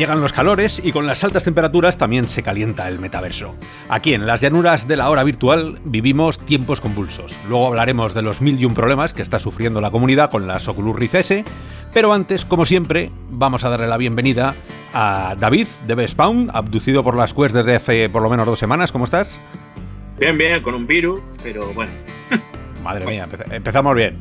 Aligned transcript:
llegan 0.00 0.22
los 0.22 0.32
calores 0.32 0.80
y 0.82 0.92
con 0.92 1.06
las 1.06 1.22
altas 1.24 1.44
temperaturas 1.44 1.98
también 1.98 2.26
se 2.26 2.42
calienta 2.42 2.88
el 2.88 3.00
metaverso. 3.00 3.54
Aquí 3.90 4.14
en 4.14 4.26
las 4.26 4.40
llanuras 4.40 4.88
de 4.88 4.96
la 4.96 5.10
hora 5.10 5.22
virtual 5.24 5.78
vivimos 5.84 6.38
tiempos 6.38 6.80
convulsos. 6.80 7.36
Luego 7.46 7.66
hablaremos 7.66 8.14
de 8.14 8.22
los 8.22 8.40
mil 8.40 8.58
y 8.58 8.64
un 8.64 8.72
problemas 8.72 9.12
que 9.12 9.20
está 9.20 9.38
sufriendo 9.38 9.82
la 9.82 9.90
comunidad 9.90 10.30
con 10.30 10.46
las 10.46 10.66
Oculus 10.68 10.96
Rift 10.96 11.16
S, 11.16 11.44
pero 11.92 12.14
antes, 12.14 12.46
como 12.46 12.64
siempre, 12.64 13.10
vamos 13.28 13.62
a 13.64 13.68
darle 13.68 13.88
la 13.88 13.98
bienvenida 13.98 14.56
a 14.94 15.36
David 15.38 15.66
de 15.86 15.94
Bespawn, 15.94 16.48
abducido 16.54 17.04
por 17.04 17.14
las 17.14 17.34
Quest 17.34 17.54
desde 17.54 17.76
hace 17.76 18.08
por 18.08 18.22
lo 18.22 18.30
menos 18.30 18.46
dos 18.46 18.58
semanas. 18.58 18.92
¿Cómo 18.92 19.04
estás? 19.04 19.42
Bien, 20.18 20.38
bien, 20.38 20.62
con 20.62 20.74
un 20.74 20.86
virus, 20.86 21.20
pero 21.42 21.74
bueno. 21.74 21.92
Madre 22.82 23.04
mía, 23.04 23.28
empezamos 23.50 23.94
bien. 23.94 24.18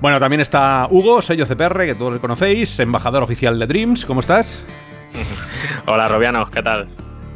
Bueno, 0.00 0.18
también 0.18 0.40
está 0.40 0.88
Hugo, 0.90 1.22
sello 1.22 1.46
CPR, 1.46 1.86
que 1.86 1.94
todos 1.94 2.14
le 2.14 2.18
conocéis, 2.18 2.80
embajador 2.80 3.22
oficial 3.22 3.56
de 3.60 3.68
Dreams. 3.68 4.04
¿Cómo 4.04 4.18
estás? 4.18 4.64
Hola, 5.86 6.08
Robianos, 6.08 6.50
¿qué 6.50 6.62
tal? 6.62 6.88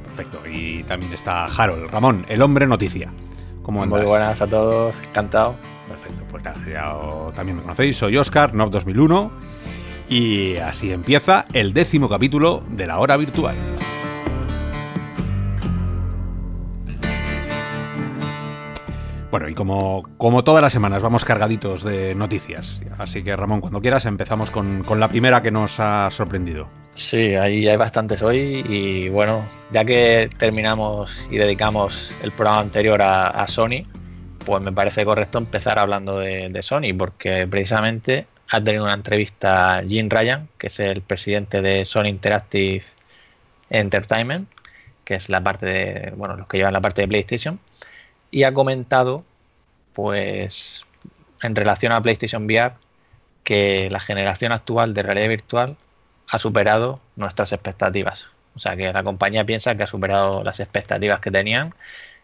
Perfecto. 0.04 0.40
Y 0.48 0.82
también 0.84 1.12
está 1.12 1.44
Harold, 1.46 1.90
Ramón, 1.90 2.24
el 2.28 2.42
hombre 2.42 2.66
noticia. 2.66 3.10
¿Cómo 3.62 3.82
andas? 3.82 3.98
Muy 3.98 4.08
buenas 4.08 4.40
a 4.40 4.46
todos, 4.46 4.98
encantado. 5.00 5.54
Perfecto, 5.88 6.24
pues 6.30 6.42
nada, 6.42 6.58
ya 6.68 7.34
también 7.34 7.56
me 7.56 7.62
conocéis, 7.62 7.96
soy 7.96 8.16
Oscar, 8.16 8.54
NOV 8.54 8.70
2001. 8.70 9.30
Y 10.08 10.56
así 10.56 10.92
empieza 10.92 11.46
el 11.52 11.72
décimo 11.72 12.08
capítulo 12.08 12.62
de 12.70 12.86
la 12.86 12.98
hora 12.98 13.16
virtual. 13.16 13.56
Bueno, 19.30 19.48
y 19.48 19.54
como, 19.54 20.04
como 20.16 20.44
todas 20.44 20.62
las 20.62 20.72
semanas 20.72 21.02
vamos 21.02 21.24
cargaditos 21.24 21.82
de 21.82 22.14
noticias. 22.14 22.80
Así 22.96 23.22
que 23.22 23.34
Ramón, 23.36 23.60
cuando 23.60 23.80
quieras 23.80 24.06
empezamos 24.06 24.50
con, 24.50 24.82
la 24.98 25.08
primera 25.08 25.42
que 25.42 25.50
nos 25.50 25.80
ha 25.80 26.10
sorprendido. 26.10 26.68
Sí, 26.96 27.34
ahí 27.34 27.68
hay 27.68 27.76
bastantes 27.76 28.22
hoy 28.22 28.64
y 28.66 29.10
bueno, 29.10 29.46
ya 29.70 29.84
que 29.84 30.30
terminamos 30.38 31.28
y 31.30 31.36
dedicamos 31.36 32.14
el 32.22 32.32
programa 32.32 32.60
anterior 32.60 33.02
a, 33.02 33.46
Sony, 33.48 33.82
pues 34.46 34.62
me 34.62 34.72
parece 34.72 35.04
correcto 35.04 35.36
empezar 35.36 35.78
hablando 35.78 36.18
de, 36.18 36.48
de, 36.48 36.62
Sony, 36.62 36.96
porque 36.96 37.46
precisamente 37.46 38.26
ha 38.48 38.64
tenido 38.64 38.84
una 38.84 38.94
entrevista 38.94 39.82
Jim 39.86 40.08
Ryan, 40.08 40.48
que 40.56 40.68
es 40.68 40.80
el 40.80 41.02
presidente 41.02 41.60
de 41.60 41.84
Sony 41.84 42.06
Interactive 42.06 42.84
Entertainment, 43.68 44.48
que 45.04 45.16
es 45.16 45.28
la 45.28 45.42
parte 45.42 45.66
de, 45.66 46.12
bueno, 46.16 46.36
los 46.36 46.46
que 46.48 46.56
llevan 46.56 46.72
la 46.72 46.80
parte 46.80 47.02
de 47.02 47.08
PlayStation 47.08 47.60
y 48.30 48.44
ha 48.44 48.54
comentado, 48.54 49.22
pues, 49.92 50.86
en 51.42 51.54
relación 51.54 51.92
a 51.92 52.02
PlayStation 52.02 52.46
VR, 52.46 52.74
que 53.44 53.90
la 53.90 54.00
generación 54.00 54.52
actual 54.52 54.94
de 54.94 55.02
realidad 55.02 55.28
virtual 55.28 55.76
ha 56.28 56.38
superado 56.38 57.00
nuestras 57.16 57.52
expectativas. 57.52 58.28
O 58.54 58.58
sea 58.58 58.76
que 58.76 58.92
la 58.92 59.02
compañía 59.02 59.44
piensa 59.44 59.76
que 59.76 59.82
ha 59.82 59.86
superado 59.86 60.42
las 60.42 60.60
expectativas 60.60 61.20
que 61.20 61.30
tenían 61.30 61.74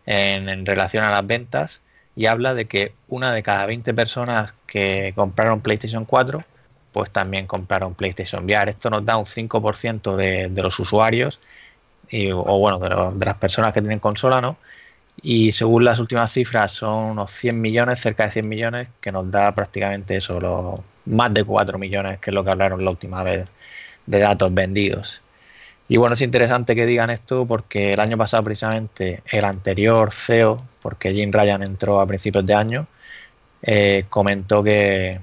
en, 0.07 0.67
relación 0.67 1.05
a 1.05 1.11
las 1.11 1.27
ventas 1.27 1.83
y 2.17 2.27
habla 2.27 2.55
de 2.55 2.67
que 2.67 2.95
una 3.09 3.33
de 3.33 3.43
cada 3.43 3.67
20 3.67 3.95
personas 3.95 4.55
que 4.67 5.13
compraron 5.15 5.61
PlayStation 5.61 6.05
4 6.05 6.45
pues 6.93 7.11
también 7.11 7.47
compraron 7.47 7.95
PlayStation 7.95 8.45
VR. 8.45 8.71
Esto 8.71 8.91
nos 8.91 9.05
da 9.05 9.17
un 9.17 9.25
5% 9.25 10.17
de, 10.17 10.49
de, 10.51 10.63
los 10.63 10.79
usuarios 10.79 11.41
o 12.35 12.59
bueno, 12.59 12.79
de, 12.79 13.19
de, 13.19 13.25
las 13.25 13.37
personas 13.37 13.73
que 13.73 13.81
tienen 13.81 13.99
consola, 13.99 14.43
¿no? 14.43 14.59
y 15.21 15.53
según 15.53 15.85
las 15.85 15.99
últimas 15.99 16.33
cifras 16.33 16.73
son 16.73 17.11
unos 17.11 17.31
100 17.33 17.61
millones, 17.61 18.01
cerca 18.01 18.25
de 18.25 18.31
100 18.31 18.49
millones, 18.49 18.89
que 19.01 19.13
nos 19.13 19.31
da 19.31 19.55
prácticamente 19.55 20.17
eso, 20.17 20.83
más 21.07 21.35
de 21.35 21.45
4 21.45 21.79
millones, 21.79 22.19
que 22.19 22.31
es 22.31 22.35
lo 22.35 22.45
que 22.45 22.51
hablaron 22.51 22.85
la 22.85 22.91
última 22.91 23.23
vez 23.23 23.49
de 24.07 24.19
datos 24.19 24.53
vendidos. 24.53 25.23
Y 25.89 25.97
bueno, 25.97 26.15
es 26.15 26.23
interesante 26.23 26.75
que 26.75 26.87
digan 26.87 27.11
esto 27.11 27.47
porque 27.47 27.93
el 27.93 28.01
año 28.01 28.17
pasado 28.17 28.43
precisamente 28.45 29.23
el 29.31 29.45
anterior 29.45 30.11
CEO, 30.11 30.63
porque 30.81 31.13
Jim 31.13 31.31
Ryan 31.33 31.63
entró 31.63 32.01
a 32.01 32.07
principios 32.07 32.47
de 32.47 32.55
año, 32.55 32.87
eh, 33.63 34.07
comentó 34.09 34.63
que, 34.63 35.21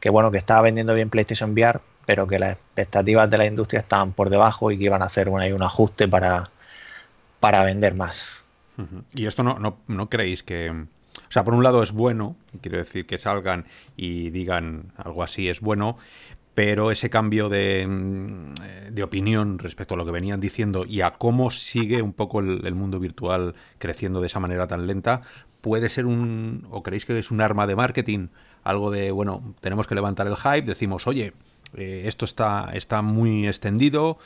que, 0.00 0.10
bueno, 0.10 0.30
que 0.30 0.38
estaba 0.38 0.62
vendiendo 0.62 0.94
bien 0.94 1.10
PlayStation 1.10 1.52
VR, 1.52 1.80
pero 2.06 2.26
que 2.26 2.38
las 2.38 2.52
expectativas 2.52 3.30
de 3.30 3.38
la 3.38 3.46
industria 3.46 3.80
estaban 3.80 4.12
por 4.12 4.30
debajo 4.30 4.70
y 4.70 4.78
que 4.78 4.84
iban 4.84 5.02
a 5.02 5.06
hacer 5.06 5.28
un, 5.28 5.40
un 5.40 5.62
ajuste 5.62 6.08
para, 6.08 6.50
para 7.38 7.64
vender 7.64 7.94
más. 7.94 8.42
Y 9.14 9.26
esto 9.26 9.42
no, 9.42 9.58
no, 9.58 9.78
no 9.86 10.08
creéis 10.08 10.42
que... 10.42 10.70
O 10.70 11.32
sea, 11.32 11.44
por 11.44 11.54
un 11.54 11.62
lado 11.62 11.82
es 11.82 11.92
bueno, 11.92 12.34
quiero 12.60 12.78
decir 12.78 13.06
que 13.06 13.18
salgan 13.18 13.66
y 13.96 14.30
digan 14.30 14.92
algo 14.96 15.22
así 15.22 15.48
es 15.48 15.60
bueno, 15.60 15.96
pero 16.60 16.90
ese 16.90 17.08
cambio 17.08 17.48
de, 17.48 17.86
mm, 17.88 18.92
de, 18.92 19.02
opinión 19.02 19.58
respecto 19.58 19.94
a 19.94 19.96
lo 19.96 20.04
que 20.04 20.10
venían 20.10 20.40
diciendo 20.40 20.84
y 20.86 21.00
a 21.00 21.12
cómo 21.12 21.50
sigue 21.50 22.02
un 22.02 22.12
poco 22.12 22.40
el, 22.40 22.74
mundo 22.74 23.00
virtual 23.00 23.54
creciendo 23.78 24.20
de 24.20 24.26
esa 24.26 24.40
manera 24.40 24.66
tan 24.66 24.86
lenta, 24.86 25.22
puede 25.62 25.88
ser 25.88 26.04
un, 26.04 26.66
o 26.70 26.82
creéis 26.82 27.06
que 27.06 27.18
es 27.18 27.30
un 27.30 27.40
arma 27.40 27.66
de 27.66 27.76
marketing, 27.76 28.28
algo 28.62 28.90
de, 28.90 29.10
bueno, 29.10 29.54
tenemos 29.62 29.86
que 29.86 29.94
levantar 29.94 30.26
el 30.26 30.36
hype, 30.36 30.66
decimos, 30.66 31.06
oye, 31.06 31.32
eh, 31.78 32.02
esto 32.04 32.26
está, 32.26 32.68
está 32.74 33.00
muy 33.00 33.48
extendido, 33.48 34.18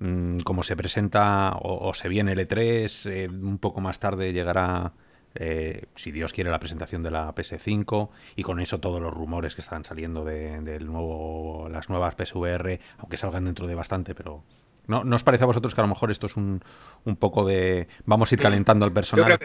Mm, 0.00 0.38
como 0.40 0.62
se 0.62 0.76
presenta 0.76 1.52
o, 1.60 1.92
se 1.92 2.08
viene 2.08 2.32
el 2.32 2.38
E3, 2.38 3.10
eh, 3.10 3.28
un 3.28 3.58
poco 3.58 3.82
más 3.82 3.98
tarde 3.98 4.32
llegará, 4.32 4.94
eh, 5.34 5.84
si 5.94 6.10
Dios 6.10 6.32
quiere, 6.32 6.50
la 6.50 6.58
presentación 6.58 7.02
de 7.02 7.10
la 7.10 7.34
PS5 7.34 8.10
y 8.36 8.42
con 8.42 8.60
eso 8.60 8.80
todos 8.80 9.00
los 9.00 9.12
rumores 9.12 9.54
que 9.54 9.60
están 9.60 9.84
saliendo 9.84 10.24
de, 10.24 10.60
nuevo, 10.80 11.68
las 11.70 11.88
nuevas 11.88 12.14
PSVR, 12.14 12.80
aunque 12.98 13.16
salgan 13.16 13.44
dentro 13.44 13.66
de 13.66 13.74
bastante, 13.74 14.14
pero... 14.14 14.42
¿No, 14.86 15.04
¿No 15.04 15.14
os 15.14 15.22
parece 15.22 15.44
a 15.44 15.46
vosotros 15.46 15.74
que 15.74 15.80
a 15.80 15.84
lo 15.84 15.88
mejor 15.88 16.10
esto 16.10 16.26
es 16.26 16.36
un, 16.36 16.62
un 17.04 17.16
poco 17.16 17.44
de... 17.44 17.86
vamos 18.06 18.32
a 18.32 18.34
ir 18.34 18.40
calentando 18.40 18.86
al 18.86 18.92
personal? 18.92 19.38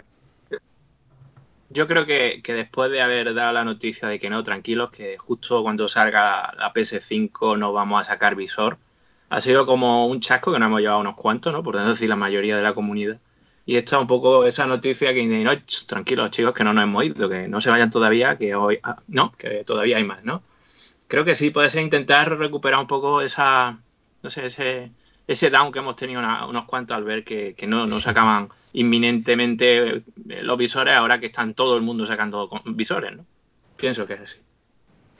Yo 1.68 1.86
creo 1.86 2.06
que, 2.06 2.40
que, 2.42 2.54
después 2.54 2.90
de 2.90 3.02
haber 3.02 3.34
dado 3.34 3.52
la 3.52 3.64
noticia 3.64 4.08
de 4.08 4.18
que 4.18 4.30
no, 4.30 4.42
tranquilos, 4.42 4.90
que 4.90 5.18
justo 5.18 5.62
cuando 5.62 5.88
salga 5.88 6.52
la 6.56 6.72
PS5 6.72 7.58
no 7.58 7.72
vamos 7.72 8.00
a 8.00 8.04
sacar 8.04 8.34
visor, 8.34 8.78
ha 9.28 9.40
sido 9.40 9.66
como 9.66 10.06
un 10.06 10.20
chasco 10.20 10.52
que 10.52 10.58
nos 10.58 10.66
hemos 10.66 10.80
llevado 10.80 11.00
unos 11.00 11.16
cuantos, 11.16 11.52
¿no? 11.52 11.62
Por 11.62 11.76
decir 11.76 12.08
la 12.08 12.16
mayoría 12.16 12.56
de 12.56 12.62
la 12.62 12.74
comunidad. 12.74 13.18
Y 13.66 13.76
esta 13.76 13.96
es 13.96 14.02
un 14.02 14.06
poco 14.06 14.46
esa 14.46 14.66
noticia 14.66 15.12
que 15.12 15.26
no, 15.26 15.50
tranquilos 15.88 16.30
chicos, 16.30 16.54
que 16.54 16.62
no 16.62 16.72
nos 16.72 16.84
hemos 16.84 17.04
ido, 17.04 17.28
que 17.28 17.48
no 17.48 17.60
se 17.60 17.68
vayan 17.68 17.90
todavía, 17.90 18.38
que 18.38 18.54
hoy, 18.54 18.78
ah, 18.84 19.02
no, 19.08 19.32
que 19.32 19.64
todavía 19.64 19.96
hay 19.96 20.04
más, 20.04 20.24
¿no? 20.24 20.42
Creo 21.08 21.24
que 21.24 21.34
sí 21.34 21.50
puede 21.50 21.68
ser 21.68 21.82
intentar 21.82 22.38
recuperar 22.38 22.78
un 22.80 22.86
poco 22.86 23.20
esa, 23.20 23.78
no 24.22 24.30
sé, 24.30 24.46
ese, 24.46 24.92
ese 25.26 25.50
down 25.50 25.72
que 25.72 25.80
hemos 25.80 25.96
tenido 25.96 26.20
unos 26.48 26.64
cuantos 26.66 26.96
al 26.96 27.02
ver 27.04 27.24
que, 27.24 27.54
que 27.54 27.66
no, 27.66 27.86
no 27.86 28.00
sacaban 28.00 28.48
inminentemente 28.72 30.04
los 30.42 30.56
visores 30.56 30.94
ahora 30.94 31.18
que 31.18 31.26
están 31.26 31.54
todo 31.54 31.76
el 31.76 31.82
mundo 31.82 32.06
sacando 32.06 32.48
visores, 32.66 33.16
¿no? 33.16 33.26
Pienso 33.76 34.06
que 34.06 34.14
es 34.14 34.20
así. 34.20 34.45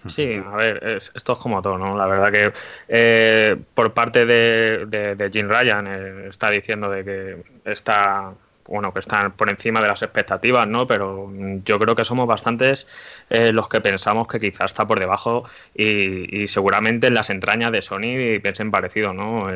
Sí, 0.07 0.35
a 0.35 0.57
ver, 0.57 1.01
esto 1.15 1.33
es 1.33 1.39
como 1.39 1.63
todo, 1.63 1.79
¿no? 1.79 1.97
La 1.97 2.07
verdad 2.07 2.31
que 2.31 2.53
eh, 2.89 3.57
por 3.75 3.93
parte 3.93 4.27
de, 4.27 4.87
de, 4.87 5.31
Jim 5.33 5.49
Ryan 5.49 5.87
eh, 5.87 6.29
está 6.29 6.51
diciendo 6.51 6.91
de 6.91 7.05
que 7.05 7.71
está 7.71 8.33
bueno, 8.69 8.93
que 8.93 8.99
están 8.99 9.31
por 9.33 9.49
encima 9.49 9.81
de 9.81 9.87
las 9.87 10.03
expectativas, 10.03 10.67
¿no? 10.67 10.89
Pero 10.89 11.31
yo 11.65 11.79
creo 11.79 11.95
que 11.95 12.05
somos 12.05 12.27
bastantes 12.27 12.89
eh, 13.31 13.53
los 13.53 13.69
que 13.69 13.81
pensamos 13.81 14.27
que 14.27 14.41
quizás 14.41 14.73
está 14.73 14.85
por 14.89 14.99
debajo 14.99 15.45
y, 15.73 16.49
seguramente 16.49 17.07
en 17.07 17.15
las 17.15 17.31
entrañas 17.31 17.71
de 17.71 17.81
Sony 17.81 18.41
piensen 18.43 18.73
parecido, 18.73 19.13
¿no? 19.13 19.49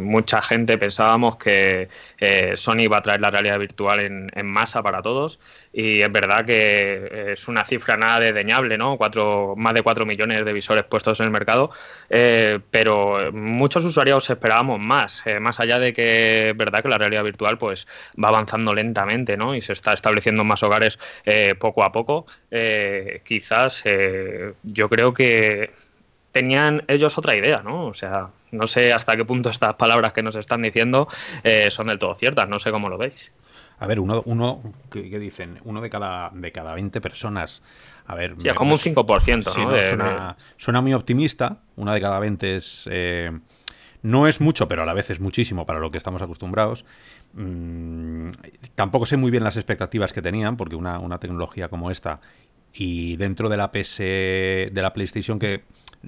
mucha 0.00 0.42
gente 0.42 0.78
pensábamos 0.78 1.36
que 1.36 1.88
Sony 2.56 2.80
iba 2.80 2.98
a 2.98 3.02
traer 3.02 3.20
la 3.20 3.30
realidad 3.30 3.60
virtual 3.60 4.00
en, 4.00 4.30
en 4.34 4.46
masa 4.46 4.82
para 4.82 5.00
todos 5.00 5.38
y 5.78 6.00
es 6.00 6.10
verdad 6.10 6.46
que 6.46 7.32
es 7.32 7.48
una 7.48 7.62
cifra 7.62 7.98
nada 7.98 8.18
desdeñable, 8.18 8.78
¿no? 8.78 8.96
Cuatro, 8.96 9.52
más 9.58 9.74
de 9.74 9.82
4 9.82 10.06
millones 10.06 10.42
de 10.42 10.52
visores 10.54 10.84
puestos 10.84 11.20
en 11.20 11.26
el 11.26 11.32
mercado, 11.32 11.70
eh, 12.08 12.60
pero 12.70 13.30
muchos 13.30 13.84
usuarios 13.84 14.30
esperábamos 14.30 14.80
más, 14.80 15.22
eh, 15.26 15.38
más 15.38 15.60
allá 15.60 15.78
de 15.78 15.92
que 15.92 16.48
es 16.48 16.56
verdad 16.56 16.80
que 16.80 16.88
la 16.88 16.96
realidad 16.96 17.24
virtual 17.24 17.58
pues 17.58 17.86
va 18.22 18.28
avanzando 18.28 18.72
lentamente, 18.72 19.36
¿no? 19.36 19.54
Y 19.54 19.60
se 19.60 19.74
está 19.74 19.92
estableciendo 19.92 20.40
en 20.40 20.48
más 20.48 20.62
hogares 20.62 20.98
eh, 21.26 21.54
poco 21.58 21.84
a 21.84 21.92
poco. 21.92 22.24
quizás 23.22 23.84
yo 24.62 24.88
creo 24.88 25.12
que 25.12 25.72
tenían 26.32 26.84
ellos 26.88 27.18
otra 27.18 27.36
idea, 27.36 27.60
¿no? 27.62 27.88
O 27.88 27.94
sea, 27.94 28.28
no 28.50 28.66
sé 28.66 28.94
hasta 28.94 29.14
qué 29.14 29.26
punto 29.26 29.50
estas 29.50 29.74
palabras 29.74 30.14
que 30.14 30.22
nos 30.22 30.36
están 30.36 30.62
diciendo 30.62 31.06
son 31.68 31.88
del 31.88 31.98
todo 31.98 32.14
ciertas, 32.14 32.48
no 32.48 32.58
sé 32.60 32.70
cómo 32.70 32.88
lo 32.88 32.96
veis. 32.96 33.30
A 33.78 33.86
ver, 33.86 34.00
uno, 34.00 34.22
uno 34.24 34.62
¿qué, 34.90 35.18
dicen? 35.18 35.60
Uno 35.64 35.80
de 35.80 35.90
cada, 35.90 36.30
de 36.30 36.52
cada 36.52 36.74
20 36.74 37.00
personas. 37.00 37.62
A 38.06 38.14
ver, 38.14 38.34
sí, 38.38 38.48
como 38.50 38.72
un 38.72 38.78
5%, 38.78 39.96
¿no? 39.98 40.36
suena, 40.56 40.80
muy 40.80 40.94
optimista. 40.94 41.58
Una 41.76 41.92
de 41.94 42.00
cada 42.00 42.18
20 42.18 42.56
es. 42.56 42.88
Eh, 42.90 43.38
no 44.02 44.28
es 44.28 44.40
mucho, 44.40 44.68
pero 44.68 44.82
a 44.82 44.86
la 44.86 44.94
vez 44.94 45.10
es 45.10 45.20
muchísimo 45.20 45.66
para 45.66 45.80
lo 45.80 45.90
que 45.90 45.98
estamos 45.98 46.22
acostumbrados. 46.22 46.84
Mm, 47.34 48.28
tampoco 48.74 49.04
sé 49.04 49.16
muy 49.16 49.30
bien 49.30 49.42
las 49.42 49.56
expectativas 49.56 50.12
que 50.12 50.22
tenían, 50.22 50.56
porque 50.56 50.76
una, 50.76 50.98
una 50.98 51.18
tecnología 51.18 51.68
como 51.68 51.90
esta 51.90 52.20
y 52.72 53.16
dentro 53.16 53.48
de 53.48 53.56
la 53.56 53.72
PS, 53.72 53.98
de 53.98 54.80
la 54.80 54.92
PlayStation, 54.92 55.38
que 55.38 55.64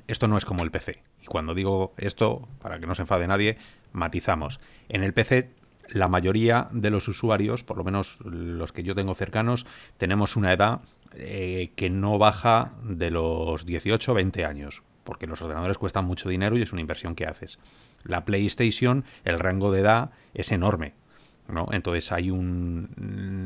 esto 0.06 0.28
no 0.28 0.38
es 0.38 0.44
como 0.44 0.62
el 0.62 0.70
PC 0.70 1.02
cuando 1.28 1.54
digo 1.54 1.94
esto, 1.98 2.48
para 2.60 2.80
que 2.80 2.86
no 2.86 2.94
se 2.94 3.02
enfade 3.02 3.28
nadie, 3.28 3.58
matizamos. 3.92 4.60
En 4.88 5.04
el 5.04 5.12
PC 5.12 5.50
la 5.88 6.08
mayoría 6.08 6.68
de 6.72 6.90
los 6.90 7.08
usuarios, 7.08 7.64
por 7.64 7.76
lo 7.76 7.84
menos 7.84 8.18
los 8.24 8.72
que 8.72 8.82
yo 8.82 8.94
tengo 8.94 9.14
cercanos, 9.14 9.66
tenemos 9.96 10.36
una 10.36 10.52
edad 10.52 10.80
eh, 11.14 11.72
que 11.76 11.90
no 11.90 12.18
baja 12.18 12.72
de 12.82 13.10
los 13.10 13.64
18 13.64 14.12
o 14.12 14.14
20 14.14 14.44
años, 14.44 14.82
porque 15.04 15.26
los 15.26 15.40
ordenadores 15.40 15.78
cuestan 15.78 16.04
mucho 16.04 16.28
dinero 16.28 16.56
y 16.56 16.62
es 16.62 16.72
una 16.72 16.80
inversión 16.80 17.14
que 17.14 17.26
haces. 17.26 17.58
La 18.04 18.24
PlayStation, 18.24 19.04
el 19.24 19.38
rango 19.38 19.72
de 19.72 19.80
edad 19.80 20.10
es 20.34 20.52
enorme. 20.52 20.94
¿no? 21.48 21.66
Entonces 21.72 22.12
hay 22.12 22.30
un. 22.30 22.90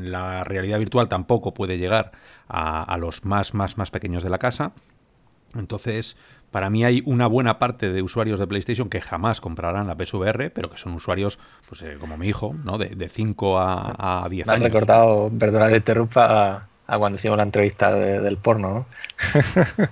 La 0.03 0.43
realidad 0.43 0.79
virtual 0.79 1.07
tampoco 1.07 1.53
puede 1.53 1.77
llegar 1.77 2.11
a, 2.49 2.83
a 2.83 2.97
los 2.97 3.23
más, 3.23 3.53
más, 3.53 3.77
más 3.77 3.91
pequeños 3.91 4.23
de 4.23 4.29
la 4.29 4.39
casa. 4.39 4.73
Entonces, 5.55 6.15
para 6.51 6.69
mí 6.69 6.83
hay 6.85 7.01
una 7.05 7.27
buena 7.27 7.59
parte 7.59 7.91
de 7.91 8.01
usuarios 8.01 8.39
de 8.39 8.47
PlayStation 8.47 8.89
que 8.89 9.01
jamás 9.01 9.41
comprarán 9.41 9.87
la 9.87 9.95
PSVR, 9.95 10.51
pero 10.51 10.69
que 10.69 10.77
son 10.77 10.93
usuarios, 10.93 11.39
pues 11.69 11.81
eh, 11.81 11.97
como 11.99 12.17
mi 12.17 12.27
hijo, 12.27 12.55
¿no? 12.63 12.77
De, 12.77 12.89
de 12.89 13.09
5 13.09 13.59
a, 13.59 14.23
a 14.25 14.29
10 14.29 14.47
Me 14.47 14.53
han 14.53 14.59
años. 14.61 14.71
recordado, 14.73 15.31
perdona 15.37 15.69
que 15.69 15.77
interrumpa, 15.77 16.67
a 16.85 16.97
cuando 16.97 17.15
hicimos 17.15 17.37
la 17.37 17.43
entrevista 17.43 17.93
de- 17.95 18.19
del 18.19 18.35
porno, 18.37 18.69
¿no? 18.73 18.85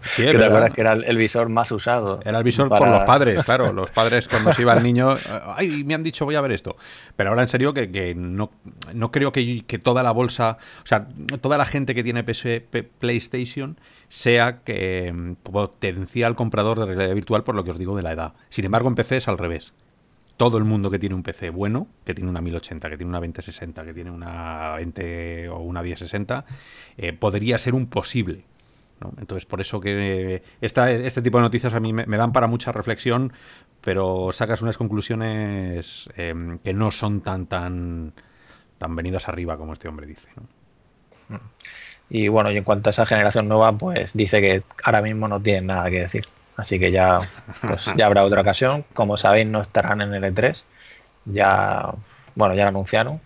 Sí, 0.03 0.23
te 0.25 0.43
acuerdas 0.45 0.71
que 0.71 0.81
era 0.81 0.91
el, 0.91 1.05
el 1.05 1.15
visor 1.17 1.47
más 1.47 1.71
usado. 1.71 2.19
Era 2.25 2.37
el 2.39 2.43
visor 2.43 2.67
para- 2.67 2.79
por 2.79 2.89
los 2.89 3.01
padres, 3.03 3.43
claro. 3.45 3.71
Los 3.71 3.89
padres 3.91 4.27
cuando 4.27 4.51
se 4.51 4.61
iba 4.63 4.73
el 4.73 4.83
niño, 4.83 5.15
ay, 5.55 5.83
me 5.85 5.93
han 5.95 6.03
dicho 6.03 6.25
voy 6.25 6.35
a 6.35 6.41
ver 6.41 6.51
esto. 6.51 6.75
Pero 7.15 7.29
ahora 7.29 7.43
en 7.43 7.47
serio 7.47 7.73
que, 7.73 7.89
que 7.91 8.13
no, 8.13 8.51
no 8.93 9.09
creo 9.09 9.31
que, 9.31 9.63
que 9.65 9.79
toda 9.79 10.03
la 10.03 10.11
bolsa, 10.11 10.57
o 10.83 10.85
sea, 10.85 11.07
toda 11.39 11.57
la 11.57 11.65
gente 11.65 11.95
que 11.95 12.03
tiene 12.03 12.23
PS 12.25 12.61
PlayStation 12.99 13.79
sea 14.11 14.61
que 14.65 15.13
mm, 15.13 15.35
potencial 15.35 16.35
comprador 16.35 16.77
de 16.77 16.85
realidad 16.85 17.15
virtual 17.15 17.43
por 17.43 17.55
lo 17.55 17.63
que 17.63 17.71
os 17.71 17.79
digo 17.79 17.95
de 17.95 18.03
la 18.03 18.11
edad. 18.11 18.33
Sin 18.49 18.65
embargo, 18.65 18.89
en 18.89 18.95
PC 18.95 19.17
es 19.17 19.27
al 19.29 19.37
revés. 19.37 19.73
Todo 20.35 20.57
el 20.57 20.65
mundo 20.65 20.91
que 20.91 20.99
tiene 20.99 21.15
un 21.15 21.23
PC 21.23 21.49
bueno, 21.49 21.87
que 22.03 22.13
tiene 22.13 22.29
una 22.29 22.41
1080, 22.41 22.89
que 22.89 22.97
tiene 22.97 23.09
una 23.09 23.19
2060, 23.19 23.85
que 23.85 23.93
tiene 23.93 24.11
una 24.11 24.75
20 24.75 25.49
o 25.49 25.59
una 25.59 25.81
1060, 25.81 26.45
eh, 26.97 27.13
podría 27.13 27.57
ser 27.57 27.73
un 27.73 27.87
posible. 27.87 28.43
Entonces, 29.17 29.45
por 29.45 29.61
eso 29.61 29.79
que 29.79 30.43
esta, 30.59 30.91
este 30.91 31.21
tipo 31.21 31.37
de 31.37 31.43
noticias 31.43 31.73
a 31.73 31.79
mí 31.79 31.93
me, 31.93 32.05
dan 32.05 32.33
para 32.33 32.47
mucha 32.47 32.71
reflexión, 32.73 33.31
pero 33.79 34.31
sacas 34.33 34.61
unas 34.61 34.77
conclusiones 34.77 36.09
eh, 36.17 36.59
que 36.63 36.73
no 36.73 36.91
son 36.91 37.21
tan, 37.21 37.47
tan, 37.47 38.13
tan 38.77 38.95
venidas 38.95 39.29
arriba 39.29 39.57
como 39.57 39.73
este 39.73 39.87
hombre 39.87 40.05
dice. 40.05 40.29
¿no? 41.29 41.39
Y 42.13 42.27
bueno, 42.27 42.51
y 42.51 42.57
en 42.57 42.65
cuanto 42.65 42.89
a 42.89 42.91
esa 42.91 43.05
generación 43.05 43.47
nueva, 43.47 43.71
pues 43.71 44.11
dice 44.13 44.41
que 44.41 44.63
ahora 44.83 45.01
mismo 45.01 45.29
no 45.29 45.41
tienen 45.41 45.67
nada 45.67 45.89
que 45.89 46.01
decir. 46.01 46.27
Así 46.57 46.77
que 46.77 46.91
ya, 46.91 47.21
pues, 47.65 47.85
ya 47.95 48.05
habrá 48.05 48.25
otra 48.25 48.41
ocasión. 48.41 48.83
Como 48.93 49.15
sabéis, 49.15 49.47
no 49.47 49.61
estarán 49.61 50.01
en 50.01 50.13
el 50.13 50.23
E3. 50.23 50.61
Ya, 51.25 51.93
bueno, 52.35 52.53
ya 52.53 52.63
lo 52.63 52.69
anunciaron. 52.69 53.21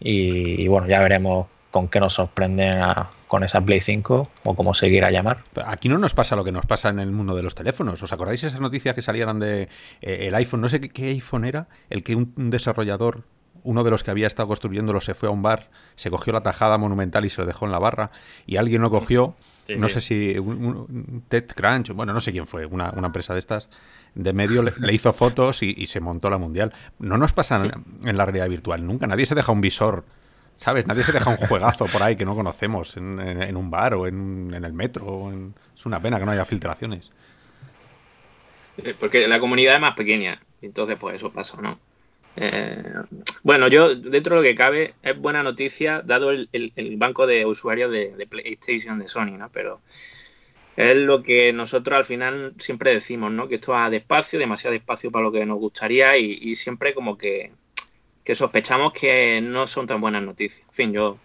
Y, 0.00 0.62
y 0.62 0.68
bueno, 0.68 0.86
ya 0.88 1.00
veremos 1.00 1.48
con 1.70 1.88
qué 1.88 2.00
nos 2.00 2.14
sorprenden 2.14 2.80
con 3.26 3.44
esa 3.44 3.60
Play 3.60 3.82
5 3.82 4.30
o 4.44 4.54
cómo 4.54 4.72
seguir 4.72 5.04
a 5.04 5.10
llamar. 5.10 5.44
Aquí 5.66 5.90
no 5.90 5.98
nos 5.98 6.14
pasa 6.14 6.34
lo 6.34 6.44
que 6.44 6.52
nos 6.52 6.64
pasa 6.64 6.88
en 6.88 7.00
el 7.00 7.10
mundo 7.10 7.34
de 7.34 7.42
los 7.42 7.54
teléfonos. 7.54 8.02
¿Os 8.02 8.12
acordáis 8.12 8.42
esas 8.42 8.60
noticias 8.60 8.94
que 8.94 9.02
salían 9.02 9.38
de 9.38 9.68
eh, 10.00 10.28
el 10.28 10.34
iPhone? 10.36 10.62
No 10.62 10.70
sé 10.70 10.80
qué, 10.80 11.08
iPhone 11.08 11.44
era, 11.44 11.66
el 11.90 12.02
que 12.02 12.14
un 12.14 12.32
desarrollador, 12.36 13.24
uno 13.64 13.82
de 13.82 13.90
los 13.90 14.04
que 14.04 14.10
había 14.12 14.26
estado 14.28 14.46
construyéndolo, 14.48 15.00
se 15.00 15.14
fue 15.14 15.28
a 15.28 15.32
un 15.32 15.42
bar, 15.42 15.68
se 15.96 16.10
cogió 16.10 16.32
la 16.32 16.42
tajada 16.42 16.78
monumental 16.78 17.24
y 17.24 17.30
se 17.30 17.40
lo 17.40 17.46
dejó 17.46 17.66
en 17.66 17.72
la 17.72 17.78
barra, 17.78 18.10
y 18.46 18.56
alguien 18.56 18.82
lo 18.82 18.90
cogió. 18.90 19.34
Sí, 19.66 19.76
no 19.76 19.88
sí. 19.88 19.94
sé 19.94 20.00
si 20.02 20.38
un, 20.38 20.62
un- 20.64 21.24
TechCrunch, 21.28 21.90
bueno, 21.92 22.12
no 22.12 22.20
sé 22.20 22.30
quién 22.32 22.46
fue, 22.46 22.66
una, 22.66 22.90
una 22.90 23.06
empresa 23.08 23.32
de 23.32 23.40
estas 23.40 23.70
de 24.14 24.32
medio 24.32 24.62
le, 24.62 24.72
le 24.78 24.92
hizo 24.92 25.12
fotos 25.12 25.62
y, 25.62 25.74
y 25.76 25.86
se 25.86 25.98
montó 26.00 26.28
la 26.30 26.36
mundial. 26.38 26.72
No 26.98 27.16
nos 27.18 27.32
pasa 27.32 27.64
en, 27.64 28.08
en 28.08 28.16
la 28.16 28.24
realidad 28.26 28.48
virtual 28.48 28.86
nunca. 28.86 29.06
Nadie 29.06 29.24
se 29.26 29.34
deja 29.34 29.50
un 29.50 29.60
visor, 29.62 30.04
¿sabes? 30.56 30.86
Nadie 30.86 31.02
se 31.02 31.10
deja 31.12 31.30
un 31.30 31.36
juegazo 31.38 31.86
por 31.86 32.02
ahí 32.02 32.14
que 32.14 32.24
no 32.26 32.34
conocemos 32.36 32.96
en, 32.98 33.18
en- 33.18 33.42
en 33.42 33.56
un 33.56 33.70
bar 33.70 33.94
o 33.94 34.06
en, 34.06 34.52
el 34.54 34.72
metro. 34.74 35.06
o 35.06 35.32
en- 35.32 35.54
Es 35.74 35.86
una 35.86 35.98
pena 35.98 36.18
que 36.20 36.26
no 36.26 36.30
haya 36.32 36.44
filtraciones. 36.44 37.10
Eh, 38.78 38.94
Porque 38.98 39.26
la 39.28 39.38
comunidad 39.40 39.74
es 39.76 39.80
más 39.80 39.94
pequeña. 39.94 40.40
Entonces, 40.62 40.96
pues 41.00 41.16
eso 41.16 41.30
pasa, 41.32 41.60
¿no? 41.60 41.78
Eh, 42.36 42.82
bueno, 43.42 43.68
yo, 43.68 43.94
dentro 43.94 44.36
de 44.36 44.42
lo 44.42 44.48
que 44.48 44.54
cabe, 44.54 44.94
es 45.02 45.18
buena 45.18 45.42
noticia, 45.42 46.02
dado 46.04 46.30
el, 46.30 46.96
banco 46.96 47.26
de 47.26 47.46
usuarios 47.46 47.90
de, 47.90 48.14
de 48.16 48.26
PlayStation 48.26 48.98
de 48.98 49.08
Sony, 49.08 49.36
¿no? 49.38 49.50
Pero 49.50 49.80
es 50.76 50.96
lo 50.96 51.22
que 51.22 51.52
nosotros 51.52 51.96
al 51.96 52.04
final 52.04 52.54
siempre 52.58 52.92
decimos, 52.92 53.30
¿no? 53.30 53.48
Que 53.48 53.56
esto 53.56 53.72
va 53.72 53.90
despacio, 53.90 54.38
demasiado 54.38 54.72
despacio 54.72 55.10
para 55.10 55.24
lo 55.24 55.32
que 55.32 55.46
nos 55.46 55.58
gustaría 55.58 56.16
y, 56.18 56.38
y 56.40 56.54
siempre 56.56 56.94
como 56.94 57.16
que, 57.16 57.52
que 58.24 58.34
sospechamos 58.34 58.92
que 58.92 59.40
no 59.40 59.66
son 59.66 59.86
tan 59.86 60.00
buenas 60.00 60.22
noticias. 60.22 60.66
En 60.68 60.74
fin, 60.74 60.92
yo, 60.92 61.18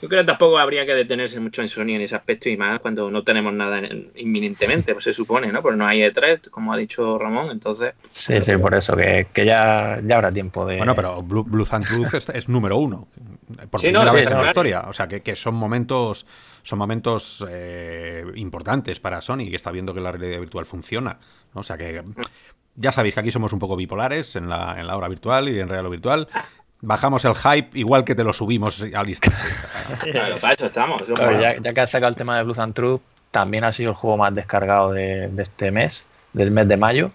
yo 0.00 0.08
creo 0.08 0.22
que 0.22 0.26
tampoco 0.26 0.58
habría 0.58 0.84
que 0.86 0.94
detenerse 0.94 1.40
mucho 1.40 1.62
en 1.62 1.68
Sony 1.68 1.90
en 1.94 2.00
ese 2.02 2.14
aspecto 2.14 2.48
y 2.48 2.56
más 2.56 2.80
cuando 2.80 3.10
no 3.10 3.22
tenemos 3.22 3.52
nada 3.52 3.78
en- 3.78 4.10
inminentemente, 4.16 4.92
pues 4.92 5.04
se 5.04 5.12
supone, 5.14 5.50
¿no? 5.52 5.62
Porque 5.62 5.76
no 5.76 5.86
hay 5.86 6.00
E3, 6.02 6.50
como 6.50 6.72
ha 6.72 6.76
dicho 6.76 7.18
Ramón, 7.18 7.50
entonces... 7.50 7.94
Sí, 8.08 8.34
sí, 8.42 8.56
por 8.56 8.74
eso, 8.74 8.96
que, 8.96 9.28
que 9.32 9.44
ya, 9.44 10.00
ya 10.04 10.16
habrá 10.16 10.30
tiempo 10.32 10.64
de. 10.66 10.76
Bueno, 10.78 10.94
pero 10.94 11.22
Blue, 11.22 11.44
Blue 11.44 11.66
and 11.70 11.86
Truth 11.86 12.14
es, 12.14 12.28
es 12.30 12.48
número 12.48 12.76
uno. 12.76 13.08
Por 13.70 13.80
Sí, 13.80 13.86
primera 13.88 14.04
no, 14.04 14.10
sí, 14.12 14.16
vez 14.18 14.30
en 14.30 14.38
la 14.38 14.46
historia. 14.46 14.80
O 14.88 14.92
sea, 14.92 15.08
que, 15.08 15.22
que 15.22 15.34
son 15.36 15.54
momentos 15.54 16.26
son 16.62 16.78
momentos 16.78 17.44
eh, 17.48 18.24
importantes 18.36 19.00
para 19.00 19.20
Sony, 19.22 19.48
que 19.50 19.56
está 19.56 19.70
viendo 19.70 19.94
que 19.94 20.00
la 20.00 20.12
realidad 20.12 20.40
virtual 20.40 20.66
funciona. 20.66 21.18
¿no? 21.54 21.60
O 21.60 21.64
sea 21.64 21.76
que 21.78 22.02
ya 22.76 22.92
sabéis 22.92 23.14
que 23.14 23.20
aquí 23.20 23.30
somos 23.30 23.52
un 23.52 23.58
poco 23.58 23.76
bipolares 23.76 24.36
en 24.36 24.48
la, 24.48 24.76
en 24.78 24.86
la 24.86 24.96
hora 24.96 25.08
virtual 25.08 25.48
y 25.48 25.58
en 25.58 25.68
real 25.68 25.86
o 25.86 25.90
virtual. 25.90 26.28
Bajamos 26.82 27.24
el 27.26 27.34
hype 27.34 27.78
igual 27.78 28.04
que 28.04 28.14
te 28.14 28.24
lo 28.24 28.32
subimos 28.32 28.80
al 28.94 29.08
instante. 29.08 29.36
Claro, 30.10 30.36
para 30.38 30.54
eso 30.54 30.66
estamos. 30.66 31.02
eso 31.02 31.14
Claro, 31.14 31.32
mola. 31.32 31.54
ya, 31.56 31.60
ya 31.60 31.72
que 31.74 31.80
has 31.80 31.90
sacado 31.90 32.08
el 32.10 32.16
tema 32.16 32.36
de 32.38 32.42
Blue 32.44 32.54
and 32.58 32.74
Truth, 32.74 33.00
también 33.30 33.64
ha 33.64 33.72
sido 33.72 33.90
el 33.90 33.96
juego 33.96 34.16
más 34.16 34.34
descargado 34.34 34.92
de, 34.92 35.28
de 35.28 35.42
este 35.42 35.70
mes, 35.70 36.04
del 36.32 36.50
mes 36.50 36.66
de 36.68 36.76
mayo, 36.76 37.10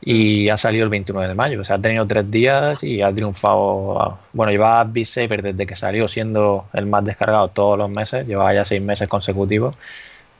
y 0.00 0.48
ha 0.48 0.56
salido 0.56 0.84
el 0.84 0.90
29 0.90 1.28
de 1.28 1.34
mayo. 1.34 1.60
O 1.60 1.64
sea, 1.64 1.76
ha 1.76 1.78
tenido 1.78 2.06
tres 2.06 2.30
días 2.30 2.82
y 2.82 3.02
ha 3.02 3.12
triunfado. 3.14 4.00
a- 4.00 4.18
Bueno, 4.32 4.50
llevaba 4.52 4.84
Beat 4.84 5.06
Saber 5.06 5.42
desde 5.42 5.66
que 5.66 5.76
salió 5.76 6.08
siendo 6.08 6.66
el 6.72 6.86
más 6.86 7.04
descargado 7.04 7.48
todos 7.48 7.76
los 7.76 7.90
meses, 7.90 8.26
llevaba 8.26 8.54
ya 8.54 8.64
seis 8.64 8.80
meses 8.80 9.06
consecutivos. 9.08 9.74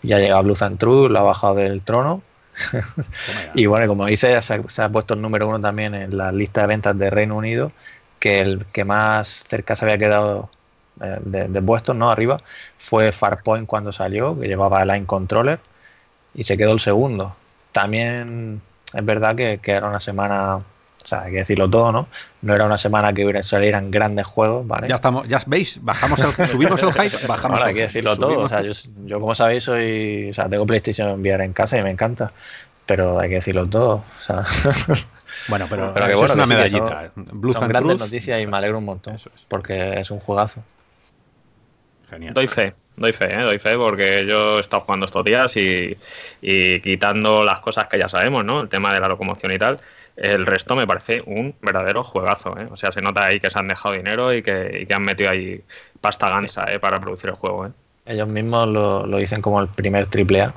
Ya 0.02 0.18
llega 0.18 0.40
Blue 0.40 0.56
and 0.58 0.78
Truth, 0.78 1.10
lo 1.10 1.18
ha 1.18 1.22
bajado 1.22 1.56
del 1.56 1.82
trono. 1.82 2.22
Y 3.54 3.66
bueno, 3.66 3.86
como 3.86 4.06
dice, 4.06 4.40
se 4.42 4.54
ha, 4.54 4.62
se 4.68 4.82
ha 4.82 4.88
puesto 4.88 5.14
el 5.14 5.22
número 5.22 5.48
uno 5.48 5.60
también 5.60 5.94
en 5.94 6.16
la 6.16 6.32
lista 6.32 6.62
de 6.62 6.66
ventas 6.68 6.96
de 6.98 7.10
Reino 7.10 7.36
Unido, 7.36 7.72
que 8.20 8.40
el 8.40 8.64
que 8.66 8.84
más 8.84 9.44
cerca 9.48 9.74
se 9.74 9.84
había 9.86 9.98
quedado 9.98 10.48
eh, 11.02 11.16
de, 11.24 11.48
de 11.48 11.62
puestos, 11.62 11.96
¿no? 11.96 12.10
Arriba, 12.10 12.40
fue 12.78 13.10
Farpoint 13.10 13.66
cuando 13.66 13.90
salió, 13.92 14.38
que 14.38 14.46
llevaba 14.46 14.84
Line 14.84 15.06
Controller, 15.06 15.58
y 16.34 16.44
se 16.44 16.56
quedó 16.56 16.72
el 16.72 16.80
segundo. 16.80 17.34
También 17.72 18.60
es 18.92 19.04
verdad 19.04 19.34
que, 19.34 19.58
que 19.62 19.72
era 19.72 19.88
una 19.88 20.00
semana, 20.00 20.56
o 20.56 20.62
sea, 21.04 21.22
hay 21.22 21.32
que 21.32 21.38
decirlo 21.38 21.70
todo, 21.70 21.92
¿no? 21.92 22.08
No 22.42 22.54
era 22.54 22.66
una 22.66 22.76
semana 22.78 23.12
que 23.12 23.24
hubiera- 23.24 23.42
salieran 23.42 23.90
grandes 23.90 24.26
juegos, 24.26 24.66
¿vale? 24.66 24.86
Ya 24.88 24.96
estamos, 24.96 25.26
ya 25.26 25.40
veis, 25.46 25.78
bajamos 25.82 26.20
el, 26.20 26.46
subimos 26.46 26.82
el 26.82 26.92
hype, 26.92 27.26
bajamos 27.26 27.58
Ahora 27.58 27.62
el 27.62 27.68
hay 27.68 27.74
que 27.74 27.80
decirlo 27.82 28.16
todo. 28.16 28.40
O 28.44 28.48
subimos- 28.48 28.50
sea, 28.50 28.60
yo, 28.62 28.72
yo, 29.06 29.20
como 29.20 29.34
sabéis, 29.34 29.64
soy. 29.64 30.28
O 30.30 30.34
sea, 30.34 30.48
tengo 30.48 30.66
PlayStation 30.66 31.18
VR 31.20 31.44
en 31.44 31.52
casa 31.54 31.78
y 31.78 31.82
me 31.82 31.90
encanta. 31.90 32.32
Pero 32.86 33.18
hay 33.20 33.28
que 33.28 33.36
decirlo 33.36 33.66
todo. 33.66 34.02
O 34.18 34.20
sea, 34.20 34.44
Bueno, 35.50 35.66
pero, 35.68 35.92
Pero 35.92 36.06
que 36.06 36.12
eso 36.12 36.20
bueno, 36.20 36.42
es 36.44 36.48
una 36.50 36.56
que 36.62 36.68
sí, 36.70 36.76
que 36.76 36.80
medallita. 36.80 37.12
son- 37.14 37.40
Blue 37.40 37.52
son 37.52 37.62
and 37.64 37.72
grandes 37.72 37.96
Truth, 37.98 38.06
noticias 38.08 38.40
y 38.42 38.46
me 38.46 38.56
alegro 38.56 38.78
un 38.78 38.84
montón. 38.86 39.14
Eso 39.16 39.30
es. 39.34 39.42
Porque 39.48 40.00
es 40.00 40.10
un 40.10 40.20
juegazo. 40.20 40.62
Genial. 42.08 42.34
Doy 42.34 42.48
fe, 42.48 42.74
doy 42.96 43.12
fe, 43.12 43.32
¿eh? 43.32 43.42
doy 43.42 43.58
fe 43.58 43.76
porque 43.76 44.26
yo 44.26 44.58
he 44.58 44.60
estado 44.60 44.82
jugando 44.82 45.06
estos 45.06 45.24
días 45.24 45.56
y, 45.56 45.96
y 46.42 46.80
quitando 46.80 47.44
las 47.44 47.60
cosas 47.60 47.86
que 47.88 47.98
ya 47.98 48.08
sabemos, 48.08 48.44
¿no? 48.44 48.62
El 48.62 48.68
tema 48.68 48.92
de 48.92 48.98
la 49.00 49.06
locomoción 49.08 49.52
y 49.52 49.58
tal, 49.58 49.78
el 50.16 50.44
resto 50.44 50.74
me 50.74 50.86
parece 50.88 51.22
un 51.24 51.54
verdadero 51.62 52.02
juegazo, 52.02 52.58
¿eh? 52.58 52.66
O 52.70 52.76
sea, 52.76 52.90
se 52.90 53.00
nota 53.00 53.26
ahí 53.26 53.38
que 53.38 53.50
se 53.50 53.58
han 53.58 53.68
dejado 53.68 53.94
dinero 53.94 54.34
y 54.34 54.42
que, 54.42 54.80
y 54.82 54.86
que 54.86 54.94
han 54.94 55.02
metido 55.04 55.30
ahí 55.30 55.62
pasta 56.00 56.28
gansa, 56.28 56.64
¿eh? 56.72 56.80
Para 56.80 56.98
producir 57.00 57.30
el 57.30 57.36
juego, 57.36 57.66
¿eh? 57.66 57.70
Ellos 58.06 58.26
mismos 58.26 58.66
lo, 58.66 59.06
lo 59.06 59.18
dicen 59.18 59.40
como 59.40 59.60
el 59.60 59.68
primer 59.68 60.08
AAA 60.12 60.52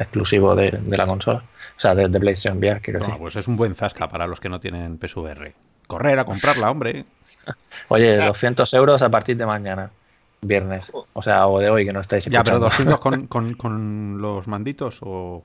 exclusivo 0.00 0.54
de, 0.56 0.70
de 0.72 0.96
la 0.96 1.06
consola. 1.06 1.38
O 1.76 1.80
sea, 1.80 1.94
de, 1.94 2.08
de 2.08 2.20
PlayStation 2.20 2.58
VR, 2.58 2.80
Toma, 2.80 2.98
decir. 2.98 3.14
pues 3.18 3.36
es 3.36 3.46
un 3.48 3.56
buen 3.56 3.74
zasca 3.74 4.08
para 4.08 4.26
los 4.26 4.40
que 4.40 4.48
no 4.48 4.58
tienen 4.60 4.98
PSVR. 4.98 5.54
Correr 5.86 6.18
a 6.18 6.24
comprarla, 6.24 6.70
hombre. 6.70 7.04
Oye, 7.88 8.20
Ah. 8.20 8.26
200 8.26 8.72
euros 8.74 9.02
a 9.02 9.08
partir 9.10 9.36
de 9.36 9.46
mañana, 9.46 9.90
viernes. 10.42 10.90
O 11.12 11.22
sea, 11.22 11.46
o 11.46 11.58
de 11.58 11.70
hoy 11.70 11.86
que 11.86 11.92
no 11.92 12.00
estáis 12.00 12.24
Ya, 12.26 12.42
pero 12.44 12.56
escuchando. 12.66 12.92
200 12.96 13.00
con, 13.00 13.26
con, 13.28 13.54
con 13.54 14.20
los 14.22 14.46
manditos 14.48 14.98
o... 15.02 15.42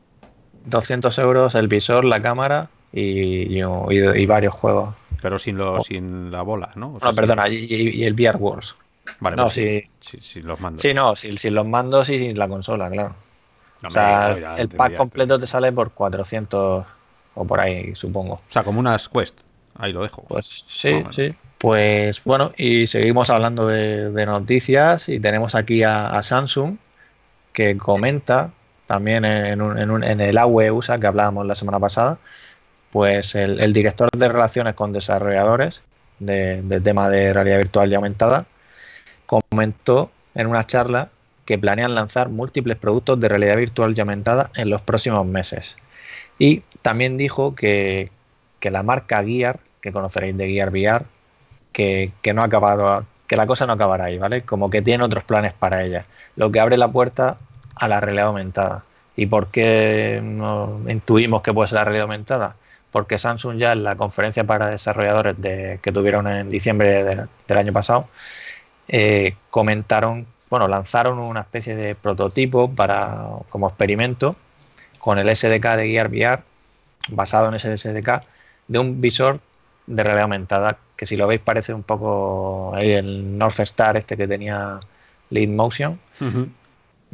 200 0.65 1.17
euros 1.19 1.53
el 1.55 1.67
visor, 1.67 2.05
la 2.05 2.19
cámara 2.21 2.69
y, 2.91 3.01
y- 3.01 3.59
y- 3.61 4.21
y 4.21 4.25
varios 4.25 4.53
juegos. 4.55 4.95
Pero 5.21 5.37
sin, 5.39 5.57
lo, 5.57 5.75
Oh. 5.75 5.83
sin 5.83 6.31
la 6.31 6.41
bola, 6.41 6.71
¿no? 6.75 6.95
O 6.95 6.99
sea, 6.99 7.09
No, 7.11 7.15
perdona, 7.15 7.47
y, 7.49 8.03
el 8.03 8.13
VR 8.13 8.37
Wars. 8.37 8.75
Vale, 9.19 9.35
no, 9.35 9.43
pues 9.43 9.53
sí. 9.55 9.83
sí, 9.99 10.17
sí, 10.19 10.41
los 10.41 10.59
mandos. 10.59 10.81
Sí, 10.81 10.93
no, 10.93 11.15
sin, 11.15 11.37
sin 11.37 11.53
los 11.53 11.67
mandos 11.67 12.09
y 12.09 12.17
sin 12.17 12.37
la 12.37 12.47
consola, 12.47 12.89
claro. 12.89 13.15
No, 13.85 13.89
o 13.89 13.91
sea, 13.91 14.55
el 14.57 14.69
pack 14.69 14.95
completo 14.95 15.37
te 15.37 15.45
sale 15.45 15.71
por 15.71 15.91
400, 15.91 16.85
o 17.35 17.45
por 17.45 17.59
ahí, 17.59 17.93
supongo. 17.93 18.35
O 18.35 18.51
sea, 18.51 18.63
como 18.63 18.79
unas 18.79 19.07
Quest. 19.07 19.41
Ahí 19.77 19.93
lo 19.93 20.01
dejo. 20.01 20.23
Pues 20.23 20.45
sí, 20.45 21.03
sí. 21.11 21.35
Pues 21.59 22.23
bueno, 22.23 22.51
y 22.57 22.87
seguimos 22.87 23.29
hablando 23.29 23.67
de, 23.67 24.25
noticias 24.25 25.07
y 25.09 25.19
tenemos 25.19 25.55
aquí 25.55 25.83
a, 25.83 26.21
Samsung 26.21 26.77
que 27.53 27.77
comenta 27.77 28.51
también 28.85 29.25
en, 29.25 29.61
en, 30.03 30.21
el 30.21 30.37
AWE 30.37 30.71
USA 30.71 30.97
que 30.97 31.07
hablábamos 31.07 31.45
la 31.45 31.55
semana 31.55 31.79
pasada, 31.79 32.17
pues 32.91 33.35
el, 33.35 33.73
director 33.73 34.09
de 34.15 34.29
relaciones 34.29 34.73
con 34.73 34.93
desarrolladores 34.93 35.81
del 36.19 36.81
tema 36.83 37.09
de 37.09 37.33
realidad 37.33 37.57
virtual 37.57 37.91
y 37.91 37.95
aumentada 37.95 38.45
comentó 39.25 40.11
en 40.33 40.47
una 40.47 40.65
charla 40.65 41.09
que 41.45 41.57
planean 41.57 41.95
lanzar 41.95 42.29
múltiples 42.29 42.77
productos 42.77 43.19
de 43.19 43.29
realidad 43.29 43.57
virtual 43.57 43.93
y 43.95 44.01
aumentada 44.01 44.51
en 44.55 44.69
los 44.69 44.81
próximos 44.81 45.25
meses. 45.25 45.77
Y 46.39 46.63
también 46.81 47.17
dijo 47.17 47.55
que, 47.55 48.11
que 48.59 48.71
la 48.71 48.83
marca 48.83 49.23
Gear, 49.23 49.59
que 49.81 49.91
conoceréis 49.91 50.35
de 50.37 50.49
Gear 50.49 50.69
VR, 50.69 51.05
que, 51.75 52.33
no 52.33 52.41
ha 52.41 52.45
acabado, 52.45 53.05
que 53.27 53.35
la 53.35 53.45
cosa 53.45 53.65
no 53.65 53.73
acabará 53.73 54.05
ahí, 54.05 54.17
¿vale? 54.17 54.41
Como 54.41 54.69
que 54.69 54.81
tiene 54.81 55.03
otros 55.03 55.23
planes 55.23 55.53
para 55.53 55.83
ella, 55.83 56.05
lo 56.35 56.51
que 56.51 56.59
abre 56.59 56.77
la 56.77 56.91
puerta 56.91 57.37
a 57.75 57.87
la 57.87 57.99
realidad 57.99 58.27
aumentada. 58.27 58.85
¿Y 59.17 59.27
por 59.27 59.47
qué 59.47 60.21
intuimos 60.87 61.41
que 61.41 61.53
puede 61.53 61.67
ser 61.67 61.77
la 61.77 61.83
realidad 61.83 62.03
aumentada? 62.03 62.55
Porque 62.91 63.17
Samsung 63.17 63.57
ya 63.57 63.73
en 63.73 63.83
la 63.83 63.95
conferencia 63.97 64.45
para 64.45 64.67
desarrolladores 64.67 65.39
de, 65.41 65.79
que 65.81 65.91
tuvieron 65.91 66.27
en 66.27 66.49
diciembre 66.49 67.27
del 67.47 67.57
año 67.57 67.73
pasado, 67.73 68.07
eh, 68.87 69.35
comentaron, 69.49 70.27
bueno, 70.49 70.67
lanzaron 70.67 71.19
una 71.19 71.41
especie 71.41 71.75
de 71.75 71.95
prototipo 71.95 72.71
para 72.71 73.27
como 73.49 73.67
experimento 73.67 74.35
con 74.99 75.17
el 75.19 75.35
SDK 75.35 75.75
de 75.75 75.87
Gear 75.87 76.09
VR, 76.09 76.43
basado 77.09 77.49
en 77.49 77.55
ese 77.55 77.77
SDK, 77.77 78.23
de 78.67 78.79
un 78.79 79.01
visor 79.01 79.39
de 79.87 80.03
realidad 80.03 80.23
aumentada 80.23 80.77
que 80.95 81.05
si 81.05 81.17
lo 81.17 81.27
veis 81.27 81.41
parece 81.41 81.73
un 81.73 81.83
poco 81.83 82.73
ahí 82.75 82.91
el 82.91 83.37
North 83.37 83.59
Star 83.59 83.97
este 83.97 84.15
que 84.17 84.27
tenía 84.27 84.79
Lead 85.29 85.49
Motion. 85.49 85.99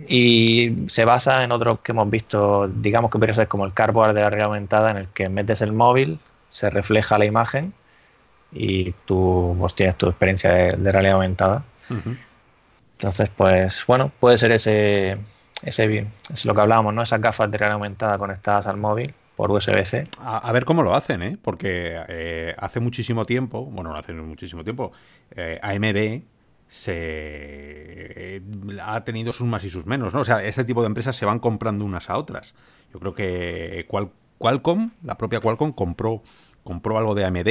Y 0.08 0.86
se 0.88 1.06
basa 1.06 1.44
en 1.44 1.52
otros 1.52 1.80
que 1.82 1.92
hemos 1.92 2.10
visto, 2.10 2.68
digamos 2.68 3.12
que 3.12 3.20
podría 3.20 3.34
ser 3.34 3.48
como 3.48 3.66
el 3.66 3.74
cardboard 3.74 4.14
de 4.14 4.22
la 4.22 4.30
realidad 4.30 4.48
aumentada, 4.48 4.92
en 4.92 4.98
el 4.98 5.08
que 5.08 5.30
metes 5.30 5.62
el 5.62 5.74
móvil, 5.74 6.20
se 6.50 6.70
refleja 6.70 7.18
la 7.18 7.26
imagen 7.26 7.74
y 8.52 8.94
tú 9.06 9.56
pues, 9.60 9.76
tienes 9.76 9.98
tu 9.98 10.08
experiencia 10.08 10.52
de, 10.52 10.92
realidad 10.92 11.16
aumentada. 11.16 11.64
Entonces, 13.02 13.32
pues 13.36 13.84
bueno, 13.88 14.12
puede 14.20 14.38
ser 14.38 14.52
ese, 14.52 15.18
ese, 15.64 16.08
es 16.32 16.46
lo 16.46 16.54
que 16.54 16.62
hablábamos, 16.62 16.94
¿no? 16.94 17.02
Esas 17.02 17.20
gafas 17.20 17.50
de 17.50 17.58
realidad 17.58 17.78
aumentada 17.78 18.20
conectadas 18.20 18.68
al 18.68 18.78
móvil 18.78 19.16
por 19.36 19.50
USB-C. 19.50 20.08
A, 20.20 20.52
ver 20.52 20.66
cómo 20.66 20.84
lo 20.84 20.94
hacen, 20.94 21.24
¿eh? 21.24 21.36
Porque 21.42 22.00
eh, 22.08 22.54
hace 22.60 22.80
muchísimo 22.80 23.26
tiempo, 23.26 23.66
bueno, 23.66 23.90
no 23.90 23.96
hace 23.96 24.14
muchísimo 24.14 24.64
tiempo, 24.64 24.92
eh, 25.32 25.60
AMD 25.64 26.22
se 26.70 26.94
eh, 26.96 28.42
ha 28.84 29.04
tenido 29.04 29.34
sus 29.34 29.48
más 29.48 29.64
y 29.64 29.72
sus 29.72 29.88
menos, 29.88 30.14
¿no? 30.14 30.20
O 30.20 30.26
sea, 30.26 30.44
este 30.44 30.64
tipo 30.64 30.82
de 30.82 30.88
empresas 30.88 31.16
se 31.16 31.26
van 31.26 31.40
comprando 31.40 31.84
unas 31.84 32.08
a 32.08 32.18
otras. 32.18 32.54
Yo 32.94 33.00
creo 33.00 33.16
que 33.16 33.88
Qualcomm, 34.38 34.92
la 35.02 35.18
propia 35.18 35.40
Qualcomm 35.40 35.72
compró 35.72 36.22
compró 36.64 37.00
algo 37.00 37.16
de 37.16 37.26
AMD, 37.26 37.48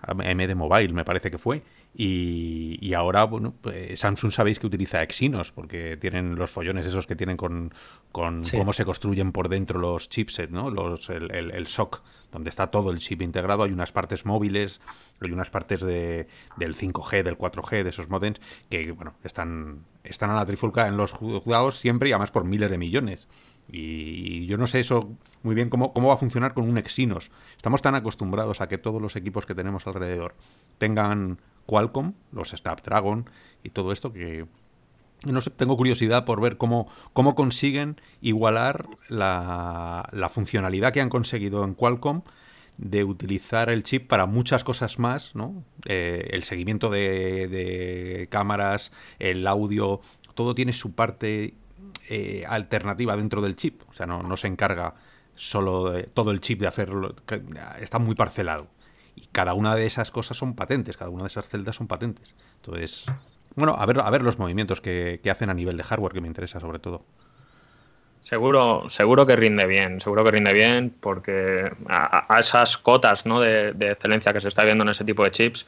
AMD 0.00 0.54
Mobile 0.56 0.92
me 0.92 1.04
parece 1.04 1.30
que 1.30 1.38
fue, 1.38 1.62
y, 1.94 2.92
ahora, 2.94 3.24
bueno, 3.24 3.54
pues 3.60 3.98
Samsung 3.98 4.30
sabéis 4.30 4.60
que 4.60 4.66
utiliza 4.68 5.02
Exynos, 5.02 5.50
porque 5.50 5.96
tienen 5.96 6.36
los 6.36 6.50
follones 6.50 6.86
esos 6.86 7.08
que 7.08 7.16
tienen 7.16 7.36
con, 7.36 7.72
cómo 8.12 8.72
se 8.72 8.84
construyen 8.84 9.32
por 9.32 9.48
dentro 9.48 9.80
los 9.80 10.08
chipsets, 10.08 10.52
¿no? 10.52 10.70
Los, 10.70 11.10
el, 11.10 11.30
el, 11.32 11.66
SOC, 11.66 12.02
donde 12.30 12.50
está 12.50 12.70
todo 12.70 12.92
el 12.92 12.98
chip 12.98 13.22
integrado. 13.22 13.64
Hay 13.64 13.72
unas 13.72 13.90
partes 13.90 14.26
móviles, 14.26 14.80
hay 15.20 15.32
unas 15.32 15.50
partes 15.50 15.80
de, 15.80 16.28
del 16.56 16.76
5G, 16.76 17.24
del 17.24 17.36
4G, 17.36 17.82
de 17.82 17.90
esos 17.90 18.08
modems, 18.08 18.40
que, 18.70 18.92
bueno, 18.92 19.14
están, 19.24 19.84
están 20.04 20.30
a 20.30 20.34
la 20.34 20.46
trifulca 20.46 20.86
en 20.86 20.96
los 20.96 21.10
juzgados 21.10 21.78
siempre 21.78 22.10
y 22.10 22.12
además 22.12 22.30
por 22.30 22.44
miles 22.44 22.70
de 22.70 22.78
millones. 22.78 23.26
Y 23.70 24.46
yo 24.46 24.56
no 24.56 24.66
sé 24.66 24.80
eso 24.80 25.16
muy 25.42 25.54
bien 25.54 25.68
cómo, 25.68 25.92
cómo 25.92 26.08
va 26.08 26.14
a 26.14 26.18
funcionar 26.18 26.54
con 26.54 26.68
un 26.68 26.78
Exynos. 26.78 27.30
Estamos 27.56 27.82
tan 27.82 27.96
acostumbrados 27.96 28.60
a 28.60 28.68
que 28.68 28.78
todos 28.78 29.02
los 29.02 29.16
equipos 29.16 29.46
que 29.46 29.54
tenemos 29.54 29.86
alrededor 29.86 30.36
tengan 30.78 31.38
Qualcomm, 31.68 32.14
los 32.32 32.48
Snapdragon 32.50 33.28
y 33.62 33.70
todo 33.70 33.92
esto 33.92 34.10
que 34.12 34.46
no 35.26 35.40
sé, 35.40 35.50
tengo 35.50 35.76
curiosidad 35.76 36.24
por 36.24 36.40
ver 36.40 36.56
cómo, 36.56 36.90
cómo 37.12 37.34
consiguen 37.34 38.00
igualar 38.20 38.86
la, 39.08 40.08
la 40.12 40.28
funcionalidad 40.28 40.92
que 40.92 41.00
han 41.00 41.10
conseguido 41.10 41.64
en 41.64 41.74
Qualcomm 41.74 42.22
de 42.78 43.04
utilizar 43.04 43.68
el 43.68 43.82
chip 43.82 44.06
para 44.06 44.26
muchas 44.26 44.64
cosas 44.64 44.98
más, 44.98 45.34
¿no? 45.34 45.64
Eh, 45.86 46.28
el 46.30 46.44
seguimiento 46.44 46.88
de, 46.88 48.28
cámaras, 48.30 48.92
el 49.18 49.46
audio, 49.46 50.00
todo 50.34 50.54
tiene 50.54 50.72
su 50.72 50.92
parte 50.92 51.54
eh, 52.08 52.44
alternativa 52.48 53.16
dentro 53.16 53.42
del 53.42 53.56
chip. 53.56 53.82
O 53.88 53.92
sea, 53.92 54.06
no, 54.06 54.22
no 54.22 54.36
se 54.36 54.46
encarga 54.46 54.94
solo 55.34 55.92
todo 56.14 56.30
el 56.30 56.40
chip 56.40 56.60
de 56.60 56.68
hacerlo, 56.68 57.14
está 57.80 57.98
muy 57.98 58.14
parcelado. 58.14 58.68
Y 59.18 59.26
cada 59.32 59.52
una 59.54 59.74
de 59.74 59.84
esas 59.84 60.12
cosas 60.12 60.36
son 60.36 60.54
patentes, 60.54 60.96
cada 60.96 61.10
una 61.10 61.24
de 61.24 61.26
esas 61.26 61.48
celdas 61.48 61.74
son 61.74 61.88
patentes. 61.88 62.36
Entonces, 62.56 63.06
bueno, 63.56 63.74
a 63.76 63.84
ver, 63.84 64.00
a 64.00 64.08
ver 64.10 64.22
los 64.22 64.38
movimientos 64.38 64.80
que, 64.80 65.18
que 65.20 65.30
hacen 65.30 65.50
a 65.50 65.54
nivel 65.54 65.76
de 65.76 65.82
hardware, 65.82 66.12
que 66.12 66.20
me 66.20 66.28
interesa 66.28 66.60
sobre 66.60 66.78
todo. 66.78 67.04
Seguro, 68.28 68.90
seguro 68.90 69.24
que 69.24 69.36
rinde 69.36 69.64
bien, 69.64 70.02
seguro 70.02 70.22
que 70.22 70.32
rinde 70.32 70.52
bien 70.52 70.92
porque 71.00 71.72
a, 71.88 72.36
esas 72.38 72.76
cotas 72.76 73.24
¿no? 73.24 73.40
de, 73.40 73.70
excelencia 73.80 74.34
que 74.34 74.42
se 74.42 74.48
está 74.48 74.64
viendo 74.64 74.84
en 74.84 74.90
ese 74.90 75.02
tipo 75.02 75.24
de 75.24 75.30
chips 75.30 75.64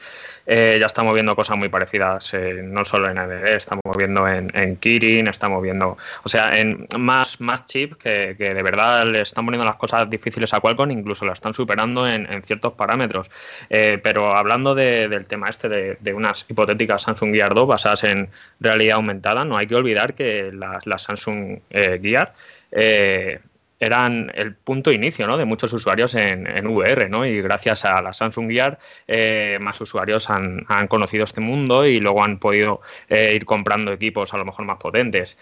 eh, 0.47 0.77
ya 0.79 0.85
estamos 0.85 1.15
viendo 1.15 1.35
cosas 1.35 1.57
muy 1.57 1.71
parecidas, 1.71 2.35
eh, 2.35 2.61
no 2.63 2.85
solo 2.85 3.09
en 3.09 3.17
AMD, 3.17 3.47
estamos 3.47 3.97
viendo 3.97 4.29
en, 4.29 4.77
Kirin, 4.77 5.29
estamos 5.29 5.63
viendo, 5.63 5.97
o 6.23 6.29
sea, 6.29 6.59
en 6.59 6.87
más, 6.99 7.41
más 7.41 7.65
chips 7.65 7.97
que, 7.97 8.35
de 8.35 8.63
verdad 8.63 9.07
le 9.07 9.23
están 9.23 9.47
poniendo 9.47 9.65
las 9.65 9.77
cosas 9.77 10.11
difíciles 10.11 10.53
a 10.53 10.61
Qualcomm, 10.61 10.91
incluso 10.91 11.25
la 11.25 11.33
están 11.33 11.55
superando 11.55 12.07
en, 12.07 12.43
ciertos 12.43 12.73
parámetros. 12.75 13.31
Eh, 13.71 14.01
pero 14.03 14.37
hablando 14.37 14.75
del 14.75 15.27
tema 15.27 15.49
este 15.49 15.69
de, 15.69 16.15
unas 16.15 16.45
hipotéticas 16.51 17.03
Samsung 17.03 17.33
Gear 17.33 17.55
2 17.55 17.69
basadas 17.69 18.05
en 18.05 18.29
realidad 18.59 18.97
aumentada, 18.97 19.47
no 19.47 19.57
hay 19.57 19.67
que 19.67 19.77
olvidar 19.77 20.15
que 20.15 20.51
las 20.53 20.87
la 20.87 20.99
Samsung 20.99 21.61
Gear 21.71 22.35
eh, 22.73 23.41
eran 23.79 24.31
el 24.35 24.55
punto 24.55 24.91
de 24.91 24.97
inicio 24.97 25.27
¿no? 25.27 25.39
de 25.39 25.47
muchos 25.47 25.73
usuarios 25.73 26.15
en, 26.15 26.67
VR, 26.67 27.09
¿no? 27.09 27.25
Y 27.25 27.41
gracias 27.41 27.87
a 27.87 28.03
la 28.03 28.13
Samsung 28.13 28.51
Gear, 28.51 28.79
eh, 29.09 29.57
más 29.59 29.81
usuarios 29.81 30.29
han, 30.29 30.67
conocido 30.89 31.25
este 31.25 31.41
mundo 31.41 31.87
y 31.87 31.99
luego 31.99 32.23
han 32.23 32.39
podido 32.39 32.83
eh, 33.09 33.33
ir 33.35 33.47
comprando 33.47 33.91
equipos 33.91 34.35
a 34.35 34.37
lo 34.37 34.45
mejor 34.45 34.67
más 34.67 34.77
potentes. 34.77 35.39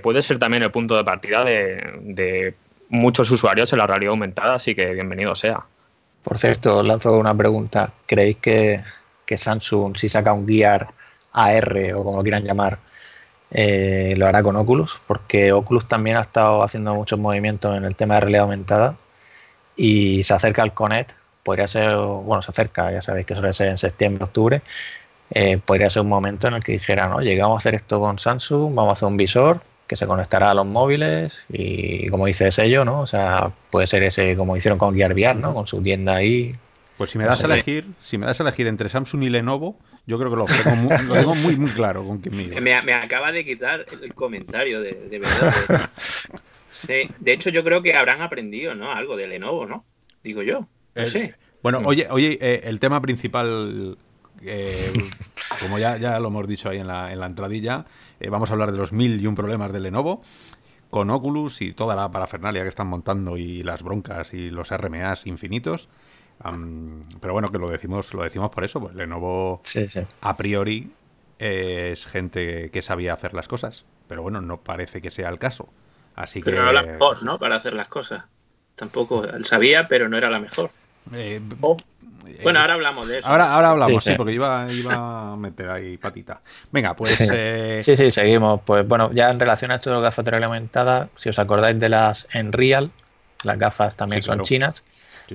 puede 0.00 0.22
ser 0.22 0.38
también 0.38 0.62
el 0.62 0.70
punto 0.70 0.96
de 0.96 1.02
partida 1.02 1.44
de, 1.44 2.54
muchos 2.88 3.30
usuarios 3.30 3.72
en 3.72 3.78
la 3.78 3.86
realidad 3.86 4.10
aumentada, 4.10 4.54
así 4.54 4.74
que 4.74 4.92
bienvenido 4.92 5.34
sea. 5.34 5.64
Por 6.22 6.38
cierto, 6.38 6.82
lanzo 6.84 7.16
una 7.18 7.34
pregunta. 7.34 7.92
¿Creéis 8.06 8.36
que, 8.36 8.80
que 9.26 9.36
Samsung, 9.36 9.96
si 9.96 10.08
saca 10.08 10.32
un 10.32 10.46
Gear 10.46 10.86
AR 11.32 11.94
o 11.94 12.04
como 12.04 12.18
lo 12.18 12.22
quieran 12.22 12.44
llamar, 12.44 12.78
eh, 13.54 14.14
lo 14.16 14.26
hará 14.26 14.42
con 14.42 14.56
Oculus, 14.56 15.00
porque 15.06 15.52
Oculus 15.52 15.86
también 15.86 16.16
ha 16.16 16.22
estado 16.22 16.62
haciendo 16.62 16.94
muchos 16.94 17.18
movimientos 17.18 17.76
en 17.76 17.84
el 17.84 17.94
tema 17.94 18.14
de 18.14 18.20
realidad 18.20 18.42
aumentada 18.42 18.96
y 19.76 20.22
se 20.24 20.34
acerca 20.34 20.62
al 20.62 20.72
Connect, 20.72 21.12
podría 21.42 21.68
ser, 21.68 21.94
bueno, 21.96 22.40
se 22.40 22.50
acerca, 22.50 22.90
ya 22.90 23.02
sabéis 23.02 23.26
que 23.26 23.34
suele 23.34 23.52
ser 23.52 23.68
en 23.68 23.78
septiembre, 23.78 24.24
octubre, 24.24 24.62
eh, 25.30 25.58
podría 25.58 25.90
ser 25.90 26.02
un 26.02 26.08
momento 26.08 26.48
en 26.48 26.54
el 26.54 26.64
que 26.64 26.72
dijera, 26.72 27.08
no, 27.08 27.20
llegamos 27.20 27.56
a 27.56 27.58
hacer 27.58 27.74
esto 27.74 28.00
con 28.00 28.18
Samsung, 28.18 28.74
vamos 28.74 28.90
a 28.90 28.92
hacer 28.92 29.08
un 29.08 29.16
visor 29.16 29.60
que 29.86 29.96
se 29.96 30.06
conectará 30.06 30.50
a 30.50 30.54
los 30.54 30.64
móviles 30.64 31.44
y 31.50 32.08
como 32.08 32.24
dice 32.24 32.50
sello, 32.52 32.84
¿no? 32.84 33.00
O 33.00 33.06
sea, 33.06 33.52
puede 33.70 33.86
ser 33.86 34.02
ese 34.02 34.36
como 34.36 34.56
hicieron 34.56 34.78
con 34.78 34.94
Gear 34.94 35.12
VR, 35.12 35.34
¿no? 35.34 35.52
Con 35.52 35.66
su 35.66 35.82
tienda 35.82 36.14
ahí. 36.14 36.54
Pues 36.96 37.10
si 37.10 37.18
me 37.18 37.24
das 37.24 37.42
a 37.42 37.46
elegir, 37.46 37.86
si 38.00 38.16
me 38.16 38.24
das 38.24 38.40
a 38.40 38.44
elegir 38.44 38.66
entre 38.66 38.88
Samsung 38.88 39.24
y 39.24 39.28
Lenovo, 39.28 39.76
yo 40.06 40.18
creo 40.18 40.30
que 40.30 40.36
lo 40.36 40.44
tengo 40.46 41.34
muy, 41.34 41.56
muy, 41.56 41.70
claro 41.70 42.04
con 42.04 42.18
quién 42.18 42.36
me, 42.36 42.82
me, 42.82 42.94
acaba 42.94 43.30
de 43.30 43.44
quitar 43.44 43.86
el 44.02 44.14
comentario, 44.14 44.80
de, 44.80 45.18
verdad. 45.18 45.90
De, 46.86 47.32
hecho, 47.32 47.50
yo 47.50 47.62
creo 47.62 47.82
que 47.82 47.94
habrán 47.94 48.22
aprendido, 48.22 48.74
¿no? 48.74 48.92
Algo 48.92 49.16
de 49.16 49.28
Lenovo, 49.28 49.66
¿no? 49.66 49.84
Digo 50.24 50.42
yo. 50.42 50.66
No 50.94 51.06
sé. 51.06 51.34
Bueno, 51.62 51.80
mm. 51.80 51.86
oye, 51.86 52.06
oye, 52.10 52.38
eh, 52.40 52.62
el 52.64 52.80
tema 52.80 53.00
principal, 53.00 53.96
eh, 54.42 54.92
como 55.60 55.78
ya, 55.78 55.96
ya 55.96 56.18
lo 56.18 56.28
hemos 56.28 56.48
dicho 56.48 56.68
ahí 56.68 56.78
en 56.78 56.88
la, 56.88 57.12
en 57.12 57.20
la 57.20 57.26
entradilla, 57.26 57.86
eh, 58.18 58.28
vamos 58.28 58.50
a 58.50 58.54
hablar 58.54 58.72
de 58.72 58.78
los 58.78 58.92
mil 58.92 59.20
y 59.20 59.26
un 59.26 59.36
problemas 59.36 59.72
de 59.72 59.80
Lenovo 59.80 60.22
con 60.90 61.08
Oculus 61.10 61.62
y 61.62 61.72
toda 61.72 61.96
la 61.96 62.10
parafernalia 62.10 62.62
que 62.62 62.68
están 62.68 62.86
montando 62.88 63.38
y 63.38 63.62
las 63.62 63.82
broncas 63.82 64.34
y 64.34 64.50
los 64.50 64.70
RMAs 64.76 65.26
infinitos 65.26 65.88
pero 67.20 67.32
bueno, 67.32 67.48
que 67.50 67.58
lo 67.58 67.68
decimos, 67.68 68.12
lo 68.14 68.22
decimos 68.22 68.50
por 68.50 68.64
eso, 68.64 68.80
pues 68.80 68.94
Lenovo 68.94 69.62
a 70.20 70.36
priori 70.36 70.90
es 71.38 72.06
gente 72.06 72.70
que 72.70 72.82
sabía 72.82 73.12
hacer 73.14 73.34
las 73.34 73.48
cosas, 73.48 73.84
pero 74.08 74.22
bueno, 74.22 74.40
no 74.40 74.58
parece 74.60 75.00
que 75.00 75.10
sea 75.10 75.28
el 75.28 75.38
caso. 75.38 75.68
Así 76.14 76.40
pero 76.42 76.58
que... 76.58 76.62
no 76.64 76.72
las 76.72 76.86
por, 76.98 77.22
¿no? 77.22 77.38
Para 77.38 77.56
hacer 77.56 77.74
las 77.74 77.88
cosas. 77.88 78.24
Tampoco 78.76 79.24
sabía, 79.44 79.88
pero 79.88 80.08
no 80.08 80.16
era 80.16 80.28
la 80.30 80.38
mejor. 80.40 80.70
Eh, 81.12 81.40
Oh. 81.60 81.76
Bueno, 82.44 82.60
ahora 82.60 82.74
hablamos 82.74 83.08
de 83.08 83.18
eso. 83.18 83.28
ahora, 83.28 83.52
ahora 83.52 83.70
hablamos, 83.70 84.04
Sí, 84.04 84.10
sí, 84.10 84.12
sí. 84.12 84.16
porque 84.16 84.32
iba, 84.32 84.66
iba 84.72 85.32
a 85.32 85.36
meter 85.36 85.68
ahí 85.70 85.96
patita. 85.96 86.40
Venga, 86.70 86.94
pues. 86.94 87.10
Sí. 87.10 87.26
eh, 87.30 87.80
Sí, 87.82 87.96
sí, 87.96 88.12
seguimos. 88.12 88.60
Pues 88.64 88.86
bueno, 88.86 89.10
ya 89.12 89.30
en 89.30 89.40
relación 89.40 89.72
a 89.72 89.74
esto 89.76 89.90
de 89.90 89.96
las 89.96 90.04
gafas 90.04 90.24
reglamentadas, 90.26 91.08
si 91.16 91.30
os 91.30 91.38
acordáis 91.40 91.78
de 91.80 91.88
las 91.88 92.28
Enreal, 92.32 92.90
las 93.42 93.58
gafas 93.58 93.96
también 93.96 94.22
Sí, 94.22 94.26
son 94.26 94.34
claro. 94.36 94.44
chinas, 94.44 94.82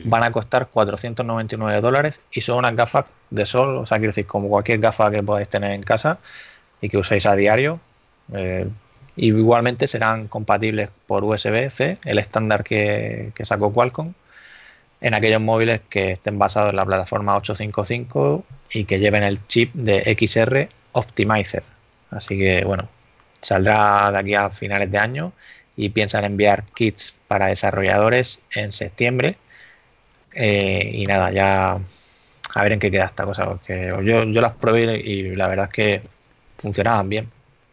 van 0.05 0.23
a 0.23 0.31
costar 0.31 0.67
499 0.69 1.81
dólares 1.81 2.21
y 2.31 2.41
son 2.41 2.59
unas 2.59 2.75
gafas 2.75 3.05
de 3.29 3.45
sol, 3.45 3.77
o 3.77 3.85
sea, 3.85 3.97
quiero 3.97 4.09
decir, 4.09 4.25
como 4.25 4.49
cualquier 4.49 4.79
gafa 4.79 5.11
que 5.11 5.23
podáis 5.23 5.49
tener 5.49 5.71
en 5.71 5.83
casa 5.83 6.19
y 6.81 6.89
que 6.89 6.97
uséis 6.97 7.25
a 7.25 7.35
diario. 7.35 7.79
eh, 8.33 8.67
igualmente 9.17 9.87
serán 9.87 10.27
compatibles 10.27 10.91
por 11.07 11.23
USB-C, 11.23 11.97
el 12.05 12.19
estándar 12.19 12.63
que, 12.63 13.31
que 13.35 13.45
sacó 13.45 13.73
Qualcomm, 13.73 14.13
en 15.01 15.13
aquellos 15.13 15.41
móviles 15.41 15.81
que 15.89 16.11
estén 16.11 16.39
basados 16.39 16.71
en 16.71 16.75
la 16.75 16.85
plataforma 16.85 17.35
855 17.37 18.45
y 18.71 18.85
que 18.85 18.99
lleven 18.99 19.23
el 19.23 19.45
chip 19.47 19.73
de 19.73 20.15
XR 20.17 20.69
Optimized. 20.93 21.63
Así 22.11 22.37
que 22.37 22.63
bueno, 22.63 22.89
saldrá 23.41 24.11
de 24.11 24.17
aquí 24.17 24.33
a 24.35 24.49
finales 24.49 24.91
de 24.91 24.97
año 24.97 25.33
y 25.75 25.89
piensan 25.89 26.25
enviar 26.25 26.63
kits 26.75 27.15
para 27.27 27.47
desarrolladores 27.47 28.39
en 28.55 28.71
septiembre. 28.71 29.37
Eh, 30.37 30.91
y 30.93 31.05
nada, 31.05 31.31
ya 31.31 31.79
a 32.55 32.63
ver 32.63 32.71
en 32.73 32.79
qué 32.79 32.91
queda 32.91 33.05
esta 33.05 33.25
cosa, 33.25 33.45
porque 33.45 33.89
yo, 34.03 34.23
yo 34.23 34.41
las 34.41 34.53
probé 34.53 34.99
y 34.99 35.35
la 35.35 35.47
verdad 35.47 35.65
es 35.65 35.73
que 35.73 36.01
funcionaban 36.57 37.09
bien. 37.09 37.29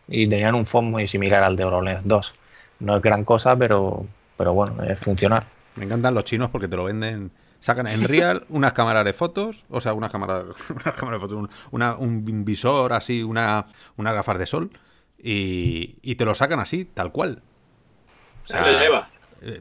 Y 0.09 0.29
tenían 0.29 0.55
un 0.55 0.67
fondo 0.67 0.93
muy 0.93 1.07
similar 1.09 1.43
al 1.43 1.57
de 1.57 1.65
HoloLens 1.65 2.03
2. 2.05 2.35
No 2.81 2.97
es 2.97 3.03
gran 3.03 3.25
cosa, 3.25 3.57
pero, 3.57 4.07
pero 4.37 4.53
bueno, 4.53 4.83
es 4.85 4.99
funcionar. 4.99 5.47
Me 5.77 5.85
encantan 5.85 6.15
los 6.15 6.25
chinos 6.25 6.51
porque 6.51 6.69
te 6.69 6.77
lo 6.77 6.85
venden. 6.85 7.31
Sacan 7.61 7.87
en 7.87 8.05
real 8.05 8.45
unas 8.51 8.73
cámaras 8.75 9.05
de 9.05 9.13
fotos, 9.15 9.65
o 9.71 9.81
sea, 9.81 9.95
unas 9.95 10.13
cámaras, 10.13 10.45
unas 10.71 10.95
cámaras 10.95 11.21
de 11.21 11.27
fotos, 11.27 11.39
un, 11.39 11.51
una- 11.71 11.97
un 11.97 12.45
visor 12.45 12.93
así, 12.93 13.23
una, 13.23 13.67
unas 13.97 14.15
gafas 14.15 14.39
de 14.39 14.47
sol, 14.47 14.71
y, 15.19 15.97
y 16.03 16.17
te 16.17 16.25
lo 16.27 16.35
sacan 16.35 16.61
así, 16.61 16.85
tal 16.85 17.13
cual. 17.13 17.43
O 18.45 18.49
Se 18.49 18.61
lo 18.61 18.67
lleva. 18.79 19.09
Eh, 19.45 19.61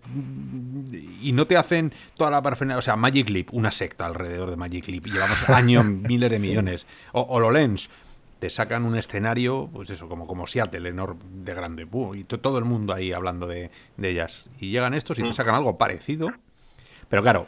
y 1.22 1.32
no 1.34 1.46
te 1.48 1.58
hacen 1.58 1.94
toda 2.16 2.32
la 2.32 2.42
parafernalia, 2.42 2.80
o 2.80 2.82
sea, 2.82 2.96
Magic 2.96 3.30
Leap, 3.30 3.54
una 3.54 3.72
secta 3.72 4.06
alrededor 4.06 4.50
de 4.50 4.56
Magic 4.56 4.88
Leap, 4.88 5.08
y 5.08 5.12
llevamos 5.12 5.50
años, 5.50 5.88
miles 5.88 6.30
de 6.32 6.40
millones. 6.40 6.86
O 7.12 7.22
HoloLens, 7.22 7.90
te 8.40 8.50
sacan 8.50 8.84
un 8.86 8.98
escenario, 8.98 9.70
pues 9.72 9.90
eso, 9.90 10.10
como, 10.10 10.28
como 10.28 10.48
Seattle, 10.48 10.90
enorme, 10.90 11.22
de 11.44 11.54
grande, 11.54 11.88
y 12.16 12.24
to- 12.26 12.40
todo 12.40 12.58
el 12.58 12.66
mundo 12.66 12.94
ahí 12.94 13.12
hablando 13.14 13.48
de, 13.48 13.72
de 13.98 14.10
ellas. 14.10 14.50
Y 14.60 14.72
llegan 14.72 14.94
estos 14.94 15.18
y 15.20 15.24
te 15.24 15.30
Mm. 15.30 15.34
sacan 15.34 15.56
algo 15.56 15.78
parecido, 15.78 16.30
pero 17.10 17.22
claro, 17.22 17.46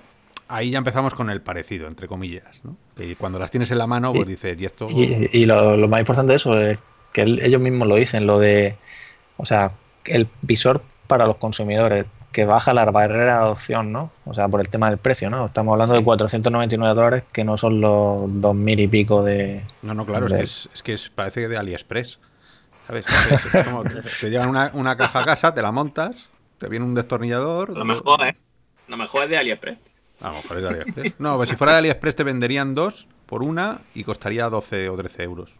ahí 0.48 0.72
ya 0.72 0.78
empezamos 0.78 1.14
con 1.14 1.30
el 1.30 1.42
parecido, 1.42 1.88
entre 1.88 2.08
comillas, 2.08 2.62
¿no? 2.64 2.78
Que 2.96 3.16
cuando 3.16 3.40
las 3.40 3.52
tienes 3.52 3.72
en 3.72 3.78
la 3.80 3.88
mano, 3.88 4.14
pues 4.14 4.28
Y- 4.28 4.32
dices, 4.32 4.58
y 4.62 4.66
esto... 4.66 4.88
Y, 4.90 5.30
y 5.34 5.46
lo, 5.46 5.76
lo 5.76 5.88
más 5.88 6.00
importante 6.00 6.32
de 6.34 6.38
eso 6.38 6.60
es 6.62 6.82
que 7.12 7.22
el- 7.24 7.42
ellos 7.42 7.60
mismos 7.62 7.88
lo 7.88 7.96
dicen, 7.96 8.26
lo 8.26 8.40
de, 8.40 8.78
o 9.38 9.46
sea, 9.46 9.72
el 10.06 10.30
visor 10.44 10.82
para 11.08 11.26
los 11.28 11.38
consumidores, 11.38 12.06
que 12.36 12.44
baja 12.44 12.74
la 12.74 12.84
barrera 12.92 13.24
de 13.38 13.40
adopción, 13.46 13.94
¿no? 13.94 14.12
O 14.26 14.34
sea, 14.34 14.50
por 14.50 14.60
el 14.60 14.68
tema 14.68 14.90
del 14.90 14.98
precio, 14.98 15.30
¿no? 15.30 15.46
Estamos 15.46 15.72
hablando 15.72 15.94
de 15.96 16.04
499 16.04 16.94
dólares, 16.94 17.24
que 17.32 17.46
no 17.46 17.56
son 17.56 17.80
los 17.80 18.24
2.000 18.24 18.78
y 18.82 18.88
pico 18.90 19.24
de... 19.24 19.64
No, 19.84 19.94
no, 19.94 20.06
claro, 20.06 20.26
es 20.28 20.34
que, 20.34 20.42
es, 20.44 20.70
es 20.74 20.84
que 20.84 20.94
es- 20.96 21.10
parece 21.10 21.40
que 21.40 21.48
de 21.48 21.58
AliExpress. 21.58 22.20
¿Sabes? 22.88 23.06
Es- 23.32 23.56
es 23.56 23.64
como 23.66 23.86
te, 23.86 24.02
te 24.20 24.30
llegan 24.30 24.50
una, 24.50 24.70
una 24.74 24.98
caja 24.98 25.20
a 25.22 25.24
casa, 25.26 25.54
te 25.54 25.62
la 25.62 25.72
montas, 25.72 26.30
te 26.58 26.68
viene 26.68 26.84
un 26.84 26.94
destornillador. 26.94 27.70
Lo 27.70 27.86
mejor, 27.86 28.22
¿eh? 28.28 28.36
Lo 28.90 28.98
mejor 28.98 29.24
es 29.24 29.30
de 29.30 29.38
AliExpress. 29.38 29.78
A 30.20 30.28
lo 30.28 30.34
mejor 30.36 30.58
es 30.58 30.64
de 30.64 30.70
AliExpress. 30.70 31.14
No, 31.20 31.38
pues 31.38 31.50
si 31.50 31.56
fuera 31.56 31.72
de 31.72 31.80
AliExpress 31.80 32.16
te 32.18 32.24
venderían 32.26 32.74
dos 32.74 33.08
por 33.28 33.44
una 33.44 33.80
y 33.94 34.04
costaría 34.04 34.50
12 34.50 34.90
o 34.90 34.98
13 34.98 35.24
euros. 35.24 35.54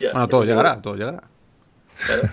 Ya, 0.00 0.10
Bueno, 0.10 0.26
todo 0.26 0.42
llegará, 0.42 0.82
todo 0.82 0.96
llegará. 0.96 1.22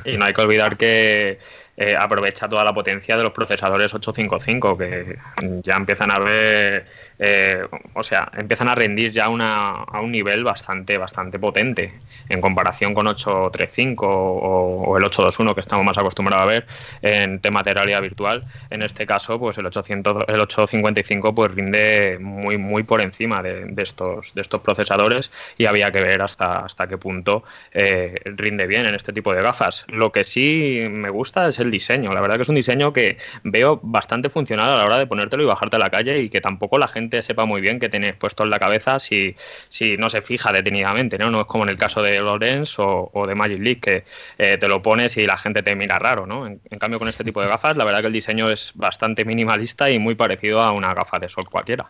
Y 0.04 0.18
no 0.18 0.26
hay 0.26 0.34
que 0.34 0.42
olvidar 0.42 0.78
que 0.78 1.38
eh, 1.80 1.96
aprovecha 1.96 2.50
toda 2.50 2.64
la 2.64 2.74
potencia 2.74 3.16
de 3.16 3.24
los 3.24 3.32
procesadores 3.32 3.94
855, 3.94 4.78
que 4.78 5.18
ya 5.62 5.76
empiezan 5.76 6.10
a 6.10 6.18
ver, 6.18 6.88
eh, 7.20 7.66
o 7.94 8.04
sea, 8.04 8.32
empiezan 8.36 8.70
a 8.70 8.76
rendir 8.76 9.12
ya 9.12 9.26
a 9.26 10.02
un 10.02 10.12
nivel 10.12 10.44
bastante, 10.44 10.98
bastante 10.98 11.40
potente 11.40 11.94
en 12.30 12.42
comparación 12.42 12.94
con 12.94 13.08
835 13.08 14.08
o, 14.08 14.98
el 14.98 15.04
821 15.04 15.56
que 15.56 15.62
estamos 15.62 15.86
más 15.86 15.98
acostumbrados 15.98 16.44
a 16.44 16.46
ver 16.46 16.66
en 17.02 17.40
temas 17.40 17.66
de 17.66 17.74
realidad 17.74 18.02
virtual. 18.02 18.46
En 18.70 18.84
este 18.84 19.06
caso, 19.06 19.40
pues 19.40 19.58
el 19.58 19.66
800, 19.66 20.26
el 20.28 20.42
855 20.42 21.34
pues 21.34 21.52
rinde 21.52 22.18
muy, 22.20 22.58
muy 22.58 22.84
por 22.84 23.02
encima 23.02 23.42
de, 23.42 23.66
de 23.66 23.84
estos, 23.84 24.34
de 24.34 24.42
estos 24.42 24.62
procesadores 24.62 25.32
y 25.58 25.66
había 25.66 25.92
que 25.92 26.02
ver 26.02 26.22
hasta, 26.22 26.60
hasta 26.60 26.88
qué 26.88 26.98
punto 26.98 27.44
eh, 27.72 28.16
rinde 28.26 28.68
bien 28.68 28.86
en 28.86 28.96
este 28.96 29.14
tipo 29.14 29.34
de 29.34 29.42
gafas. 29.42 29.86
Lo 29.88 30.12
que 30.12 30.24
sí 30.24 30.84
me 30.90 31.10
gusta 31.10 31.48
es 31.48 31.60
el 31.60 31.72
diseño. 31.72 32.14
La 32.14 32.22
verdad 32.22 32.36
que 32.36 32.44
es 32.44 32.50
un 32.50 32.56
diseño 32.56 32.94
que 32.94 33.18
veo 33.44 33.80
bastante 33.82 34.30
funcional 34.30 34.70
a 34.70 34.78
la 34.78 34.86
hora 34.86 34.98
de 34.98 35.08
ponértelo 35.08 35.44
y 35.44 35.46
bajarte 35.46 35.78
a 35.78 35.80
la 35.80 35.90
calle 35.90 36.20
y 36.20 36.30
que 36.30 36.42
tampoco 36.42 36.78
la 36.78 36.88
gente 36.88 37.07
sepa 37.22 37.46
muy 37.46 37.62
bien 37.62 37.80
qué 37.80 37.90
tienes 37.90 38.16
puesto 38.16 38.44
en 38.44 38.50
la 38.50 38.60
cabeza 38.60 39.00
si, 39.00 39.36
si 39.70 39.98
no 39.98 40.10
se 40.10 40.22
fija 40.22 40.52
detenidamente. 40.52 41.18
No, 41.18 41.32
no 41.32 41.42
es 41.42 41.48
como 41.48 41.64
en 41.64 41.70
el 41.70 41.78
caso 41.78 42.02
de 42.02 42.20
Lorenz 42.20 42.76
o, 42.80 43.26
de 43.28 43.36
Magic 43.36 43.60
League 43.60 43.80
que 43.80 44.04
eh, 44.38 44.58
te 44.60 44.68
lo 44.68 44.82
pones 44.82 45.18
y 45.18 45.26
la 45.26 45.38
gente 45.38 45.64
te 45.64 45.76
mira 45.76 46.00
raro. 46.00 46.26
¿no? 46.26 46.46
En, 46.48 46.60
cambio 46.80 47.00
con 47.00 47.08
este 47.08 47.24
tipo 47.24 47.42
de 47.42 47.48
gafas 47.48 47.76
la 47.78 47.84
verdad 47.84 48.02
que 48.02 48.08
el 48.08 48.14
diseño 48.14 48.50
es 48.50 48.72
bastante 48.76 49.26
minimalista 49.26 49.90
y 49.90 50.00
muy 50.00 50.16
parecido 50.16 50.62
a 50.62 50.72
una 50.72 50.94
gafa 50.94 51.20
de 51.20 51.30
sol 51.30 51.46
cualquiera. 51.50 51.90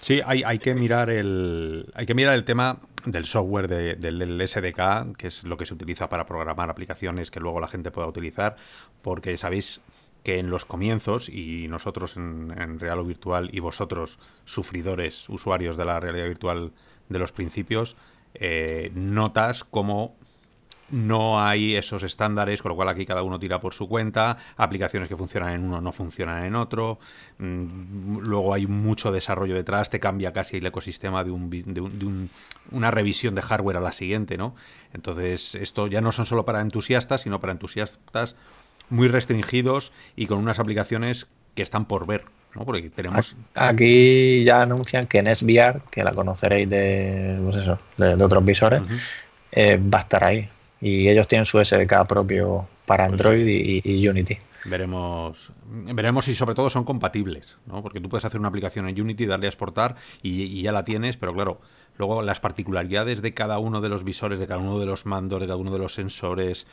Sí, 0.00 0.20
hay, 0.24 0.42
hay 0.42 0.58
que 0.58 0.74
mirar 0.74 1.10
el 1.10 1.86
hay 1.94 2.06
que 2.06 2.14
mirar 2.14 2.34
el 2.34 2.42
tema 2.44 2.78
del 3.06 3.24
software 3.24 3.68
de- 3.68 3.94
del, 3.94 4.18
del 4.18 4.40
SDK, 4.40 5.16
que 5.16 5.28
es 5.28 5.44
lo 5.44 5.56
que 5.56 5.64
se 5.64 5.74
utiliza 5.74 6.08
para 6.08 6.26
programar 6.26 6.70
aplicaciones 6.70 7.30
que 7.30 7.38
luego 7.38 7.60
la 7.60 7.68
gente 7.68 7.92
pueda 7.92 8.08
utilizar, 8.08 8.56
porque 9.00 9.36
sabéis 9.36 9.80
que 10.22 10.38
en 10.38 10.50
los 10.50 10.64
comienzos, 10.64 11.28
y 11.28 11.66
nosotros 11.68 12.16
en, 12.16 12.78
Real 12.78 13.00
o 13.00 13.04
Virtual 13.04 13.50
y 13.52 13.60
vosotros, 13.60 14.18
sufridores, 14.44 15.28
usuarios 15.28 15.76
de 15.76 15.84
la 15.84 15.98
realidad 16.00 16.26
virtual 16.28 16.72
de 17.08 17.18
los 17.18 17.32
principios, 17.32 17.96
eh, 18.34 18.90
notas 18.94 19.64
como 19.64 20.14
no 20.90 21.40
hay 21.40 21.74
esos 21.76 22.02
estándares, 22.02 22.60
con 22.60 22.68
lo 22.70 22.76
cual 22.76 22.88
aquí 22.90 23.06
cada 23.06 23.22
uno 23.22 23.38
tira 23.38 23.60
por 23.60 23.72
su 23.72 23.88
cuenta, 23.88 24.36
aplicaciones 24.58 25.08
que 25.08 25.16
funcionan 25.16 25.54
en 25.54 25.64
uno 25.64 25.80
no 25.80 25.90
funcionan 25.90 26.44
en 26.44 26.54
otro, 26.54 26.98
mm, 27.38 28.18
luego 28.18 28.52
hay 28.52 28.66
mucho 28.66 29.10
desarrollo 29.10 29.54
detrás, 29.54 29.88
te 29.88 30.00
cambia 30.00 30.34
casi 30.34 30.58
el 30.58 30.66
ecosistema 30.66 31.24
de, 31.24 31.30
un, 31.30 31.48
de, 31.48 31.80
un- 31.80 31.98
de 31.98 32.04
un- 32.04 32.30
una 32.72 32.90
revisión 32.90 33.34
de 33.34 33.40
hardware 33.40 33.78
a 33.78 33.80
la 33.80 33.92
siguiente, 33.92 34.36
¿no? 34.36 34.54
Entonces, 34.92 35.54
esto 35.54 35.86
ya 35.86 36.02
no 36.02 36.12
son 36.12 36.26
solo 36.26 36.44
para 36.44 36.60
entusiastas, 36.60 37.22
sino 37.22 37.40
para 37.40 37.52
entusiastas 37.54 38.36
muy 38.92 39.08
restringidos 39.08 39.92
y 40.14 40.26
con 40.26 40.38
unas 40.38 40.58
aplicaciones 40.58 41.26
que 41.54 41.62
están 41.62 41.86
por 41.86 42.06
ver, 42.06 42.24
¿no? 42.54 42.64
Porque 42.64 42.90
tenemos... 42.90 43.34
Aquí 43.54 44.44
ya 44.44 44.62
anuncian 44.62 45.06
que 45.06 45.18
en 45.18 45.34
SVR, 45.34 45.80
que 45.90 46.04
la 46.04 46.12
conoceréis 46.12 46.68
de, 46.68 47.38
pues 47.42 47.56
eso, 47.56 47.78
de, 47.96 48.16
de 48.16 48.24
otros 48.24 48.44
visores, 48.44 48.82
eh, 49.52 49.80
va 49.82 49.98
a 49.98 50.02
estar 50.02 50.24
ahí. 50.24 50.48
Y 50.80 51.08
ellos 51.08 51.28
tienen 51.28 51.46
su 51.46 51.62
SDK 51.64 52.06
propio 52.06 52.66
para 52.86 53.08
Pues 53.08 53.20
Android 53.20 53.46
y, 53.46 53.82
y 53.84 54.08
Unity. 54.08 54.38
Veremos, 54.64 55.50
veremos 55.66 56.24
si 56.24 56.34
sobre 56.34 56.54
todo 56.54 56.70
son 56.70 56.84
compatibles, 56.84 57.58
¿no? 57.66 57.82
Porque 57.82 58.00
tú 58.00 58.08
puedes 58.08 58.24
hacer 58.24 58.38
una 58.38 58.48
aplicación 58.48 58.88
en 58.88 59.00
Unity, 59.00 59.26
darle 59.26 59.46
a 59.46 59.48
exportar 59.48 59.96
y, 60.22 60.42
y 60.42 60.62
ya 60.62 60.70
la 60.70 60.84
tienes, 60.84 61.16
pero 61.16 61.34
claro, 61.34 61.60
luego 61.98 62.22
las 62.22 62.40
particularidades 62.40 63.22
de 63.22 63.34
cada 63.34 63.58
uno 63.58 63.80
de 63.80 63.88
los 63.88 64.04
visores, 64.04 64.38
de 64.38 64.46
cada 64.46 64.60
uno 64.60 64.78
de 64.78 64.86
los 64.86 65.04
mandos, 65.04 65.40
de 65.40 65.46
cada 65.46 65.56
uno 65.56 65.72
de 65.72 65.78
los 65.78 65.94
sensores, 65.94 66.66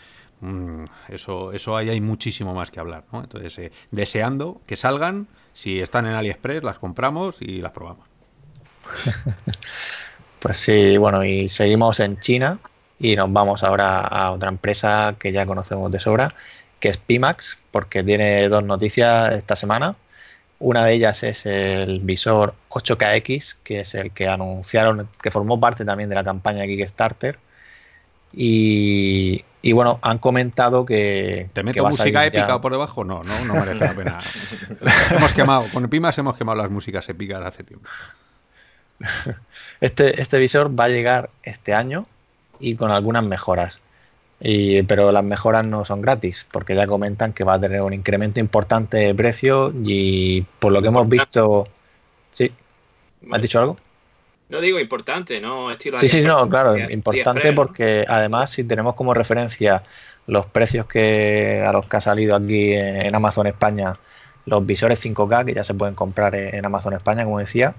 eso, 1.10 1.52
eso 1.52 1.76
ahí 1.76 1.90
hay 1.90 2.02
muchísimo 2.02 2.54
más 2.54 2.72
que 2.72 2.80
hablar, 2.80 3.04
¿no? 3.12 3.22
Entonces, 3.22 3.58
eh, 3.60 3.72
deseando 3.92 4.62
que 4.66 4.78
salgan, 4.78 5.28
si 5.54 5.80
están 5.80 6.06
en 6.08 6.14
AliExpress, 6.14 6.64
las 6.64 6.80
compramos 6.80 7.42
y 7.42 7.62
las 7.62 7.72
probamos. 7.72 8.08
Pues 10.40 10.58
sí, 10.58 10.98
bueno, 10.98 11.26
y 11.26 11.50
seguimos 11.50 12.00
en 12.00 12.20
China 12.22 12.60
y 12.98 13.16
nos 13.16 13.32
vamos 13.32 13.64
ahora 13.64 14.00
a 14.00 14.32
otra 14.32 14.50
empresa 14.50 15.16
que 15.20 15.32
ya 15.34 15.46
conocemos 15.46 15.92
de 15.92 16.00
sobra, 16.00 16.34
que 16.80 16.90
es 16.90 16.98
Pimax, 16.98 17.60
porque 17.72 18.04
tiene 18.04 18.48
dos 18.50 18.64
noticias 18.64 19.34
esta 19.34 19.56
semana. 19.58 19.98
Una 20.60 20.86
de 20.86 20.94
ellas 20.94 21.24
es 21.24 21.46
el 21.46 22.02
visor 22.02 22.56
8KX, 22.70 23.58
que 23.64 23.82
es 23.82 23.96
el 23.96 24.12
que 24.12 24.28
anunciaron, 24.30 25.10
que 25.22 25.32
formó 25.32 25.60
parte 25.60 25.86
también 25.86 26.10
de 26.10 26.16
la 26.16 26.24
campaña 26.24 26.66
Kickstarter. 26.66 27.40
Y, 28.34 29.44
y 29.62 29.74
bueno, 29.74 30.00
han 30.02 30.20
comentado 30.20 30.86
que. 30.86 31.50
¿Te 31.54 31.64
meto 31.64 31.86
música 31.86 32.10
ya- 32.22 32.26
épica 32.26 32.62
por 32.62 32.72
debajo? 32.72 33.04
No, 33.04 33.22
no, 33.24 33.46
no 33.46 33.56
merece 33.56 33.86
la 33.86 33.94
pena. 33.94 34.18
hemos 35.12 35.34
quemado, 35.34 35.66
con 35.74 35.88
Pimas 35.90 36.18
hemos 36.18 36.38
quemado 36.38 36.58
las 36.58 36.70
músicas 36.72 37.08
épicas 37.10 37.42
hace 37.42 37.64
tiempo. 37.64 37.88
Este, 39.82 40.22
este 40.22 40.38
visor 40.40 40.78
va 40.78 40.86
a 40.86 40.90
llegar 40.90 41.30
este 41.44 41.74
año 41.74 42.06
y 42.60 42.76
con 42.76 42.92
algunas 42.92 43.24
mejoras. 43.24 43.80
Y, 44.42 44.84
pero 44.84 45.12
las 45.12 45.24
mejoras 45.24 45.66
no 45.66 45.84
son 45.84 46.02
gratis, 46.02 46.48
porque 46.52 46.74
ya 46.76 46.88
comentan 46.88 47.34
que 47.34 47.44
va 47.44 47.56
a 47.56 47.60
tener 47.60 47.82
un 47.82 47.94
incremento 47.94 48.40
importante 48.40 48.98
de 48.98 49.14
precio 49.14 49.74
y 49.84 50.42
por 50.60 50.72
lo 50.72 50.82
que 50.82 50.88
hemos 50.88 51.08
visto... 51.10 51.68
¿Sí? 52.32 52.52
¿Me 53.22 53.36
has 53.36 53.42
dicho 53.42 53.60
algo? 53.60 53.78
No 54.50 54.60
digo 54.62 54.80
importante, 54.80 55.40
¿no? 55.40 55.72
Estilo 55.72 55.98
sí, 56.00 56.10
sí, 56.10 56.22
no, 56.22 56.50
claro, 56.50 56.78
importante 56.78 57.54
porque 57.54 58.06
además 58.08 58.50
si 58.50 58.64
tenemos 58.64 58.96
como 58.96 59.14
referencia 59.14 59.84
los 60.26 60.48
precios 60.48 60.86
que 60.88 61.64
a 61.66 61.72
los 61.72 61.86
que 61.86 61.98
ha 61.98 62.02
salido 62.02 62.36
aquí 62.36 62.74
en 62.74 63.14
Amazon 63.14 63.48
España 63.48 63.98
los 64.46 64.66
visores 64.66 65.04
5K 65.04 65.46
que 65.46 65.54
ya 65.54 65.64
se 65.64 65.74
pueden 65.74 65.96
comprar 65.96 66.36
en 66.36 66.66
Amazon 66.66 66.94
España, 66.94 67.24
como 67.24 67.40
decía, 67.40 67.76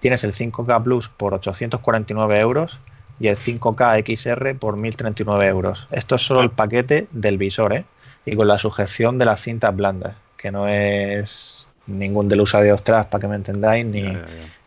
tienes 0.00 0.24
el 0.24 0.32
5K 0.32 0.82
Plus 0.82 1.08
por 1.08 1.34
849 1.34 2.40
euros 2.40 2.80
y 3.20 3.28
el 3.28 3.36
5K 3.36 4.04
XR 4.04 4.58
por 4.58 4.76
1039 4.76 5.46
euros. 5.46 5.88
Esto 5.90 6.16
es 6.16 6.22
solo 6.22 6.40
el 6.40 6.50
paquete 6.50 7.08
del 7.10 7.38
visor, 7.38 7.72
¿eh? 7.72 7.84
Y 8.24 8.36
con 8.36 8.48
la 8.48 8.58
sujeción 8.58 9.18
de 9.18 9.24
las 9.24 9.40
cintas 9.40 9.74
blandas, 9.74 10.16
que 10.36 10.50
no 10.50 10.68
es 10.68 11.57
ningún 11.88 12.28
del 12.28 12.40
uso 12.40 12.60
de 12.60 12.72
ostras, 12.72 13.06
para 13.06 13.20
que 13.20 13.28
me 13.28 13.36
entendáis, 13.36 13.84
ni, 13.84 14.04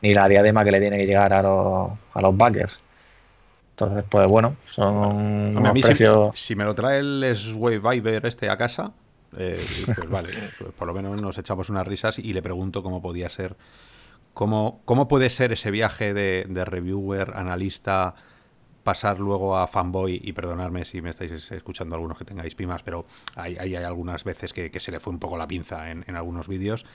ni 0.01 0.13
la 0.13 0.27
diadema 0.27 0.63
que 0.63 0.71
le 0.71 0.79
tiene 0.79 0.97
que 0.97 1.05
llegar 1.05 1.31
a 1.33 1.41
los, 1.41 1.91
a 2.13 2.21
los 2.21 2.35
backers. 2.35 2.81
Entonces, 3.71 4.03
pues 4.09 4.27
bueno, 4.27 4.57
son 4.65 5.55
precios... 5.81 6.39
Si, 6.39 6.55
me 6.55 6.65
lo 6.65 6.75
trae 6.75 6.99
el 6.99 7.33
Sway 7.35 7.79
Viber 7.79 8.25
este 8.25 8.49
a 8.49 8.57
casa, 8.57 8.91
eh, 9.37 9.59
pues 9.85 10.09
vale, 10.09 10.29
pues 10.59 10.71
por 10.73 10.87
lo 10.87 10.93
menos 10.93 11.21
nos 11.21 11.37
echamos 11.37 11.69
unas 11.69 11.87
risas 11.87 12.19
y 12.19 12.33
le 12.33 12.41
pregunto 12.41 12.83
cómo 12.83 13.01
podía 13.01 13.29
ser, 13.29 13.55
cómo, 14.33 14.81
cómo 14.85 15.07
puede 15.07 15.29
ser 15.29 15.51
ese 15.51 15.71
viaje 15.71 16.13
de, 16.13 16.65
reviewer, 16.65 17.33
analista, 17.35 18.15
pasar 18.83 19.19
luego 19.19 19.57
a 19.57 19.67
fanboy, 19.67 20.19
y 20.23 20.33
perdonadme 20.33 20.85
si 20.85 21.01
me 21.01 21.11
estáis 21.11 21.51
escuchando 21.51 21.95
algunos 21.95 22.17
que 22.17 22.25
tengáis 22.25 22.55
pimas, 22.55 22.83
pero 22.83 23.05
hay, 23.35 23.57
hay, 23.57 23.75
algunas 23.75 24.23
veces 24.23 24.53
que, 24.53 24.71
se 24.79 24.91
le 24.91 24.99
fue 24.99 25.13
un 25.13 25.19
poco 25.19 25.37
la 25.37 25.47
pinza 25.47 25.91
en, 25.91 26.15
algunos 26.15 26.47
vídeos 26.47 26.85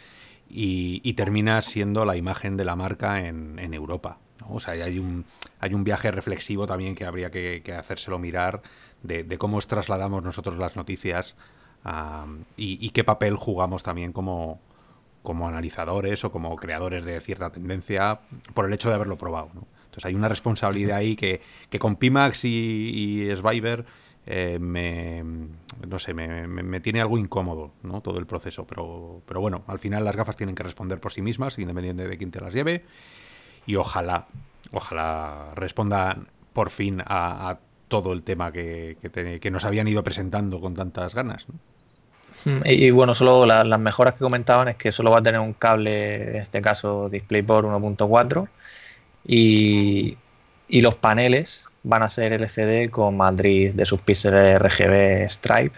y, 0.48 1.12
termina 1.14 1.60
siendo 1.62 2.04
la 2.04 2.16
imagen 2.16 2.56
de 2.56 2.64
la 2.64 2.76
marca 2.76 3.26
en, 3.26 3.74
Europa. 3.74 4.18
O 4.48 4.60
sea, 4.60 4.74
hay 4.74 4.98
un, 4.98 5.24
hay 5.60 5.74
un 5.74 5.82
viaje 5.84 6.10
reflexivo 6.10 6.66
también 6.66 6.94
que 6.94 7.04
habría 7.04 7.30
que, 7.30 7.62
hacérselo 7.76 8.18
mirar 8.18 8.62
de, 9.02 9.38
cómo 9.38 9.60
trasladamos 9.60 10.22
nosotros 10.22 10.58
las 10.58 10.76
noticias 10.76 11.36
y, 12.56 12.90
qué 12.90 13.04
papel 13.04 13.36
jugamos 13.36 13.82
también 13.82 14.12
como, 14.12 14.60
como 15.26 15.48
analizadores 15.48 16.24
o 16.24 16.30
como 16.30 16.54
creadores 16.54 17.04
de 17.04 17.18
cierta 17.18 17.50
tendencia 17.50 18.20
por 18.54 18.64
el 18.64 18.72
hecho 18.72 18.88
de 18.88 18.94
haberlo 18.94 19.18
probado. 19.18 19.50
Entonces 19.86 20.04
hay 20.04 20.14
una 20.14 20.28
responsabilidad 20.28 20.98
ahí 20.98 21.16
que, 21.16 21.40
que 21.68 21.80
con 21.80 21.96
Pimax 21.96 22.44
y, 22.44 23.28
y 23.28 23.36
Sviber 23.36 23.84
eh, 24.24 24.58
me, 24.60 25.24
no 25.86 25.98
sé, 25.98 26.14
me, 26.14 26.80
tiene 26.80 27.00
algo 27.00 27.18
incómodo 27.18 27.72
¿no? 27.82 28.02
todo 28.02 28.20
el 28.20 28.26
proceso. 28.26 28.68
Pero, 28.68 29.22
pero 29.26 29.40
bueno, 29.40 29.64
al 29.66 29.80
final 29.80 30.04
las 30.04 30.14
gafas 30.14 30.36
tienen 30.36 30.54
que 30.54 30.62
responder 30.62 31.00
por 31.00 31.12
sí 31.12 31.22
mismas, 31.22 31.58
independiente 31.58 32.06
de 32.06 32.16
quién 32.16 32.30
te 32.30 32.40
las 32.40 32.54
lleve. 32.54 32.84
Y 33.66 33.74
ojalá, 33.74 34.28
ojalá 34.70 35.52
respondan 35.56 36.28
por 36.52 36.70
fin 36.70 37.02
a, 37.04 37.58
todo 37.88 38.12
el 38.12 38.22
tema 38.24 38.50
que, 38.50 38.96
que, 39.40 39.50
nos 39.52 39.64
habían 39.64 39.86
ido 39.86 40.02
presentando 40.02 40.60
con 40.60 40.74
tantas 40.74 41.14
ganas. 41.14 41.46
Mm, 41.48 41.52
y, 42.64 42.90
bueno, 42.90 43.14
solo 43.14 43.44
las 43.46 43.80
mejoras 43.80 44.14
que 44.14 44.20
comentaban 44.20 44.68
es 44.68 44.76
que 44.76 44.92
solo 44.92 45.10
va 45.10 45.18
a 45.18 45.22
tener 45.22 45.40
un 45.40 45.52
cable, 45.52 46.30
en 46.30 46.36
este 46.36 46.62
caso 46.62 47.08
DisplayPort 47.08 47.66
1.4, 47.66 48.48
y, 49.26 50.16
y 50.68 50.80
los 50.80 50.94
paneles 50.94 51.64
van 51.82 52.02
a 52.02 52.10
ser 52.10 52.32
LCD 52.32 52.90
con 52.90 53.16
Madrid 53.16 53.72
de 53.72 53.86
sus 53.86 54.00
píxeles 54.00 54.60
RGB 54.60 55.28
Stripe 55.28 55.76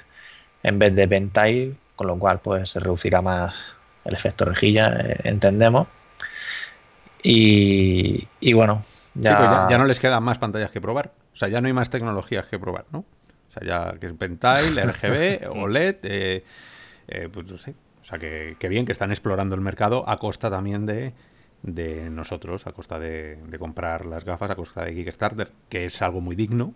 en 0.62 0.78
vez 0.78 0.94
de 0.94 1.08
Pentile, 1.08 1.74
con 1.96 2.06
lo 2.06 2.18
cual 2.18 2.40
pues 2.40 2.70
se 2.70 2.80
reducirá 2.80 3.22
más 3.22 3.74
el 4.04 4.14
efecto 4.14 4.44
rejilla, 4.44 4.94
eh, 5.00 5.20
entendemos. 5.24 5.86
Y, 7.22 8.26
bueno, 8.54 8.84
pues 9.12 9.24
ya... 9.24 9.66
ya... 9.68 9.78
no 9.78 9.84
les 9.84 10.00
quedan 10.00 10.22
más 10.22 10.38
pantallas 10.38 10.70
que 10.70 10.80
probar. 10.80 11.10
O 11.32 11.36
sea, 11.36 11.48
ya 11.48 11.60
no 11.60 11.66
hay 11.66 11.72
más 11.72 11.90
tecnologías 11.90 12.46
que 12.46 12.58
probar, 12.58 12.84
¿no? 12.90 13.04
O 13.48 13.52
sea, 13.52 13.66
ya 13.66 13.98
que 13.98 14.06
es 14.06 14.12
Pentile, 14.12 14.84
RGB, 14.86 15.48
OLED, 15.50 15.96
eh, 16.02 16.44
eh, 17.08 17.28
pues 17.32 17.46
no 17.46 17.58
sé. 17.58 17.74
O 18.02 18.04
sea, 18.04 18.18
que, 18.18 18.56
que 18.58 18.68
bien 18.68 18.86
que 18.86 18.92
están 18.92 19.10
explorando 19.10 19.54
el 19.54 19.60
mercado 19.60 20.08
a 20.08 20.18
costa 20.18 20.50
también 20.50 20.86
de, 20.86 21.12
de 21.62 22.10
nosotros 22.10 22.66
a 22.66 22.72
costa 22.72 22.98
de, 22.98 23.38
comprar 23.58 24.06
las 24.06 24.24
gafas, 24.24 24.50
a 24.50 24.54
costa 24.54 24.84
de 24.84 24.94
Kickstarter, 24.94 25.50
que 25.68 25.86
es 25.86 26.00
algo 26.02 26.20
muy 26.20 26.36
digno, 26.36 26.74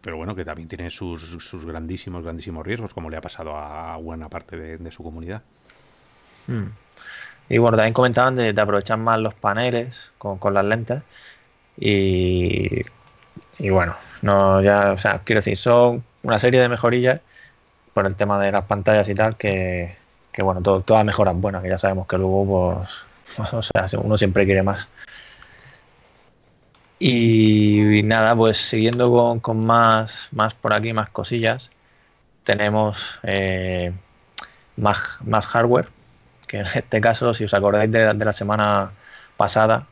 pero 0.00 0.16
bueno, 0.16 0.34
que 0.34 0.44
también 0.44 0.68
tiene 0.68 0.90
sus, 0.90 1.22
sus 1.22 1.64
grandísimos, 1.64 2.22
grandísimos 2.22 2.66
riesgos, 2.66 2.94
como 2.94 3.10
le 3.10 3.16
ha 3.16 3.20
pasado 3.20 3.56
a 3.56 3.96
buena 3.96 4.28
parte 4.28 4.56
de, 4.56 4.90
su 4.90 5.02
comunidad. 5.02 5.42
Hmm. 6.46 6.66
Y 7.48 7.58
bueno, 7.58 7.76
también 7.76 7.94
comentaban 7.94 8.36
de, 8.36 8.50
aprovechar 8.50 8.98
más 8.98 9.20
los 9.20 9.34
paneles 9.34 10.12
con, 10.18 10.38
las 10.52 10.64
lentes. 10.64 11.02
Y, 11.76 12.82
y, 13.58 13.70
bueno, 13.70 13.96
no 14.22 14.62
ya, 14.62 14.92
o 14.92 14.98
sea, 14.98 15.20
quiero 15.24 15.38
decir, 15.38 15.56
son 15.58 16.04
una 16.22 16.38
serie 16.38 16.60
de 16.60 16.68
mejorillas 16.68 17.20
por 17.94 18.06
el 18.06 18.16
tema 18.16 18.38
de 18.40 18.52
las 18.52 18.64
pantallas 18.64 19.08
y 19.08 19.14
tal, 19.14 19.36
que, 19.36 19.96
que 20.32 20.42
bueno, 20.42 20.62
todo, 20.62 20.82
todas 20.82 21.04
mejoras 21.04 21.36
buenas, 21.36 21.62
que 21.62 21.70
ya 21.70 21.78
sabemos 21.78 22.06
que 22.06 22.18
luego 22.18 22.46
pues 22.78 23.06
O 23.52 23.62
sea, 23.62 23.88
uno 24.00 24.18
siempre 24.18 24.44
quiere 24.44 24.62
más. 24.62 24.88
Y, 26.98 28.02
nada, 28.04 28.34
pues 28.34 28.56
siguiendo 28.56 29.40
con, 29.42 29.66
más, 29.66 30.28
más 30.32 30.54
por 30.54 30.72
aquí, 30.72 30.92
más 30.92 31.10
cosillas, 31.10 31.70
tenemos 32.44 33.20
eh, 33.22 33.92
más, 34.76 34.98
más 35.22 35.46
hardware, 35.46 35.88
que 36.46 36.58
en 36.58 36.66
este 36.66 37.00
caso, 37.00 37.34
si 37.34 37.44
os 37.44 37.54
acordáis 37.54 37.90
de, 37.90 38.14
la 38.14 38.32
semana 38.32 38.92
pasada, 39.36 39.86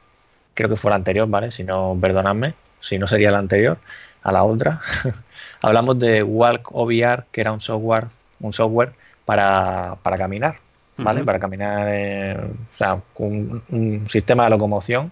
creo 0.55 0.71
que 0.71 0.77
fue 0.77 0.91
la 0.91 0.97
anterior, 0.97 1.29
¿vale? 1.29 1.51
Si 1.51 1.65
no, 1.65 1.97
perdonadme, 2.01 2.55
si 2.85 2.99
no 2.99 3.07
sería 3.07 3.31
la 3.31 3.39
anterior, 3.39 3.79
a 4.23 4.33
la 4.33 4.45
otra. 4.45 4.81
Hablamos 5.63 5.99
de 5.99 6.23
Walk 6.23 6.71
OVR, 6.73 7.25
que 7.33 7.41
era 7.41 7.53
un 7.53 7.61
software, 7.61 8.07
un 8.41 8.53
software 8.53 8.93
para, 9.25 9.97
para 10.03 10.19
caminar. 10.19 10.57
¿vale? 10.97 11.25
Para 11.25 11.41
caminar, 11.41 11.89
o 11.89 12.73
sea, 12.73 13.01
un, 13.17 13.63
un, 13.69 14.07
sistema 14.07 14.45
de 14.45 14.51
locomoción 14.51 15.11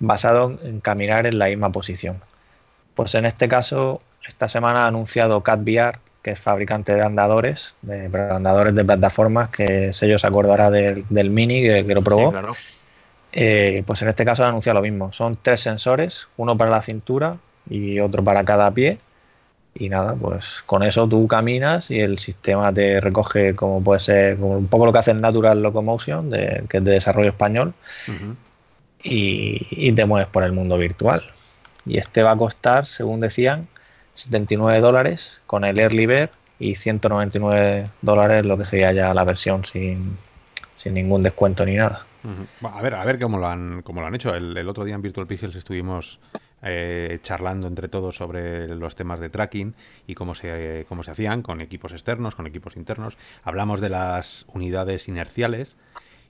basado 0.00 0.58
en 0.62 0.80
caminar 0.80 1.26
en 1.26 1.38
la 1.38 1.46
misma 1.46 1.70
posición. 1.70 2.20
Pues 2.94 3.14
en 3.14 3.26
este 3.26 3.46
caso, 3.46 4.00
esta 4.26 4.48
semana 4.48 4.84
ha 4.84 4.86
anunciado 4.88 5.42
CatVR, 5.42 5.98
que 6.22 6.32
es 6.32 6.40
fabricante 6.40 6.94
de 6.94 7.02
andadores, 7.02 7.74
de 7.82 8.06
andadores 8.30 8.74
de 8.74 8.84
plataformas, 8.84 9.50
que 9.50 9.92
ellos 10.00 10.20
se 10.20 10.26
acordará 10.26 10.70
del, 10.70 11.30
Mini 11.30 11.62
que, 11.62 11.82
lo 11.82 12.00
probó. 12.00 12.32
Eh, 13.38 13.82
pues 13.86 14.00
en 14.00 14.08
este 14.08 14.24
caso 14.24 14.44
ha 14.44 14.48
anunciado 14.48 14.80
lo 14.80 14.82
mismo. 14.82 15.12
Son 15.12 15.36
tres 15.40 15.60
sensores, 15.60 16.28
uno 16.38 16.56
para 16.56 16.70
la 16.70 16.80
cintura 16.80 17.36
y 17.68 18.00
otro 18.00 18.24
para 18.24 18.44
cada 18.44 18.70
pie 18.70 18.98
y 19.74 19.90
nada, 19.90 20.14
pues 20.14 20.62
con 20.64 20.82
eso 20.82 21.06
tú 21.06 21.28
caminas 21.28 21.90
y 21.90 22.00
el 22.00 22.16
sistema 22.18 22.72
te 22.72 22.98
recoge 22.98 23.54
como 23.54 23.82
puede 23.82 24.00
ser, 24.00 24.38
como 24.38 24.56
un 24.56 24.68
poco 24.68 24.86
lo 24.86 24.92
que 24.92 25.00
hace 25.00 25.10
el 25.10 25.20
Natural 25.20 25.62
Locomotion, 25.62 26.30
de, 26.30 26.64
que 26.68 26.78
es 26.78 26.84
de 26.84 26.92
desarrollo 26.92 27.28
español, 27.28 27.74
y, 29.02 29.92
te 29.92 30.04
mueves 30.06 30.28
por 30.28 30.42
el 30.42 30.52
mundo 30.52 30.78
virtual. 30.78 31.20
Y 31.84 31.98
este 31.98 32.22
va 32.22 32.32
a 32.32 32.36
costar, 32.36 32.86
según 32.86 33.20
decían, 33.20 33.68
79 34.14 34.80
dólares 34.80 35.42
con 35.46 35.64
el 35.64 35.78
Early 35.78 36.06
Bird 36.06 36.30
y 36.58 36.76
199 36.76 37.90
dólares 38.00 38.46
lo 38.46 38.56
que 38.56 38.64
sería 38.64 38.92
ya 38.92 39.12
la 39.12 39.24
versión 39.24 39.64
sin, 39.66 40.16
sin 40.78 40.94
ningún 40.94 41.22
descuento 41.22 41.66
ni 41.66 41.76
nada. 41.76 42.06
A 42.62 42.82
ver, 42.82 42.94
a 42.94 43.04
ver 43.04 43.18
cómo 43.18 43.38
lo 43.38 43.46
han, 43.46 43.82
cómo 43.82 44.00
lo 44.00 44.06
han 44.06 44.14
hecho. 44.14 44.34
El, 44.34 44.56
el, 44.56 44.68
otro 44.68 44.84
día 44.84 44.94
en 44.94 45.02
Virtual 45.02 45.26
Pixels 45.26 45.56
estuvimos 45.56 46.20
eh, 46.62 47.18
charlando 47.22 47.68
entre 47.68 47.86
todos 47.86 48.16
sobre 48.16 48.66
los 48.68 48.96
temas 48.96 49.20
de 49.20 49.28
tracking 49.28 49.74
y 50.06 50.14
cómo 50.14 50.34
se, 50.34 50.86
cómo 50.88 51.02
se 51.02 51.10
hacían 51.10 51.42
con 51.42 51.60
equipos 51.60 51.92
externos, 51.92 52.34
con 52.34 52.46
equipos 52.46 52.76
internos. 52.76 53.18
Hablamos 53.44 53.80
de 53.80 53.90
las 53.90 54.46
unidades 54.52 55.06
inerciales 55.06 55.76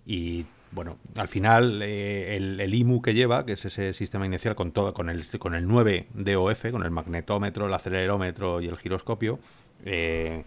y 0.04 0.44
bueno, 0.72 0.98
al 1.14 1.28
final 1.28 1.80
eh, 1.82 2.36
el, 2.36 2.74
IMU 2.74 3.00
que 3.00 3.14
lleva, 3.14 3.46
que 3.46 3.52
es 3.52 3.64
ese 3.64 3.92
sistema 3.92 4.26
inicial 4.26 4.56
con 4.56 4.72
todo, 4.72 4.92
con 4.92 5.08
el, 5.08 5.24
con 5.38 5.54
el 5.54 5.66
9 5.66 6.08
DOF, 6.12 6.70
con 6.70 6.82
el 6.82 6.90
magnetómetro, 6.90 7.66
el 7.66 7.72
acelerómetro 7.72 8.60
y 8.60 8.66
el 8.66 8.76
giroscopio, 8.76 9.38
eh, 9.84 10.44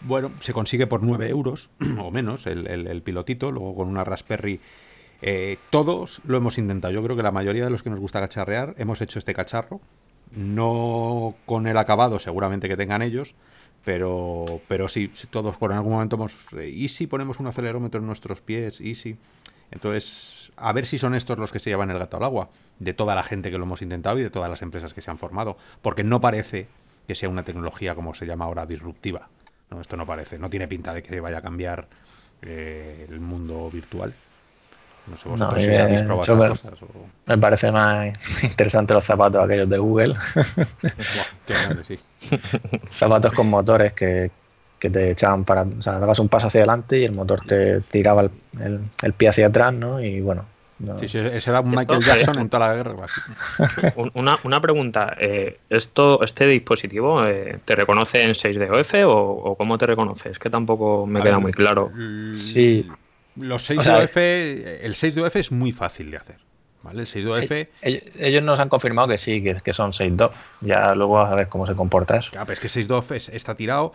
bueno, 0.00 0.30
se 0.40 0.52
consigue 0.52 0.86
por 0.86 1.02
9 1.02 1.28
euros 1.28 1.70
o 1.98 2.10
menos 2.10 2.46
el, 2.46 2.66
el, 2.66 3.02
pilotito, 3.02 3.50
luego 3.50 3.74
con 3.74 3.88
una 3.88 4.04
Raspberry 4.04 4.60
eh, 5.22 5.58
todos 5.70 6.20
lo 6.26 6.36
hemos 6.36 6.58
intentado. 6.58 6.92
Yo 6.92 7.02
creo 7.02 7.16
que 7.16 7.22
la 7.22 7.32
mayoría 7.32 7.64
de 7.64 7.70
los 7.70 7.82
que 7.82 7.90
nos 7.90 8.00
gusta 8.00 8.20
cacharrear 8.20 8.74
hemos 8.78 9.00
hecho 9.00 9.18
este 9.18 9.34
cacharro. 9.34 9.80
No 10.34 11.34
con 11.46 11.66
el 11.66 11.78
acabado 11.78 12.18
seguramente 12.18 12.68
que 12.68 12.76
tengan 12.76 13.00
ellos, 13.00 13.34
pero, 13.84 14.44
pero 14.68 14.88
sí, 14.88 15.10
todos 15.30 15.56
por 15.56 15.72
algún 15.72 15.92
momento 15.92 16.16
hemos... 16.16 16.52
Eh, 16.54 16.68
¿Y 16.68 16.88
si 16.88 17.06
ponemos 17.06 17.38
un 17.38 17.46
acelerómetro 17.46 18.00
en 18.00 18.06
nuestros 18.06 18.40
pies? 18.40 18.80
¿Y 18.80 18.96
si? 18.96 19.16
Entonces, 19.70 20.52
a 20.56 20.72
ver 20.72 20.86
si 20.86 20.98
son 20.98 21.14
estos 21.14 21.38
los 21.38 21.52
que 21.52 21.58
se 21.58 21.70
llevan 21.70 21.90
el 21.90 21.98
gato 21.98 22.16
al 22.16 22.24
agua, 22.24 22.50
de 22.78 22.92
toda 22.92 23.14
la 23.14 23.22
gente 23.22 23.50
que 23.50 23.58
lo 23.58 23.64
hemos 23.64 23.82
intentado 23.82 24.18
y 24.18 24.22
de 24.22 24.30
todas 24.30 24.50
las 24.50 24.62
empresas 24.62 24.92
que 24.92 25.02
se 25.02 25.10
han 25.10 25.18
formado. 25.18 25.56
Porque 25.82 26.04
no 26.04 26.20
parece 26.20 26.68
que 27.06 27.14
sea 27.14 27.28
una 27.28 27.44
tecnología 27.44 27.94
como 27.94 28.14
se 28.14 28.26
llama 28.26 28.44
ahora 28.44 28.66
disruptiva. 28.66 29.28
No, 29.70 29.80
esto 29.80 29.96
no 29.96 30.06
parece, 30.06 30.38
no 30.38 30.48
tiene 30.48 30.68
pinta 30.68 30.94
de 30.94 31.02
que 31.02 31.20
vaya 31.20 31.38
a 31.38 31.42
cambiar 31.42 31.86
eh, 32.42 33.06
el 33.08 33.20
mundo 33.20 33.70
virtual. 33.70 34.14
No 35.06 35.16
sé 35.16 35.28
vosotros 35.28 35.62
si 35.62 35.74
habéis 35.74 36.02
probado 36.02 36.36
me, 36.36 36.48
cosas. 36.48 36.72
Me 37.26 37.38
parece 37.38 37.70
más 37.70 38.12
interesante 38.42 38.92
los 38.94 39.04
zapatos 39.04 39.44
aquellos 39.44 39.68
de 39.68 39.78
Google. 39.78 40.16
qué 41.46 41.54
grande, 41.54 41.84
sí. 41.84 41.98
zapatos 42.90 43.32
con 43.32 43.48
motores 43.48 43.92
que, 43.92 44.30
que, 44.78 44.90
te 44.90 45.12
echaban 45.12 45.44
para. 45.44 45.62
O 45.62 45.82
sea, 45.82 45.98
dabas 46.00 46.18
un 46.18 46.28
paso 46.28 46.48
hacia 46.48 46.60
adelante 46.60 46.98
y 46.98 47.04
el 47.04 47.12
motor 47.12 47.42
te 47.46 47.82
tiraba 47.82 48.22
el, 48.22 48.80
el, 49.02 49.12
pie 49.12 49.28
hacia 49.28 49.46
atrás, 49.46 49.72
¿no? 49.72 50.00
Y 50.00 50.20
bueno. 50.20 50.44
Sí, 50.98 51.08
sí, 51.08 51.18
ese 51.18 51.50
era 51.50 51.62
Michael 51.62 52.02
Jackson 52.02 52.38
en 52.38 52.50
toda 52.50 52.68
la 52.68 52.74
guerra. 52.74 52.94
Una, 54.14 54.38
una 54.44 54.60
pregunta. 54.60 55.16
Eh, 55.18 55.58
¿esto, 55.70 56.22
¿Este 56.22 56.46
dispositivo 56.46 57.24
eh, 57.24 57.60
te 57.64 57.74
reconoce 57.74 58.22
en 58.22 58.32
6DOF 58.32 59.04
o, 59.06 59.12
o 59.12 59.56
cómo 59.56 59.78
te 59.78 59.86
reconoce? 59.86 60.30
Es 60.30 60.38
que 60.38 60.50
tampoco 60.50 61.06
me 61.06 61.22
queda 61.22 61.38
muy 61.38 61.52
claro. 61.52 61.90
Sí. 62.32 62.86
Los 63.36 63.70
6DOF, 63.70 64.16
el 64.16 64.94
6DOF 64.94 65.36
es 65.36 65.50
muy 65.50 65.72
fácil 65.72 66.10
de 66.10 66.18
hacer. 66.18 66.40
¿vale? 66.82 67.00
El 67.00 67.06
6DOF. 67.06 67.68
Ellos, 67.82 68.42
nos 68.42 68.60
han 68.60 68.68
confirmado 68.68 69.08
que 69.08 69.18
sí, 69.18 69.42
que, 69.42 69.56
que 69.56 69.72
son 69.72 69.92
6DOF. 69.92 70.32
Ya 70.60 70.94
luego 70.94 71.18
a 71.18 71.34
ver 71.34 71.48
cómo 71.48 71.66
se 71.66 71.74
comporta 71.74 72.16
eso. 72.16 72.32
Claro, 72.32 72.52
es 72.52 72.60
que 72.60 72.68
6DOF 72.68 73.32
está 73.32 73.54
tirado. 73.54 73.92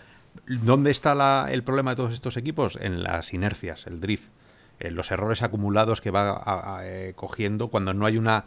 ¿Dónde 0.48 0.92
está 0.92 1.48
el 1.52 1.64
problema 1.64 1.92
de 1.92 1.98
todos 1.98 2.14
estos 2.14 2.38
equipos? 2.38 2.78
En 2.80 3.04
las 3.04 3.34
inercias, 3.34 3.86
el 3.88 4.00
drift. 4.00 4.30
En 4.82 4.96
los 4.96 5.12
errores 5.12 5.42
acumulados 5.42 6.02
que 6.02 6.12
va 6.12 6.82
eh, 6.84 7.14
cogiendo 7.16 7.70
cuando 7.70 7.94
no 7.94 8.06
hay 8.06 8.18
una. 8.18 8.46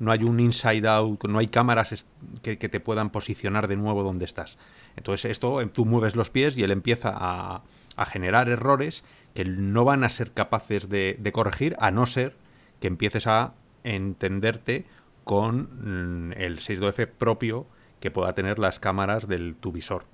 No 0.00 0.10
hay 0.10 0.24
un 0.24 0.40
inside 0.40 0.88
out, 0.88 1.22
no 1.28 1.38
hay 1.38 1.46
cámaras 1.46 2.04
que, 2.42 2.56
te 2.56 2.80
puedan 2.80 3.10
posicionar 3.10 3.68
de 3.68 3.76
nuevo 3.76 4.02
donde 4.02 4.24
estás. 4.24 4.58
Entonces, 4.96 5.30
esto 5.30 5.64
tú 5.68 5.84
mueves 5.84 6.16
los 6.16 6.30
pies 6.30 6.58
y 6.58 6.64
él 6.64 6.72
empieza 6.72 7.12
a, 7.14 7.62
a 7.96 8.04
generar 8.04 8.48
errores 8.48 9.04
que 9.34 9.44
no 9.44 9.84
van 9.84 10.04
a 10.04 10.08
ser 10.08 10.32
capaces 10.32 10.88
de, 10.88 11.18
corregir 11.32 11.76
a 11.78 11.90
no 11.90 12.06
ser 12.06 12.36
que 12.80 12.86
empieces 12.86 13.26
a 13.26 13.54
entenderte 13.82 14.86
con 15.24 16.28
mm, 16.28 16.32
el 16.32 16.58
6.2F 16.58 17.08
propio 17.08 17.66
que 18.00 18.10
pueda 18.10 18.34
tener 18.34 18.58
las 18.58 18.78
cámaras 18.78 19.26
del 19.28 19.56
tu 19.56 19.72
visor. 19.72 20.04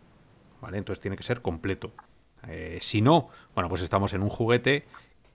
¿Vale? 0.61 0.79
Entonces 0.79 1.01
tiene 1.01 1.17
que 1.17 1.23
ser 1.23 1.43
completo. 1.43 1.93
Eh, 2.47 2.79
si 2.81 3.03
no, 3.03 3.29
bueno, 3.55 3.69
pues 3.69 3.83
estamos 3.83 4.13
en 4.15 4.23
un 4.23 4.29
juguete 4.29 4.87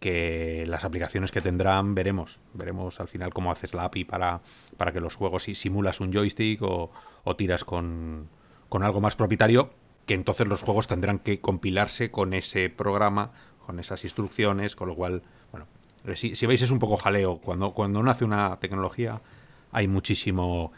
que 0.05 0.65
las 0.67 0.85
aplicaciones 0.85 1.31
que 1.31 1.41
tendrán 1.41 1.95
veremos. 1.95 2.39
Veremos 2.53 2.99
al 2.99 3.07
final 3.07 3.33
cómo 3.33 3.51
haces 3.51 3.73
la 3.73 3.85
API 3.85 4.03
para, 4.05 4.41
para 4.77 4.91
que 4.91 4.99
los 4.99 5.15
juegos, 5.15 5.45
si 5.45 5.55
simulas 5.55 5.99
un 5.99 6.13
joystick 6.13 6.61
o, 6.61 6.91
tiras 7.35 7.63
con, 7.63 8.29
con 8.69 8.83
algo 8.83 9.01
más 9.01 9.15
propietario, 9.15 9.71
que 10.05 10.13
entonces 10.13 10.45
los 10.45 10.61
juegos 10.61 10.85
tendrán 10.85 11.17
que 11.17 11.41
compilarse 11.41 12.11
con 12.11 12.35
ese 12.35 12.69
programa 12.69 13.31
con 13.65 13.79
esas 13.79 14.03
instrucciones, 14.03 14.75
con 14.75 14.89
lo 14.89 14.95
cual, 14.95 15.23
bueno, 15.51 15.65
eh, 16.05 16.15
si, 16.15 16.45
veis 16.45 16.61
es 16.61 16.69
un 16.69 16.77
poco 16.77 16.97
jaleo. 16.97 17.39
Cuando, 17.39 17.73
cuando 17.73 18.03
nace 18.03 18.25
una 18.25 18.59
tecnología 18.59 19.23
hay 19.71 19.87
muchísimo 19.87 20.71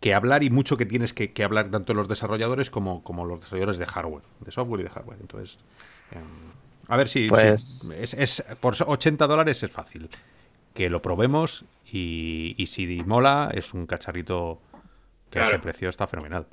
que 0.00 0.12
hablar 0.12 0.42
y 0.42 0.50
mucho 0.50 0.76
que 0.76 0.86
tienes 0.86 1.12
que, 1.12 1.32
hablar 1.44 1.70
tanto 1.70 1.94
los 1.94 2.08
desarrolladores 2.08 2.68
como, 2.68 3.04
como 3.04 3.26
los 3.26 3.38
desarrolladores 3.38 3.78
de 3.78 3.86
hardware, 3.86 4.24
de 4.40 4.50
software 4.50 4.80
y 4.80 4.82
de 4.82 4.90
hardware. 4.90 5.18
Entonces, 5.20 5.60
em, 6.10 6.61
a 6.88 6.96
ver 6.96 7.08
si, 7.08 7.28
pues 7.28 7.82
es, 8.16 8.44
por 8.60 8.74
80 8.86 9.26
dólares 9.26 9.62
es 9.62 9.70
fácil. 9.70 10.08
Que 10.74 10.88
lo 10.88 11.02
probemos 11.02 11.64
y, 11.92 12.54
y 12.56 12.66
si 12.66 12.86
mola 13.04 13.50
es 13.52 13.74
un 13.74 13.86
cacharrito 13.86 14.58
que 15.30 15.40
a 15.40 15.44
ese 15.44 15.58
precio 15.58 15.88
está 15.88 16.06
fenomenal. 16.06 16.46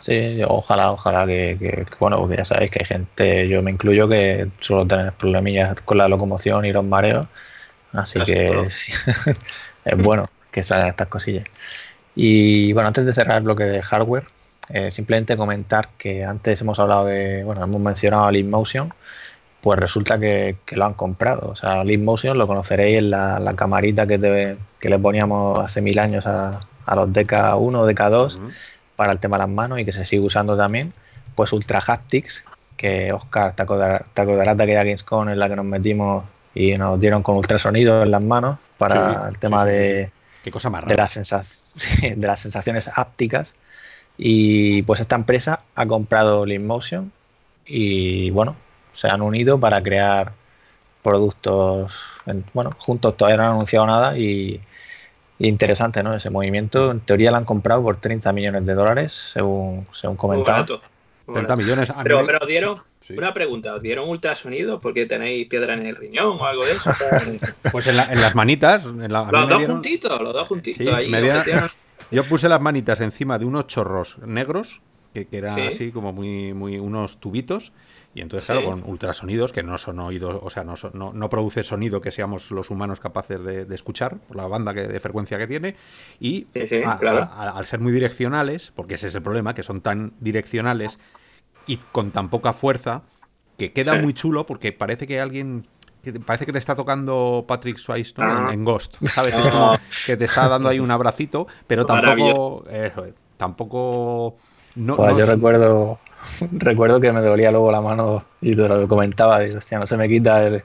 Sí, 0.00 0.40
ojalá, 0.46 0.92
ojalá 0.92 1.26
que, 1.26 1.86
bueno, 1.98 2.18
porque 2.18 2.36
ya 2.36 2.44
sabéis 2.44 2.70
que 2.70 2.80
hay 2.80 2.84
gente, 2.84 3.48
yo 3.48 3.62
me 3.62 3.70
incluyo, 3.70 4.08
que 4.08 4.48
suelo 4.60 4.86
tener 4.86 5.12
problemillas 5.12 5.80
con 5.82 5.98
la 5.98 6.06
locomoción 6.06 6.64
y 6.66 6.72
los 6.72 6.84
mareos, 6.84 7.26
así 7.92 8.20
que 8.20 8.68
es 9.84 9.96
bueno 9.96 10.24
que 10.50 10.62
salgan 10.62 10.88
estas 10.88 11.08
cosillas. 11.08 11.44
Y 12.14 12.72
bueno, 12.74 12.88
antes 12.88 13.06
de 13.06 13.14
cerrar 13.14 13.38
el 13.38 13.44
bloque 13.44 13.64
de 13.64 13.80
hardware, 13.82 14.24
eh, 14.68 14.90
simplemente 14.90 15.36
comentar 15.36 15.88
que 15.96 16.24
antes 16.24 16.60
hemos 16.60 16.78
hablado 16.78 17.06
de, 17.06 17.42
bueno, 17.44 17.64
hemos 17.64 17.80
mencionado 17.80 18.24
a 18.24 18.32
Motion, 18.44 18.92
pues 19.60 19.78
resulta 19.78 20.18
que, 20.18 20.56
lo 20.70 20.84
han 20.84 20.94
comprado. 20.94 21.50
O 21.50 21.56
sea, 21.56 21.82
Motion 21.98 22.38
lo 22.38 22.46
conoceréis 22.46 22.98
en 22.98 23.10
la, 23.10 23.54
camarita 23.56 24.06
que, 24.06 24.56
que 24.78 24.88
le 24.88 24.98
poníamos 24.98 25.58
hace 25.58 25.80
mil 25.80 25.98
años 25.98 26.26
a, 26.26 26.60
los 26.94 27.08
DK1 27.08 27.76
o 27.76 27.88
DK2 27.88 28.38
para 28.96 29.12
el 29.12 29.20
tema 29.20 29.36
de 29.36 29.42
las 29.42 29.48
manos 29.48 29.78
y 29.78 29.84
que 29.84 29.92
se 29.92 30.04
sigue 30.04 30.22
usando 30.22 30.56
también, 30.56 30.92
pues 31.36 31.52
Ultra 31.52 31.80
Haptics, 31.86 32.42
que 32.76 33.12
Oscar, 33.12 33.52
te 33.54 33.62
acordarás, 33.62 34.56
de 34.56 34.62
aquella 34.62 34.82
Gamescom 34.82 35.28
en 35.28 35.38
la 35.38 35.48
que 35.48 35.56
nos 35.56 35.64
metimos 35.64 36.24
y 36.54 36.76
nos 36.76 36.98
dieron 36.98 37.22
con 37.22 37.36
ultrasonido 37.36 38.02
en 38.02 38.10
las 38.10 38.22
manos 38.22 38.58
para 38.76 39.28
el 39.28 39.38
tema 39.38 39.64
de, 39.64 40.10
Qué 40.42 40.50
cosa 40.50 40.70
más 40.70 40.86
de, 40.86 40.96
las 40.96 41.14
de 42.00 42.26
las 42.26 42.40
sensaciones 42.40 42.90
ápticas. 42.94 43.54
Y 44.16 44.82
pues 44.82 45.00
esta 45.00 45.16
empresa 45.16 45.60
ha 45.74 45.86
comprado 45.86 46.44
Motion 46.60 47.12
y 47.64 48.30
bueno, 48.30 48.56
se 48.92 49.08
han 49.08 49.22
unido 49.22 49.58
para 49.58 49.82
crear 49.82 50.32
productos, 51.02 51.92
bueno, 52.52 52.74
juntos 52.78 53.16
todavía 53.16 53.38
no 53.38 53.42
han 53.44 53.50
anunciado 53.50 53.86
nada 53.86 54.18
y, 54.18 54.60
interesante, 55.38 56.02
¿no? 56.02 56.14
Ese 56.14 56.30
movimiento. 56.30 56.90
En 56.90 57.00
teoría 57.00 57.30
lo 57.30 57.38
han 57.38 57.44
comprado 57.44 57.82
por 57.82 57.96
30 57.96 58.32
millones 58.32 58.66
de 58.66 58.74
dólares, 58.74 59.12
según, 59.32 59.86
según 59.92 60.16
comentaba. 60.16 60.66
30 61.32 61.56
millones. 61.56 61.92
Pero, 62.02 62.24
pero 62.24 62.46
dieron, 62.46 62.78
Una 63.16 63.32
pregunta, 63.32 63.74
¿os 63.74 63.82
dieron 63.82 64.08
ultrasonido 64.08 64.80
porque 64.80 65.06
tenéis 65.06 65.48
piedra 65.48 65.74
en 65.74 65.86
el 65.86 65.96
riñón 65.96 66.36
o 66.38 66.44
algo 66.44 66.64
de 66.64 66.72
eso? 66.72 66.92
pues 67.72 67.86
en, 67.86 67.96
las 67.96 68.34
manitas. 68.34 68.84
En 68.84 69.12
los 69.12 69.30
dos 69.30 69.66
juntitos, 69.66 70.20
los 70.20 70.32
dos 70.32 70.48
juntitos. 70.48 70.86
ahí, 70.88 71.10
Yo 72.10 72.24
puse 72.24 72.48
las 72.48 72.60
manitas 72.60 73.00
encima 73.00 73.38
de 73.38 73.44
unos 73.44 73.68
chorros 73.68 74.18
negros, 74.18 74.80
que, 75.14 75.26
que 75.26 75.38
eran 75.38 75.58
así 75.60 75.92
como 75.92 76.12
muy, 76.12 76.52
muy 76.54 76.76
unos 76.78 77.18
tubitos, 77.18 77.72
y 78.12 78.22
entonces, 78.22 78.46
claro, 78.46 78.64
con 78.64 78.82
ultrasonidos, 78.84 79.52
que 79.52 79.62
no 79.62 79.78
son 79.78 80.00
oídos, 80.00 80.40
o 80.42 80.50
sea, 80.50 80.64
no, 80.64 80.74
no, 80.92 81.30
produce 81.30 81.62
sonido 81.62 82.00
que 82.00 82.10
seamos 82.10 82.50
los 82.50 82.70
humanos 82.70 82.98
capaces 82.98 83.42
de, 83.42 83.74
escuchar, 83.74 84.18
por 84.18 84.36
la 84.36 84.48
banda 84.48 84.74
que, 84.74 84.88
de 84.88 85.00
frecuencia 85.00 85.38
que 85.38 85.46
tiene, 85.46 85.76
y 86.18 86.48
al 86.84 87.66
ser 87.66 87.78
muy 87.78 87.92
direccionales, 87.92 88.72
porque 88.74 88.94
ese 88.94 89.06
es 89.06 89.14
el 89.14 89.22
problema, 89.22 89.54
que 89.54 89.62
son 89.62 89.80
tan 89.80 90.12
direccionales 90.18 90.98
y 91.66 91.76
con 91.76 92.10
tan 92.10 92.30
poca 92.30 92.52
fuerza, 92.52 93.02
que 93.56 93.72
queda 93.72 93.94
muy 93.94 94.12
chulo 94.14 94.46
porque 94.46 94.72
parece 94.72 95.06
que 95.06 95.20
alguien 95.20 95.66
parece 96.24 96.46
que 96.46 96.52
te 96.52 96.58
está 96.58 96.74
tocando 96.74 97.44
Patrick 97.46 97.76
Swayze 97.76 98.14
ah. 98.16 98.48
en, 98.50 98.64
Ghost, 98.64 98.96
¿sabes? 99.06 99.34
Es 99.34 99.48
como 99.48 99.74
que 100.06 100.16
te 100.16 100.24
está 100.24 100.48
dando 100.48 100.68
ahí 100.70 100.80
un 100.80 100.90
abracito, 100.90 101.46
pero 101.66 101.84
tampoco, 101.84 102.64
tampoco 103.36 104.36
no, 104.74 104.96
pues 104.96 105.16
yo 105.16 105.26
recuerdo 105.26 105.98
recuerdo 106.52 107.00
que 107.00 107.12
me 107.12 107.20
dolía 107.20 107.50
luego 107.50 107.70
la 107.70 107.80
mano 107.80 108.24
y 108.40 108.56
te 108.56 108.68
lo 108.68 108.86
comentaba, 108.88 109.46
y 109.46 109.50
hostia, 109.50 109.78
no 109.78 109.86
se 109.86 109.96
me 109.96 110.08
quita 110.08 110.46
el... 110.46 110.62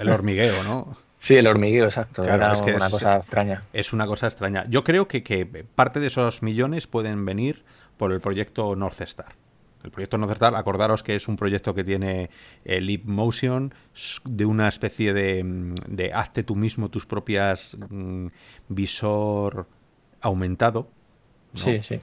el 0.00 0.08
hormigueo, 0.08 0.62
¿no? 0.64 0.96
Sí, 1.20 1.36
el 1.36 1.46
hormigueo, 1.46 1.84
exacto. 1.84 2.24
Era 2.24 2.54
una 2.54 2.88
cosa 2.88 3.18
extraña. 3.18 3.62
Es 3.74 3.92
una 3.92 4.06
cosa 4.06 4.26
extraña. 4.26 4.64
Yo 4.70 4.84
creo 4.84 5.06
que, 5.06 5.22
que, 5.22 5.44
parte 5.44 6.00
de 6.00 6.06
esos 6.06 6.42
millones 6.42 6.86
pueden 6.86 7.26
venir 7.26 7.62
por 7.98 8.10
el 8.12 8.22
proyecto 8.22 8.74
North 8.74 9.02
Star. 9.02 9.34
El 9.84 9.90
proyecto 9.90 10.16
North 10.16 10.32
Star, 10.32 10.54
acordaros 10.56 11.02
que 11.02 11.14
es 11.14 11.28
un 11.28 11.36
proyecto 11.36 11.74
que 11.74 11.84
tiene 11.84 12.30
el 12.64 12.86
Leap 12.86 13.04
Motion, 13.04 13.74
de 14.24 14.46
una 14.46 14.66
especie 14.68 15.12
de, 15.12 15.44
mm, 15.44 15.74
de 15.88 16.12
hazte 16.14 16.42
tú 16.42 16.56
mismo 16.56 16.88
tus 16.88 17.04
propias 17.04 17.76
mm, 17.90 18.28
visor 18.68 19.68
aumentado, 20.22 20.90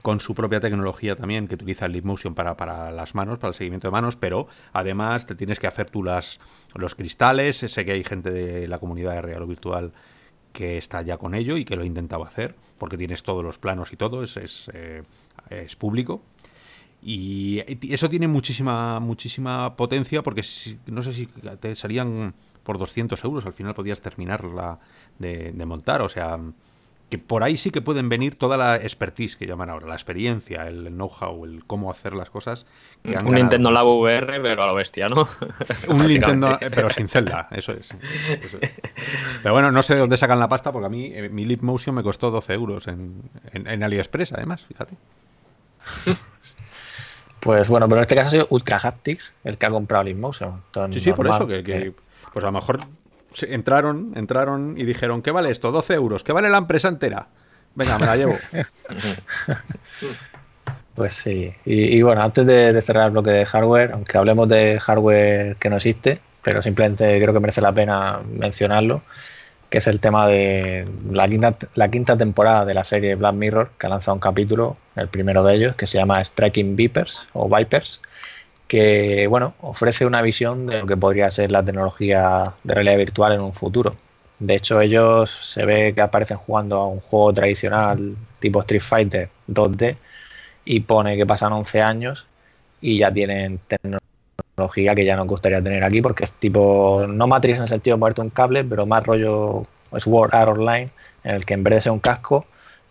con 0.02 0.20
su 0.20 0.34
propia 0.34 0.60
tecnología 0.60 1.16
también, 1.16 1.48
que 1.48 1.54
utiliza 1.54 1.86
el 1.86 1.92
Leap 1.92 2.04
Motion 2.04 2.34
para, 2.34 2.56
para, 2.56 2.90
las 2.90 3.14
manos, 3.14 3.38
para 3.38 3.50
el 3.50 3.54
seguimiento 3.54 3.88
de 3.88 3.92
manos, 3.92 4.16
pero 4.16 4.46
además 4.72 5.26
te 5.26 5.34
tienes 5.34 5.58
que 5.58 5.66
hacer 5.66 5.90
tú 5.90 6.02
las, 6.02 6.38
los 6.74 6.94
cristales. 6.94 7.56
Sé 7.56 7.84
que 7.84 7.92
hay 7.92 8.04
gente 8.04 8.30
de 8.30 8.68
la 8.68 8.78
comunidad 8.78 9.14
de 9.14 9.22
Real 9.22 9.42
o 9.42 9.46
Virtual 9.46 9.92
que 10.52 10.78
está 10.78 11.02
ya 11.02 11.18
con 11.18 11.34
ello 11.34 11.56
y 11.56 11.64
que 11.64 11.76
lo 11.76 11.82
ha 11.82 11.86
intentado 11.86 12.24
hacer, 12.24 12.56
porque 12.78 12.96
tienes 12.96 13.22
todos 13.22 13.44
los 13.44 13.58
planos 13.58 13.92
y 13.92 13.96
todo, 13.96 14.22
es, 14.22 14.36
es, 14.36 14.70
eh, 14.74 15.02
es 15.50 15.76
público. 15.76 16.22
Y 17.00 17.62
eso 17.92 18.10
tiene 18.10 18.26
muchísima, 18.26 18.98
muchísima 18.98 19.76
potencia, 19.76 20.22
porque 20.22 20.42
no 20.86 21.02
sé 21.02 21.12
si 21.12 21.26
te 21.26 21.76
salían 21.76 22.34
por 22.64 22.76
200 22.76 23.22
euros, 23.22 23.46
al 23.46 23.52
final 23.52 23.74
podías 23.74 24.00
terminarla 24.00 24.80
de, 25.18 25.52
de 25.52 25.64
montar, 25.64 26.02
o 26.02 26.08
sea 26.08 26.38
que 27.08 27.18
por 27.18 27.42
ahí 27.42 27.56
sí 27.56 27.70
que 27.70 27.80
pueden 27.80 28.08
venir 28.08 28.36
toda 28.36 28.56
la 28.56 28.76
expertise 28.76 29.36
que 29.36 29.46
llaman 29.46 29.70
ahora, 29.70 29.86
la 29.86 29.94
experiencia, 29.94 30.68
el 30.68 30.88
know-how, 30.88 31.44
el 31.46 31.64
cómo 31.64 31.90
hacer 31.90 32.12
las 32.12 32.28
cosas. 32.28 32.66
un 33.04 33.34
Nintendo 33.34 33.70
Labo 33.70 33.98
VR, 34.00 34.40
pero 34.42 34.62
a 34.62 34.66
lo 34.66 34.74
bestia, 34.74 35.08
¿no? 35.08 35.28
un 35.88 36.06
Nintendo, 36.06 36.58
pero 36.60 36.90
sin 36.90 37.08
Zelda, 37.08 37.48
eso 37.50 37.72
es, 37.72 37.94
Pero 39.42 39.54
bueno, 39.54 39.72
no 39.72 39.82
sé 39.82 39.94
de 39.94 40.00
dónde 40.00 40.18
sacan 40.18 40.38
la 40.38 40.48
pasta, 40.48 40.70
porque 40.70 40.86
a 40.86 40.90
mí 40.90 41.10
eh, 41.14 41.30
mi 41.30 41.46
Leap 41.46 41.62
Motion 41.62 41.94
me 41.94 42.02
costó 42.02 42.30
12 42.30 42.52
euros 42.52 42.88
en, 42.88 43.22
en, 43.52 43.82
AliExpress, 43.82 44.34
además, 44.34 44.66
fíjate. 44.66 44.96
Pues 47.40 47.68
bueno, 47.68 47.86
pero 47.86 47.98
en 47.98 48.02
este 48.02 48.16
caso 48.16 48.26
ha 48.26 48.30
sido 48.30 48.46
Ultra 48.50 48.78
Haptics 48.82 49.32
el 49.44 49.58
que 49.58 49.66
ha 49.66 49.70
comprado 49.70 50.08
el 50.08 50.16
Motion. 50.16 50.60
Sí, 50.90 51.00
sí, 51.00 51.12
por 51.12 51.28
eso 51.28 51.46
que, 51.46 51.94
pues 52.32 52.44
a 52.44 52.48
lo 52.48 52.52
mejor 52.52 52.80
entraron, 53.42 54.12
entraron 54.16 54.74
y 54.78 54.84
dijeron, 54.84 55.22
¿qué 55.22 55.30
vale 55.30 55.50
esto? 55.50 55.70
12 55.70 55.94
euros, 55.94 56.24
¿qué 56.24 56.32
vale 56.32 56.48
la 56.48 56.58
empresa 56.58 56.88
entera? 56.88 57.28
Venga, 57.74 57.98
me 57.98 58.06
la 58.06 58.16
llevo. 58.16 58.34
pues 60.94 61.14
sí. 61.14 61.54
Y, 61.64 62.02
bueno, 62.02 62.22
antes 62.22 62.46
de, 62.46 62.80
cerrar 62.80 63.06
el 63.06 63.12
bloque 63.12 63.30
de 63.30 63.46
hardware, 63.46 63.92
aunque 63.92 64.18
hablemos 64.18 64.48
de 64.48 64.80
hardware 64.80 65.56
que 65.56 65.70
no 65.70 65.76
existe, 65.76 66.20
pero 66.42 66.62
simplemente 66.62 67.20
creo 67.20 67.32
que 67.32 67.40
merece 67.40 67.60
la 67.60 67.72
pena 67.72 68.20
mencionarlo, 68.32 69.02
que 69.70 69.78
es 69.78 69.86
el 69.86 70.00
tema 70.00 70.26
de 70.26 70.88
la 71.10 71.28
quinta, 71.28 71.56
la 71.74 71.90
quinta 71.90 72.16
temporada 72.16 72.64
de 72.64 72.74
la 72.74 72.84
serie 72.84 73.14
Black 73.14 73.34
Mirror, 73.34 73.70
que 73.78 73.86
ha 73.86 73.90
lanzado 73.90 74.14
un 74.14 74.20
capítulo, 74.20 74.76
el 74.96 75.08
primero 75.08 75.44
de 75.44 75.54
ellos, 75.54 75.74
que 75.76 75.86
se 75.86 75.98
llama 75.98 76.24
Striking 76.24 76.74
Vipers 76.74 77.28
o 77.34 77.54
Vipers, 77.54 78.00
que 78.68 79.26
bueno, 79.28 79.54
ofrece 79.62 80.06
una 80.06 80.22
visión 80.22 80.66
de 80.66 80.80
lo 80.80 80.86
que 80.86 80.96
podría 80.96 81.30
ser 81.30 81.50
la 81.50 81.64
tecnología 81.64 82.44
de 82.64 82.74
realidad 82.74 82.98
virtual 82.98 83.32
en 83.32 83.40
un 83.40 83.54
futuro. 83.54 83.96
De 84.38 84.54
hecho, 84.56 84.80
ellos 84.80 85.30
se 85.30 85.64
ve 85.66 85.94
que 85.94 86.02
aparecen 86.02 86.36
jugando 86.38 86.76
a 86.76 86.86
un 86.86 87.00
juego 87.00 87.32
tradicional 87.32 88.16
tipo 88.38 88.60
Street 88.60 88.82
Fighter 88.82 89.30
2D 89.48 89.96
y 90.64 90.80
pone 90.80 91.16
que 91.16 91.26
pasan 91.26 91.52
11 91.52 91.82
años 91.82 92.26
y 92.80 92.98
ya 92.98 93.10
tienen 93.12 93.60
tecnología 93.66 94.94
que 94.94 95.04
ya 95.04 95.16
nos 95.16 95.26
gustaría 95.26 95.62
tener 95.62 95.82
aquí 95.84 96.02
porque 96.02 96.24
es 96.24 96.32
tipo, 96.34 97.04
no 97.08 97.26
Matrix 97.26 97.56
en 97.58 97.62
el 97.62 97.68
sentido 97.68 97.96
de 97.96 98.00
ponerte 98.00 98.20
un 98.20 98.30
cable, 98.30 98.64
pero 98.64 98.86
más 98.86 99.04
rollo 99.04 99.66
Sword 99.96 100.34
Art 100.34 100.50
Online, 100.50 100.90
en 101.24 101.34
el 101.36 101.44
que 101.46 101.54
en 101.54 101.64
vez 101.64 101.74
de 101.74 101.80
ser 101.82 101.92
un 101.92 102.00
casco, 102.00 102.46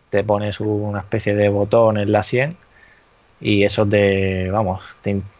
te 0.09 0.23
pones 0.23 0.59
una 0.59 0.99
especie 0.99 1.35
de 1.35 1.49
botón 1.49 1.97
en 1.97 2.11
la 2.11 2.23
sien 2.23 2.57
y 3.39 3.63
eso 3.63 3.85
te, 3.85 4.49
vamos, 4.49 4.83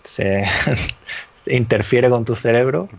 se 0.04 0.46
interfiere 1.48 2.10
con 2.10 2.26
tu 2.26 2.36
cerebro 2.36 2.90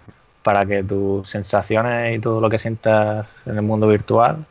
para 0.43 0.67
que 0.67 0.83
tus 0.83 1.29
sensaciones 1.29 2.17
y 2.17 2.21
todo 2.21 2.41
lo 2.41 2.49
que 2.49 2.59
sientas 2.59 3.35
en 3.47 3.57
el 3.57 3.63
mundo 3.63 3.89
virtual 3.89 4.47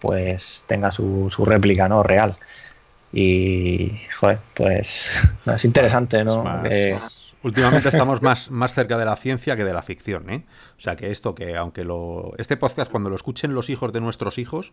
pues 0.00 0.62
tenga 0.66 0.90
su, 0.90 1.28
su 1.30 1.44
réplica 1.44 1.88
no 1.88 2.02
real. 2.02 2.36
Y 3.12 3.92
joder 4.18 4.38
pues 4.54 5.10
es 5.46 5.64
interesante 5.64 6.24
no 6.24 6.62
Últimamente 7.46 7.90
estamos 7.90 8.22
más, 8.22 8.50
más 8.50 8.74
cerca 8.74 8.98
de 8.98 9.04
la 9.04 9.14
ciencia 9.14 9.54
que 9.54 9.62
de 9.62 9.72
la 9.72 9.80
ficción, 9.80 10.28
¿eh? 10.30 10.44
O 10.76 10.80
sea 10.80 10.96
que 10.96 11.12
esto 11.12 11.32
que, 11.32 11.56
aunque 11.56 11.84
lo. 11.84 12.32
Este 12.38 12.56
podcast, 12.56 12.90
cuando 12.90 13.08
lo 13.08 13.14
escuchen 13.14 13.54
los 13.54 13.70
hijos 13.70 13.92
de 13.92 14.00
nuestros 14.00 14.38
hijos, 14.38 14.72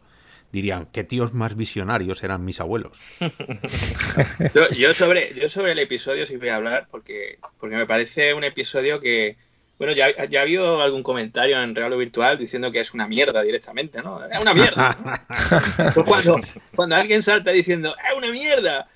dirían, 0.52 0.88
qué 0.92 1.04
tíos 1.04 1.34
más 1.34 1.56
visionarios 1.56 2.24
eran 2.24 2.44
mis 2.44 2.60
abuelos. 2.60 2.98
yo, 4.76 4.94
sobre, 4.96 5.36
yo 5.36 5.50
sobre 5.50 5.74
el 5.74 5.80
episodio 5.80 6.26
sí 6.26 6.38
voy 6.38 6.50
a 6.50 6.56
hablar, 6.56 6.88
porque, 6.90 7.38
porque 7.60 7.76
me 7.76 7.86
parece 7.86 8.34
un 8.34 8.44
episodio 8.44 9.00
que. 9.00 9.38
Bueno, 9.78 9.94
ya, 9.94 10.26
ya 10.26 10.40
ha 10.40 10.42
habido 10.42 10.82
algún 10.82 11.04
comentario 11.04 11.62
en 11.62 11.76
Real 11.76 11.94
o 11.94 11.98
Virtual 11.98 12.40
diciendo 12.40 12.72
que 12.72 12.80
es 12.80 12.96
una 12.96 13.08
mierda 13.08 13.44
directamente, 13.44 14.02
¿no? 14.02 14.26
Es 14.26 14.40
una 14.40 14.56
mierda. 14.56 14.98
Pues 15.94 16.08
cuando, 16.08 16.38
cuando 16.76 16.96
alguien 16.96 17.22
salta 17.22 17.52
diciendo, 17.52 17.94
es 18.10 18.18
una 18.18 18.32
mierda, 18.32 18.88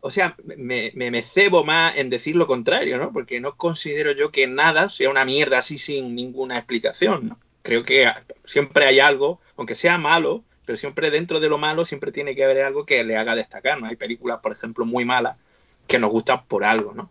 o 0.00 0.10
sea, 0.10 0.34
me, 0.44 0.92
me, 0.94 1.10
me, 1.10 1.22
cebo 1.22 1.64
más 1.64 1.96
en 1.96 2.10
decir 2.10 2.36
lo 2.36 2.46
contrario, 2.46 2.98
¿no? 2.98 3.12
Porque 3.12 3.40
no 3.40 3.56
considero 3.56 4.12
yo 4.12 4.30
que 4.30 4.46
nada 4.46 4.88
sea 4.88 5.10
una 5.10 5.24
mierda 5.24 5.58
así 5.58 5.78
sin 5.78 6.14
ninguna 6.14 6.56
explicación, 6.56 7.28
¿no? 7.28 7.38
Creo 7.62 7.84
que 7.84 8.10
siempre 8.44 8.86
hay 8.86 9.00
algo, 9.00 9.40
aunque 9.56 9.74
sea 9.74 9.98
malo, 9.98 10.42
pero 10.64 10.76
siempre 10.76 11.10
dentro 11.10 11.40
de 11.40 11.48
lo 11.48 11.58
malo 11.58 11.84
siempre 11.84 12.12
tiene 12.12 12.34
que 12.34 12.44
haber 12.44 12.62
algo 12.62 12.86
que 12.86 13.04
le 13.04 13.16
haga 13.16 13.34
destacar, 13.34 13.80
¿no? 13.80 13.88
Hay 13.88 13.96
películas, 13.96 14.40
por 14.42 14.52
ejemplo, 14.52 14.84
muy 14.84 15.04
malas 15.04 15.36
que 15.86 15.98
nos 15.98 16.10
gustan 16.10 16.44
por 16.46 16.64
algo, 16.64 16.94
¿no? 16.94 17.10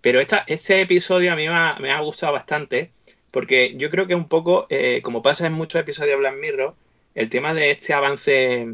Pero 0.00 0.20
esta, 0.20 0.44
este 0.48 0.80
episodio 0.80 1.32
a 1.32 1.36
mí 1.36 1.46
me 1.48 1.90
ha, 1.92 2.00
gustado 2.00 2.32
bastante 2.32 2.90
porque 3.30 3.74
yo 3.76 3.90
creo 3.90 4.06
que 4.06 4.14
un 4.14 4.28
poco, 4.28 4.66
eh, 4.68 5.00
como 5.02 5.22
pasa 5.22 5.46
en 5.46 5.52
muchos 5.52 5.80
episodios 5.80 6.12
de 6.12 6.16
Black 6.16 6.36
Mirror, 6.40 6.74
el 7.14 7.30
tema 7.30 7.54
de 7.54 7.70
este 7.70 7.92
avance, 7.92 8.66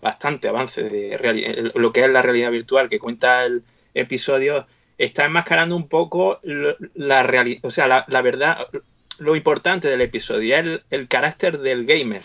bastante 0.00 0.48
avance 0.48 0.82
de 0.82 1.72
lo 1.74 1.92
que 1.92 2.02
es 2.02 2.10
la 2.10 2.22
realidad 2.22 2.50
virtual 2.50 2.88
que 2.88 2.98
cuenta 2.98 3.44
el 3.44 3.62
episodio, 3.94 4.66
está 4.96 5.24
enmascarando 5.24 5.76
un 5.76 5.88
poco 5.88 6.40
la 6.42 7.22
realidad, 7.22 7.60
o 7.64 7.70
sea, 7.70 8.04
la, 8.06 8.22
verdad, 8.22 8.66
lo 9.18 9.36
importante 9.36 9.88
del 9.88 10.00
episodio, 10.00 10.56
el, 10.56 10.82
el 10.90 11.08
carácter 11.08 11.58
del 11.58 11.86
gamer 11.86 12.22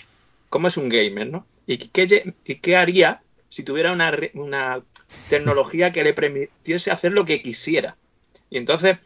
cómo 0.54 0.68
es 0.68 0.78
un 0.78 0.88
gamer, 0.88 1.32
¿no? 1.32 1.48
¿Y 1.66 1.78
qué, 1.78 2.36
qué 2.62 2.76
haría 2.76 3.24
si 3.50 3.64
tuviera 3.64 3.92
una, 3.92 4.16
una, 4.36 4.84
tecnología 5.28 5.92
que 5.92 6.04
le 6.04 6.14
permitiese 6.14 6.92
hacer 6.92 7.12
lo 7.12 7.26
que 7.26 7.42
quisiera? 7.42 7.98
Y 8.52 8.60
entonces, 8.60 9.00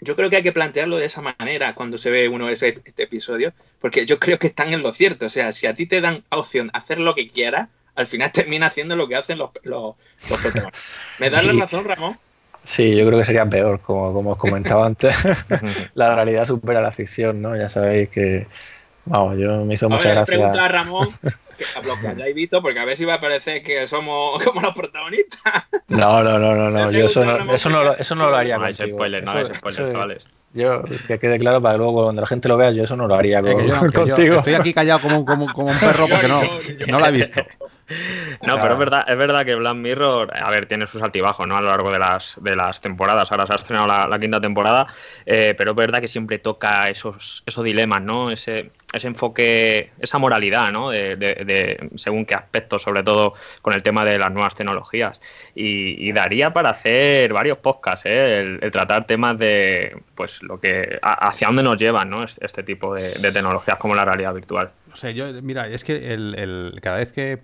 yo 0.00 0.16
creo 0.16 0.30
que 0.30 0.36
hay 0.36 0.42
que 0.42 0.52
plantearlo 0.52 0.96
de 0.96 1.04
esa 1.04 1.20
manera 1.20 1.74
cuando 1.74 1.98
se 1.98 2.10
ve 2.10 2.30
uno 2.30 2.48
ese, 2.48 2.80
este 2.86 3.02
episodio, 3.02 3.52
porque 3.80 4.06
yo 4.06 4.18
creo 4.18 4.38
que 4.38 4.48
están 4.48 4.72
en 4.72 4.82
lo 4.82 4.92
cierto. 4.92 5.26
O 5.26 5.28
sea, 5.28 5.52
si 5.52 5.66
a 5.66 5.74
ti 5.74 5.86
te 5.86 6.00
dan 6.00 6.24
opción 6.30 6.70
hacer 6.72 7.00
lo 7.00 7.14
que 7.14 7.28
quieras, 7.28 7.68
al 7.94 8.06
final 8.06 8.32
termina 8.32 8.66
haciendo 8.66 8.96
lo 8.96 9.08
que 9.08 9.16
hacen 9.16 9.38
los, 9.38 9.50
los, 9.62 9.94
protagonistas. 10.28 10.84
¿Me 11.18 11.30
das 11.30 11.44
la 11.44 11.52
razón, 11.52 11.84
Ramón? 11.84 12.18
Sí, 12.64 12.96
yo 12.96 13.06
creo 13.06 13.18
que 13.18 13.24
sería 13.24 13.46
peor, 13.46 13.80
como, 13.80 14.12
como 14.12 14.32
os 14.32 14.38
comentaba 14.38 14.86
antes. 14.86 15.14
la 15.94 16.14
realidad 16.14 16.46
supera 16.46 16.80
la 16.80 16.92
ficción, 16.92 17.40
¿no? 17.40 17.56
Ya 17.56 17.68
sabéis 17.68 18.08
que 18.10 18.46
Vamos, 19.08 19.38
yo 19.38 19.64
me 19.64 19.74
hizo 19.74 19.88
mucha 19.88 20.10
gracia. 20.10 20.36
preguntar 20.36 20.64
a 20.64 20.68
Ramón 20.68 21.08
que 21.22 21.64
lo 21.88 21.98
que 22.00 22.08
hayáis 22.08 22.34
visto, 22.34 22.60
porque 22.60 22.78
a 22.78 22.84
ver 22.84 22.96
si 22.96 23.04
va 23.04 23.14
a 23.14 23.20
parecer 23.20 23.62
que 23.62 23.86
somos 23.86 24.42
como 24.44 24.60
los 24.60 24.74
protagonistas. 24.74 25.64
No, 25.88 26.22
no, 26.22 26.38
no, 26.38 26.54
no, 26.54 26.70
no. 26.70 26.90
Yo 26.92 27.06
eso 27.06 27.24
no, 27.24 27.54
eso 27.54 27.70
no, 27.70 27.92
eso 27.94 28.14
no 28.14 28.28
lo 28.28 28.36
haría 28.36 28.58
no 28.58 28.64
contigo. 28.64 28.98
Spoiler, 28.98 29.24
no 29.24 29.38
eso, 29.38 29.54
spoiler, 29.54 29.92
chavales. 29.92 30.24
Yo, 30.54 30.82
que 31.06 31.18
quede 31.18 31.38
claro 31.38 31.60
para 31.60 31.74
que 31.74 31.78
luego 31.78 32.04
cuando 32.04 32.22
la 32.22 32.26
gente 32.26 32.48
lo 32.48 32.56
vea, 32.56 32.70
yo 32.70 32.84
eso 32.84 32.96
no 32.96 33.06
lo 33.06 33.14
haría 33.14 33.42
contigo. 33.94 34.36
estoy 34.36 34.54
aquí 34.54 34.72
callado 34.72 35.00
como, 35.00 35.24
como, 35.24 35.52
como 35.52 35.70
un 35.70 35.78
perro 35.78 36.08
porque 36.08 36.28
no, 36.28 36.42
no 36.88 36.98
lo 36.98 37.06
he 37.06 37.12
visto. 37.12 37.42
No, 38.46 38.56
pero 38.56 38.74
es 38.74 38.78
verdad, 38.78 39.04
es 39.08 39.16
verdad 39.16 39.44
que 39.44 39.54
Black 39.54 39.74
Mirror, 39.74 40.36
a 40.36 40.50
ver, 40.50 40.66
tiene 40.66 40.86
sus 40.86 41.02
altibajos, 41.02 41.46
¿no? 41.46 41.56
A 41.56 41.60
lo 41.60 41.68
largo 41.68 41.90
de 41.90 41.98
las, 41.98 42.36
de 42.40 42.56
las 42.56 42.80
temporadas. 42.80 43.30
Ahora 43.30 43.46
se 43.46 43.52
ha 43.52 43.56
estrenado 43.56 43.86
la, 43.86 44.18
quinta 44.18 44.40
temporada, 44.40 44.86
eh, 45.26 45.54
pero 45.56 45.72
es 45.72 45.76
verdad 45.76 46.00
que 46.00 46.08
siempre 46.08 46.38
toca 46.38 46.88
esos, 46.88 47.42
esos 47.46 47.64
dilemas, 47.64 48.02
¿no? 48.02 48.30
Ese, 48.30 48.70
ese 48.92 49.06
enfoque, 49.06 49.90
esa 49.98 50.18
moralidad, 50.18 50.72
¿no? 50.72 50.90
De, 50.90 51.16
de, 51.16 51.90
según 51.96 52.24
qué 52.24 52.34
aspectos, 52.34 52.82
sobre 52.82 53.02
todo 53.02 53.34
con 53.62 53.74
el 53.74 53.82
tema 53.82 54.04
de 54.04 54.18
las 54.18 54.32
nuevas 54.32 54.54
tecnologías. 54.54 55.20
Y, 55.54 56.12
daría 56.12 56.52
para 56.52 56.70
hacer 56.70 57.32
varios 57.32 57.58
podcasts, 57.58 58.06
¿eh? 58.06 58.58
el, 58.60 58.70
tratar 58.72 59.06
temas 59.06 59.38
de, 59.38 59.96
pues, 60.14 60.42
lo 60.42 60.58
que, 60.58 60.98
hacia 61.02 61.46
dónde 61.46 61.62
nos 61.62 61.76
llevan, 61.76 62.10
¿no? 62.10 62.24
Este, 62.24 62.62
tipo 62.62 62.94
de, 62.94 63.30
tecnologías 63.32 63.78
como 63.78 63.94
la 63.94 64.04
realidad 64.04 64.34
virtual. 64.34 64.70
O 64.92 64.96
sea, 64.96 65.10
yo, 65.10 65.26
mira, 65.42 65.68
es 65.68 65.84
que 65.84 66.12
el, 66.12 66.78
cada 66.82 66.96
vez 66.96 67.12
que 67.12 67.38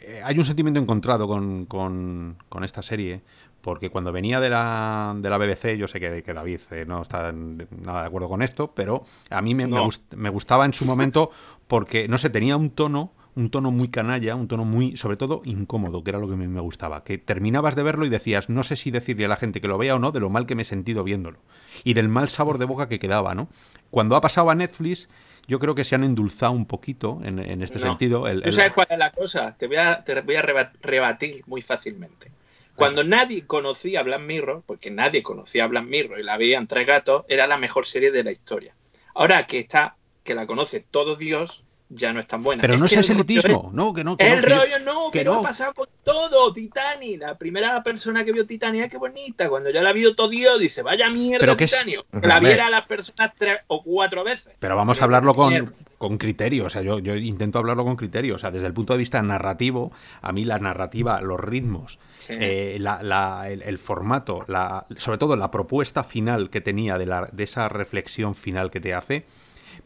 eh, 0.00 0.22
hay 0.24 0.38
un 0.38 0.44
sentimiento 0.44 0.80
encontrado 0.80 1.28
con, 1.28 1.66
con, 1.66 2.64
esta 2.64 2.82
serie, 2.82 3.22
porque 3.60 3.90
cuando 3.90 4.12
venía 4.12 4.40
de 4.40 4.50
la, 4.50 5.14
de 5.16 5.30
la 5.30 5.38
BBC, 5.38 5.76
yo 5.76 5.86
sé 5.86 6.00
que, 6.00 6.22
que 6.22 6.32
David 6.32 6.60
eh, 6.70 6.84
no 6.86 7.02
está 7.02 7.32
nada 7.32 8.02
de 8.02 8.06
acuerdo 8.06 8.28
con 8.28 8.42
esto, 8.42 8.72
pero 8.74 9.04
a 9.30 9.42
mí 9.42 9.54
me, 9.54 9.66
me, 9.66 10.30
gustaba 10.30 10.64
en 10.64 10.72
su 10.72 10.84
momento 10.84 11.30
porque, 11.66 12.08
no 12.08 12.18
sé, 12.18 12.30
tenía 12.30 12.56
un 12.56 12.70
tono 12.70 13.12
un 13.36 13.50
tono 13.50 13.70
muy 13.70 13.88
canalla, 13.88 14.34
un 14.34 14.48
tono 14.48 14.64
muy, 14.64 14.96
sobre 14.96 15.16
todo, 15.16 15.42
incómodo, 15.44 16.02
que 16.02 16.10
era 16.10 16.18
lo 16.18 16.26
que 16.26 16.34
a 16.34 16.36
mí 16.36 16.48
me 16.48 16.60
gustaba. 16.60 17.04
Que 17.04 17.16
terminabas 17.16 17.76
de 17.76 17.82
verlo 17.82 18.04
y 18.04 18.08
decías, 18.08 18.48
no 18.48 18.64
sé 18.64 18.76
si 18.76 18.90
decirle 18.90 19.24
a 19.24 19.28
la 19.28 19.36
gente 19.36 19.60
que 19.60 19.68
lo 19.68 19.78
vea 19.78 19.94
o 19.94 19.98
no, 19.98 20.10
de 20.10 20.20
lo 20.20 20.30
mal 20.30 20.46
que 20.46 20.54
me 20.54 20.62
he 20.62 20.64
sentido 20.64 21.04
viéndolo. 21.04 21.38
Y 21.84 21.94
del 21.94 22.08
mal 22.08 22.28
sabor 22.28 22.58
de 22.58 22.64
boca 22.64 22.88
que 22.88 22.98
quedaba, 22.98 23.34
¿no? 23.34 23.48
Cuando 23.90 24.16
ha 24.16 24.20
pasado 24.20 24.50
a 24.50 24.54
Netflix, 24.54 25.08
yo 25.50 25.58
creo 25.58 25.74
que 25.74 25.82
se 25.82 25.96
han 25.96 26.04
endulzado 26.04 26.52
un 26.52 26.64
poquito 26.64 27.18
en, 27.24 27.60
este 27.60 27.80
sentido. 27.80 28.28
El, 28.28 28.40
¿Tú 28.42 28.52
sabes 28.52 28.72
cuál 28.72 28.86
es 28.88 28.98
la 28.98 29.10
cosa? 29.10 29.56
Te 29.58 29.66
voy 29.66 29.78
a, 29.78 30.04
te 30.04 30.20
voy 30.20 30.36
a 30.36 30.42
rebatir 30.42 31.42
muy 31.48 31.60
fácilmente. 31.60 32.30
Cuando 32.76 33.02
nadie 33.02 33.44
conocía 33.48 34.04
Black 34.04 34.20
Mirror, 34.20 34.62
porque 34.64 34.92
nadie 34.92 35.24
conocía 35.24 35.66
Black 35.66 35.86
Mirror 35.86 36.20
y 36.20 36.22
la 36.22 36.36
veían 36.36 36.68
tres 36.68 36.86
gatos, 36.86 37.24
era 37.28 37.48
la 37.48 37.58
mejor 37.58 37.84
serie 37.84 38.12
de 38.12 38.22
la 38.22 38.30
historia. 38.30 38.76
Ahora 39.12 39.44
que 39.48 39.58
está, 39.58 39.96
que 40.22 40.36
la 40.36 40.46
conoce 40.46 40.86
todo 40.88 41.16
Dios, 41.16 41.64
ya 41.90 42.12
no 42.12 42.20
es 42.20 42.26
tan 42.26 42.42
buena. 42.42 42.60
Pero 42.60 42.78
no 42.78 42.86
es 42.86 42.92
ese 42.92 43.12
elitismo, 43.12 43.70
no, 43.74 43.92
que 43.92 44.04
no. 44.04 44.16
Que 44.16 44.32
el 44.32 44.42
rollo 44.42 44.78
no, 44.84 45.10
que, 45.10 45.24
no, 45.24 45.40
ha 45.40 45.42
pasado 45.42 45.74
con 45.74 45.88
todo. 46.04 46.52
Titani, 46.52 47.16
la 47.16 47.36
primera 47.36 47.82
persona 47.82 48.24
que 48.24 48.32
vio 48.32 48.46
Titani, 48.46 48.88
qué 48.88 48.96
bonita. 48.96 49.48
Cuando 49.48 49.70
ya 49.70 49.82
la 49.82 49.92
vio 49.92 50.14
todo 50.14 50.28
Dios, 50.28 50.58
dice, 50.60 50.82
vaya 50.82 51.10
mierda, 51.10 51.56
Titani. 51.56 51.96
Que 52.20 52.28
la 52.28 52.38
viera 52.38 52.68
a 52.68 52.70
las 52.70 52.86
personas 52.86 53.32
tres 53.36 53.58
o 53.66 53.82
cuatro 53.82 54.22
veces. 54.22 54.54
Pero 54.58 54.76
vamos 54.76 55.00
a 55.00 55.04
hablarlo 55.04 55.34
con, 55.34 55.74
con 55.98 56.16
criterio. 56.16 56.66
O 56.66 56.70
sea, 56.70 56.82
yo, 56.82 57.00
yo 57.00 57.16
intento 57.16 57.58
hablarlo 57.58 57.84
con 57.84 57.96
criterio. 57.96 58.36
O 58.36 58.38
sea, 58.38 58.52
desde 58.52 58.68
el 58.68 58.72
punto 58.72 58.92
de 58.92 58.98
vista 59.00 59.20
narrativo, 59.20 59.90
a 60.22 60.32
mí 60.32 60.44
la 60.44 60.58
narrativa, 60.60 61.20
los 61.20 61.40
ritmos, 61.40 61.98
eh, 62.28 62.78
el, 62.78 63.78
formato, 63.78 64.44
la, 64.46 64.86
sobre 64.96 65.18
todo 65.18 65.36
la 65.36 65.50
propuesta 65.50 66.04
final 66.04 66.50
que 66.50 66.60
tenía 66.60 66.98
de, 66.98 67.06
la, 67.06 67.28
de 67.32 67.42
esa 67.42 67.68
reflexión 67.68 68.36
final 68.36 68.70
que 68.70 68.80
te 68.80 68.94
hace. 68.94 69.26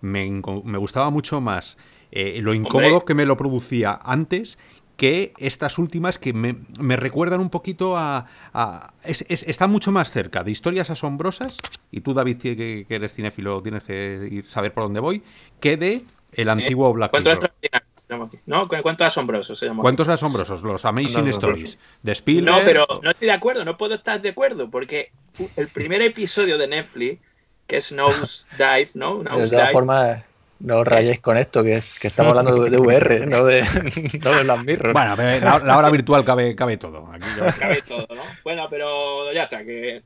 Me, 0.00 0.28
me, 0.64 0.78
gustaba 0.78 1.08
mucho 1.08 1.40
más 1.40 1.78
eh, 2.16 2.40
lo 2.40 2.54
incómodo 2.54 3.04
que 3.04 3.12
me 3.12 3.26
lo 3.26 3.36
producía 3.36 3.98
antes 4.00 4.56
que 4.96 5.32
estas 5.38 5.78
últimas 5.78 6.18
que 6.18 6.32
me, 6.32 6.96
recuerdan 6.96 7.40
un 7.40 7.50
poquito 7.50 7.96
a... 7.96 8.26
está 9.02 9.66
mucho 9.66 9.90
más 9.90 10.12
cerca 10.12 10.44
de 10.44 10.52
historias 10.52 10.90
asombrosas, 10.90 11.56
y 11.90 12.02
tú 12.02 12.14
David 12.14 12.38
que, 12.38 12.86
que 12.86 12.94
eres 12.94 13.12
cinéfilo 13.12 13.60
tienes 13.60 13.82
que 13.82 14.28
ir, 14.30 14.46
saber 14.46 14.72
por 14.72 14.84
dónde 14.84 15.00
voy, 15.00 15.24
que 15.58 15.76
de 15.76 16.04
el 16.32 16.48
antiguo 16.48 16.92
Black 16.92 17.12
Mirror. 17.18 17.50
¿no? 18.46 18.68
¿Cuántos 18.68 19.06
asombrosos 19.08 19.58
se 19.58 19.68
¿Cuántos 19.70 20.06
asombrosos? 20.06 20.62
Los 20.62 20.84
Amazing 20.84 21.26
Stories. 21.28 21.78
De 22.02 22.12
Spielberg. 22.12 22.58
No, 22.58 22.64
pero 22.64 22.86
no 23.02 23.10
estoy 23.10 23.26
de 23.26 23.34
acuerdo, 23.34 23.64
no 23.64 23.76
puedo 23.76 23.96
estar 23.96 24.22
de 24.22 24.28
acuerdo, 24.28 24.70
porque 24.70 25.10
el 25.56 25.66
primer 25.66 26.00
episodio 26.02 26.58
de 26.58 26.68
Netflix, 26.68 27.20
que 27.66 27.78
es 27.78 27.90
Nose 27.90 28.46
Dive, 28.56 28.90
¿no? 28.94 29.24
de 29.24 29.48
todas 29.48 29.72
formas, 29.72 30.22
no 30.64 30.82
rayéis 30.82 31.20
con 31.20 31.36
esto, 31.36 31.62
que, 31.62 31.82
estamos 32.00 32.36
hablando 32.36 32.64
de, 32.64 32.78
VR, 32.78 33.26
no 33.26 33.44
de, 33.44 33.62
no 34.24 34.42
las 34.42 34.64
mirrors. 34.64 34.94
Bueno, 34.94 35.14
la, 35.14 35.76
hora 35.76 35.90
virtual 35.90 36.24
cabe, 36.24 36.56
cabe 36.56 36.78
todo. 36.78 37.06
Cabe 37.58 37.82
todo, 37.82 38.06
¿no? 38.14 38.22
Bueno, 38.42 38.66
pero 38.70 39.30
ya 39.32 39.42
está. 39.42 39.62
Que 39.62 40.02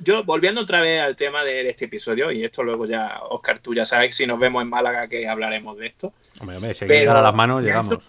Yo, 0.00 0.24
volviendo 0.24 0.62
otra 0.62 0.80
vez 0.80 1.00
al 1.00 1.14
tema 1.14 1.44
de, 1.44 1.68
este 1.68 1.84
episodio, 1.84 2.32
y 2.32 2.42
esto 2.42 2.64
luego 2.64 2.86
ya, 2.86 3.20
Oscar, 3.30 3.60
tú 3.60 3.72
ya 3.72 3.84
sabes, 3.84 4.16
si 4.16 4.26
nos 4.26 4.40
vemos 4.40 4.62
en 4.62 4.68
Málaga, 4.68 5.06
que 5.06 5.28
hablaremos 5.28 5.78
de 5.78 5.86
esto. 5.86 6.12
Hombre, 6.40 6.56
hombre 6.56 6.74
si 6.74 6.84
a 6.84 7.22
las 7.22 7.34
manos, 7.34 7.62
llegamos. 7.62 8.00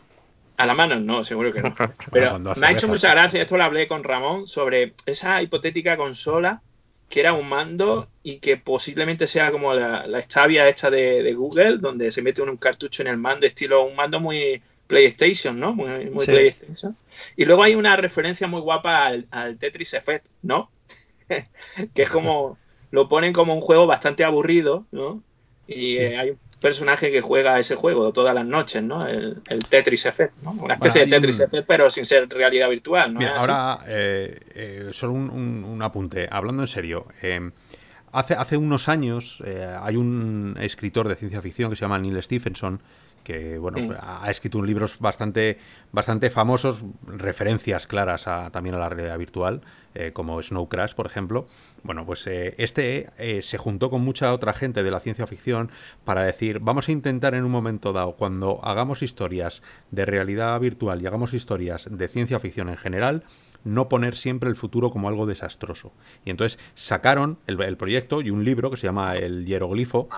A 0.57 0.65
las 0.65 0.75
manos 0.75 1.01
no, 1.01 1.23
seguro 1.23 1.53
que 1.53 1.61
no. 1.61 1.75
Pero 2.11 2.39
me 2.39 2.67
ha 2.67 2.71
hecho 2.71 2.87
mucha 2.87 3.11
gracia, 3.11 3.41
esto 3.41 3.57
lo 3.57 3.63
hablé 3.63 3.87
con 3.87 4.03
Ramón, 4.03 4.47
sobre 4.47 4.93
esa 5.05 5.39
hipotética 5.43 5.97
consola 5.97 6.61
que 7.09 7.19
era 7.19 7.33
un 7.33 7.47
mando 7.47 8.07
y 8.23 8.39
que 8.39 8.57
posiblemente 8.57 9.27
sea 9.27 9.51
como 9.51 9.73
la, 9.73 10.07
la 10.07 10.19
estabia 10.19 10.67
esta 10.67 10.89
de, 10.89 11.33
Google, 11.33 11.77
donde 11.77 12.11
se 12.11 12.21
mete 12.21 12.41
un, 12.41 12.57
cartucho 12.57 13.03
en 13.03 13.09
el 13.09 13.17
mando, 13.17 13.45
estilo 13.45 13.85
un 13.85 13.95
mando 13.95 14.19
muy 14.19 14.61
PlayStation, 14.87 15.59
¿no? 15.59 15.73
Muy, 15.73 16.09
PlayStation. 16.25 16.95
Y 17.35 17.45
luego 17.45 17.63
hay 17.63 17.75
una 17.75 17.95
referencia 17.95 18.47
muy 18.47 18.61
guapa 18.61 19.05
al, 19.05 19.57
Tetris 19.57 19.93
Effect, 19.93 20.27
¿no? 20.41 20.71
que 21.93 22.01
es 22.01 22.09
como, 22.09 22.57
lo 22.91 23.07
ponen 23.07 23.33
como 23.33 23.53
un 23.53 23.61
juego 23.61 23.87
bastante 23.87 24.23
aburrido, 24.23 24.85
¿no? 24.91 25.21
Y 25.67 25.97
eh, 25.97 26.17
hay 26.17 26.29
un 26.31 26.39
personaje 26.65 27.11
que 27.11 27.21
juega 27.21 27.59
ese 27.59 27.75
juego 27.75 28.11
todas 28.11 28.33
las 28.33 28.43
noches, 28.43 28.81
¿no? 28.81 29.05
El, 29.05 29.39
Tetris 29.69 30.07
Effect, 30.07 30.33
¿no? 30.41 30.53
Una 30.53 30.73
especie 30.73 31.05
de 31.05 31.11
Tetris 31.11 31.39
Effect, 31.39 31.67
pero 31.67 31.91
sin 31.91 32.07
ser 32.07 32.27
realidad 32.27 32.67
virtual, 32.71 33.13
¿no? 33.13 33.19
ahora, 33.35 33.81
eh, 33.85 34.39
eh, 34.55 34.89
solo 34.91 35.13
un, 35.13 35.79
apunte, 35.83 36.27
hablando 36.31 36.63
en 36.63 36.67
serio. 36.67 37.05
Eh, 37.21 37.51
hace, 38.11 38.33
hace 38.33 38.57
unos 38.57 38.89
años 38.89 39.43
hay 39.79 39.95
un 39.95 40.57
escritor 40.59 41.07
de 41.07 41.15
ciencia 41.15 41.39
ficción 41.39 41.69
que 41.69 41.75
se 41.75 41.81
llama 41.81 41.99
Neil 41.99 42.23
Stephenson 42.23 42.81
que 43.25 43.57
bueno, 43.57 43.93
ha 43.99 44.29
escrito 44.29 44.59
un 44.59 44.67
libros 44.67 44.99
bastante, 44.99 45.57
bastante 45.91 46.29
famosos, 46.29 46.85
referencias 47.05 47.87
claras 47.87 48.27
a, 48.27 48.51
también 48.51 48.75
a 48.75 48.77
la 48.77 48.87
realidad 48.87 49.17
virtual, 49.17 49.61
eh, 49.95 50.11
como 50.13 50.41
Snow 50.41 50.69
Crash, 50.69 50.93
por 50.93 51.07
ejemplo. 51.07 51.47
Bueno, 51.81 52.05
pues 52.05 52.27
eh, 52.27 52.53
este 52.57 53.09
eh, 53.17 53.41
se 53.41 53.57
juntó 53.57 53.89
con 53.89 54.01
mucha 54.01 54.31
otra 54.31 54.53
gente 54.53 54.83
de 54.83 54.91
la 54.91 54.99
ciencia 54.99 55.25
ficción 55.25 55.71
para 56.03 56.21
decir, 56.23 56.59
vamos 56.59 56.87
a 56.87 56.91
intentar 56.91 57.33
en 57.33 57.43
un 57.43 57.51
momento 57.51 57.93
dado, 57.93 58.13
cuando 58.13 58.59
hagamos 58.63 59.01
historias 59.01 59.63
de 59.89 60.05
realidad 60.05 60.59
virtual 60.59 61.01
y 61.01 61.07
hagamos 61.07 61.33
historias 61.33 61.89
de 61.89 62.07
ciencia 62.07 62.39
ficción 62.39 62.69
en 62.69 62.77
general, 62.77 63.23
no 63.63 63.89
poner 63.89 64.15
siempre 64.15 64.49
el 64.49 64.55
futuro 64.55 64.91
como 64.91 65.09
algo 65.09 65.25
desastroso. 65.25 65.91
Y 66.25 66.29
entonces 66.29 66.59
sacaron 66.75 67.39
el, 67.47 67.59
el 67.61 67.75
proyecto 67.75 68.21
y 68.21 68.29
un 68.29 68.45
libro 68.45 68.69
que 68.69 68.77
se 68.77 68.85
llama 68.85 69.13
El 69.13 69.47
hieroglifo. 69.47 70.09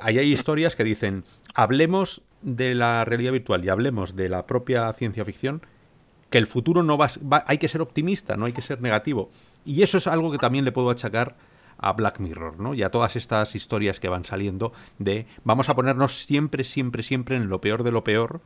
ahí 0.00 0.18
hay 0.18 0.32
historias 0.32 0.74
que 0.74 0.82
dicen, 0.82 1.22
hablemos 1.54 2.22
de 2.42 2.74
la 2.74 3.04
realidad 3.04 3.32
virtual 3.32 3.64
y 3.64 3.68
hablemos 3.68 4.16
de 4.16 4.28
la 4.28 4.46
propia 4.46 4.92
ciencia 4.92 5.24
ficción, 5.24 5.62
que 6.30 6.38
el 6.38 6.46
futuro 6.46 6.82
no 6.82 6.96
va, 6.96 7.10
hay 7.46 7.58
que 7.58 7.68
ser 7.68 7.80
optimista, 7.80 8.36
no 8.36 8.46
hay 8.46 8.52
que 8.52 8.62
ser 8.62 8.80
negativo. 8.80 9.30
Y 9.64 9.82
eso 9.82 9.98
es 9.98 10.06
algo 10.06 10.30
que 10.30 10.38
también 10.38 10.64
le 10.64 10.72
puedo 10.72 10.90
achacar 10.90 11.36
a 11.78 11.92
Black 11.92 12.20
Mirror, 12.20 12.60
¿no? 12.60 12.74
Y 12.74 12.82
a 12.82 12.90
todas 12.90 13.16
estas 13.16 13.54
historias 13.54 14.00
que 14.00 14.08
van 14.08 14.24
saliendo 14.24 14.72
de 14.98 15.26
vamos 15.44 15.68
a 15.68 15.74
ponernos 15.74 16.24
siempre, 16.24 16.64
siempre, 16.64 17.02
siempre 17.02 17.36
en 17.36 17.48
lo 17.48 17.60
peor 17.60 17.82
de 17.82 17.90
lo 17.90 18.04
peor, 18.04 18.40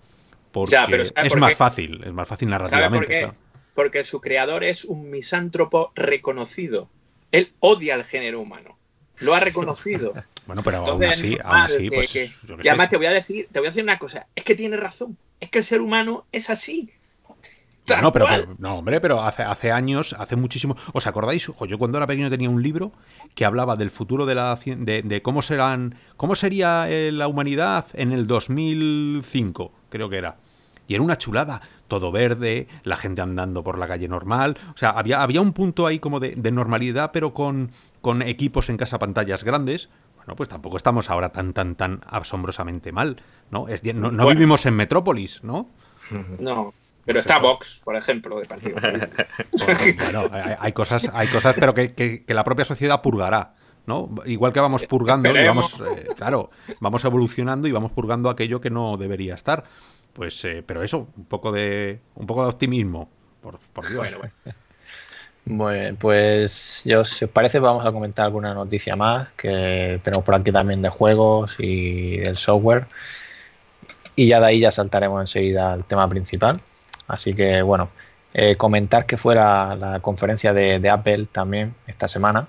porque 0.52 0.76
es 1.16 1.36
más 1.36 1.54
fácil, 1.56 2.02
es 2.04 2.12
más 2.12 2.28
fácil 2.28 2.48
narrativamente. 2.48 3.32
Porque 3.74 4.04
su 4.04 4.20
creador 4.20 4.62
es 4.62 4.84
un 4.84 5.10
misántropo 5.10 5.92
reconocido. 5.96 6.88
Él 7.32 7.52
odia 7.58 7.94
al 7.94 8.04
género 8.04 8.40
humano. 8.40 8.78
Lo 9.18 9.34
ha 9.34 9.40
reconocido. 9.40 10.14
Bueno, 10.46 10.62
pero 10.62 10.86
aún 10.86 11.04
así, 11.04 11.38
aún 11.42 11.56
así, 11.56 11.88
pues. 11.90 12.14
y 12.14 12.68
además 12.68 12.90
te 12.90 12.96
voy 12.96 13.06
a 13.06 13.12
decir, 13.12 13.48
te 13.50 13.60
voy 13.60 13.68
a 13.68 13.70
decir 13.70 13.82
una 13.82 13.98
cosa, 13.98 14.26
es 14.34 14.44
que 14.44 14.54
tiene 14.54 14.76
razón, 14.76 15.16
es 15.40 15.50
que 15.50 15.58
el 15.58 15.64
ser 15.64 15.80
humano 15.80 16.26
es 16.32 16.50
así. 16.50 16.92
No, 18.00 18.12
pero, 18.12 18.26
no, 18.58 18.76
hombre, 18.76 18.98
pero 19.00 19.20
hace, 19.22 19.42
hace 19.42 19.70
años, 19.70 20.16
hace 20.18 20.36
muchísimo. 20.36 20.74
¿Os 20.94 21.06
acordáis? 21.06 21.50
yo 21.68 21.78
cuando 21.78 21.98
era 21.98 22.06
pequeño 22.06 22.30
tenía 22.30 22.48
un 22.48 22.62
libro 22.62 22.92
que 23.34 23.44
hablaba 23.44 23.76
del 23.76 23.90
futuro 23.90 24.24
de 24.24 24.34
la 24.34 24.58
de, 24.64 25.02
de 25.02 25.22
cómo 25.22 25.42
serán, 25.42 25.96
cómo 26.16 26.34
sería 26.34 26.86
eh, 26.88 27.12
la 27.12 27.28
humanidad 27.28 27.84
en 27.92 28.12
el 28.12 28.26
2005, 28.26 29.72
creo 29.90 30.08
que 30.08 30.16
era. 30.16 30.36
Y 30.86 30.94
era 30.94 31.02
una 31.02 31.18
chulada, 31.18 31.60
todo 31.88 32.10
verde, 32.10 32.68
la 32.84 32.96
gente 32.96 33.20
andando 33.20 33.62
por 33.62 33.78
la 33.78 33.86
calle 33.86 34.08
normal. 34.08 34.56
O 34.74 34.78
sea, 34.78 34.90
había, 34.90 35.22
había 35.22 35.42
un 35.42 35.52
punto 35.52 35.86
ahí 35.86 35.98
como 35.98 36.20
de, 36.20 36.34
de 36.36 36.52
normalidad, 36.52 37.10
pero 37.12 37.34
con, 37.34 37.70
con 38.00 38.22
equipos 38.22 38.70
en 38.70 38.78
casa 38.78 38.98
pantallas 38.98 39.44
grandes. 39.44 39.90
Bueno, 40.24 40.36
pues 40.36 40.48
tampoco 40.48 40.76
estamos 40.76 41.10
ahora 41.10 41.30
tan, 41.30 41.52
tan, 41.52 41.74
tan 41.74 42.00
asombrosamente 42.06 42.92
mal, 42.92 43.20
¿no? 43.50 43.68
Es, 43.68 43.84
no, 43.84 44.26
vivimos 44.26 44.64
en 44.64 44.74
Metrópolis, 44.74 45.44
¿no? 45.44 45.68
No, 46.38 46.72
pero 47.04 47.16
pues 47.16 47.26
está 47.26 47.38
Vox, 47.38 47.82
por 47.84 47.96
ejemplo, 47.96 48.40
de 48.40 48.46
partido. 48.46 48.76
bueno, 48.80 50.30
hay, 50.58 50.72
cosas, 50.72 51.10
hay 51.12 51.28
cosas, 51.28 51.56
pero 51.58 51.74
que, 51.74 52.24
la 52.26 52.44
propia 52.44 52.64
sociedad 52.64 53.02
purgará. 53.02 53.54
¿no? 53.86 54.14
Igual 54.24 54.54
que 54.54 54.60
vamos 54.60 54.86
purgando 54.86 55.28
y 55.28 55.46
vamos, 55.46 55.78
eh, 55.80 56.08
claro, 56.16 56.48
vamos 56.80 57.04
evolucionando 57.04 57.68
y 57.68 57.72
vamos 57.72 57.92
purgando 57.92 58.30
aquello 58.30 58.58
que 58.58 58.70
no 58.70 58.96
debería 58.96 59.34
estar. 59.34 59.64
Pues, 60.14 60.42
eh, 60.46 60.62
pero 60.66 60.82
eso, 60.82 61.08
un 61.18 61.26
poco 61.26 61.52
de, 61.52 62.00
un 62.14 62.26
poco 62.26 62.44
de 62.44 62.48
optimismo, 62.48 63.10
por, 63.42 63.58
por 63.58 63.86
Dios. 63.86 63.98
Bueno, 63.98 64.18
bueno. 64.18 64.34
Bueno, 65.46 65.96
pues 66.00 66.82
yo, 66.86 67.04
si 67.04 67.26
os 67.26 67.30
parece, 67.30 67.58
vamos 67.58 67.84
a 67.84 67.92
comentar 67.92 68.24
alguna 68.24 68.54
noticia 68.54 68.96
más 68.96 69.28
que 69.36 70.00
tenemos 70.02 70.24
por 70.24 70.34
aquí 70.34 70.50
también 70.50 70.80
de 70.80 70.88
juegos 70.88 71.56
y 71.58 72.18
del 72.18 72.36
software. 72.36 72.86
Y 74.16 74.26
ya 74.28 74.40
de 74.40 74.46
ahí 74.46 74.60
ya 74.60 74.70
saltaremos 74.70 75.20
enseguida 75.20 75.72
al 75.72 75.84
tema 75.84 76.08
principal. 76.08 76.60
Así 77.08 77.34
que 77.34 77.60
bueno, 77.62 77.90
eh, 78.32 78.56
comentar 78.56 79.06
que 79.06 79.18
fuera 79.18 79.76
la 79.76 80.00
conferencia 80.00 80.52
de, 80.54 80.88
Apple 80.88 81.26
también 81.30 81.74
esta 81.86 82.08
semana. 82.08 82.48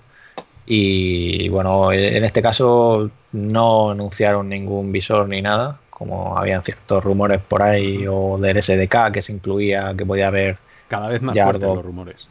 Y 0.66 1.50
bueno, 1.50 1.92
en 1.92 2.24
este 2.24 2.42
caso 2.42 3.12
no 3.34 3.92
anunciaron 3.92 4.50
ningún 4.50 4.92
visor 4.92 5.28
ni 5.28 5.42
nada, 5.42 5.80
como 5.90 6.38
habían 6.38 6.64
ciertos 6.64 7.04
rumores 7.04 7.40
por 7.40 7.62
ahí, 7.62 8.06
o 8.10 8.38
del 8.38 8.62
SDK 8.62 9.12
que 9.12 9.22
se 9.22 9.34
incluía, 9.34 9.94
que 9.98 10.06
podía 10.06 10.28
haber. 10.28 10.58
Cada 10.88 11.10
vez 11.10 11.22
más 11.22 11.36
fuertes 11.36 11.68
los 11.68 11.84
rumores. 11.84 12.30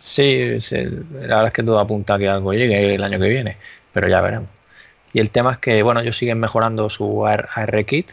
Sí, 0.00 0.58
la 0.70 1.20
verdad 1.20 1.46
es 1.48 1.52
que 1.52 1.62
todo 1.62 1.78
apunta 1.78 2.14
a 2.14 2.18
que 2.18 2.26
algo 2.26 2.54
llegue 2.54 2.94
el 2.94 3.04
año 3.04 3.20
que 3.20 3.28
viene, 3.28 3.58
pero 3.92 4.08
ya 4.08 4.22
veremos. 4.22 4.48
Y 5.12 5.20
el 5.20 5.30
tema 5.30 5.52
es 5.52 5.58
que, 5.58 5.82
bueno, 5.82 6.00
ellos 6.00 6.16
siguen 6.16 6.40
mejorando 6.40 6.88
su 6.88 7.26
ARKit 7.26 8.10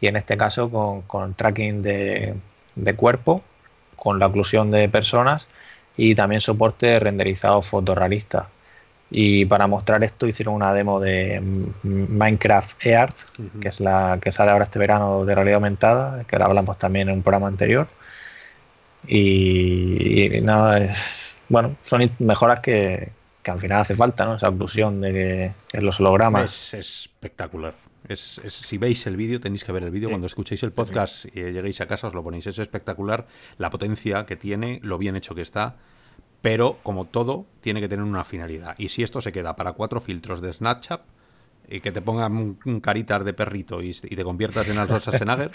y 0.00 0.08
en 0.08 0.16
este 0.16 0.36
caso 0.36 0.70
con, 1.06 1.34
tracking 1.34 1.82
de, 1.82 2.34
cuerpo, 2.96 3.42
con 3.96 4.18
la 4.18 4.26
oclusión 4.26 4.70
de 4.72 4.88
personas 4.88 5.46
y 5.96 6.16
también 6.16 6.40
soporte 6.40 6.98
renderizado 6.98 7.62
fotorrealista. 7.62 8.48
Y 9.10 9.44
para 9.44 9.68
mostrar 9.68 10.02
esto 10.02 10.26
hicieron 10.26 10.54
una 10.54 10.74
demo 10.74 10.98
de 10.98 11.40
Minecraft 11.84 12.84
eArt, 12.86 13.16
que 13.60 13.68
es 13.68 13.80
la 13.80 14.18
que 14.20 14.32
sale 14.32 14.50
ahora 14.50 14.64
este 14.64 14.80
verano 14.80 15.24
de 15.24 15.34
realidad 15.34 15.56
aumentada, 15.56 16.24
que 16.24 16.38
la 16.38 16.46
hablamos 16.46 16.78
también 16.78 17.08
en 17.08 17.16
un 17.16 17.22
programa 17.22 17.46
anterior 17.48 17.86
y, 19.06 20.40
nada, 20.42 20.78
es, 20.78 21.34
bueno, 21.48 21.76
son 21.82 22.10
mejoras 22.18 22.60
que, 22.60 23.12
al 23.44 23.60
final 23.60 23.80
hace 23.80 23.94
falta, 23.94 24.24
¿no? 24.24 24.36
Esa 24.36 24.48
oclusión 24.48 25.00
de 25.00 25.54
que 25.72 25.80
los 25.80 26.00
hologramas. 26.00 26.74
Es, 26.74 27.02
espectacular. 27.04 27.74
Es, 28.08 28.40
si 28.48 28.78
veis 28.78 29.06
el 29.06 29.16
vídeo, 29.16 29.40
tenéis 29.40 29.64
que 29.64 29.72
ver 29.72 29.82
el 29.82 29.90
vídeo. 29.90 30.08
Cuando 30.08 30.26
escuchéis 30.26 30.62
el 30.62 30.72
podcast 30.72 31.26
y 31.26 31.40
lleguéis 31.40 31.80
a 31.80 31.86
casa, 31.86 32.08
os 32.08 32.14
lo 32.14 32.22
ponéis. 32.22 32.46
Es 32.46 32.58
espectacular 32.58 33.26
la 33.58 33.70
potencia 33.70 34.26
que 34.26 34.36
tiene, 34.36 34.80
lo 34.82 34.98
bien 34.98 35.16
hecho 35.16 35.34
que 35.34 35.42
está. 35.42 35.76
Pero, 36.40 36.78
como 36.82 37.06
todo, 37.06 37.46
tiene 37.60 37.80
que 37.80 37.88
tener 37.88 38.04
una 38.04 38.24
finalidad. 38.24 38.74
Y 38.78 38.90
si 38.90 39.02
esto 39.02 39.22
se 39.22 39.32
queda 39.32 39.56
para 39.56 39.72
cuatro 39.72 40.00
filtros 40.00 40.42
de 40.42 40.52
Snapchat 40.52 41.00
y 41.68 41.80
que 41.80 41.92
te 41.92 42.02
pongan 42.02 42.58
un, 42.64 42.80
caritas 42.80 43.24
de 43.24 43.32
perrito 43.32 43.82
y, 43.82 43.92
te 43.94 44.24
conviertas 44.24 44.68
en 44.68 44.76
Alonso 44.76 45.00
Schwarzenegger, 45.00 45.50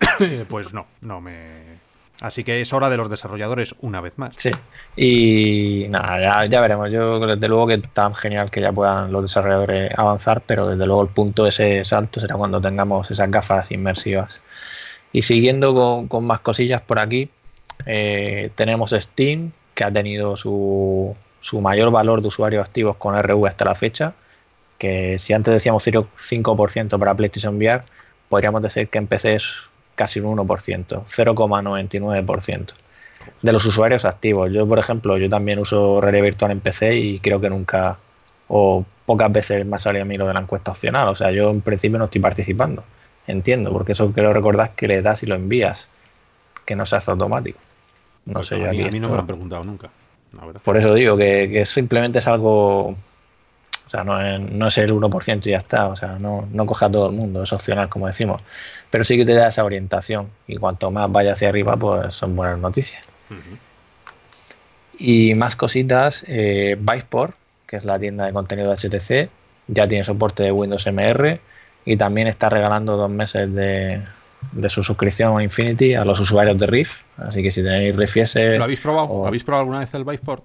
pues 0.48 0.72
no, 0.72 0.86
no 1.00 1.20
me, 1.20 1.73
Así 2.20 2.44
que 2.44 2.60
es 2.60 2.72
hora 2.72 2.90
de 2.90 2.96
los 2.96 3.10
desarrolladores 3.10 3.74
una 3.80 4.00
vez 4.00 4.18
más. 4.18 4.34
Sí, 4.36 4.50
y 4.96 5.86
nada, 5.88 6.46
ya, 6.46 6.60
veremos. 6.60 6.90
Yo 6.90 7.18
desde 7.20 7.48
luego 7.48 7.66
que 7.66 7.78
tan 7.78 8.14
genial 8.14 8.50
que 8.50 8.60
ya 8.60 8.72
puedan 8.72 9.12
los 9.12 9.22
desarrolladores 9.22 9.90
avanzar, 9.96 10.42
pero 10.46 10.68
desde 10.68 10.86
luego 10.86 11.02
el 11.02 11.08
punto 11.08 11.42
de 11.42 11.50
ese 11.50 11.84
salto 11.84 12.20
será 12.20 12.36
cuando 12.36 12.60
tengamos 12.60 13.10
esas 13.10 13.30
gafas 13.30 13.70
inmersivas. 13.72 14.40
Y 15.12 15.22
siguiendo 15.22 16.06
con, 16.08 16.24
más 16.24 16.40
cosillas 16.40 16.82
por 16.82 16.98
aquí, 16.98 17.30
eh, 17.86 18.50
tenemos 18.54 18.90
Steam, 18.92 19.52
que 19.74 19.84
ha 19.84 19.92
tenido 19.92 20.36
su, 20.36 21.16
su 21.40 21.60
mayor 21.60 21.90
valor 21.90 22.22
de 22.22 22.28
usuarios 22.28 22.64
activos 22.64 22.96
con 22.96 23.20
RV 23.20 23.46
hasta 23.46 23.64
la 23.64 23.74
fecha, 23.74 24.14
que 24.78 25.18
si 25.18 25.32
antes 25.32 25.52
decíamos 25.52 25.86
0,5% 25.86 26.98
para 26.98 27.14
PlayStation 27.14 27.56
VR, 27.56 27.84
podríamos 28.28 28.62
decir 28.62 28.88
que 28.88 28.98
en 28.98 29.06
PC 29.06 29.34
es 29.36 29.68
casi 29.94 30.20
un 30.20 30.36
1%, 30.36 31.04
0,99% 31.04 32.72
de 33.42 33.52
los 33.52 33.64
usuarios 33.64 34.04
activos. 34.04 34.52
Yo, 34.52 34.66
por 34.66 34.78
ejemplo, 34.78 35.16
yo 35.18 35.28
también 35.28 35.58
uso 35.58 36.00
realidad 36.00 36.24
virtual 36.24 36.50
en 36.50 36.60
PC 36.60 36.96
y 36.96 37.20
creo 37.20 37.40
que 37.40 37.50
nunca 37.50 37.98
o 38.48 38.84
pocas 39.06 39.32
veces 39.32 39.64
me 39.66 39.76
ha 39.76 39.78
salido 39.78 40.02
a 40.02 40.06
mí 40.06 40.16
lo 40.16 40.26
de 40.26 40.34
la 40.34 40.40
encuesta 40.40 40.72
opcional. 40.72 41.08
O 41.08 41.16
sea, 41.16 41.30
yo 41.30 41.50
en 41.50 41.60
principio 41.60 41.98
no 41.98 42.06
estoy 42.06 42.20
participando. 42.20 42.84
Entiendo, 43.26 43.72
porque 43.72 43.92
eso 43.92 44.12
quiero 44.12 44.32
recordar 44.34 44.72
que 44.74 44.86
le 44.86 45.00
das 45.00 45.22
y 45.22 45.26
lo 45.26 45.34
envías, 45.34 45.88
que 46.66 46.76
no 46.76 46.84
se 46.84 46.96
hace 46.96 47.10
automático. 47.10 47.58
No 48.26 48.42
sé, 48.42 48.58
yo 48.58 48.68
a 48.68 48.72
mí, 48.72 49.00
no 49.00 49.08
me 49.08 49.14
lo 49.14 49.20
han 49.20 49.26
preguntado 49.26 49.64
nunca. 49.64 49.90
Por 50.62 50.76
eso 50.76 50.94
digo 50.94 51.16
que, 51.16 51.64
simplemente 51.66 52.18
es 52.18 52.26
algo. 52.26 52.96
O 53.86 53.90
sea, 53.90 54.02
no 54.04 54.20
es, 54.20 54.40
no 54.40 54.68
es 54.68 54.78
el 54.78 54.92
1% 54.92 55.46
y 55.46 55.50
ya 55.50 55.58
está. 55.58 55.88
O 55.88 55.96
sea, 55.96 56.18
no, 56.18 56.48
no 56.52 56.66
coge 56.66 56.86
a 56.86 56.90
todo 56.90 57.06
el 57.06 57.12
mundo, 57.12 57.42
es 57.42 57.52
opcional, 57.52 57.88
como 57.88 58.06
decimos. 58.06 58.42
Pero 58.90 59.04
sí 59.04 59.16
que 59.16 59.24
te 59.24 59.34
da 59.34 59.48
esa 59.48 59.64
orientación. 59.64 60.28
Y 60.46 60.56
cuanto 60.56 60.90
más 60.90 61.10
vaya 61.10 61.32
hacia 61.32 61.48
arriba, 61.48 61.76
pues 61.76 62.14
son 62.14 62.36
buenas 62.36 62.58
noticias. 62.58 63.02
Y 64.98 65.34
más 65.34 65.56
cositas, 65.56 66.24
eh, 66.28 66.76
Viceport, 66.78 67.34
que 67.66 67.76
es 67.76 67.84
la 67.84 67.98
tienda 67.98 68.26
de 68.26 68.32
contenido 68.32 68.70
de 68.70 68.76
HTC, 68.76 69.30
ya 69.66 69.88
tiene 69.88 70.04
soporte 70.04 70.42
de 70.42 70.52
Windows 70.52 70.86
MR 70.86 71.40
y 71.84 71.96
también 71.96 72.28
está 72.28 72.48
regalando 72.48 72.96
dos 72.96 73.10
meses 73.10 73.52
de, 73.54 74.02
su 74.68 74.82
suscripción 74.82 75.38
a 75.38 75.42
Infinity 75.42 75.94
a 75.94 76.04
los 76.04 76.20
usuarios 76.20 76.58
de 76.58 76.66
Rift. 76.66 77.00
Así 77.16 77.42
que 77.42 77.50
si 77.50 77.62
tenéis 77.62 77.96
Rift 77.96 78.16
S, 78.16 78.58
¿Lo 78.58 78.64
habéis 78.64 78.80
probado? 78.80 79.26
habéis 79.26 79.44
probado 79.44 79.62
alguna 79.62 79.80
vez 79.80 79.92
el 79.94 80.04
Viceport? 80.04 80.44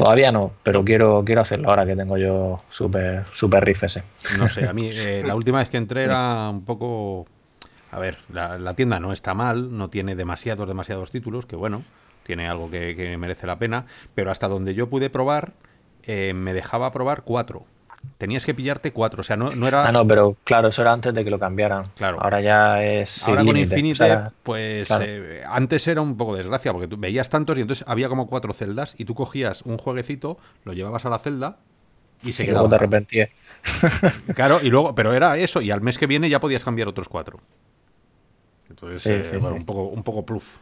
Todavía 0.00 0.32
no, 0.32 0.52
pero 0.62 0.82
quiero, 0.82 1.22
quiero 1.26 1.42
hacerlo 1.42 1.68
ahora 1.68 1.84
que 1.84 1.94
tengo 1.94 2.16
yo 2.16 2.62
super, 2.70 3.24
super 3.34 3.62
Rift 3.62 3.84
S. 3.84 4.02
No 4.38 4.48
sé, 4.48 4.66
a 4.66 4.72
mí 4.72 4.88
eh, 4.92 5.22
la 5.26 5.34
última 5.34 5.58
vez 5.58 5.68
que 5.68 5.76
entré 5.76 6.04
era 6.04 6.48
un 6.48 6.64
poco 6.64 7.26
a 7.90 7.98
ver, 7.98 8.16
la, 8.32 8.74
tienda 8.74 8.98
no 8.98 9.12
está 9.12 9.34
mal, 9.34 9.76
no 9.76 9.90
tiene 9.90 10.14
demasiados, 10.14 10.66
demasiados 10.66 11.10
títulos, 11.10 11.44
que 11.44 11.54
bueno, 11.54 11.82
tiene 12.22 12.48
algo 12.48 12.70
que, 12.70 13.16
merece 13.18 13.46
la 13.46 13.58
pena, 13.58 13.84
pero 14.14 14.30
hasta 14.30 14.48
donde 14.48 14.74
yo 14.74 14.88
pude 14.88 15.10
probar, 15.10 15.52
eh, 16.04 16.32
me 16.34 16.54
dejaba 16.54 16.90
probar 16.92 17.22
cuatro. 17.22 17.66
Tenías 18.16 18.44
que 18.44 18.54
pillarte 18.54 18.92
cuatro, 18.92 19.20
o 19.20 19.24
sea, 19.24 19.36
no, 19.36 19.50
no, 19.50 19.66
era... 19.66 19.86
Ah, 19.86 19.92
no, 19.92 20.06
pero 20.06 20.36
claro, 20.44 20.68
eso 20.68 20.82
era 20.82 20.92
antes 20.92 21.12
de 21.14 21.24
que 21.24 21.30
lo 21.30 21.38
cambiaran. 21.38 21.84
Claro. 21.96 22.20
Ahora 22.20 22.40
ya 22.40 22.82
es... 22.84 23.26
Ahora 23.26 23.44
con 23.44 23.56
Infinite, 23.56 24.30
pues 24.42 24.90
eh, 24.90 25.42
antes 25.46 25.86
era 25.86 26.00
un 26.00 26.16
poco 26.16 26.36
desgracia, 26.36 26.72
porque 26.72 26.88
tú 26.88 26.96
veías 26.98 27.28
tantos 27.28 27.56
y 27.56 27.62
entonces 27.62 27.86
había 27.88 28.08
como 28.08 28.26
cuatro 28.26 28.52
celdas 28.52 28.94
y 28.98 29.04
tú 29.04 29.14
cogías 29.14 29.62
un 29.62 29.78
jueguecito, 29.78 30.38
lo 30.64 30.72
llevabas 30.72 31.04
a 31.06 31.10
la 31.10 31.18
celda 31.18 31.58
y 32.22 32.32
se 32.32 32.44
quedaba. 32.44 32.68
Luego 32.68 33.06
te 33.06 33.32
Claro, 34.34 34.60
y 34.62 34.68
luego, 34.68 34.94
pero 34.94 35.14
era 35.14 35.36
eso, 35.38 35.60
y 35.60 35.70
al 35.70 35.80
mes 35.80 35.98
que 35.98 36.06
viene 36.06 36.28
ya 36.28 36.40
podías 36.40 36.64
cambiar 36.64 36.88
otros 36.88 37.08
cuatro. 37.08 37.40
Entonces, 38.68 39.32
eh, 39.32 39.36
un, 39.38 39.64
poco, 39.64 39.84
un 39.84 40.02
poco 40.02 40.24
pluf. 40.24 40.58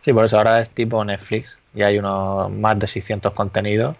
Sí, 0.00 0.12
por 0.12 0.24
eso 0.24 0.38
ahora 0.38 0.60
es 0.60 0.70
tipo 0.70 1.04
Netflix 1.04 1.58
y 1.74 1.82
hay 1.82 1.98
unos 1.98 2.50
más 2.50 2.78
de 2.78 2.86
600 2.86 3.32
contenidos 3.32 3.96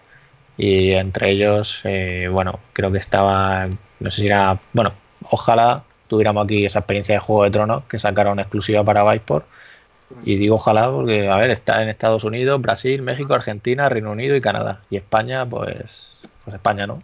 y 0.59 0.91
entre 0.91 1.31
ellos, 1.31 1.79
eh, 1.85 2.27
bueno, 2.29 2.59
creo 2.73 2.91
que 2.91 2.97
estaba, 2.97 3.69
no 4.01 4.11
sé 4.11 4.21
si 4.23 4.27
era, 4.27 4.59
bueno, 4.73 4.91
ojalá 5.23 5.85
tuviéramos 6.09 6.43
aquí 6.43 6.65
esa 6.65 6.79
experiencia 6.79 7.15
de 7.15 7.19
Juego 7.19 7.45
de 7.45 7.51
Tronos 7.51 7.83
que 7.85 7.97
sacaron 7.97 8.41
exclusiva 8.41 8.83
para 8.83 9.09
Vipor. 9.09 9.45
Y 10.25 10.35
digo 10.35 10.55
ojalá 10.55 10.91
porque, 10.91 11.29
a 11.29 11.37
ver, 11.37 11.49
está 11.51 11.81
en 11.81 11.87
Estados 11.87 12.25
Unidos, 12.25 12.59
Brasil, 12.59 13.01
México, 13.01 13.33
Argentina, 13.33 13.87
Reino 13.87 14.11
Unido 14.11 14.35
y 14.35 14.41
Canadá. 14.41 14.81
Y 14.89 14.97
España, 14.97 15.45
pues, 15.45 16.11
pues 16.43 16.55
España 16.55 16.85
no. 16.85 17.03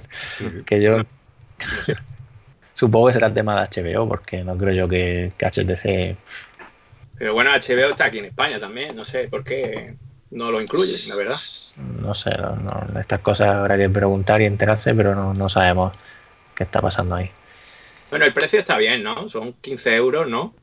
que 0.64 0.80
yo... 0.80 1.02
Supongo 2.74 3.08
que 3.08 3.12
será 3.12 3.26
el 3.26 3.34
tema 3.34 3.60
de 3.60 3.82
HBO, 3.82 4.08
porque 4.08 4.42
no 4.44 4.56
creo 4.56 4.72
yo 4.72 4.88
que, 4.88 5.32
HTC. 5.38 6.16
Pero 7.18 7.34
bueno, 7.34 7.50
HBO 7.50 7.90
está 7.90 8.06
aquí 8.06 8.18
en 8.18 8.26
España 8.26 8.58
también, 8.58 8.96
no 8.96 9.04
sé 9.04 9.28
por 9.28 9.44
qué 9.44 9.94
no 10.30 10.50
lo 10.50 10.60
incluye, 10.60 10.96
la 11.08 11.16
verdad. 11.16 11.36
No 12.00 12.14
sé, 12.14 12.30
estas 12.98 13.20
cosas 13.20 13.48
habrá 13.48 13.76
que 13.76 13.88
preguntar 13.88 14.40
y 14.42 14.44
enterarse, 14.44 14.94
pero 14.94 15.34
no, 15.34 15.48
sabemos 15.48 15.92
qué 16.54 16.64
está 16.64 16.80
pasando 16.80 17.14
ahí. 17.14 17.30
Bueno, 18.10 18.24
el 18.24 18.32
precio 18.32 18.58
está 18.58 18.78
bien, 18.78 19.02
¿no? 19.02 19.28
Son 19.28 19.54
15 19.54 19.94
euros, 19.96 20.28
¿no? 20.28 20.54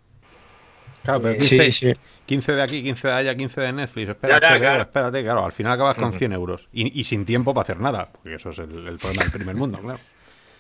Claro, 1.04 1.22
pero 1.22 1.38
15, 1.38 1.72
sí, 1.72 1.94
15 2.26 2.52
de 2.54 2.62
aquí, 2.62 2.84
15 2.84 3.08
de 3.08 3.14
allá, 3.14 3.36
15 3.36 3.62
de 3.62 3.74
Netflix. 3.74 4.10
Espérate, 4.10 4.60
claro. 4.60 4.82
espérate, 4.82 5.24
claro. 5.24 5.46
Al 5.46 5.52
final 5.52 5.74
acabas 5.74 5.96
con 5.96 6.12
100 6.12 6.34
euros. 6.34 6.68
Y, 6.74 7.04
sin 7.04 7.26
tiempo 7.26 7.54
para 7.54 7.64
hacer 7.64 7.80
nada, 7.80 8.10
porque 8.12 8.36
eso 8.36 8.50
es 8.50 8.60
el, 8.60 8.88
el 8.88 8.98
problema 8.98 9.24
del 9.24 9.32
primer 9.32 9.56
mundo, 9.56 9.80
claro. 9.80 10.00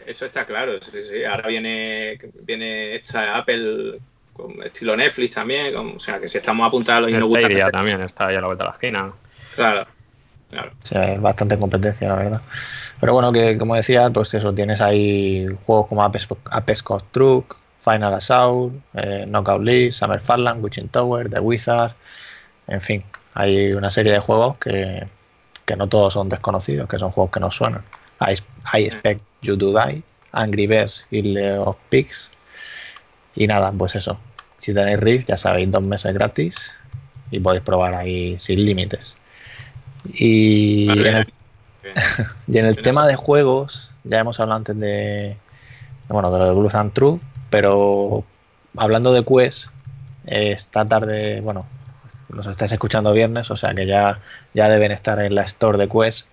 Eso 0.05 0.25
está 0.25 0.45
claro, 0.45 0.79
sí, 0.81 1.03
sí. 1.03 1.23
Ahora 1.23 1.47
viene, 1.47 2.19
viene 2.41 2.95
esta 2.95 3.37
Apple 3.37 3.97
con 4.35 4.61
estilo 4.63 4.97
Netflix 4.97 5.35
también, 5.35 5.75
o 5.75 5.99
sea, 5.99 6.19
que 6.19 6.27
si 6.27 6.37
estamos 6.37 6.67
apuntados 6.67 7.09
y 7.09 7.13
nos 7.13 7.25
gusta... 7.25 7.47
también 7.71 8.01
está 8.01 8.27
ahí 8.27 8.35
a 8.35 8.41
la 8.41 8.47
vuelta 8.47 8.65
de 8.65 8.69
la 8.69 8.73
esquina. 8.73 9.13
Claro, 9.55 9.87
claro. 10.49 10.71
O 10.83 10.85
sea, 10.85 11.11
es 11.11 11.21
bastante 11.21 11.57
competencia, 11.57 12.09
la 12.09 12.15
verdad. 12.15 12.41
Pero 12.99 13.13
bueno, 13.13 13.31
que 13.31 13.57
como 13.57 13.75
decía, 13.75 14.09
pues 14.09 14.33
eso, 14.33 14.53
tienes 14.53 14.81
ahí 14.81 15.47
juegos 15.65 15.87
como 15.87 16.03
Apex 16.03 16.83
Truck, 17.11 17.55
Final 17.79 18.13
Assault, 18.13 18.73
eh, 18.95 19.25
Knockout 19.27 19.63
League, 19.63 19.91
Summer 19.91 20.19
Farland, 20.19 20.63
Witching 20.63 20.89
Tower, 20.89 21.29
The 21.29 21.39
Wizard, 21.39 21.93
en 22.67 22.81
fin, 22.81 23.03
hay 23.35 23.73
una 23.73 23.91
serie 23.91 24.11
de 24.11 24.19
juegos 24.19 24.57
que, 24.57 25.07
que 25.65 25.75
no 25.75 25.87
todos 25.87 26.13
son 26.13 26.29
desconocidos, 26.29 26.89
que 26.89 26.99
son 26.99 27.11
juegos 27.11 27.31
que 27.31 27.39
nos 27.39 27.55
suenan. 27.55 27.83
I, 28.19 28.33
I 28.77 28.85
Expect 28.85 29.21
You 29.43 29.57
to 29.57 29.71
Die, 29.71 30.03
Angry 30.31 30.67
Birds 30.67 31.05
y 31.11 31.21
Leo 31.21 31.63
of 31.63 31.77
Pigs. 31.89 32.31
Y 33.35 33.47
nada, 33.47 33.71
pues 33.71 33.95
eso. 33.95 34.17
Si 34.57 34.73
tenéis 34.73 34.99
Rift, 34.99 35.27
ya 35.27 35.37
sabéis, 35.37 35.71
dos 35.71 35.83
meses 35.83 36.13
gratis 36.13 36.71
y 37.31 37.39
podéis 37.39 37.63
probar 37.63 37.93
ahí 37.93 38.37
sin 38.39 38.65
límites. 38.65 39.15
Y, 40.13 40.89
en 40.89 41.15
el, 41.17 41.33
y 42.47 42.57
en 42.57 42.65
el 42.65 42.81
tema 42.81 43.07
de 43.07 43.15
juegos, 43.15 43.91
ya 44.03 44.19
hemos 44.19 44.39
hablado 44.39 44.57
antes 44.57 44.79
de, 44.79 45.37
bueno, 46.07 46.31
de 46.31 46.39
lo 46.39 46.45
de 46.45 46.53
Blue 46.53 46.69
and 46.73 46.93
True, 46.93 47.19
pero 47.49 48.23
hablando 48.77 49.11
de 49.13 49.23
Quest, 49.23 49.67
esta 50.25 50.85
tarde, 50.85 51.41
bueno, 51.41 51.65
nos 52.29 52.47
estáis 52.47 52.71
escuchando 52.71 53.11
viernes, 53.13 53.51
o 53.51 53.55
sea 53.55 53.73
que 53.73 53.85
ya, 53.85 54.19
ya 54.53 54.69
deben 54.69 54.91
estar 54.91 55.19
en 55.19 55.35
la 55.35 55.43
store 55.43 55.77
de 55.77 55.87
Quest 55.87 56.27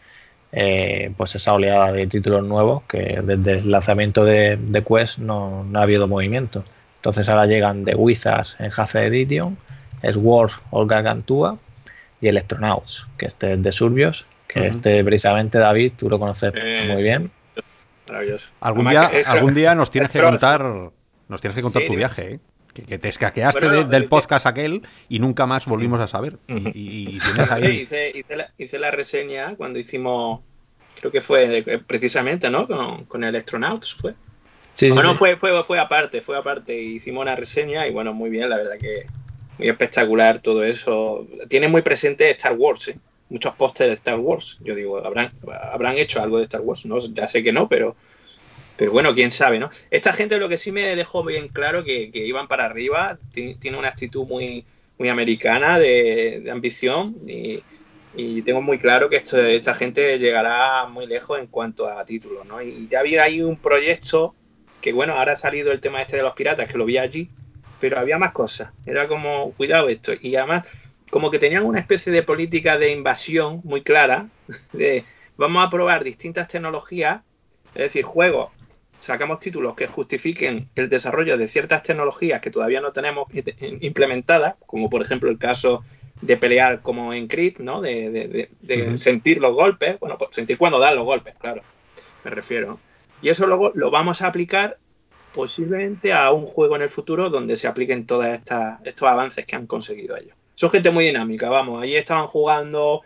eh, 0.55 1.14
pues 1.16 1.34
esa 1.34 1.55
oleada 1.55 1.92
de 1.92 2.07
títulos 2.07 2.44
nuevos 2.44 2.82
que 2.82 3.20
desde 3.24 3.61
el 3.61 3.70
lanzamiento 3.70 4.22
de, 4.22 4.84
Quest 4.86 5.18
no, 5.18 5.66
ha 5.74 5.82
habido 5.82 6.09
movimiento. 6.09 6.64
Entonces 7.03 7.28
ahora 7.28 7.46
llegan 7.46 7.82
The 7.82 7.96
Wizards 7.96 8.55
en 8.61 8.70
Hace 8.76 9.07
Edition, 9.07 9.59
Swords 10.12 10.61
o 10.70 10.86
Gargantua 10.86 11.59
y 12.20 12.28
Electronauts, 12.28 13.09
que 13.18 13.26
este 13.26 13.55
es 13.55 13.62
de 13.64 13.72
Surbios, 13.72 14.24
que 14.46 14.68
este 14.68 15.03
precisamente 15.03 15.59
David, 15.59 15.94
tú 15.96 16.09
lo 16.09 16.20
conoces 16.20 16.53
eh, 16.55 16.88
muy 16.92 17.03
bien. 17.03 17.32
Maravilloso. 18.07 18.50
Algún 18.61 18.88
día, 18.88 19.11
algún 19.26 19.53
día 19.53 19.74
nos 19.74 19.90
tienes 19.90 20.12
que 20.12 20.20
contar, 20.20 20.62
nos 20.62 21.40
tienes 21.40 21.57
que 21.57 21.62
contar 21.62 21.82
tu 21.88 21.96
viaje, 21.96 22.34
¿eh? 22.34 22.40
que, 22.72 22.98
te 22.98 23.09
escaqueaste 23.09 23.68
del 23.86 24.05
podcast 24.07 24.46
aquel 24.46 24.82
y 25.09 25.18
nunca 25.18 25.44
más 25.44 25.66
volvimos 25.66 26.00
a 26.00 26.07
saber. 26.07 26.38
Y, 26.46 27.18
tienes 27.18 27.50
ahí. 27.50 27.88
Hice, 28.59 28.78
la, 28.78 28.92
reseña 28.92 29.57
cuando 29.57 29.80
hicimos, 29.80 30.38
creo 31.00 31.11
que 31.11 31.20
fue 31.20 31.64
precisamente, 31.84 32.48
¿no? 32.48 32.68
Con, 32.68 33.07
con 33.07 33.24
Electronauts, 33.24 33.92
fue. 33.94 34.14
Sí, 34.74 34.90
bueno, 34.90 35.16
Fue, 35.16 35.36
fue, 35.36 35.62
fue 35.62 35.78
aparte, 35.78 36.20
fue 36.20 36.36
aparte. 36.36 36.74
Hicimos 36.74 37.22
una 37.22 37.36
reseña 37.36 37.86
y 37.86 37.90
bueno, 37.90 38.14
muy 38.14 38.30
bien, 38.30 38.48
la 38.48 38.56
verdad 38.56 38.78
que 38.78 39.06
muy 39.58 39.68
espectacular 39.68 40.38
todo 40.38 40.64
eso. 40.64 41.26
Tiene 41.48 41.68
muy 41.68 41.82
presente 41.82 42.30
Star 42.30 42.54
Wars, 42.54 42.88
¿eh? 42.88 42.98
muchos 43.28 43.54
pósteres 43.54 43.90
de 43.90 43.94
Star 43.96 44.18
Wars. 44.18 44.58
Yo 44.62 44.74
digo, 44.74 45.04
habrán, 45.04 45.30
habrán 45.72 45.98
hecho 45.98 46.22
algo 46.22 46.38
de 46.38 46.44
Star 46.44 46.62
Wars, 46.62 46.86
¿no? 46.86 46.98
Ya 46.98 47.28
sé 47.28 47.42
que 47.42 47.52
no, 47.52 47.68
pero 47.68 47.96
pero 48.76 48.90
bueno, 48.90 49.14
quién 49.14 49.30
sabe, 49.30 49.58
¿no? 49.58 49.70
Esta 49.90 50.12
gente 50.12 50.38
lo 50.38 50.48
que 50.48 50.56
sí 50.56 50.72
me 50.72 50.96
dejó 50.96 51.22
bien 51.22 51.48
claro 51.48 51.84
que, 51.84 52.10
que 52.10 52.26
iban 52.26 52.48
para 52.48 52.64
arriba, 52.64 53.18
tiene 53.32 53.78
una 53.78 53.88
actitud 53.88 54.26
muy, 54.26 54.64
muy 54.98 55.08
americana 55.08 55.78
de, 55.78 56.48
ambición 56.50 57.16
y, 57.26 57.62
tengo 58.42 58.60
muy 58.60 58.78
claro 58.78 59.08
que 59.08 59.16
esto, 59.16 59.38
esta 59.40 59.72
gente 59.72 60.18
llegará 60.18 60.86
muy 60.86 61.06
lejos 61.06 61.38
en 61.38 61.46
cuanto 61.46 61.88
a 61.88 62.04
títulos, 62.04 62.44
¿no? 62.44 62.60
Y 62.60 62.86
ya 62.90 63.00
había 63.00 63.22
ahí 63.22 63.40
un 63.40 63.56
proyecto 63.56 64.34
que, 64.83 64.93
bueno, 64.93 65.14
ahora 65.14 65.33
ha 65.33 65.37
salido 65.37 65.72
el 65.72 65.80
tema 65.80 66.03
este 66.03 66.18
de 66.18 66.22
los 66.22 66.35
piratas, 66.35 66.70
que 66.70 66.76
lo 66.76 66.85
vi 66.85 66.99
allí, 66.99 67.30
pero 67.80 67.99
había 67.99 68.18
más 68.18 68.33
cosas. 68.33 68.70
Era 68.85 69.09
como, 69.09 69.53
cuidado 69.53 69.89
esto. 69.89 70.12
Y 70.20 70.37
además, 70.37 70.66
como 71.11 71.30
que 71.30 71.39
tenían 71.39 71.64
una 71.64 71.80
especie 71.80 72.12
de 72.12 72.22
política 72.22 72.76
de 72.76 72.91
invasión 72.91 73.62
muy 73.64 73.83
clara, 73.83 74.28
de 74.74 75.05
vamos 75.39 75.66
a 75.66 75.70
probar 75.70 76.05
distintas 76.05 76.49
tecnologías, 76.49 77.22
es 77.74 77.85
decir, 77.85 78.05
juegos 78.05 78.51
sacamos 79.03 79.41
títulos 79.41 79.74
que 79.74 79.89
justifiquen 79.89 80.68
el 80.76 80.89
desarrollo 80.89 81.37
de 81.37 81.49
ciertas 81.49 81.83
tecnologías 81.83 82.41
que 82.41 82.53
todavía 82.53 82.80
no 82.80 82.93
tenemos 82.93 83.26
implementadas, 83.80 84.55
como 84.64 84.89
por 84.89 85.03
ejemplo 85.03 85.28
el 85.28 85.39
caso 85.39 85.85
de 86.20 86.37
pelear 86.37 86.80
como 86.83 87.12
en 87.12 87.26
Creed, 87.26 87.59
¿no? 87.59 87.80
De, 87.80 88.49
sentir 88.95 89.39
los 89.39 89.55
golpes, 89.55 89.99
bueno, 89.99 90.16
pues 90.16 90.30
sentir 90.33 90.57
cuando 90.57 90.78
dan 90.78 90.95
los 90.95 91.05
golpes, 91.05 91.35
claro, 91.37 91.62
me 92.24 92.30
refiero. 92.30 92.78
Y 93.22 93.28
eso 93.28 93.46
luego 93.46 93.72
lo 93.74 93.90
vamos 93.90 94.20
a 94.20 94.26
aplicar 94.26 94.78
posiblemente 95.32 96.12
a 96.12 96.30
un 96.32 96.46
juego 96.46 96.76
en 96.76 96.82
el 96.82 96.88
futuro 96.88 97.30
donde 97.30 97.56
se 97.56 97.66
apliquen 97.66 98.06
todos 98.06 98.26
estos 98.26 99.08
avances 99.08 99.46
que 99.46 99.56
han 99.56 99.66
conseguido 99.66 100.16
ellos. 100.16 100.36
Son 100.54 100.70
gente 100.70 100.90
muy 100.90 101.06
dinámica, 101.06 101.48
vamos, 101.48 101.82
allí 101.82 101.96
estaban 101.96 102.26
jugando 102.26 103.00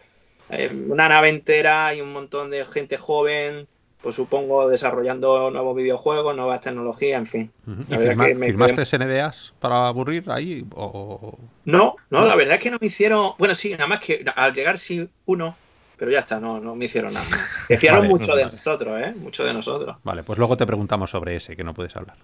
eh, 0.50 0.70
una 0.88 1.08
nave 1.08 1.28
entera 1.28 1.94
y 1.94 2.00
un 2.00 2.12
montón 2.12 2.50
de 2.50 2.64
gente 2.64 2.96
joven, 2.96 3.68
pues 4.02 4.14
supongo 4.14 4.68
desarrollando 4.68 5.50
nuevos 5.50 5.76
videojuegos, 5.76 6.36
nuevas 6.36 6.60
tecnologías, 6.60 7.18
en 7.18 7.26
fin. 7.26 7.50
¿Y 7.88 7.96
firmaste 7.96 8.98
NDAs 8.98 9.54
para 9.58 9.86
aburrir 9.86 10.24
ahí? 10.28 10.64
O... 10.74 11.38
No, 11.64 11.96
no, 12.10 12.26
la 12.26 12.36
verdad 12.36 12.54
es 12.56 12.62
que 12.62 12.70
no 12.70 12.78
me 12.80 12.86
hicieron. 12.88 13.32
Bueno, 13.38 13.54
sí, 13.54 13.72
nada 13.72 13.86
más 13.86 14.00
que 14.00 14.24
al 14.34 14.52
llegar 14.52 14.78
sí 14.78 15.08
uno, 15.24 15.56
pero 15.96 16.10
ya 16.10 16.20
está, 16.20 16.38
no, 16.38 16.60
no 16.60 16.74
me 16.74 16.84
hicieron 16.84 17.14
nada. 17.14 17.26
Me 17.68 17.78
fiaron 17.78 18.08
mucho 18.08 18.34
de 18.36 18.44
nosotros, 18.44 19.00
¿eh? 19.00 19.14
Mucho 19.16 19.44
de 19.44 19.54
nosotros. 19.54 19.96
Vale, 20.04 20.22
pues 20.22 20.38
luego 20.38 20.56
te 20.56 20.66
preguntamos 20.66 21.10
sobre 21.10 21.36
ese, 21.36 21.56
que 21.56 21.64
no 21.64 21.74
puedes 21.74 21.96
hablar. 21.96 22.16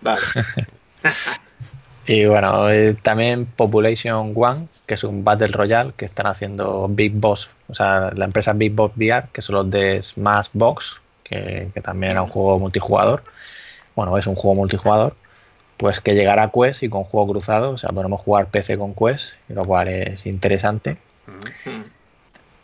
Vale. 0.00 0.20
y 2.06 2.24
bueno, 2.26 2.70
eh, 2.70 2.96
también 3.02 3.46
Population 3.46 4.32
One, 4.34 4.68
que 4.86 4.94
es 4.94 5.04
un 5.04 5.24
Battle 5.24 5.48
Royale 5.48 5.92
que 5.96 6.04
están 6.04 6.26
haciendo 6.26 6.88
Big 6.88 7.12
Boss, 7.12 7.50
o 7.68 7.74
sea, 7.74 8.10
la 8.14 8.24
empresa 8.24 8.52
Big 8.52 8.72
Boss 8.72 8.92
VR, 8.96 9.28
que 9.32 9.42
son 9.42 9.56
los 9.56 9.70
de 9.70 10.02
Smashbox, 10.02 11.00
que, 11.24 11.70
también 11.82 12.12
era 12.12 12.22
un 12.22 12.28
juego 12.28 12.58
multijugador, 12.58 13.24
bueno, 13.96 14.16
es 14.16 14.26
un 14.26 14.36
juego 14.36 14.54
multijugador, 14.54 15.14
pues 15.76 16.00
que 16.00 16.14
llegará 16.14 16.44
a 16.44 16.50
Quest 16.50 16.82
y 16.82 16.88
con 16.88 17.04
juego 17.04 17.32
cruzado, 17.32 17.72
o 17.72 17.76
sea, 17.76 17.90
podemos 17.90 18.20
jugar 18.20 18.46
PC 18.46 18.78
con 18.78 18.94
Quest, 18.94 19.34
lo 19.48 19.64
cual 19.64 19.88
es 19.88 20.26
interesante. 20.26 20.98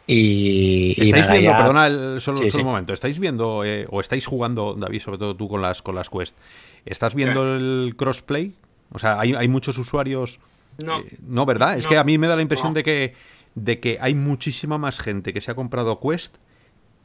Y, 0.08 0.94
estáis 1.02 1.28
viendo, 1.28 1.50
perdona 1.56 2.20
solo, 2.20 2.38
un 2.40 2.64
momento, 2.64 2.92
estáis 2.92 3.18
viendo 3.18 3.64
eh, 3.64 3.86
o 3.90 4.00
estáis 4.00 4.24
jugando, 4.24 4.74
David, 4.78 5.00
sobre 5.00 5.18
todo 5.18 5.34
tú 5.34 5.48
con 5.48 5.62
las 5.62 5.82
con 5.82 5.96
las 5.96 6.10
Quest, 6.10 6.36
¿estás 6.84 7.14
viendo 7.14 7.56
el 7.56 7.94
crossplay? 7.96 8.54
O 8.92 9.00
sea, 9.00 9.18
hay, 9.18 9.48
muchos 9.48 9.78
usuarios. 9.78 10.38
No. 10.84 11.00
Eh, 11.00 11.16
no, 11.26 11.44
¿verdad? 11.44 11.76
Es 11.76 11.88
que 11.88 11.98
a 11.98 12.04
mí 12.04 12.18
me 12.18 12.28
da 12.28 12.36
la 12.36 12.42
impresión 12.42 12.72
de 12.72 12.82
que 12.84 13.14
de 13.56 13.80
que 13.80 13.98
hay 14.00 14.14
muchísima 14.14 14.78
más 14.78 15.00
gente 15.00 15.32
que 15.32 15.40
se 15.40 15.50
ha 15.50 15.54
comprado 15.54 15.98
Quest 15.98 16.36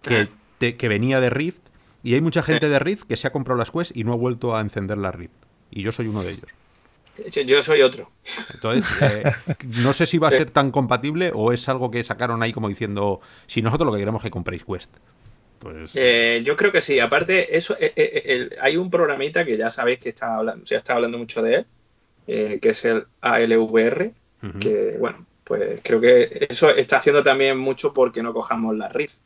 que, 0.01 0.27
que 0.59 0.87
venía 0.89 1.19
de 1.21 1.29
Rift 1.29 1.61
y 2.03 2.13
hay 2.13 2.21
mucha 2.21 2.43
gente 2.43 2.69
de 2.69 2.77
Rift 2.77 3.03
que 3.07 3.17
se 3.17 3.27
ha 3.27 3.31
comprado 3.31 3.57
las 3.57 3.71
Quest 3.71 3.95
y 3.95 4.03
no 4.03 4.13
ha 4.13 4.17
vuelto 4.17 4.55
a 4.55 4.61
encender 4.61 4.97
la 4.97 5.11
Rift. 5.11 5.33
Y 5.71 5.81
yo 5.81 5.91
soy 5.91 6.07
uno 6.07 6.21
de 6.23 6.31
ellos. 6.31 6.51
Yo 7.45 7.61
soy 7.61 7.81
otro. 7.81 8.11
Entonces, 8.53 8.85
eh, 9.01 9.23
no 9.83 9.93
sé 9.93 10.05
si 10.05 10.17
va 10.17 10.29
a 10.29 10.31
ser 10.31 10.51
tan 10.51 10.71
compatible 10.71 11.31
o 11.33 11.51
es 11.51 11.67
algo 11.69 11.91
que 11.91 12.03
sacaron 12.03 12.43
ahí 12.43 12.51
como 12.51 12.67
diciendo, 12.67 13.21
si 13.47 13.61
nosotros 13.61 13.87
lo 13.87 13.93
que 13.93 13.99
queremos 13.99 14.21
es 14.21 14.23
que 14.23 14.31
compréis 14.31 14.65
Quest. 14.65 14.97
Pues... 15.59 15.91
Eh, 15.93 16.41
yo 16.45 16.55
creo 16.55 16.71
que 16.71 16.81
sí. 16.81 16.99
Aparte, 16.99 17.55
eso 17.55 17.75
eh, 17.79 18.49
hay 18.61 18.77
un 18.77 18.89
programita 18.89 19.45
que 19.45 19.57
ya 19.57 19.69
sabéis 19.69 19.99
que 19.99 20.09
está 20.09 20.35
hablando, 20.35 20.65
se 20.65 20.75
está 20.75 20.93
hablando 20.93 21.17
mucho 21.17 21.41
de 21.41 21.55
él, 21.55 22.59
que 22.59 22.69
es 22.69 22.85
el 22.85 23.05
ALVR, 23.21 24.11
que 24.59 24.95
bueno, 24.99 25.25
pues 25.43 25.81
creo 25.83 25.99
que 25.99 26.47
eso 26.49 26.69
está 26.69 26.97
haciendo 26.97 27.21
también 27.21 27.57
mucho 27.57 27.93
porque 27.93 28.23
no 28.23 28.33
cojamos 28.33 28.75
la 28.75 28.87
Rift. 28.89 29.19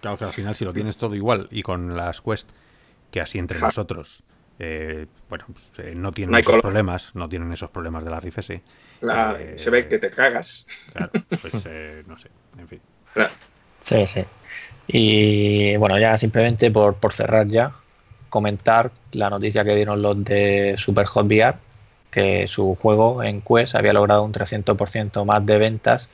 Claro 0.00 0.18
que 0.18 0.24
al 0.24 0.32
final 0.32 0.56
si 0.56 0.64
lo 0.64 0.72
tienes 0.72 0.96
todo 0.96 1.14
igual 1.14 1.48
y 1.50 1.62
con 1.62 1.96
las 1.96 2.20
Quest, 2.20 2.50
que 3.10 3.20
así 3.20 3.38
entre 3.38 3.60
nosotros, 3.60 4.24
eh, 4.64 5.06
bueno, 5.28 5.46
pues, 5.52 5.86
eh, 5.86 5.92
no 5.96 6.12
tienen 6.12 6.36
esos 6.36 6.60
problemas, 6.60 7.10
no 7.14 7.28
tienen 7.28 7.52
esos 7.52 7.68
problemas 7.70 8.04
de 8.04 8.10
la 8.10 8.20
Rift 8.20 8.38
S. 8.38 8.54
Eh, 8.54 9.52
se 9.56 9.70
ve 9.70 9.88
que 9.88 9.98
te 9.98 10.08
cagas. 10.08 10.66
Claro, 10.92 11.10
pues 11.28 11.54
no 12.06 12.16
sé, 12.16 12.28
en 12.58 12.68
fin. 12.68 12.80
Sí, 13.80 14.06
sí. 14.06 14.24
Y 14.86 15.76
bueno, 15.78 15.98
ya 15.98 16.16
simplemente 16.16 16.70
por, 16.70 16.94
por 16.94 17.12
cerrar 17.12 17.48
ya, 17.48 17.72
comentar 18.28 18.92
la 19.10 19.30
noticia 19.30 19.64
que 19.64 19.74
dieron 19.74 20.00
los 20.00 20.22
de 20.22 20.74
Super 20.78 21.06
Hot 21.06 21.26
VR, 21.26 21.56
que 22.12 22.46
su 22.46 22.76
juego 22.76 23.24
en 23.24 23.40
Quest 23.40 23.74
había 23.74 23.92
logrado 23.92 24.22
un 24.22 24.32
300% 24.32 25.24
más 25.24 25.44
de 25.44 25.58
ventas 25.58 26.08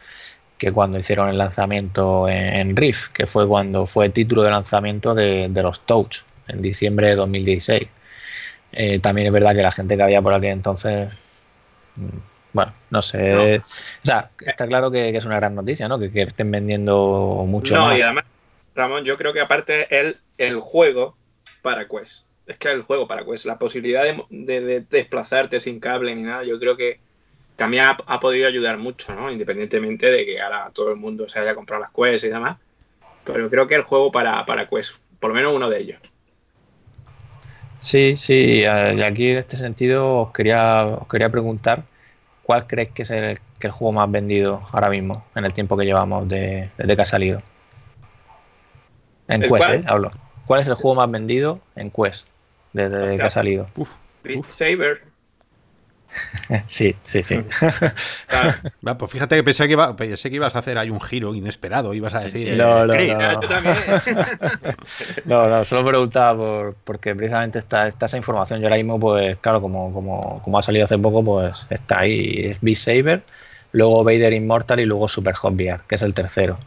que 0.57 0.73
cuando 0.73 0.99
hicieron 0.99 1.29
el 1.29 1.37
lanzamiento 1.37 2.31
en, 2.31 2.75
Rift, 2.77 3.13
que 3.13 3.27
fue 3.27 3.47
cuando 3.47 3.87
fue 3.87 4.09
título 4.09 4.43
de 4.43 4.51
lanzamiento 4.51 5.15
de, 5.15 5.51
los 5.63 5.81
Touch, 5.81 6.23
en 6.47 6.63
diciembre 6.63 7.09
de 7.09 7.17
2016. 7.17 7.89
Eh, 8.81 9.01
también 9.01 9.27
es 9.27 9.33
verdad 9.33 9.57
que 9.57 9.63
la 9.63 9.73
gente 9.73 9.97
que 9.97 10.03
había 10.05 10.23
por 10.23 10.33
aquí 10.33 10.47
entonces, 10.47 11.11
mm, 11.97 12.19
bueno, 12.53 12.73
no 12.91 13.03
sé. 13.03 13.59
O 13.59 14.07
sea, 14.07 14.31
está 14.41 14.69
claro 14.69 14.89
que, 14.93 15.09
es 15.09 15.25
una 15.25 15.35
gran 15.37 15.57
noticia, 15.57 15.89
¿no? 15.89 15.99
Que, 15.99 16.11
estén 16.15 16.53
vendiendo 16.53 17.45
mucho 17.45 17.75
no, 17.75 17.97
y 17.97 18.01
además, 18.01 18.25
Ramón, 18.77 19.05
yo 19.05 19.17
creo 19.17 19.33
que 19.33 19.41
aparte 19.41 19.99
el, 19.99 20.19
el 20.39 20.61
juego 20.61 21.17
para 21.61 21.89
Quest, 21.89 22.25
es 22.47 22.57
que 22.57 22.71
el 22.71 22.83
juego 22.83 23.09
para 23.09 23.25
Quest, 23.25 23.47
la 23.47 23.59
posibilidad 23.59 24.05
de 24.31 24.87
desplazarte 24.89 25.59
sin 25.59 25.81
cable 25.81 26.15
ni 26.15 26.23
nada, 26.23 26.45
yo 26.45 26.61
creo 26.61 26.77
que 26.77 27.01
también 27.57 27.87
ha, 28.07 28.21
podido 28.21 28.47
ayudar 28.47 28.79
mucho, 28.79 29.13
¿no? 29.17 29.33
Independientemente 29.33 30.09
de 30.09 30.25
que 30.25 30.41
ahora 30.41 30.71
todo 30.73 30.93
el 30.93 30.97
mundo 30.97 31.29
se 31.29 31.41
haya 31.41 31.57
comprado 31.57 31.83
las 31.83 31.91
Quest 31.91 32.27
y 32.27 32.29
demás. 32.29 32.57
Pero 33.25 33.51
creo 33.51 33.67
que 33.67 33.75
el 33.75 33.83
juego 33.83 34.13
para, 34.13 34.47
para 34.47 34.69
Quest, 34.69 34.95
por 35.19 35.31
lo 35.31 35.35
menos 35.35 35.53
uno 35.53 35.69
de 35.69 35.81
ellos. 35.81 36.01
Sí, 37.81 38.17
sí, 38.17 38.63
y 38.63 38.65
aquí 38.65 39.31
en 39.31 39.39
este 39.39 39.57
sentido 39.57 40.23
os 40.23 40.33
quería, 40.33 40.99
quería 41.11 41.31
preguntar 41.31 41.85
cuál 42.43 42.67
crees 42.67 42.91
que 42.91 43.03
es 43.03 43.11
el, 43.11 43.39
juego 43.71 43.93
más 43.93 44.11
vendido 44.11 44.63
ahora 44.73 44.89
mismo, 44.89 45.25
en 45.35 45.45
el 45.45 45.53
tiempo 45.53 45.77
que 45.77 45.85
llevamos 45.85 46.29
de, 46.29 46.71
desde 46.77 46.97
que 46.97 47.03
ha 47.03 47.07
salido. 47.07 47.43
En 49.29 49.43
Quest, 49.43 49.69
¿eh? 49.69 49.85
Hablo. 49.87 50.11
¿Cuál 50.47 50.63
es 50.63 50.69
el 50.69 50.75
juego 50.75 50.95
más 50.95 51.11
vendido 51.11 51.61
en 51.77 51.91
Quest 51.91 52.27
desde 52.73 53.17
que 53.17 53.23
ha 53.23 53.31
salido? 53.31 53.69
Uf, 53.77 53.97
Beat 54.25 54.45
Saber. 54.47 55.08
Sí, 56.67 56.95
sí, 57.03 57.23
sí. 57.23 57.39
pues 58.99 59.11
fíjate 59.11 59.37
que 59.37 59.45
pensé 59.45 59.67
que, 59.67 59.73
iba, 59.73 59.95
pensé 59.97 60.31
que 60.31 60.37
ibas 60.37 60.55
a 60.55 60.61
hacer 60.61 60.79
ahí 60.79 60.91
un 60.91 61.01
giro 61.01 61.35
inesperado, 61.35 61.95
ibas 61.95 62.15
a 62.15 62.21
decir... 62.21 62.57
no, 62.57 62.87
no, 62.87 62.95
no. 62.95 63.41
no, 65.25 65.49
no, 65.49 65.65
solo 65.65 65.87
preguntaba 65.87 66.37
por, 66.37 66.75
porque 66.85 67.15
precisamente 67.15 67.59
está, 67.59 67.89
esa 67.89 68.17
información. 68.17 68.61
Yo 68.61 68.67
ahora 68.67 68.77
mismo, 68.77 68.99
pues 68.99 69.37
claro, 69.37 69.61
como, 69.61 69.93
como, 69.93 70.41
como 70.43 70.59
ha 70.59 70.63
salido 70.63 70.85
hace 70.85 70.99
poco, 70.99 71.25
pues 71.25 71.67
está 71.71 72.01
ahí. 72.01 72.33
Es 72.45 72.59
Beat 72.61 72.77
Saber, 72.77 73.23
luego 73.73 74.05
Vader 74.05 74.33
Immortal 74.33 74.81
y 74.81 74.87
luego 74.87 75.09
Super 75.09 75.35
Hot 75.35 75.55
VR, 75.55 75.81
que 75.87 75.97
es 75.97 76.03
el 76.03 76.15
tercero, 76.15 76.59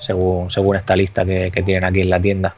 según, 0.00 0.50
según 0.50 0.76
esta 0.76 0.96
lista 0.96 1.24
que, 1.24 1.50
que 1.50 1.62
tienen 1.62 1.84
aquí 1.84 2.00
en 2.00 2.10
la 2.10 2.20
tienda. 2.20 2.54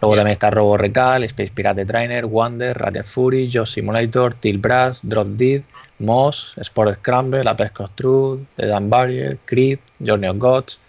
Luego 0.00 0.14
también 0.14 0.32
está 0.32 0.50
Robo 0.50 0.76
Recal, 0.76 1.24
Space 1.24 1.50
Pirate 1.52 1.84
Trainer, 1.84 2.26
Wonder, 2.26 2.78
Radiant 2.78 3.06
Fury, 3.06 3.50
Joe 3.52 3.66
Simulator, 3.66 4.34
Till 4.34 4.58
Brass, 4.58 5.00
Drop 5.02 5.26
Dead, 5.26 5.62
Moss, 5.98 6.54
Sport 6.56 6.98
Scramble, 6.98 7.48
Apex 7.48 7.72
Truth, 7.94 8.40
The 8.56 8.66
Dan 8.66 8.90
Barrier, 8.90 9.38
Creed, 9.44 9.78
Journey 10.04 10.28
of 10.28 10.38
Gods, 10.38 10.80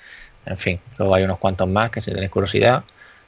en 0.45 0.57
fin, 0.57 0.79
luego 0.97 1.15
hay 1.15 1.23
unos 1.23 1.37
cuantos 1.37 1.67
más 1.67 1.91
que 1.91 2.01
si 2.01 2.11
tenéis 2.11 2.31
curiosidad 2.31 2.83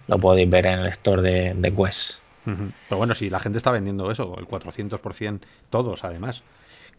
lo 0.07 0.19
podéis 0.19 0.49
ver 0.49 0.65
en 0.65 0.79
el 0.79 0.87
store 0.87 1.21
de, 1.21 1.53
de 1.53 1.73
Quest. 1.73 2.15
Pero 2.43 2.97
bueno, 2.97 3.13
si 3.13 3.29
la 3.29 3.39
gente 3.39 3.59
está 3.59 3.71
vendiendo 3.71 4.11
eso, 4.11 4.35
el 4.39 4.47
400%, 4.47 5.39
todos 5.69 6.03
además. 6.03 6.43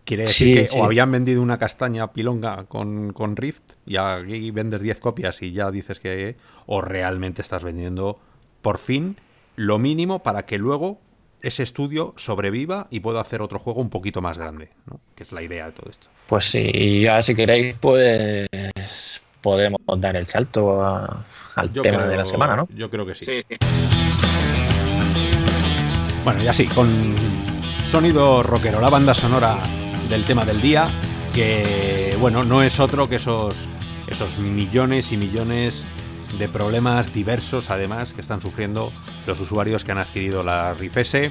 Quiere 0.05 0.23
decir 0.23 0.69
que 0.69 0.79
o 0.79 0.85
habían 0.85 1.11
vendido 1.11 1.43
una 1.43 1.59
castaña 1.59 2.13
pilonga 2.13 2.65
con, 2.65 3.13
con 3.13 3.37
Rift 3.37 3.63
y 3.85 3.97
aquí 3.97 4.51
vendes 4.51 4.81
10 4.81 5.01
copias 5.01 5.43
y 5.43 5.53
ya 5.53 5.71
dices 5.71 6.01
que... 6.01 6.37
o 6.67 6.81
realmente 6.81 7.43
estás 7.43 7.63
vendiendo 7.63 8.19
por 8.63 8.79
fin 8.79 9.17
lo 9.57 9.79
mínimo 9.79 10.23
para 10.23 10.47
que 10.47 10.59
luego 10.59 10.99
ese 11.43 11.63
estudio 11.63 12.15
sobreviva 12.17 12.87
y 12.91 13.01
pueda 13.01 13.21
hacer 13.21 13.43
otro 13.43 13.59
juego 13.59 13.81
un 13.81 13.91
poquito 13.91 14.23
más 14.23 14.39
grande, 14.39 14.71
¿no? 14.87 15.01
que 15.15 15.25
es 15.25 15.33
la 15.33 15.43
idea 15.43 15.67
de 15.67 15.73
todo 15.73 15.91
esto. 15.91 16.09
Pues 16.27 16.45
sí, 16.45 16.71
y 16.73 17.03
ya 17.03 17.23
si 17.23 17.35
queréis, 17.35 17.75
pues 17.81 18.49
podemos 19.41 19.81
dar 19.99 20.17
el 20.17 20.27
salto 20.27 20.85
al 20.85 21.71
tema 21.71 22.07
de 22.07 22.17
la 22.17 22.25
semana, 22.25 22.57
¿no? 22.57 22.69
Yo 22.75 22.89
creo 22.89 23.05
que 23.05 23.15
sí. 23.15 23.27
Bueno, 26.25 26.43
y 26.43 26.47
así, 26.47 26.69
con 26.69 27.17
sonido 27.85 28.43
rockero, 28.45 28.81
la 28.81 28.89
banda 28.89 29.13
sonora 29.13 29.59
del 30.09 30.25
tema 30.25 30.45
del 30.45 30.63
día, 30.63 30.89
que 31.35 32.17
bueno, 32.21 32.45
no 32.45 32.63
es 32.63 32.79
otro 32.79 33.09
que 33.09 33.17
esos, 33.17 33.67
esos 34.07 34.39
millones 34.39 35.11
y 35.11 35.17
millones 35.17 35.85
de 36.39 36.49
problemas 36.49 37.13
diversos 37.13 37.71
además 37.71 38.13
que 38.13 38.21
están 38.21 38.41
sufriendo 38.41 38.93
los 39.27 39.41
usuarios 39.41 39.85
que 39.85 39.93
han 39.93 39.99
adquirido 39.99 40.43
la 40.43 40.75
Rift 40.75 40.97
S, 40.97 41.31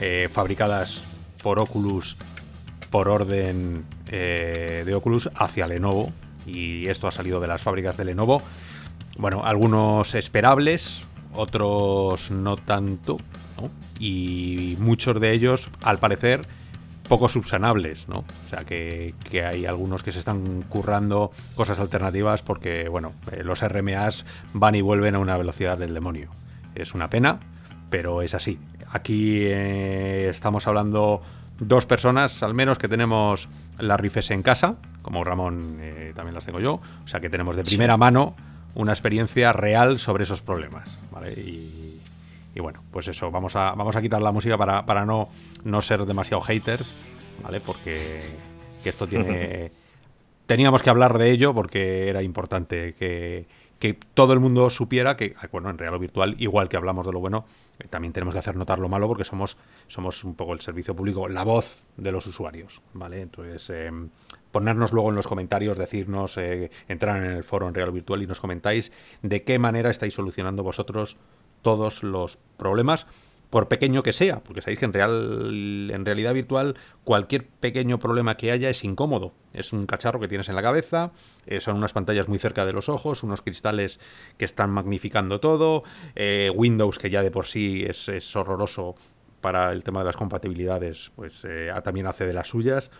eh, 0.00 0.28
fabricadas 0.30 1.02
por 1.42 1.58
Oculus 1.58 2.16
por 2.90 3.08
orden 3.08 3.84
eh, 4.08 4.82
de 4.84 4.94
Oculus 4.94 5.30
hacia 5.36 5.66
Lenovo 5.66 6.12
y 6.46 6.88
esto 6.88 7.06
ha 7.06 7.12
salido 7.12 7.40
de 7.40 7.46
las 7.46 7.62
fábricas 7.62 7.96
de 7.96 8.04
Lenovo. 8.04 8.42
Bueno, 9.16 9.44
algunos 9.44 10.14
esperables, 10.14 11.06
otros 11.34 12.30
no 12.30 12.56
tanto, 12.56 13.18
Y 13.98 14.76
muchos 14.80 15.20
de 15.20 15.32
ellos, 15.32 15.68
al 15.82 15.98
parecer, 15.98 16.46
poco 17.10 17.28
subsanables, 17.28 18.08
¿no? 18.08 18.18
O 18.18 18.48
sea, 18.48 18.64
que, 18.64 19.14
hay 19.44 19.66
algunos 19.66 20.04
que 20.04 20.12
se 20.12 20.20
están 20.20 20.62
currando 20.62 21.32
cosas 21.56 21.80
alternativas 21.80 22.42
porque, 22.42 22.88
bueno, 22.88 23.14
eh, 23.32 23.42
los 23.42 23.68
RMAs 23.68 24.24
van 24.52 24.76
y 24.76 24.80
vuelven 24.80 25.16
a 25.16 25.18
una 25.18 25.36
velocidad 25.36 25.76
del 25.76 25.92
demonio. 25.92 26.30
Es 26.76 26.94
una 26.94 27.10
pena, 27.10 27.40
pero 27.90 28.22
es 28.22 28.34
así. 28.34 28.60
Aquí 28.92 29.40
eh, 29.42 30.28
estamos 30.30 30.68
hablando 30.68 31.20
dos 31.58 31.84
personas 31.84 32.44
al 32.44 32.54
menos 32.54 32.78
que 32.78 32.86
tenemos 32.86 33.48
las 33.80 33.98
rifes 33.98 34.30
en 34.30 34.44
casa, 34.44 34.76
como 35.02 35.24
Ramón 35.24 35.78
eh, 35.80 36.12
también 36.14 36.36
las 36.36 36.44
tengo 36.44 36.60
yo, 36.60 36.74
o 36.74 37.08
sea 37.08 37.18
que 37.18 37.28
tenemos 37.28 37.56
de 37.56 37.64
primera 37.64 37.96
mano 37.96 38.36
una 38.76 38.92
experiencia 38.92 39.52
real 39.52 39.98
sobre 39.98 40.22
esos 40.22 40.42
problemas. 40.42 41.00
¿vale? 41.10 41.32
Y, 41.32 41.79
bueno, 42.58 42.82
pues 42.90 43.06
eso, 43.06 43.30
vamos 43.30 43.54
a, 43.54 43.72
vamos 43.74 43.94
a 43.94 44.02
quitar 44.02 44.20
la 44.20 44.32
música 44.32 44.58
para, 44.58 44.84
para 44.84 45.06
no, 45.06 45.28
no 45.62 45.80
ser 45.82 46.04
demasiado 46.04 46.40
haters, 46.40 46.92
¿vale? 47.42 47.60
Porque 47.60 48.20
esto 48.84 49.06
tiene... 49.06 49.70
Teníamos 50.46 50.82
que 50.82 50.90
hablar 50.90 51.16
de 51.16 51.30
ello 51.30 51.54
porque 51.54 52.08
era 52.08 52.24
importante 52.24 52.94
que, 52.94 53.46
que 53.80 53.94
todo 53.94 54.34
el 54.34 54.40
mundo 54.40 54.68
supiera 54.68 55.16
que, 55.16 55.34
ah, 55.38 55.48
bueno, 55.50 55.70
en 55.70 55.78
real 55.78 55.94
o 55.94 55.98
virtual, 55.98 56.36
igual 56.38 56.68
que 56.68 56.76
hablamos 56.76 57.06
de 57.06 57.12
lo 57.12 57.18
bueno, 57.18 57.46
eh, 57.78 57.86
también 57.88 58.12
tenemos 58.12 58.34
que 58.34 58.38
hacer 58.38 58.54
notar 58.54 58.78
lo 58.78 58.90
malo 58.90 59.08
porque 59.08 59.24
somos, 59.24 59.56
somos 59.88 60.22
un 60.22 60.34
poco 60.34 60.52
el 60.52 60.60
servicio 60.60 60.94
público, 60.94 61.28
la 61.28 61.44
voz 61.44 61.82
de 61.96 62.12
los 62.12 62.26
usuarios, 62.26 62.82
¿vale? 62.92 63.22
Entonces, 63.22 63.70
em, 63.70 64.10
ponernos 64.52 64.92
luego 64.92 65.08
en 65.08 65.16
los 65.16 65.26
comentarios, 65.26 65.78
decirnos, 65.78 66.36
eh, 66.36 66.70
entrar 66.88 67.24
en 67.24 67.30
el 67.30 67.42
foro 67.42 67.68
en 67.68 67.74
real 67.74 67.88
o 67.88 67.92
virtual 67.92 68.22
y 68.22 68.26
nos 68.26 68.38
comentáis 68.38 68.92
de 69.22 69.44
qué 69.44 69.58
manera 69.58 69.88
estáis 69.88 70.12
solucionando 70.12 70.62
vosotros 70.62 71.16
todos 71.62 72.02
los 72.02 72.38
problemas 72.56 73.06
por 73.50 73.66
pequeño 73.66 74.02
que 74.02 74.12
sea, 74.12 74.40
porque 74.40 74.62
sabéis 74.62 74.78
que 74.78 74.84
en, 74.84 74.92
real, 74.92 75.90
en 75.92 76.04
realidad 76.06 76.32
virtual 76.32 76.76
cualquier 77.02 77.46
pequeño 77.46 77.98
problema 77.98 78.36
que 78.36 78.52
haya 78.52 78.70
es 78.70 78.84
incómodo. 78.84 79.32
Es 79.52 79.72
un 79.72 79.86
cacharro 79.86 80.20
que 80.20 80.28
tienes 80.28 80.48
en 80.48 80.54
la 80.54 80.62
cabeza, 80.62 81.10
eh, 81.46 81.60
son 81.60 81.76
unas 81.76 81.92
pantallas 81.92 82.28
muy 82.28 82.38
cerca 82.38 82.64
de 82.64 82.72
los 82.72 82.88
ojos, 82.88 83.24
unos 83.24 83.42
cristales 83.42 83.98
que 84.38 84.44
están 84.44 84.70
magnificando 84.70 85.40
todo, 85.40 85.82
eh, 86.14 86.50
Windows 86.54 86.98
que 86.98 87.10
ya 87.10 87.22
de 87.22 87.32
por 87.32 87.46
sí 87.46 87.84
es, 87.86 88.36
horroroso 88.36 88.94
para 89.40 89.72
el 89.72 89.82
tema 89.82 90.00
de 90.00 90.06
las 90.06 90.16
compatibilidades, 90.16 91.10
pues 91.16 91.44
eh, 91.44 91.72
también 91.82 92.06
hace 92.06 92.26
de 92.26 92.32
las 92.32 92.46
suyas. 92.46 92.90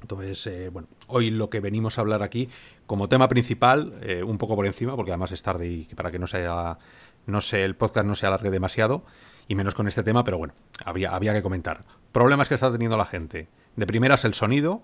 Entonces, 0.00 0.70
bueno, 0.72 0.88
hoy 1.08 1.30
lo 1.30 1.50
que 1.50 1.60
venimos 1.60 1.98
a 1.98 2.02
hablar 2.02 2.22
aquí 2.22 2.48
como 2.86 3.08
tema 3.08 3.28
principal, 3.28 3.94
un 4.24 4.38
poco 4.38 4.54
por 4.54 4.66
encima, 4.66 4.94
porque 4.94 5.10
además 5.10 5.32
es 5.32 5.42
tarde 5.42 5.66
y 5.66 5.84
para 5.96 6.12
que 6.12 6.18
no 6.18 6.28
sea, 6.28 6.78
no 7.26 7.40
sé, 7.40 7.64
el 7.64 7.76
podcast 7.76 8.06
no 8.06 8.14
se 8.14 8.26
alargue 8.26 8.50
demasiado, 8.50 9.04
y 9.48 9.54
menos 9.54 9.74
con 9.74 9.88
este 9.88 10.02
tema, 10.02 10.24
pero 10.24 10.38
bueno, 10.38 10.54
había, 10.84 11.14
había 11.14 11.32
que 11.32 11.42
comentar. 11.42 11.84
Problemas 12.12 12.48
que 12.48 12.54
está 12.54 12.72
teniendo 12.72 12.96
la 12.96 13.06
gente. 13.06 13.48
De 13.76 13.86
primeras 13.86 14.24
el 14.24 14.34
sonido, 14.34 14.82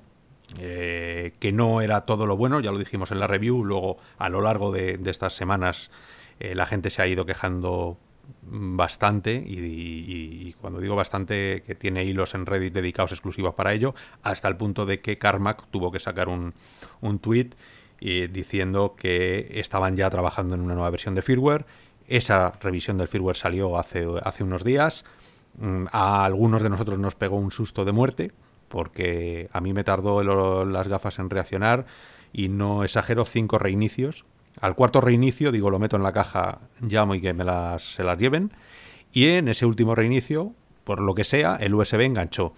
eh, 0.58 1.32
que 1.38 1.52
no 1.52 1.80
era 1.80 2.02
todo 2.02 2.26
lo 2.26 2.36
bueno, 2.36 2.60
ya 2.60 2.72
lo 2.72 2.78
dijimos 2.78 3.10
en 3.10 3.20
la 3.20 3.26
review, 3.26 3.64
luego 3.64 3.98
a 4.18 4.28
lo 4.28 4.42
largo 4.42 4.70
de, 4.72 5.00
estas 5.06 5.34
semanas 5.34 5.90
eh, 6.40 6.54
la 6.54 6.66
gente 6.66 6.90
se 6.90 7.00
ha 7.02 7.06
ido 7.06 7.24
quejando 7.24 7.98
bastante 8.42 9.34
y, 9.34 10.54
cuando 10.60 10.80
digo 10.80 10.94
bastante 10.94 11.62
que 11.66 11.74
tiene 11.74 12.04
hilos 12.04 12.34
en 12.34 12.46
Reddit 12.46 12.72
dedicados 12.72 13.12
exclusivos 13.12 13.54
para 13.54 13.72
ello, 13.72 13.94
hasta 14.22 14.48
el 14.48 14.56
punto 14.56 14.86
de 14.86 15.00
que 15.00 15.18
Carmack 15.18 15.66
tuvo 15.70 15.90
que 15.90 16.00
sacar 16.00 16.28
un, 16.28 16.54
un 17.00 17.18
tweet 17.18 17.50
eh, 18.00 18.28
diciendo 18.30 18.94
que 18.96 19.48
estaban 19.60 19.96
ya 19.96 20.10
trabajando 20.10 20.54
en 20.54 20.60
una 20.60 20.74
nueva 20.74 20.90
versión 20.90 21.14
de 21.14 21.22
firmware 21.22 21.66
esa 22.08 22.52
revisión 22.60 22.98
del 22.98 23.08
firmware 23.08 23.36
salió 23.36 23.78
hace, 23.78 24.06
hace 24.22 24.44
unos 24.44 24.64
días. 24.64 25.04
Mm, 25.58 25.84
a 25.92 26.24
algunos 26.24 26.62
de 26.62 26.70
nosotros 26.70 26.98
nos 26.98 27.14
pegó 27.14 27.36
un 27.36 27.50
susto 27.50 27.84
de 27.84 27.92
muerte, 27.92 28.32
porque 28.68 29.48
a 29.52 29.60
mí 29.60 29.72
me 29.72 29.84
tardó 29.84 30.64
las 30.64 30.88
gafas 30.88 31.18
en 31.18 31.30
reaccionar 31.30 31.86
y 32.32 32.48
no 32.48 32.84
exagero, 32.84 33.24
cinco 33.24 33.58
reinicios. 33.58 34.24
Al 34.60 34.74
cuarto 34.74 35.00
reinicio, 35.00 35.52
digo, 35.52 35.70
lo 35.70 35.78
meto 35.78 35.96
en 35.96 36.02
la 36.02 36.12
caja, 36.12 36.60
llamo 36.80 37.14
y 37.14 37.20
que 37.20 37.32
me 37.34 37.44
las, 37.44 37.94
se 37.94 38.04
las 38.04 38.18
lleven. 38.18 38.52
Y 39.12 39.28
en 39.28 39.48
ese 39.48 39.66
último 39.66 39.94
reinicio, 39.94 40.54
por 40.84 41.00
lo 41.00 41.14
que 41.14 41.24
sea, 41.24 41.56
el 41.56 41.74
USB 41.74 42.00
enganchó. 42.00 42.52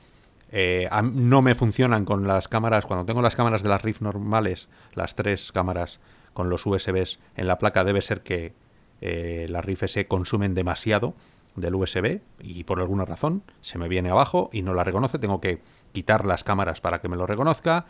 Eh, 0.53 0.89
no 1.03 1.43
me 1.43 1.57
funcionan 1.57 2.05
con 2.05 2.29
las 2.29 2.47
cámaras, 2.47 2.87
cuando 2.87 3.05
tengo 3.05 3.23
las 3.23 3.35
cámaras 3.35 3.63
de 3.63 3.69
las 3.69 3.83
RIF 3.83 4.01
normales, 4.01 4.69
las 4.95 5.17
tres 5.17 5.51
cámaras 5.51 6.01
con 6.33 6.49
los 6.49 6.65
USBs 6.65 7.19
en 7.37 7.49
la 7.49 7.59
placa, 7.59 7.83
debe 7.83 8.03
ser 8.03 8.23
que 8.23 8.53
eh, 9.01 9.47
las 9.49 9.65
RIF 9.65 9.85
se 9.87 10.07
consumen 10.07 10.55
demasiado 10.55 11.15
del 11.57 11.75
USB 11.75 12.21
y 12.41 12.65
por 12.65 12.81
alguna 12.81 13.05
razón 13.05 13.43
se 13.61 13.79
me 13.79 13.89
viene 13.89 14.11
abajo 14.11 14.51
y 14.53 14.63
no 14.63 14.75
la 14.75 14.85
reconoce, 14.85 15.19
tengo 15.19 15.41
que 15.41 15.61
quitar 15.93 16.25
las 16.27 16.45
cámaras 16.45 16.81
para 16.81 17.01
que 17.01 17.09
me 17.09 17.17
lo 17.17 17.27
reconozca. 17.27 17.87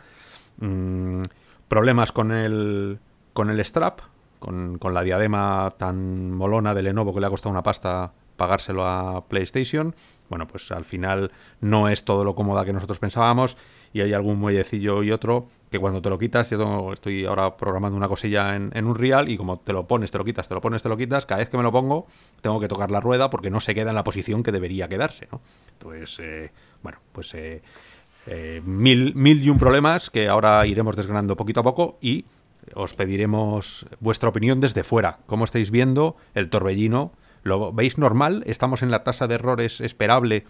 Mm, 0.57 1.23
problemas 1.67 2.11
con 2.11 2.31
el, 2.31 2.99
con 3.33 3.49
el 3.49 3.63
strap, 3.65 4.01
con, 4.39 4.77
con, 4.77 4.93
la 4.93 5.01
diadema 5.01 5.73
tan 5.77 6.31
molona 6.31 6.73
de 6.73 6.83
Lenovo 6.83 7.13
que 7.13 7.19
le 7.19 7.27
ha 7.27 7.31
costado 7.31 7.51
una 7.51 7.63
pasta 7.63 8.13
pagárselo 8.35 8.85
a 8.85 9.25
PlayStation. 9.27 9.95
Bueno, 10.29 10.47
pues 10.47 10.71
al 10.71 10.85
final 10.85 11.31
no 11.61 11.89
es 11.89 12.03
todo 12.03 12.23
lo 12.23 12.35
cómoda 12.35 12.65
que 12.65 12.73
nosotros 12.73 12.99
pensábamos 12.99 13.57
y 13.93 14.01
hay 14.01 14.13
algún 14.13 14.39
muellecillo 14.39 15.03
y 15.03 15.11
otro 15.11 15.47
que 15.75 15.79
cuando 15.79 16.01
te 16.01 16.09
lo 16.09 16.17
quitas, 16.17 16.49
yo 16.49 16.93
estoy 16.93 17.25
ahora 17.25 17.57
programando 17.57 17.97
una 17.97 18.07
cosilla 18.07 18.55
en, 18.55 18.85
un 18.85 18.95
real 18.95 19.27
y 19.27 19.35
como 19.35 19.59
te 19.59 19.73
lo 19.73 19.85
pones, 19.85 20.09
te 20.09 20.17
lo 20.17 20.23
quitas, 20.23 20.47
te 20.47 20.53
lo 20.53 20.61
pones, 20.61 20.81
te 20.81 20.87
lo 20.87 20.95
quitas, 20.95 21.25
cada 21.25 21.39
vez 21.39 21.49
que 21.49 21.57
me 21.57 21.63
lo 21.63 21.71
pongo 21.71 22.07
tengo 22.39 22.61
que 22.61 22.69
tocar 22.69 22.91
la 22.91 23.01
rueda 23.01 23.29
porque 23.29 23.49
no 23.49 23.59
se 23.59 23.75
queda 23.75 23.89
en 23.89 23.95
la 23.95 24.05
posición 24.05 24.41
que 24.41 24.53
debería 24.53 24.87
quedarse, 24.87 25.27
¿no? 25.31 25.41
Entonces, 25.73 26.17
eh, 26.21 26.51
bueno, 26.81 26.99
pues 27.11 27.33
eh, 27.33 27.61
eh, 28.27 28.61
mil, 28.63 29.13
mil 29.15 29.43
y 29.43 29.49
un 29.49 29.59
problemas 29.59 30.09
que 30.09 30.29
ahora 30.29 30.65
iremos 30.65 30.95
desgranando 30.95 31.35
poquito 31.35 31.59
a 31.59 31.63
poco 31.63 31.97
y 31.99 32.23
os 32.73 32.93
pediremos 32.93 33.85
vuestra 33.99 34.29
opinión 34.29 34.61
desde 34.61 34.85
fuera. 34.85 35.19
¿Cómo 35.25 35.43
estáis 35.43 35.71
viendo 35.71 36.15
el 36.35 36.49
torbellino? 36.49 37.11
¿Lo 37.43 37.73
veis 37.73 37.97
normal? 37.97 38.43
¿Estamos 38.47 38.81
en 38.81 38.91
la 38.91 39.03
tasa 39.03 39.27
de 39.27 39.35
errores 39.35 39.81
esperable 39.81 40.45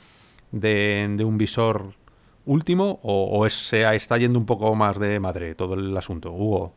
de, 0.52 1.08
de 1.18 1.26
un 1.26 1.40
visor 1.40 1.96
último 2.46 3.00
o, 3.04 3.48
se 3.50 3.96
está 3.96 4.18
yendo 4.18 4.40
un 4.40 4.46
poco 4.46 4.74
más 4.76 5.00
de 5.00 5.20
madre 5.20 5.56
todo 5.56 5.74
el 5.74 5.96
asunto? 5.98 6.32
Hugo, 6.32 6.74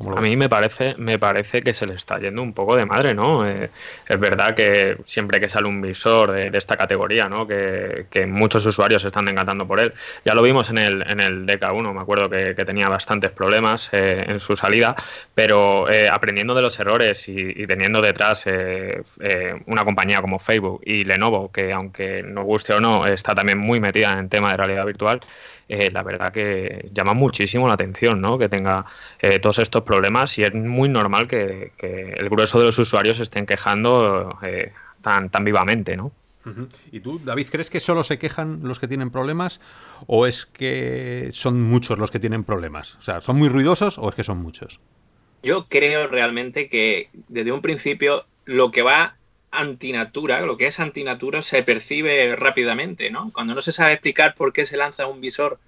a 0.00 0.20
mí 0.22 0.36
me 0.36 0.48
parece, 0.48 0.94
me 0.96 1.18
parece 1.18 1.60
que 1.60 1.74
se 1.74 1.86
le 1.86 1.94
está 1.94 2.18
yendo 2.18 2.42
un 2.42 2.54
poco 2.54 2.76
de 2.76 2.86
madre, 2.86 3.14
¿no? 3.14 3.46
Eh, 3.46 3.68
es 4.08 4.20
verdad 4.20 4.54
que 4.54 4.96
siempre 5.04 5.38
que 5.38 5.48
sale 5.48 5.68
un 5.68 5.82
visor 5.82 6.32
de, 6.32 6.56
esta 6.56 6.78
categoría, 6.78 7.28
¿no? 7.28 7.46
Que, 7.46 8.06
muchos 8.26 8.64
usuarios 8.64 9.02
se 9.02 9.08
están 9.08 9.28
encantando 9.28 9.66
por 9.66 9.80
él. 9.80 9.92
Ya 10.24 10.34
lo 10.34 10.42
vimos 10.42 10.70
en 10.70 10.78
el, 10.78 11.02
en 11.02 11.20
el 11.20 11.46
DK1, 11.46 11.92
me 11.92 12.00
acuerdo 12.00 12.30
que, 12.30 12.54
tenía 12.62 12.88
bastantes 12.88 13.32
problemas 13.32 13.90
eh, 13.92 14.24
en 14.28 14.38
su 14.38 14.54
salida, 14.56 14.94
pero 15.34 15.90
eh, 15.90 16.08
aprendiendo 16.08 16.54
de 16.54 16.62
los 16.62 16.78
errores 16.78 17.28
y, 17.28 17.66
teniendo 17.66 18.00
detrás 18.00 18.46
una 19.66 19.84
compañía 19.84 20.20
como 20.20 20.38
Facebook 20.38 20.82
y 20.84 21.04
Lenovo, 21.04 21.50
que 21.50 21.72
aunque 21.72 22.22
nos 22.22 22.44
guste 22.44 22.72
o 22.72 22.80
no, 22.80 23.06
está 23.06 23.34
también 23.34 23.58
muy 23.58 23.80
metida 23.80 24.12
en 24.12 24.18
el 24.20 24.28
tema 24.28 24.52
de 24.52 24.56
realidad 24.56 24.86
virtual, 24.86 25.20
eh, 25.68 25.90
la 25.90 26.02
verdad 26.02 26.32
que 26.32 26.90
llama 26.92 27.14
muchísimo 27.14 27.68
la 27.68 27.74
atención 27.74 28.20
¿no? 28.20 28.38
que 28.38 28.48
tenga 28.48 28.84
eh, 29.20 29.38
todos 29.38 29.58
estos 29.58 29.82
problemas 29.82 30.36
y 30.38 30.44
es 30.44 30.54
muy 30.54 30.88
normal 30.88 31.26
que, 31.28 31.72
el 31.78 32.28
grueso 32.28 32.58
de 32.58 32.66
los 32.66 32.78
usuarios 32.78 33.20
estén 33.20 33.46
quejando 33.46 34.38
eh, 34.42 34.72
tan, 35.00 35.30
tan 35.30 35.44
vivamente. 35.44 35.96
¿no? 35.96 36.12
¿Y 36.90 37.00
tú, 37.00 37.20
David, 37.24 37.46
crees 37.50 37.70
que 37.70 37.80
solo 37.80 38.04
se 38.04 38.18
quejan 38.18 38.60
los 38.62 38.78
que 38.78 38.88
tienen 38.88 39.10
problemas 39.10 39.60
o 40.06 40.26
es 40.26 40.46
que 40.46 41.30
son 41.32 41.62
muchos 41.62 41.98
los 41.98 42.10
que 42.10 42.18
tienen 42.18 42.44
problemas? 42.44 42.96
O 42.96 43.02
sea, 43.02 43.20
¿son 43.20 43.36
muy 43.36 43.48
ruidosos 43.48 43.98
o 43.98 44.08
es 44.08 44.14
que 44.14 44.24
son 44.24 44.38
muchos? 44.38 44.80
Yo 45.42 45.66
creo 45.68 46.06
realmente 46.08 46.68
que 46.68 47.10
desde 47.28 47.52
un 47.52 47.62
principio 47.62 48.26
lo 48.44 48.70
que 48.70 48.82
va 48.82 49.16
antinatura, 49.52 50.40
lo 50.40 50.56
que 50.56 50.66
es 50.66 50.80
antinatura 50.80 51.42
se 51.42 51.62
percibe 51.62 52.34
rápidamente, 52.36 53.10
¿no? 53.10 53.30
Cuando 53.32 53.54
no 53.54 53.60
se 53.60 53.70
sabe 53.72 53.92
explicar 53.92 54.34
por 54.34 54.52
qué 54.52 54.66
se 54.66 54.76
lanza 54.76 55.06
un 55.06 55.20
visor 55.20 55.60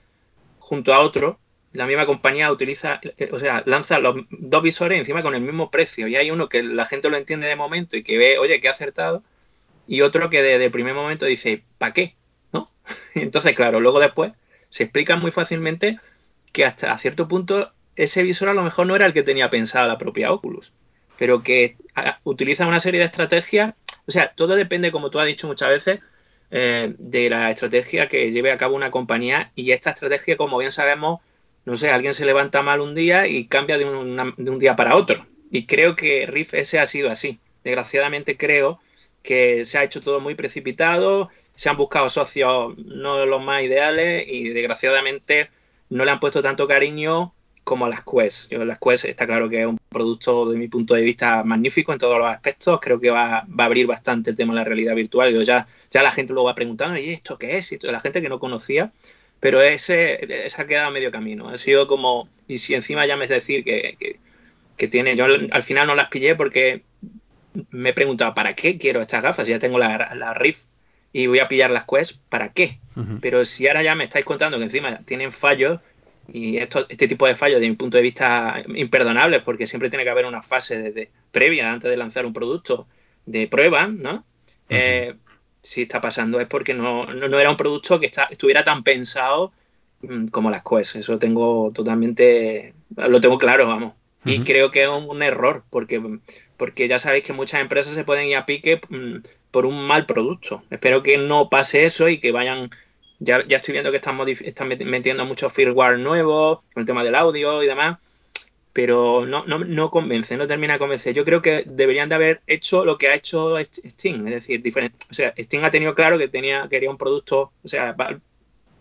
junto 0.59 0.95
a 0.95 1.01
otro, 1.01 1.39
la 1.73 1.87
misma 1.87 2.07
compañía 2.07 2.51
utiliza, 2.51 3.01
eh, 3.03 3.29
o 3.33 3.39
sea, 3.39 3.63
lanza 3.67 3.99
los 3.99 4.17
dos 4.31 4.63
visores 4.63 4.99
encima 4.99 5.23
con 5.23 5.35
el 5.35 5.43
mismo 5.43 5.71
precio 5.71 6.09
y 6.09 6.17
hay 6.17 6.31
uno 6.31 6.49
que 6.49 6.63
la 6.63 6.87
gente 6.87 7.11
lo 7.11 7.17
entiende 7.17 7.47
de 7.47 7.57
momento 7.57 7.97
y 7.97 8.03
que 8.03 8.19
ve, 8.19 8.39
oye, 8.39 8.61
que 8.61 8.69
ha 8.69 8.73
acertado, 8.73 9.23
y 9.87 10.01
otro 10.01 10.31
que 10.31 10.43
de, 10.43 10.71
primer 10.71 10.95
momento 10.95 11.27
dice, 11.27 11.63
¿para 11.79 11.93
qué? 11.93 12.17
¿No? 12.53 12.71
Entonces, 13.15 13.55
claro, 13.55 13.81
luego 13.81 14.01
después 14.01 14.33
se 14.71 14.85
explica 14.85 15.17
muy 15.17 15.31
fácilmente 15.31 16.01
que 16.53 16.65
hasta 16.65 16.93
a 16.93 16.99
cierto 16.99 17.29
punto 17.29 17.73
ese 17.97 18.23
visor 18.23 18.49
a 18.49 18.55
lo 18.55 18.63
mejor 18.63 18.87
no 18.87 18.97
era 18.97 19.07
el 19.07 19.13
que 19.13 19.23
tenía 19.23 19.51
pensada 19.51 19.87
la 19.87 19.99
propia 19.99 20.33
Oculus 20.33 20.73
pero 21.19 21.43
que 21.43 21.77
utiliza 22.25 22.67
una 22.67 22.81
serie 22.81 23.01
de 23.01 23.07
estrategias. 23.07 23.75
O 24.07 24.11
sea, 24.11 24.33
todo 24.35 24.57
depende, 24.57 24.93
como 24.93 25.11
tú 25.11 25.19
has 25.19 25.27
dicho 25.27 25.47
muchas 25.47 25.71
veces, 25.71 26.01
eh, 26.51 26.95
de 26.99 27.31
la 27.31 27.51
estrategia 27.51 28.09
que 28.09 28.31
lleve 28.31 28.53
a 28.53 28.59
cabo 28.59 28.77
una 28.77 28.91
compañía 28.91 29.51
y 29.55 29.73
esta 29.73 29.91
estrategia, 29.91 30.37
como 30.37 30.59
bien 30.59 30.73
sabemos, 30.73 31.21
no 31.65 31.77
sé, 31.77 31.91
alguien 31.91 32.15
se 32.15 32.27
levanta 32.27 32.63
mal 32.63 32.81
un 32.81 32.95
día 32.95 33.27
y 33.27 33.47
cambia 33.47 33.79
de, 33.79 33.87
un 33.87 34.59
día 34.59 34.77
para 34.77 34.97
otro. 34.97 35.27
Y 35.51 35.67
creo 35.67 35.97
que 35.97 36.27
Riff 36.27 36.55
ese 36.55 36.79
ha 36.79 36.87
sido 36.87 37.11
así. 37.11 37.41
Desgraciadamente 37.63 38.37
creo 38.37 38.81
que 39.23 39.65
se 39.65 39.79
ha 39.79 39.85
hecho 39.85 40.03
todo 40.03 40.21
muy 40.21 40.35
precipitado, 40.35 41.31
se 41.55 41.71
han 41.71 41.77
buscado 41.77 42.09
socios 42.11 42.77
no 42.77 43.17
de 43.19 43.27
los 43.27 43.43
más 43.43 43.63
ideales 43.63 44.25
y 44.29 44.51
desgraciadamente 44.51 45.51
no 45.89 46.05
le 46.05 46.11
han 46.11 46.21
puesto 46.21 46.43
tanto 46.43 46.69
cariño 46.69 47.35
como 47.65 47.89
las 47.89 48.05
Quest. 48.05 48.53
Yo, 48.53 48.65
las 48.65 48.79
Quest 48.79 49.07
está 49.07 49.27
claro 49.27 49.49
que 49.49 49.63
es 49.63 49.67
un 49.67 49.79
producto, 49.89 50.51
de 50.51 50.59
mi 50.59 50.69
punto 50.69 50.95
de 50.95 51.03
vista, 51.03 51.43
magnífico 51.43 51.93
en 51.93 51.99
todos 51.99 52.19
los 52.19 52.29
aspectos. 52.29 52.79
Creo 52.81 53.01
que 53.01 53.11
va, 53.11 53.39
a 53.39 53.47
abrir 53.59 53.87
bastante 53.87 54.31
el 54.31 54.37
tema 54.37 54.53
de 54.53 54.61
la 54.61 54.65
realidad 54.65 54.95
virtual. 54.95 55.33
Yo 55.33 55.43
ya, 55.43 55.67
ya 55.91 56.03
la 56.03 56.13
gente 56.13 56.33
luego 56.33 56.47
va 56.47 56.55
preguntando, 56.55 56.99
¿y 56.99 57.11
esto 57.11 57.39
qué 57.39 57.57
es? 57.57 57.73
Y 57.73 57.79
la 57.83 58.01
gente 58.01 58.23
que 58.23 58.29
no 58.29 58.39
conocía. 58.39 58.93
Pero 59.41 59.61
ese, 59.61 60.47
esa 60.47 60.63
ha 60.63 60.67
quedado 60.67 60.89
a 60.89 60.91
medio 60.91 61.11
camino. 61.11 61.49
Ha 61.49 61.59
sido 61.59 61.87
como, 61.87 62.29
y 62.47 62.59
si 62.59 62.75
encima 62.75 63.07
ya 63.07 63.17
me 63.17 63.25
es 63.25 63.31
decir 63.31 63.65
que, 63.65 64.19
que, 64.77 64.89
tiene, 64.89 65.17
yo 65.17 65.27
al 65.51 65.63
final 65.63 65.87
no 65.87 65.95
las 65.95 66.09
pillé 66.09 66.35
porque 66.35 66.83
me 67.71 67.91
he 67.91 67.93
preguntado, 67.95 68.35
¿para 68.35 68.55
qué 68.55 68.79
quiero 68.79 69.01
estas 69.01 69.23
gafas? 69.23 69.49
Ya 69.49 69.59
tengo 69.59 69.79
la, 69.79 70.15
la 70.15 70.35
Rift 70.35 70.69
y 71.15 71.29
voy 71.29 71.39
a 71.39 71.49
pillar 71.49 71.71
las 71.71 71.85
Quest, 71.85 72.21
¿para 72.29 72.53
qué? 72.53 72.81
Pero 73.21 73.45
si 73.45 73.69
ahora 73.69 73.83
ya 73.85 73.95
me 73.95 74.05
estáis 74.05 74.25
contando 74.25 74.59
que 74.59 74.65
encima 74.65 74.99
tienen 75.05 75.31
fallos, 75.31 75.81
y 76.33 76.57
esto, 76.57 76.87
este 76.89 77.09
tipo 77.09 77.27
de 77.27 77.37
fallos, 77.37 77.61
de 77.61 77.69
mi 77.69 77.77
punto 77.77 77.97
de 77.97 78.03
vista, 78.03 78.63
imperdonables, 78.75 79.43
porque 79.43 79.67
siempre 79.67 79.91
tiene 79.91 80.05
que 80.05 80.11
haber 80.11 80.27
una 80.27 80.43
fase 80.43 80.93
de, 80.93 81.11
previa 81.31 81.73
antes 81.73 81.91
de 81.91 81.97
lanzar 81.97 82.27
un 82.27 82.33
producto 82.33 82.87
de 83.27 83.49
prueba, 83.49 83.87
¿no? 83.87 84.25
Eh, 84.69 85.15
si 85.61 85.83
está 85.83 86.01
pasando 86.01 86.41
es 86.41 86.47
porque 86.47 86.75
no, 86.75 87.07
no, 87.07 87.39
era 87.39 87.51
un 87.51 87.57
producto 87.57 87.99
que 87.99 88.07
está, 88.07 88.25
estuviera 88.31 88.65
tan 88.65 88.83
pensado 88.83 89.53
mm, 90.03 90.27
como 90.27 90.51
las 90.51 90.63
Quest. 90.63 90.97
Eso 90.97 91.19
tengo 91.19 91.73
totalmente, 91.73 92.75
lo 92.97 93.21
tengo 93.21 93.39
claro, 93.39 93.67
vamos. 93.67 93.95
Y 94.27 94.41
creo 94.41 94.71
que 94.71 94.85
es 94.85 94.89
un, 94.89 95.23
error, 95.23 95.65
porque, 95.69 96.01
porque 96.57 96.89
ya 96.89 96.99
sabéis 96.99 97.25
que 97.25 97.35
muchas 97.35 97.61
empresas 97.61 97.93
se 97.93 98.05
pueden 98.05 98.27
ir 98.27 98.37
a 98.37 98.47
pique 98.47 98.81
mm, 98.89 99.17
por 99.51 99.67
un 99.67 99.87
mal 99.87 100.07
producto. 100.07 100.63
Espero 100.71 101.03
que 101.03 101.19
no 101.19 101.51
pase 101.51 101.85
eso 101.85 102.09
y 102.09 102.19
que 102.21 102.33
vayan 102.33 102.71
ya, 103.19 103.39
estoy 103.39 103.73
viendo 103.73 103.91
que 103.91 103.97
están, 103.97 104.19
están 104.29 104.69
metiendo 104.69 105.25
muchos 105.25 105.53
firmware 105.53 105.99
nuevos 105.99 106.61
con 106.73 106.81
el 106.81 106.87
tema 106.87 107.05
del 107.05 107.15
audio 107.15 107.63
y 107.63 107.67
demás, 107.67 107.99
pero 108.73 109.25
no, 109.25 109.45
no, 109.47 109.59
no, 109.59 109.91
convence, 109.91 110.37
no 110.37 110.47
termina 110.47 110.75
de 110.75 110.79
convencer. 110.81 111.15
Yo 111.15 111.25
creo 111.25 111.41
que 111.41 111.65
deberían 111.67 112.09
de 112.09 112.17
haber 112.17 112.43
hecho 112.47 112.85
lo 112.85 112.99
que 112.99 113.09
ha 113.09 113.15
hecho 113.15 113.57
Steam, 113.65 114.27
es 114.27 114.35
decir, 114.35 114.63
diferente. 114.63 114.99
O 115.11 115.15
sea, 115.15 115.33
Steam 115.39 115.65
ha 115.65 115.71
tenido 115.71 115.95
claro 115.95 116.19
que 116.19 116.29
tenía, 116.29 116.67
quería 116.69 116.91
un 116.91 116.99
producto, 116.99 117.53
o 117.63 117.69
sea, 117.69 117.95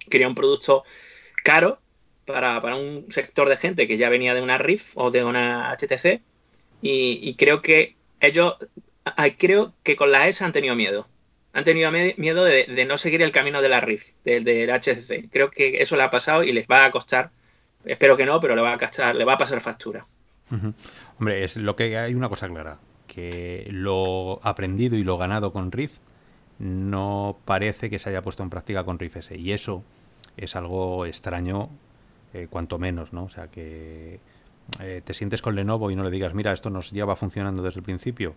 quería 0.10 0.28
un 0.28 0.36
producto 0.36 0.84
caro 1.44 1.80
para, 2.26 2.76
un 2.76 3.06
sector 3.10 3.50
de 3.50 3.58
gente 3.58 3.88
que 3.88 3.98
ya 3.98 4.10
venía 4.10 4.34
de 4.34 4.42
una 4.42 4.58
Rift 4.58 4.94
o 4.96 5.12
de 5.12 5.24
una 5.24 5.72
HTC 5.78 6.22
y, 6.82 7.36
creo 7.36 7.62
que 7.62 7.96
ellos, 8.20 8.56
creo 9.38 9.74
que 9.84 9.96
con 9.96 10.12
la 10.12 10.28
S 10.28 10.44
han 10.44 10.52
tenido 10.52 10.76
miedo 10.76 11.08
han 11.54 11.64
tenido 11.64 11.92
miedo 11.92 12.44
de, 12.44 12.86
no 12.88 12.98
seguir 12.98 13.22
el 13.22 13.32
camino 13.32 13.62
de 13.62 13.70
la 13.70 13.80
RIF, 13.80 14.14
del, 14.26 14.70
HCC. 14.70 15.30
Creo 15.32 15.52
que 15.52 15.82
eso 15.82 15.96
le 15.96 16.04
ha 16.04 16.10
pasado 16.10 16.44
y 16.44 16.52
les 16.52 16.68
va 16.68 16.86
a 16.86 16.92
costar, 16.92 17.30
espero 17.86 18.18
que 18.18 18.26
no, 18.26 18.40
pero 18.40 18.56
le 18.56 18.62
va 18.62 18.74
a 18.74 18.78
costar, 18.78 19.16
le 19.16 19.24
va 19.24 19.34
a 19.34 19.38
pasar 19.38 19.62
factura. 19.62 20.06
Hombre, 21.20 21.44
es 21.44 21.56
lo 21.56 21.76
que 21.76 21.98
hay 21.98 22.16
una 22.16 22.30
cosa 22.30 22.48
clara, 22.48 22.80
que 23.08 23.68
lo 23.70 24.40
aprendido 24.44 24.98
y 24.98 25.04
lo 25.04 25.18
ganado 25.18 25.54
con 25.54 25.72
Rift 25.72 26.02
no 26.60 27.38
parece 27.46 27.90
que 27.90 28.00
se 28.00 28.10
haya 28.10 28.22
puesto 28.22 28.44
en 28.44 28.50
práctica 28.50 28.84
con 28.84 29.00
Rift 29.00 29.18
S. 29.18 29.38
Y 29.38 29.52
eso 29.52 29.84
es 30.38 30.56
algo 30.56 31.06
extraño, 31.06 31.70
eh, 32.34 32.48
cuanto 32.50 32.80
menos, 32.80 33.14
¿no? 33.14 33.26
O 33.26 33.30
sea, 33.30 33.48
que 33.48 34.20
eh, 34.80 35.02
te 35.04 35.14
sientes 35.14 35.42
con 35.42 35.56
Lenovo 35.56 35.92
y 35.92 35.96
no 35.96 36.04
le 36.04 36.12
digas, 36.12 36.34
mira, 36.34 36.52
esto 36.52 36.70
nos 36.70 36.92
lleva 36.92 37.16
funcionando 37.16 37.64
desde 37.64 37.80
el 37.80 37.84
principio 37.84 38.36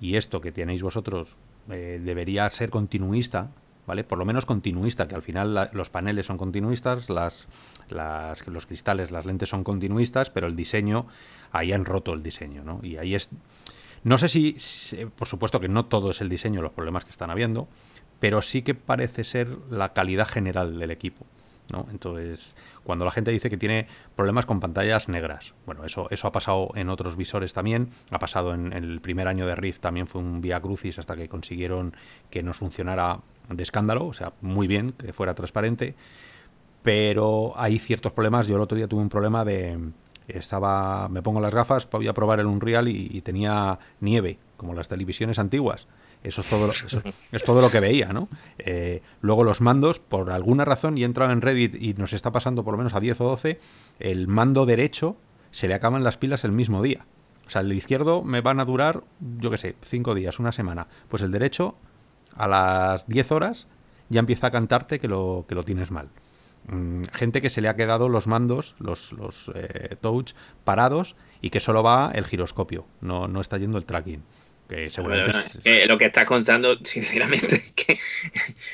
y 0.00 0.16
esto 0.16 0.40
que 0.40 0.52
tenéis 0.52 0.82
vosotros 0.82 1.36
eh, 1.70 2.00
debería 2.02 2.48
ser 2.50 2.70
continuista, 2.70 3.50
¿vale? 3.86 4.04
Por 4.04 4.18
lo 4.18 4.24
menos 4.24 4.46
continuista, 4.46 5.08
que 5.08 5.14
al 5.14 5.22
final 5.22 5.70
los 5.72 5.90
paneles 5.90 6.26
son 6.26 6.38
continuistas, 6.38 7.08
las, 7.08 7.48
las, 7.88 8.46
los 8.46 8.66
cristales, 8.66 9.10
las 9.10 9.26
lentes 9.26 9.48
son 9.48 9.64
continuistas, 9.64 10.30
pero 10.30 10.46
el 10.46 10.56
diseño, 10.56 11.06
ahí 11.52 11.72
han 11.72 11.84
roto 11.84 12.12
el 12.12 12.22
diseño, 12.22 12.64
¿no? 12.64 12.80
Y 12.82 12.96
ahí 12.96 13.14
es... 13.14 13.30
No 14.04 14.18
sé 14.18 14.28
si, 14.28 14.56
por 15.16 15.26
supuesto 15.26 15.58
que 15.58 15.68
no 15.68 15.86
todo 15.86 16.12
es 16.12 16.20
el 16.20 16.28
diseño, 16.28 16.62
los 16.62 16.72
problemas 16.72 17.04
que 17.04 17.10
están 17.10 17.30
habiendo, 17.30 17.68
pero 18.20 18.40
sí 18.40 18.62
que 18.62 18.74
parece 18.74 19.24
ser 19.24 19.48
la 19.68 19.92
calidad 19.92 20.28
general 20.28 20.78
del 20.78 20.92
equipo. 20.92 21.26
Entonces, 21.90 22.56
cuando 22.84 23.04
la 23.04 23.10
gente 23.10 23.30
dice 23.30 23.50
que 23.50 23.56
tiene 23.56 23.88
problemas 24.14 24.46
con 24.46 24.60
pantallas 24.60 25.08
negras, 25.08 25.54
bueno, 25.66 25.84
eso, 25.84 26.08
eso 26.10 26.28
ha 26.28 26.32
pasado 26.32 26.70
en 26.74 26.88
otros 26.88 27.16
visores 27.16 27.52
también, 27.52 27.90
ha 28.12 28.18
pasado 28.18 28.54
en, 28.54 28.72
el 28.72 29.00
primer 29.00 29.26
año 29.26 29.46
de 29.46 29.56
Rift, 29.56 29.80
también 29.80 30.06
fue 30.06 30.20
un 30.20 30.40
vía 30.40 30.60
crucis 30.60 30.98
hasta 30.98 31.16
que 31.16 31.28
consiguieron 31.28 31.94
que 32.30 32.42
nos 32.42 32.56
funcionara 32.56 33.20
de 33.48 33.62
escándalo, 33.62 34.06
o 34.06 34.12
sea, 34.12 34.32
muy 34.40 34.68
bien, 34.68 34.92
que 34.92 35.12
fuera 35.12 35.34
transparente, 35.34 35.94
pero 36.82 37.52
hay 37.56 37.78
ciertos 37.78 38.12
problemas, 38.12 38.46
yo 38.46 38.56
el 38.56 38.62
otro 38.62 38.76
día 38.76 38.86
tuve 38.86 39.02
un 39.02 39.08
problema 39.08 39.44
de, 39.44 39.76
estaba, 40.28 41.08
me 41.08 41.22
pongo 41.22 41.40
las 41.40 41.52
gafas, 41.52 41.88
voy 41.90 42.06
a 42.06 42.14
probar 42.14 42.38
el 42.38 42.46
Unreal 42.46 42.86
y 42.86 43.20
tenía 43.22 43.78
nieve, 44.00 44.38
como 44.56 44.72
las 44.72 44.86
televisiones 44.86 45.40
antiguas, 45.40 45.88
eso 46.26 46.40
es 46.40 46.48
todo, 46.48 46.70
es 47.32 47.44
todo 47.44 47.60
lo 47.60 47.70
que 47.70 47.80
veía, 47.80 48.12
¿no? 48.12 48.28
Eh, 48.58 49.02
luego 49.20 49.44
los 49.44 49.60
mandos, 49.60 50.00
por 50.00 50.30
alguna 50.30 50.64
razón, 50.64 50.98
y 50.98 51.02
he 51.02 51.04
entrado 51.04 51.32
en 51.32 51.40
Reddit 51.40 51.74
y 51.80 51.94
nos 51.94 52.12
está 52.12 52.32
pasando 52.32 52.64
por 52.64 52.72
lo 52.72 52.78
menos 52.78 52.94
a 52.94 53.00
10 53.00 53.20
o 53.20 53.24
12, 53.24 53.60
el 54.00 54.26
mando 54.26 54.66
derecho 54.66 55.16
se 55.52 55.68
le 55.68 55.74
acaban 55.74 56.04
las 56.04 56.16
pilas 56.16 56.44
el 56.44 56.52
mismo 56.52 56.82
día. 56.82 57.06
O 57.46 57.50
sea, 57.50 57.60
el 57.60 57.72
izquierdo 57.72 58.24
me 58.24 58.40
van 58.40 58.58
a 58.58 58.64
durar, 58.64 59.04
yo 59.38 59.50
qué 59.50 59.58
sé, 59.58 59.76
5 59.80 60.14
días, 60.14 60.40
una 60.40 60.50
semana. 60.50 60.88
Pues 61.08 61.22
el 61.22 61.30
derecho, 61.30 61.76
a 62.34 62.48
las 62.48 63.06
10 63.06 63.32
horas, 63.32 63.68
ya 64.08 64.18
empieza 64.18 64.48
a 64.48 64.50
cantarte 64.50 64.98
que 64.98 65.06
lo, 65.06 65.44
que 65.48 65.54
lo 65.54 65.62
tienes 65.62 65.92
mal. 65.92 66.08
Mm, 66.66 67.02
gente 67.12 67.40
que 67.40 67.50
se 67.50 67.60
le 67.60 67.68
ha 67.68 67.76
quedado 67.76 68.08
los 68.08 68.26
mandos, 68.26 68.74
los, 68.80 69.12
los 69.12 69.52
eh, 69.54 69.96
touch, 70.00 70.32
parados 70.64 71.14
y 71.40 71.50
que 71.50 71.60
solo 71.60 71.84
va 71.84 72.10
el 72.12 72.24
giroscopio, 72.24 72.86
no, 73.00 73.28
no 73.28 73.40
está 73.40 73.58
yendo 73.58 73.78
el 73.78 73.86
tracking. 73.86 74.24
Que 74.68 74.90
seguramente 74.90 75.86
lo 75.86 75.96
que 75.98 76.06
estás 76.06 76.24
contando, 76.24 76.76
sinceramente, 76.84 77.62
que 77.74 77.98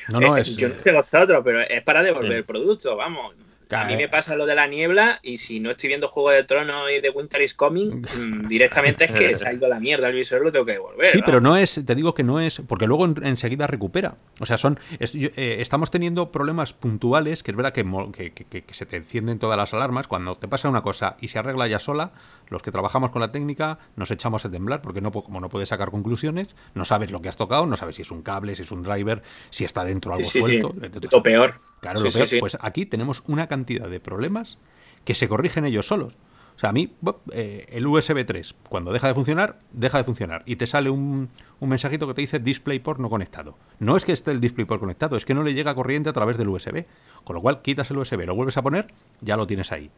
no, 0.09 0.19
no, 0.19 0.37
es, 0.37 0.57
yo 0.57 0.69
no 0.69 0.79
sé 0.79 0.91
vosotros, 0.91 1.41
pero 1.43 1.61
es 1.61 1.81
para 1.83 2.01
devolver 2.01 2.37
el 2.37 2.45
producto, 2.45 2.95
vamos. 2.95 3.35
A 3.73 3.85
mí 3.85 3.95
me 3.95 4.09
pasa 4.09 4.35
lo 4.35 4.45
de 4.45 4.55
la 4.55 4.67
niebla 4.67 5.19
y 5.21 5.37
si 5.37 5.59
no 5.59 5.71
estoy 5.71 5.89
viendo 5.89 6.07
Juego 6.07 6.31
de 6.31 6.43
Tronos 6.43 6.89
y 6.91 7.01
de 7.01 7.09
Winter 7.09 7.41
is 7.41 7.53
Coming, 7.53 8.01
mm, 8.01 8.47
directamente 8.47 9.05
es 9.05 9.11
que 9.11 9.35
se 9.35 9.47
ha 9.47 9.53
ido 9.53 9.67
la 9.67 9.79
mierda 9.79 10.09
el 10.09 10.15
visor, 10.15 10.41
lo 10.41 10.51
tengo 10.51 10.65
que 10.65 10.73
devolver. 10.73 11.07
Sí, 11.07 11.21
pero 11.25 11.41
no 11.41 11.57
es, 11.57 11.81
te 11.85 11.95
digo 11.95 12.13
que 12.13 12.23
no 12.23 12.39
es, 12.39 12.61
porque 12.67 12.87
luego 12.87 13.05
enseguida 13.05 13.67
recupera. 13.67 14.15
O 14.39 14.45
sea, 14.45 14.57
son 14.57 14.79
eh, 14.99 15.57
estamos 15.59 15.91
teniendo 15.91 16.31
problemas 16.31 16.73
puntuales, 16.73 17.43
que 17.43 17.51
es 17.51 17.57
verdad 17.57 17.73
que, 17.73 17.83
que, 18.31 18.63
se 18.71 18.85
te 18.85 18.95
encienden 18.95 19.39
todas 19.39 19.57
las 19.57 19.73
alarmas. 19.73 20.07
Cuando 20.07 20.35
te 20.35 20.47
pasa 20.47 20.69
una 20.69 20.81
cosa 20.81 21.17
y 21.19 21.27
se 21.29 21.39
arregla 21.39 21.67
ya 21.67 21.79
sola, 21.79 22.11
los 22.49 22.61
que 22.61 22.71
trabajamos 22.71 23.11
con 23.11 23.21
la 23.21 23.31
técnica 23.31 23.79
nos 23.95 24.11
echamos 24.11 24.45
a 24.45 24.51
temblar, 24.51 24.81
porque 24.81 25.01
no, 25.01 25.11
como 25.11 25.39
no 25.39 25.49
puedes 25.49 25.69
sacar 25.69 25.91
conclusiones, 25.91 26.55
no 26.73 26.85
sabes 26.85 27.11
lo 27.11 27.21
que 27.21 27.29
has 27.29 27.37
tocado, 27.37 27.65
no 27.65 27.77
sabes 27.77 27.95
si 27.95 28.01
es 28.01 28.11
un 28.11 28.21
cable, 28.21 28.55
si 28.55 28.63
es 28.63 28.71
un 28.71 28.83
driver, 28.83 29.21
si 29.49 29.65
está 29.65 29.83
dentro 29.83 30.13
algo 30.13 30.25
suelto. 30.25 30.73
lo 31.11 31.23
peor. 31.23 31.72
Claro, 31.83 31.99
lo. 32.01 32.09
Pues 32.39 32.57
aquí 32.61 32.85
tenemos 32.85 33.23
una 33.27 33.47
cantidad 33.47 33.89
de 33.89 33.99
problemas 33.99 34.57
que 35.03 35.13
se 35.15 35.27
corrigen 35.27 35.65
ellos 35.65 35.87
solos. 35.87 36.13
O 36.55 36.59
sea, 36.59 36.69
a 36.69 36.73
mí 36.73 36.93
eh, 37.31 37.65
el 37.69 37.85
USB 37.87 38.25
3, 38.25 38.55
cuando 38.69 38.93
deja 38.93 39.07
de 39.07 39.13
funcionar, 39.13 39.59
deja 39.71 39.97
de 39.97 40.03
funcionar. 40.03 40.43
Y 40.45 40.55
te 40.55 40.67
sale 40.67 40.89
un, 40.89 41.29
un, 41.59 41.69
mensajito 41.69 42.07
que 42.07 42.13
te 42.13 42.21
dice 42.21 42.39
DisplayPort 42.39 42.99
no 42.99 43.09
conectado. 43.09 43.57
No 43.79 43.97
es 43.97 44.05
que 44.05 44.11
esté 44.11 44.31
el 44.31 44.39
DisplayPort 44.39 44.79
conectado, 44.79 45.17
es 45.17 45.25
que 45.25 45.33
no 45.33 45.43
le 45.43 45.55
llega 45.55 45.73
corriente 45.73 46.09
a 46.09 46.13
través 46.13 46.37
del 46.37 46.49
USB. 46.49 46.85
Con 47.23 47.35
lo 47.35 47.41
cual, 47.41 47.61
quitas 47.61 47.89
el 47.91 47.97
USB, 47.97 48.25
lo 48.25 48.35
vuelves 48.35 48.55
a 48.57 48.61
poner, 48.61 48.87
ya 49.19 49.35
lo 49.35 49.47
tienes 49.47 49.71
ahí. 49.71 49.89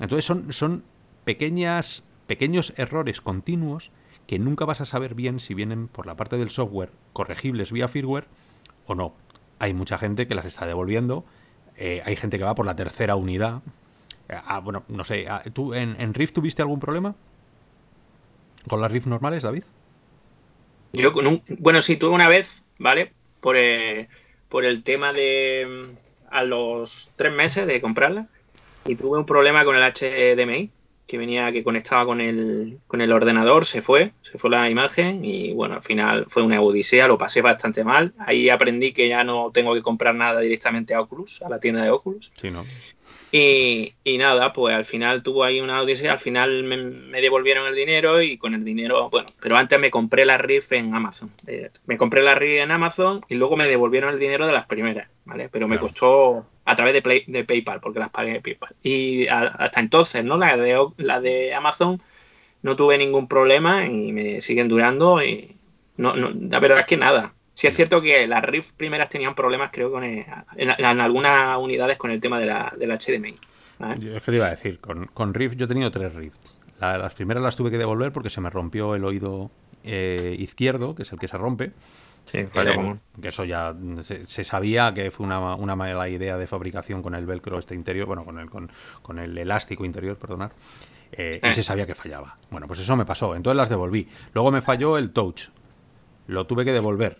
Entonces 0.00 0.24
son, 0.24 0.52
son 0.52 0.84
pequeñas, 1.24 2.04
pequeños 2.26 2.74
errores 2.76 3.20
continuos 3.20 3.90
que 4.26 4.38
nunca 4.38 4.64
vas 4.64 4.80
a 4.80 4.86
saber 4.86 5.14
bien 5.14 5.40
si 5.40 5.54
vienen 5.54 5.88
por 5.88 6.06
la 6.06 6.16
parte 6.16 6.36
del 6.36 6.50
software 6.50 6.92
corregibles 7.14 7.72
vía 7.72 7.88
firmware 7.88 8.28
o 8.86 8.94
no. 8.94 9.14
Hay 9.58 9.74
mucha 9.74 9.98
gente 9.98 10.26
que 10.26 10.34
las 10.34 10.44
está 10.44 10.66
devolviendo 10.66 11.24
eh, 11.78 12.02
hay 12.04 12.16
gente 12.16 12.38
que 12.38 12.44
va 12.44 12.54
por 12.54 12.66
la 12.66 12.76
tercera 12.76 13.16
unidad. 13.16 13.60
Ah, 14.28 14.60
bueno, 14.60 14.84
no 14.88 15.04
sé. 15.04 15.26
Ah, 15.28 15.42
¿Tú 15.52 15.74
en, 15.74 16.00
en, 16.00 16.14
Rift 16.14 16.34
tuviste 16.34 16.62
algún 16.62 16.80
problema? 16.80 17.14
¿Con 18.68 18.80
las 18.80 18.90
Rift 18.90 19.06
normales, 19.06 19.42
David? 19.42 19.64
Yo, 20.92 21.12
bueno, 21.58 21.80
sí, 21.80 21.96
tuve 21.96 22.14
una 22.14 22.28
vez, 22.28 22.62
¿vale? 22.78 23.12
Por, 23.40 23.56
eh, 23.56 24.08
por 24.48 24.64
el 24.64 24.82
tema 24.82 25.12
de 25.12 25.94
a 26.30 26.42
los 26.42 27.12
tres 27.16 27.32
meses 27.32 27.66
de 27.66 27.80
comprarla. 27.80 28.26
Y 28.86 28.94
tuve 28.94 29.18
un 29.18 29.26
problema 29.26 29.64
con 29.64 29.76
el 29.76 29.82
HDMI 29.82 30.70
que 31.06 31.18
venía, 31.18 31.52
que 31.52 31.62
conectaba 31.62 32.04
con 32.04 32.20
el, 32.20 32.78
con 32.86 33.00
el 33.00 33.12
ordenador, 33.12 33.64
se 33.64 33.82
fue, 33.82 34.12
se 34.22 34.38
fue 34.38 34.50
la 34.50 34.68
imagen 34.68 35.24
y 35.24 35.52
bueno, 35.52 35.76
al 35.76 35.82
final 35.82 36.26
fue 36.28 36.42
una 36.42 36.60
odisea, 36.60 37.08
lo 37.08 37.18
pasé 37.18 37.42
bastante 37.42 37.84
mal. 37.84 38.12
Ahí 38.18 38.48
aprendí 38.48 38.92
que 38.92 39.08
ya 39.08 39.24
no 39.24 39.50
tengo 39.52 39.74
que 39.74 39.82
comprar 39.82 40.14
nada 40.14 40.40
directamente 40.40 40.94
a 40.94 41.00
Oculus, 41.00 41.42
a 41.42 41.48
la 41.48 41.60
tienda 41.60 41.82
de 41.82 41.90
Oculus. 41.90 42.32
Sí, 42.40 42.50
¿no? 42.50 42.64
Y, 43.32 43.94
nada, 44.18 44.52
pues 44.52 44.74
al 44.74 44.84
final 44.84 45.22
tuvo 45.22 45.44
ahí 45.44 45.60
una 45.60 45.82
odisea, 45.82 46.12
al 46.12 46.18
final 46.18 46.62
me, 46.62 47.20
devolvieron 47.20 47.66
el 47.66 47.74
dinero 47.74 48.22
y 48.22 48.38
con 48.38 48.54
el 48.54 48.64
dinero, 48.64 49.10
bueno, 49.10 49.28
pero 49.40 49.56
antes 49.56 49.78
me 49.78 49.90
compré 49.90 50.24
la 50.24 50.38
RIF 50.38 50.72
en 50.72 50.94
Amazon. 50.94 51.30
Eh, 51.46 51.70
me 51.86 51.98
compré 51.98 52.22
la 52.22 52.34
RIF 52.34 52.62
en 52.62 52.70
Amazon 52.70 53.20
y 53.28 53.34
luego 53.34 53.56
me 53.56 53.68
devolvieron 53.68 54.14
el 54.14 54.18
dinero 54.18 54.46
de 54.46 54.52
las 54.52 54.66
primeras, 54.66 55.08
¿vale? 55.26 55.48
Pero 55.50 55.68
me 55.68 55.78
costó 55.78 56.46
a 56.64 56.76
través 56.76 56.94
de, 56.94 57.24
de 57.26 57.44
PayPal, 57.44 57.80
porque 57.80 57.98
las 57.98 58.08
pagué 58.08 58.36
en 58.36 58.42
PayPal. 58.42 58.74
Y 58.82 59.26
hasta 59.28 59.80
entonces, 59.80 60.24
¿no? 60.24 60.38
La 60.38 60.56
de, 60.56 60.86
la 60.96 61.20
de 61.20 61.54
Amazon 61.54 62.00
no 62.62 62.76
tuve 62.76 62.96
ningún 62.96 63.28
problema 63.28 63.86
y 63.86 64.12
me 64.12 64.40
siguen 64.40 64.68
durando 64.68 65.22
y 65.22 65.56
no, 65.96 66.16
no, 66.16 66.30
la 66.30 66.58
verdad 66.60 66.80
es 66.80 66.86
que 66.86 66.96
nada. 66.96 67.34
Sí 67.54 67.66
es 67.66 67.74
cierto 67.74 68.02
que 68.02 68.26
las 68.26 68.44
RIF 68.44 68.72
primeras 68.72 69.08
tenían 69.08 69.34
problemas, 69.34 69.70
creo, 69.72 69.90
con 69.90 70.04
en, 70.04 70.26
algunas 70.58 71.56
unidades 71.56 71.96
con 71.96 72.10
el 72.10 72.20
tema 72.20 72.38
de 72.38 72.46
la, 72.46 72.72
del 72.76 72.90
HDMI. 72.90 73.36
Yo 73.98 74.16
es 74.16 74.22
que 74.22 74.30
te 74.30 74.36
iba 74.36 74.46
a 74.46 74.50
decir, 74.50 74.78
con, 74.78 75.06
con 75.06 75.34
Rift 75.34 75.56
yo 75.56 75.64
he 75.64 75.68
tenido 75.68 75.90
tres 75.90 76.14
Rifts. 76.14 76.54
las 76.80 77.14
primeras 77.14 77.42
las 77.42 77.56
tuve 77.56 77.70
que 77.70 77.78
devolver 77.78 78.12
porque 78.12 78.30
se 78.30 78.40
me 78.40 78.50
rompió 78.50 78.94
el 78.94 79.04
oído 79.04 79.50
eh, 79.84 80.36
izquierdo, 80.38 80.94
que 80.94 81.02
es 81.02 81.12
el 81.12 81.18
que 81.18 81.28
se 81.28 81.38
rompe. 81.38 81.72
Sí, 82.26 82.44
común. 82.74 83.00
Que 83.20 83.28
eso 83.28 83.44
ya 83.44 83.74
se, 84.02 84.44
sabía 84.44 84.92
que 84.92 85.10
fue 85.10 85.26
una, 85.26 85.54
una, 85.54 85.76
mala 85.76 86.08
idea 86.08 86.36
de 86.36 86.46
fabricación 86.46 87.02
con 87.02 87.14
el 87.14 87.24
velcro 87.24 87.58
este 87.58 87.74
interior, 87.74 88.06
bueno, 88.06 88.24
con 88.24 88.38
el, 88.38 88.50
con, 88.50 88.70
con 89.02 89.18
el 89.18 89.38
elástico 89.38 89.84
interior, 89.84 90.16
perdonad. 90.16 90.50
Eh, 91.12 91.40
y 91.42 91.46
eh. 91.46 91.54
se 91.54 91.62
sabía 91.62 91.86
que 91.86 91.94
fallaba. 91.94 92.36
Bueno, 92.50 92.66
pues 92.66 92.80
eso 92.80 92.96
me 92.96 93.04
pasó. 93.04 93.34
Entonces 93.34 93.56
las 93.56 93.68
devolví. 93.68 94.08
Luego 94.34 94.50
me 94.50 94.60
falló 94.60 94.98
el 94.98 95.12
touch. 95.12 95.48
Lo 96.26 96.46
tuve 96.46 96.64
que 96.64 96.72
devolver. 96.72 97.18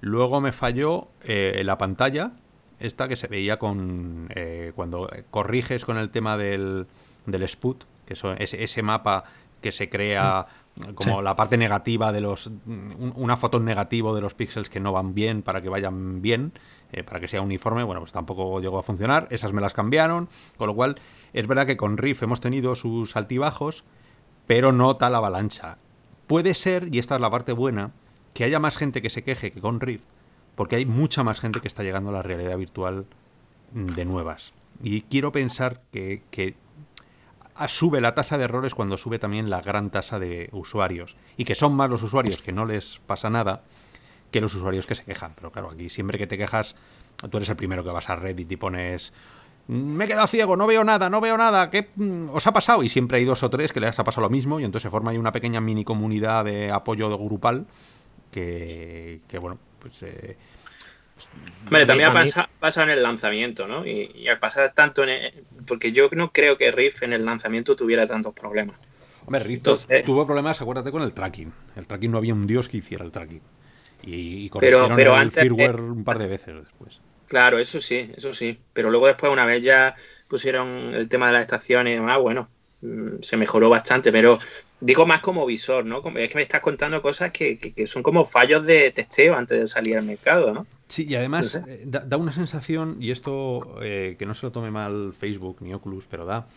Luego 0.00 0.40
me 0.40 0.52
falló 0.52 1.08
eh, 1.24 1.60
la 1.64 1.76
pantalla, 1.76 2.32
esta 2.78 3.08
que 3.08 3.16
se 3.16 3.26
veía 3.26 3.58
con 3.58 4.28
eh, 4.34 4.72
cuando 4.74 5.10
corriges 5.30 5.84
con 5.84 5.96
el 5.96 6.10
tema 6.10 6.36
del, 6.36 6.86
del 7.26 7.48
SPUT, 7.48 7.84
que 8.06 8.14
es 8.14 8.54
ese, 8.54 8.82
mapa 8.82 9.24
que 9.60 9.72
se 9.72 9.88
crea 9.88 10.46
como 10.94 11.22
la 11.22 11.36
parte 11.36 11.56
negativa 11.56 12.12
de 12.12 12.20
los 12.20 12.50
una 12.66 13.36
foto 13.36 13.60
negativo 13.60 14.14
de 14.14 14.20
los 14.20 14.34
píxeles 14.34 14.68
que 14.70 14.80
no 14.80 14.92
van 14.92 15.14
bien 15.14 15.42
para 15.42 15.60
que 15.60 15.68
vayan 15.68 16.22
bien 16.22 16.52
eh, 16.92 17.02
para 17.02 17.20
que 17.20 17.28
sea 17.28 17.42
uniforme 17.42 17.82
bueno 17.82 18.00
pues 18.00 18.12
tampoco 18.12 18.60
llegó 18.60 18.78
a 18.78 18.82
funcionar. 18.82 19.28
Esas 19.30 19.52
me 19.52 19.60
las 19.60 19.74
cambiaron 19.74 20.28
con 20.56 20.68
lo 20.68 20.74
cual 20.74 21.00
es 21.32 21.46
verdad 21.46 21.66
que 21.66 21.76
con 21.76 21.96
Riff 21.96 22.22
hemos 22.22 22.40
tenido 22.40 22.74
sus 22.74 23.16
altibajos 23.16 23.84
pero 24.46 24.72
no 24.72 24.96
tal 24.96 25.14
avalancha. 25.14 25.78
Puede 26.26 26.54
ser 26.54 26.88
y 26.92 26.98
esta 26.98 27.14
es 27.16 27.20
la 27.20 27.30
parte 27.30 27.52
buena 27.52 27.92
que 28.34 28.44
haya 28.44 28.58
más 28.58 28.76
gente 28.76 29.02
que 29.02 29.10
se 29.10 29.22
queje 29.22 29.52
que 29.52 29.60
con 29.60 29.80
Rift, 29.80 30.06
porque 30.54 30.76
hay 30.76 30.86
mucha 30.86 31.24
más 31.24 31.40
gente 31.40 31.60
que 31.60 31.68
está 31.68 31.82
llegando 31.82 32.10
a 32.10 32.12
la 32.14 32.22
realidad 32.22 32.56
virtual 32.56 33.06
de 33.72 34.04
nuevas. 34.04 34.52
Y 34.82 35.02
quiero 35.02 35.32
pensar 35.32 35.82
que, 35.90 36.22
sube 37.66 38.00
la 38.00 38.14
tasa 38.14 38.38
de 38.38 38.44
errores 38.44 38.74
cuando 38.74 38.96
sube 38.96 39.18
también 39.18 39.50
la 39.50 39.60
gran 39.60 39.90
tasa 39.90 40.18
de 40.18 40.48
usuarios. 40.52 41.16
Y 41.36 41.44
que 41.44 41.54
son 41.54 41.74
más 41.74 41.90
los 41.90 42.02
usuarios 42.02 42.42
que 42.42 42.52
no 42.52 42.64
les 42.64 43.00
pasa 43.06 43.30
nada 43.30 43.62
que 44.30 44.40
los 44.40 44.54
usuarios 44.54 44.86
que 44.86 44.94
se 44.94 45.04
quejan. 45.04 45.32
Pero 45.34 45.50
claro, 45.50 45.70
aquí 45.70 45.88
siempre 45.88 46.18
que 46.18 46.26
te 46.26 46.38
quejas, 46.38 46.76
tú 47.30 47.38
eres 47.38 47.48
el 47.48 47.56
primero 47.56 47.82
que 47.82 47.90
vas 47.90 48.10
a 48.10 48.16
Reddit 48.16 48.52
y 48.52 48.56
pones 48.56 49.12
me 49.68 50.06
he 50.06 50.08
quedado 50.08 50.26
ciego, 50.26 50.56
no 50.56 50.66
veo 50.66 50.82
nada, 50.82 51.10
no 51.10 51.20
veo 51.20 51.36
nada, 51.36 51.70
¿qué 51.70 51.90
mm, 51.94 52.30
os 52.30 52.46
ha 52.46 52.52
pasado? 52.52 52.82
Y 52.82 52.88
siempre 52.88 53.18
hay 53.18 53.26
dos 53.26 53.42
o 53.42 53.50
tres 53.50 53.70
que 53.70 53.80
les 53.80 53.98
ha 53.98 54.04
pasado 54.04 54.22
lo 54.22 54.30
mismo 54.30 54.58
y 54.58 54.64
entonces 54.64 54.84
se 54.84 54.90
forma 54.90 55.10
ahí 55.10 55.18
una 55.18 55.30
pequeña 55.30 55.60
mini 55.60 55.84
comunidad 55.84 56.46
de 56.46 56.72
apoyo 56.72 57.16
grupal 57.18 57.66
que, 58.32 59.20
bueno, 59.40 59.58
pues... 59.78 60.02
Eh, 60.04 60.36
Hombre, 61.64 61.84
también 61.84 62.10
ha 62.10 62.12
pasado, 62.60 62.86
en 62.86 62.90
el 62.96 63.02
lanzamiento, 63.02 63.66
¿no? 63.66 63.84
Y, 63.84 64.26
al 64.28 64.38
pasar 64.38 64.70
tanto 64.70 65.04
en... 65.04 65.32
porque 65.68 65.92
yo 65.92 66.08
no 66.12 66.32
creo 66.32 66.56
que 66.56 66.72
Riff 66.72 67.02
en 67.02 67.12
el 67.12 67.24
lanzamiento 67.24 67.76
tuviera 67.76 68.06
tantos 68.06 68.34
problemas. 68.34 68.76
Hombre, 69.26 69.44
Riff 69.44 69.62
tuvo 70.04 70.26
problemas, 70.26 70.60
acuérdate, 70.60 70.90
con 70.90 71.02
el 71.02 71.12
tracking. 71.12 71.52
El 71.76 71.86
tracking 71.86 72.10
no 72.10 72.18
había 72.18 72.34
un 72.34 72.46
dios 72.46 72.68
que 72.68 72.78
hiciera 72.78 73.04
el 73.04 73.12
tracking. 73.12 73.42
Y, 74.02 74.44
y 74.44 74.48
corrigieron 74.48 74.96
pero, 74.96 75.20
el 75.20 75.30
firmware 75.30 75.80
un 75.80 76.04
par 76.04 76.18
de 76.18 76.28
veces 76.28 76.54
después. 76.54 77.00
Claro, 77.26 77.58
eso 77.58 77.78
sí, 77.78 78.10
eso 78.16 78.32
sí. 78.32 78.58
Pero 78.72 78.90
luego 78.90 79.06
después, 79.06 79.30
una 79.30 79.44
vez 79.44 79.62
ya 79.62 79.94
pusieron 80.28 80.94
el 80.94 81.08
tema 81.08 81.26
de 81.26 81.34
las 81.34 81.42
estaciones 81.42 81.92
y 81.92 81.96
demás, 81.96 82.18
bueno, 82.18 82.48
mm, 82.80 83.20
se 83.20 83.36
mejoró 83.36 83.68
bastante, 83.68 84.10
pero 84.10 84.38
Digo 84.80 85.06
más 85.06 85.20
como 85.20 85.44
visor, 85.44 85.84
¿no? 85.84 85.98
Es 86.16 86.30
que 86.30 86.36
me 86.36 86.42
estás 86.42 86.60
contando 86.60 87.02
cosas 87.02 87.32
que, 87.32 87.58
son 87.86 88.02
como 88.02 88.24
fallos 88.24 88.64
de 88.64 88.92
testeo 88.92 89.34
antes 89.34 89.58
de 89.58 89.66
salir 89.66 89.96
al 89.96 90.04
mercado, 90.04 90.54
¿no? 90.54 90.66
Sí, 90.88 91.06
y 91.08 91.14
además 91.14 91.60
eh, 91.66 91.84
da, 91.86 92.16
una 92.16 92.32
sensación, 92.32 92.96
y 92.98 93.10
esto 93.10 93.60
eh, 93.82 94.16
que 94.18 94.26
no 94.26 94.34
se 94.34 94.46
lo 94.46 94.52
tome 94.52 94.70
mal 94.70 95.12
Facebook 95.18 95.58
ni 95.60 95.74
Oculus, 95.74 96.06
pero 96.06 96.24
da, 96.24 96.48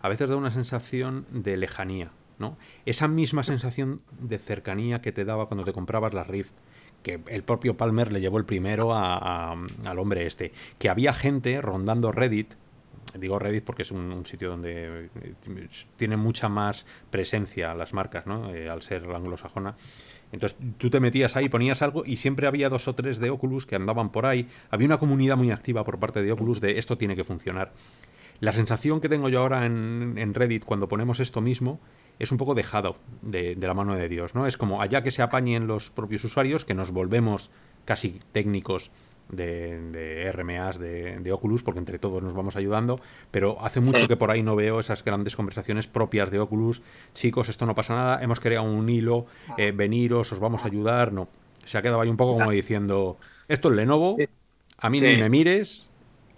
a 0.00 0.08
veces 0.08 0.28
da 0.28 0.36
una 0.36 0.50
sensación 0.50 1.24
de 1.30 1.56
lejanía, 1.56 2.10
¿no? 2.38 2.56
Esa 2.84 3.06
misma 3.06 3.44
sensación 3.44 4.02
de 4.20 4.38
cercanía 4.38 5.00
que 5.00 5.12
te 5.12 5.24
daba 5.24 5.46
cuando 5.46 5.64
te 5.64 5.72
comprabas 5.72 6.14
la 6.14 6.24
Rift, 6.24 6.52
que 7.02 7.20
el 7.28 7.44
propio 7.44 7.76
Palmer 7.76 8.12
le 8.12 8.20
llevó 8.20 8.38
el 8.38 8.44
primero 8.44 8.92
al 8.92 9.98
hombre 9.98 10.26
este, 10.26 10.52
que 10.78 10.88
había 10.88 11.14
gente 11.14 11.60
rondando 11.60 12.10
Reddit 12.10 12.54
digo 13.18 13.38
Reddit 13.38 13.64
porque 13.64 13.82
es 13.82 13.90
un, 13.90 14.24
sitio 14.26 14.50
donde 14.50 15.08
eh, 15.14 15.68
tiene 15.96 16.16
mucha 16.16 16.48
más 16.48 16.86
presencia 17.10 17.74
las 17.74 17.92
marcas, 17.92 18.26
¿no? 18.26 18.54
Eh, 18.54 18.68
al 18.68 18.82
ser 18.82 19.04
anglosajona. 19.04 19.76
Entonces 20.32 20.58
tú 20.78 20.90
te 20.90 21.00
metías 21.00 21.36
ahí, 21.36 21.48
ponías 21.48 21.82
algo 21.82 22.02
y 22.04 22.16
siempre 22.16 22.46
había 22.46 22.68
dos 22.68 22.88
o 22.88 22.94
tres 22.94 23.18
de 23.18 23.30
Oculus 23.30 23.66
que 23.66 23.76
andaban 23.76 24.10
por 24.10 24.26
ahí. 24.26 24.48
Había 24.70 24.86
una 24.86 24.98
comunidad 24.98 25.36
muy 25.36 25.50
activa 25.50 25.84
por 25.84 25.98
parte 25.98 26.22
de 26.22 26.32
Oculus 26.32 26.60
de 26.60 26.78
esto 26.78 26.98
tiene 26.98 27.16
que 27.16 27.24
funcionar. 27.24 27.72
La 28.40 28.52
sensación 28.52 29.00
que 29.00 29.08
tengo 29.08 29.28
yo 29.28 29.40
ahora 29.40 29.64
en, 29.64 30.34
Reddit 30.34 30.64
cuando 30.64 30.88
ponemos 30.88 31.20
esto 31.20 31.40
mismo 31.40 31.80
es 32.18 32.32
un 32.32 32.38
poco 32.38 32.54
dejado 32.54 32.96
de, 33.22 33.54
de, 33.54 33.66
la 33.66 33.74
mano 33.74 33.94
de 33.94 34.08
Dios, 34.08 34.34
¿no? 34.34 34.46
Es 34.46 34.56
como 34.56 34.82
allá 34.82 35.02
que 35.02 35.10
se 35.10 35.22
apañen 35.22 35.66
los 35.66 35.90
propios 35.90 36.24
usuarios, 36.24 36.64
que 36.64 36.74
nos 36.74 36.90
volvemos 36.90 37.50
casi 37.84 38.18
técnicos 38.32 38.90
de, 39.28 39.80
de 39.90 40.32
RMAs 40.32 40.78
de, 40.78 41.32
Oculus, 41.32 41.62
porque 41.62 41.78
entre 41.78 41.98
todos 41.98 42.22
nos 42.22 42.34
vamos 42.34 42.56
ayudando, 42.56 43.00
pero 43.30 43.58
hace 43.60 43.80
mucho 43.80 44.06
que 44.08 44.16
por 44.16 44.30
ahí 44.30 44.42
no 44.42 44.56
veo 44.56 44.80
esas 44.80 45.04
grandes 45.04 45.36
conversaciones 45.36 45.86
propias 45.86 46.30
de 46.30 46.38
Oculus. 46.38 46.82
Chicos, 47.12 47.48
esto 47.48 47.66
no 47.66 47.74
pasa 47.74 47.94
nada, 47.94 48.22
hemos 48.22 48.40
creado 48.40 48.64
un 48.64 48.88
hilo, 48.88 49.26
eh, 49.58 49.72
veniros, 49.72 50.32
os 50.32 50.38
vamos 50.38 50.64
a 50.64 50.66
ayudar. 50.66 51.12
No, 51.12 51.28
se 51.64 51.78
ha 51.78 51.82
quedado 51.82 52.00
ahí 52.00 52.08
un 52.08 52.16
poco 52.16 52.34
como 52.34 52.50
diciendo, 52.50 53.18
esto 53.48 53.70
es 53.70 53.76
Lenovo, 53.76 54.16
a 54.78 54.90
mí 54.90 55.00
ni 55.00 55.16
me 55.16 55.28
mires, 55.28 55.88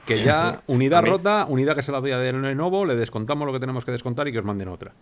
que 0.07 0.22
ya 0.22 0.61
unidad 0.66 1.05
rota, 1.05 1.47
unidad 1.49 1.76
que 1.76 1.82
se 1.82 1.93
la 1.93 2.01
doy 2.01 2.12
a 2.12 2.18
Lenovo, 2.18 2.84
le 2.86 2.97
descontamos 2.97 3.47
lo 3.47 3.53
que 3.53 3.61
tenemos 3.61 3.84
que 3.84 3.93
descontar 3.93 4.28
y 4.28 4.32
que 4.32 4.39
os 4.39 4.45
manden 4.45 4.68
otra. 4.68 4.93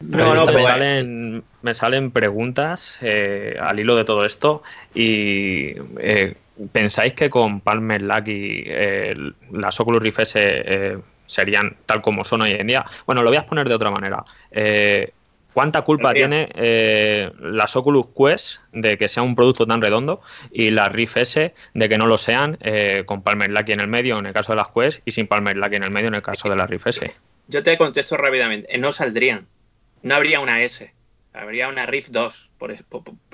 No, 0.00 0.34
no, 0.34 0.46
me, 0.46 0.52
pues, 0.52 0.64
salen, 0.64 1.44
me 1.60 1.74
salen 1.74 2.10
preguntas 2.10 2.96
eh, 3.02 3.56
al 3.60 3.80
hilo 3.80 3.96
de 3.96 4.04
todo 4.04 4.24
esto 4.24 4.62
y 4.94 5.74
eh, 5.98 6.36
¿pensáis 6.72 7.14
que 7.14 7.30
con 7.30 7.60
Palmer 7.60 8.02
Lucky 8.02 8.64
eh, 8.66 9.14
las 9.52 9.78
Oculus 9.80 10.02
Rift 10.02 10.20
S 10.20 10.98
serían 11.26 11.76
tal 11.86 12.02
como 12.02 12.24
son 12.24 12.42
hoy 12.42 12.52
en 12.52 12.66
día? 12.66 12.84
Bueno, 13.06 13.22
lo 13.22 13.30
voy 13.30 13.38
a 13.38 13.46
poner 13.46 13.68
de 13.68 13.74
otra 13.74 13.90
manera. 13.90 14.24
¿Cuánta 15.52 15.82
culpa 15.82 16.14
tiene 16.14 16.48
las 17.40 17.74
Oculus 17.74 18.06
Quest 18.16 18.60
de 18.72 18.96
que 18.96 19.08
sea 19.08 19.22
un 19.22 19.34
producto 19.34 19.66
tan 19.66 19.82
redondo 19.82 20.20
y 20.52 20.70
las 20.70 20.92
Rift 20.92 21.16
S 21.16 21.54
de 21.74 21.88
que 21.88 21.98
no 21.98 22.06
lo 22.06 22.18
sean 22.18 22.58
con 23.06 23.22
Palmer 23.22 23.50
Lucky 23.50 23.72
en 23.72 23.80
el 23.80 23.88
medio 23.88 24.18
en 24.18 24.26
el 24.26 24.32
caso 24.32 24.52
de 24.52 24.56
las 24.56 24.68
Quest 24.68 25.02
y 25.04 25.10
sin 25.10 25.26
Palmer 25.26 25.56
Lucky 25.56 25.76
en 25.76 25.82
el 25.82 25.90
medio 25.90 26.08
en 26.08 26.14
el 26.14 26.22
caso 26.22 26.48
de 26.48 26.56
las 26.56 26.70
Rift 26.70 26.86
S? 26.86 27.14
Yo 27.48 27.62
te 27.62 27.76
contesto 27.76 28.16
rápidamente. 28.16 28.78
No 28.78 28.92
saldrían 28.92 29.46
no 30.02 30.14
habría 30.14 30.40
una 30.40 30.62
S, 30.62 30.92
habría 31.32 31.68
una 31.68 31.86
RIF 31.86 32.08
2, 32.08 32.50
por, 32.58 32.74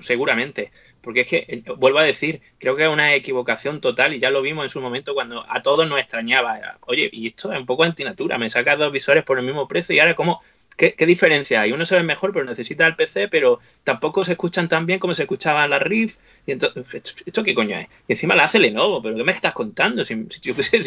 seguramente. 0.01 0.73
Porque 1.07 1.21
es 1.21 1.29
que, 1.29 1.37
eh, 1.47 1.63
vuelvo 1.77 2.01
a 2.01 2.03
decir, 2.03 2.41
creo 2.59 2.75
que 2.75 2.83
es 2.83 2.89
una 2.89 3.15
equivocación 3.15 3.81
total 3.81 4.13
y 4.13 4.19
ya 4.19 4.29
lo 4.29 4.43
vimos 4.43 4.65
en 4.65 4.69
su 4.71 4.81
momento 4.81 5.15
cuando 5.15 5.47
a 5.49 5.63
todos 5.63 5.89
nos 5.89 6.01
extrañaba. 6.01 6.79
Oye, 6.81 7.09
y 7.13 7.29
esto 7.29 7.53
es 7.53 7.61
un 7.61 7.65
poco 7.65 7.85
antinatura, 7.85 8.39
me 8.39 8.51
sacas 8.51 8.77
dos 8.77 8.91
visores 8.91 9.23
por 9.23 9.39
el 9.39 9.45
mismo 9.45 9.69
precio 9.69 9.95
y 9.95 10.01
ahora, 10.01 10.17
¿cómo? 10.17 10.43
¿Qué, 10.77 10.97
diferencia 11.07 11.61
hay? 11.61 11.71
Uno 11.71 11.85
se 11.85 11.95
ve 11.95 12.03
mejor, 12.03 12.33
pero 12.33 12.45
necesita 12.45 12.89
el 12.89 12.97
PC, 12.97 13.29
pero 13.29 13.61
tampoco 13.85 14.25
se 14.25 14.33
escuchan 14.33 14.69
tan 14.69 14.85
bien 14.85 14.99
como 14.99 15.15
se 15.15 15.23
escuchaban 15.23 15.71
las 15.71 15.81
RIF. 15.81 16.17
Y 16.45 16.51
entonces, 16.51 17.15
¿esto 17.25 17.45
qué 17.45 17.55
coño 17.55 17.79
es? 17.79 17.87
Y 18.09 18.15
encima 18.15 18.35
la 18.35 18.43
hace 18.43 18.59
Lenovo, 18.59 19.01
pero 19.01 19.15
¿qué 19.15 19.23
me 19.23 19.31
estás 19.31 19.53
contando? 19.53 20.03
Si, 20.03 20.27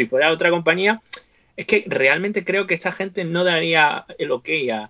fuera 0.10 0.34
otra 0.34 0.50
compañía, 0.50 1.02
es 1.56 1.66
que 1.66 1.86
realmente 1.88 2.44
creo 2.44 2.68
que 2.68 2.74
esta 2.74 2.92
gente 2.92 3.24
no 3.24 3.46
daría 3.46 4.06
el 4.18 4.32
ok 4.32 4.50
a 4.74 4.90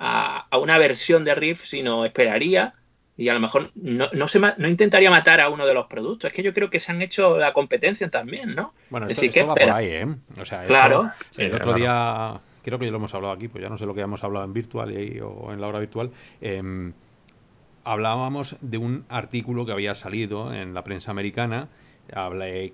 a, 0.00 0.58
una 0.58 0.78
versión 0.78 1.24
de 1.24 1.34
Riff, 1.34 1.64
sino 1.64 2.04
esperaría 2.04 2.74
y 3.20 3.28
a 3.28 3.34
lo 3.34 3.40
mejor 3.40 3.70
no, 3.74 4.08
no, 4.14 4.26
se 4.28 4.40
no 4.40 4.66
intentaría 4.66 5.10
matar 5.10 5.42
a 5.42 5.50
uno 5.50 5.66
de 5.66 5.74
los 5.74 5.86
productos. 5.88 6.28
Es 6.28 6.32
que 6.32 6.42
yo 6.42 6.54
creo 6.54 6.70
que 6.70 6.80
se 6.80 6.90
han 6.90 7.02
hecho 7.02 7.36
la 7.36 7.52
competencia 7.52 8.08
también, 8.08 8.54
¿no? 8.54 8.72
Bueno, 8.88 9.08
esto, 9.08 9.22
esto 9.22 9.46
va 9.46 9.54
por 9.54 9.70
ahí, 9.70 9.86
¿eh? 9.88 10.06
O 10.40 10.44
sea, 10.46 10.64
claro. 10.64 11.10
el 11.36 11.54
otro 11.54 11.74
día, 11.74 12.40
creo 12.64 12.78
que 12.78 12.86
ya 12.86 12.90
lo 12.90 12.96
hemos 12.96 13.12
hablado 13.12 13.34
aquí, 13.34 13.48
pues 13.48 13.62
ya 13.62 13.68
no 13.68 13.76
sé 13.76 13.84
lo 13.84 13.94
que 13.94 14.00
hemos 14.00 14.24
hablado 14.24 14.46
en 14.46 14.54
virtual 14.54 14.94
o 15.22 15.52
en 15.52 15.60
la 15.60 15.66
hora 15.66 15.80
virtual. 15.80 16.10
Em, 16.40 16.94
hablábamos 17.84 18.56
de 18.62 18.78
un 18.78 19.04
artículo 19.10 19.66
que 19.66 19.72
había 19.72 19.94
salido 19.94 20.54
en 20.54 20.72
la 20.72 20.82
prensa 20.82 21.10
americana 21.10 21.68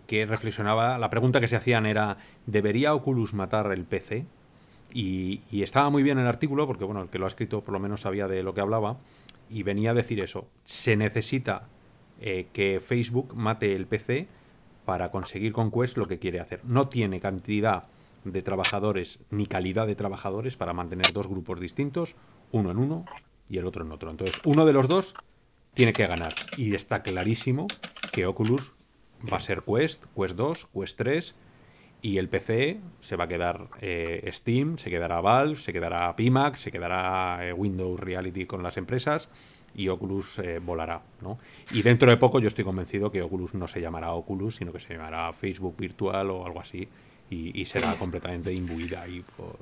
que 0.06 0.26
reflexionaba, 0.28 0.96
la 0.96 1.10
pregunta 1.10 1.40
que 1.40 1.48
se 1.48 1.56
hacían 1.56 1.86
era, 1.86 2.18
¿debería 2.46 2.94
Oculus 2.94 3.34
matar 3.34 3.70
el 3.72 3.84
PC? 3.84 4.24
Y, 4.94 5.40
estaba 5.52 5.90
muy 5.90 6.02
bien 6.02 6.18
el 6.18 6.26
artículo, 6.26 6.66
porque 6.66 6.84
bueno, 6.84 7.02
el 7.02 7.08
que 7.08 7.18
lo 7.18 7.26
ha 7.26 7.28
escrito 7.28 7.60
por 7.60 7.72
lo 7.72 7.80
menos 7.80 8.02
sabía 8.02 8.28
de 8.28 8.42
lo 8.42 8.54
que 8.54 8.62
hablaba, 8.62 8.96
y 9.48 9.62
venía 9.62 9.90
a 9.90 9.94
decir 9.94 10.20
eso, 10.20 10.48
se 10.64 10.96
necesita 10.96 11.68
eh, 12.20 12.48
que 12.52 12.80
Facebook 12.80 13.34
mate 13.34 13.74
el 13.74 13.86
PC 13.86 14.28
para 14.84 15.10
conseguir 15.10 15.52
con 15.52 15.70
Quest 15.70 15.96
lo 15.96 16.06
que 16.06 16.18
quiere 16.18 16.40
hacer. 16.40 16.64
No 16.64 16.88
tiene 16.88 17.20
cantidad 17.20 17.84
de 18.24 18.42
trabajadores 18.42 19.20
ni 19.30 19.46
calidad 19.46 19.86
de 19.86 19.94
trabajadores 19.94 20.56
para 20.56 20.72
mantener 20.72 21.12
dos 21.12 21.28
grupos 21.28 21.60
distintos, 21.60 22.16
uno 22.52 22.70
en 22.70 22.78
uno 22.78 23.06
y 23.48 23.58
el 23.58 23.66
otro 23.66 23.84
en 23.84 23.92
otro. 23.92 24.10
Entonces, 24.10 24.40
uno 24.44 24.66
de 24.66 24.72
los 24.72 24.88
dos 24.88 25.14
tiene 25.74 25.92
que 25.92 26.06
ganar. 26.06 26.32
Y 26.56 26.74
está 26.74 27.02
clarísimo 27.02 27.66
que 28.10 28.26
Oculus 28.26 28.74
va 29.30 29.36
a 29.36 29.40
ser 29.40 29.62
Quest, 29.62 30.06
Quest 30.14 30.36
2, 30.36 30.68
Quest 30.72 30.98
3 30.98 31.34
y 32.02 32.18
el 32.18 32.28
PC 32.28 32.80
se 33.00 33.16
va 33.16 33.24
a 33.24 33.28
quedar 33.28 33.68
eh, 33.80 34.28
Steam, 34.32 34.78
se 34.78 34.90
quedará 34.90 35.20
Valve, 35.20 35.56
se 35.56 35.72
quedará 35.72 36.14
Pimax, 36.14 36.60
se 36.60 36.72
quedará 36.72 37.46
eh, 37.46 37.52
Windows 37.52 37.98
Reality 37.98 38.46
con 38.46 38.62
las 38.62 38.76
empresas 38.76 39.28
y 39.74 39.88
Oculus 39.88 40.38
eh, 40.38 40.58
volará. 40.58 41.02
¿no? 41.20 41.38
Y 41.72 41.82
dentro 41.82 42.10
de 42.10 42.16
poco 42.16 42.38
yo 42.40 42.48
estoy 42.48 42.64
convencido 42.64 43.10
que 43.10 43.22
Oculus 43.22 43.54
no 43.54 43.68
se 43.68 43.80
llamará 43.80 44.12
Oculus, 44.12 44.56
sino 44.56 44.72
que 44.72 44.80
se 44.80 44.94
llamará 44.94 45.32
Facebook 45.32 45.76
Virtual 45.76 46.30
o 46.30 46.46
algo 46.46 46.60
así 46.60 46.88
y, 47.30 47.60
y 47.60 47.64
será 47.64 47.94
completamente 47.94 48.52
imbuida 48.52 49.02
ahí 49.02 49.24
por, 49.36 49.56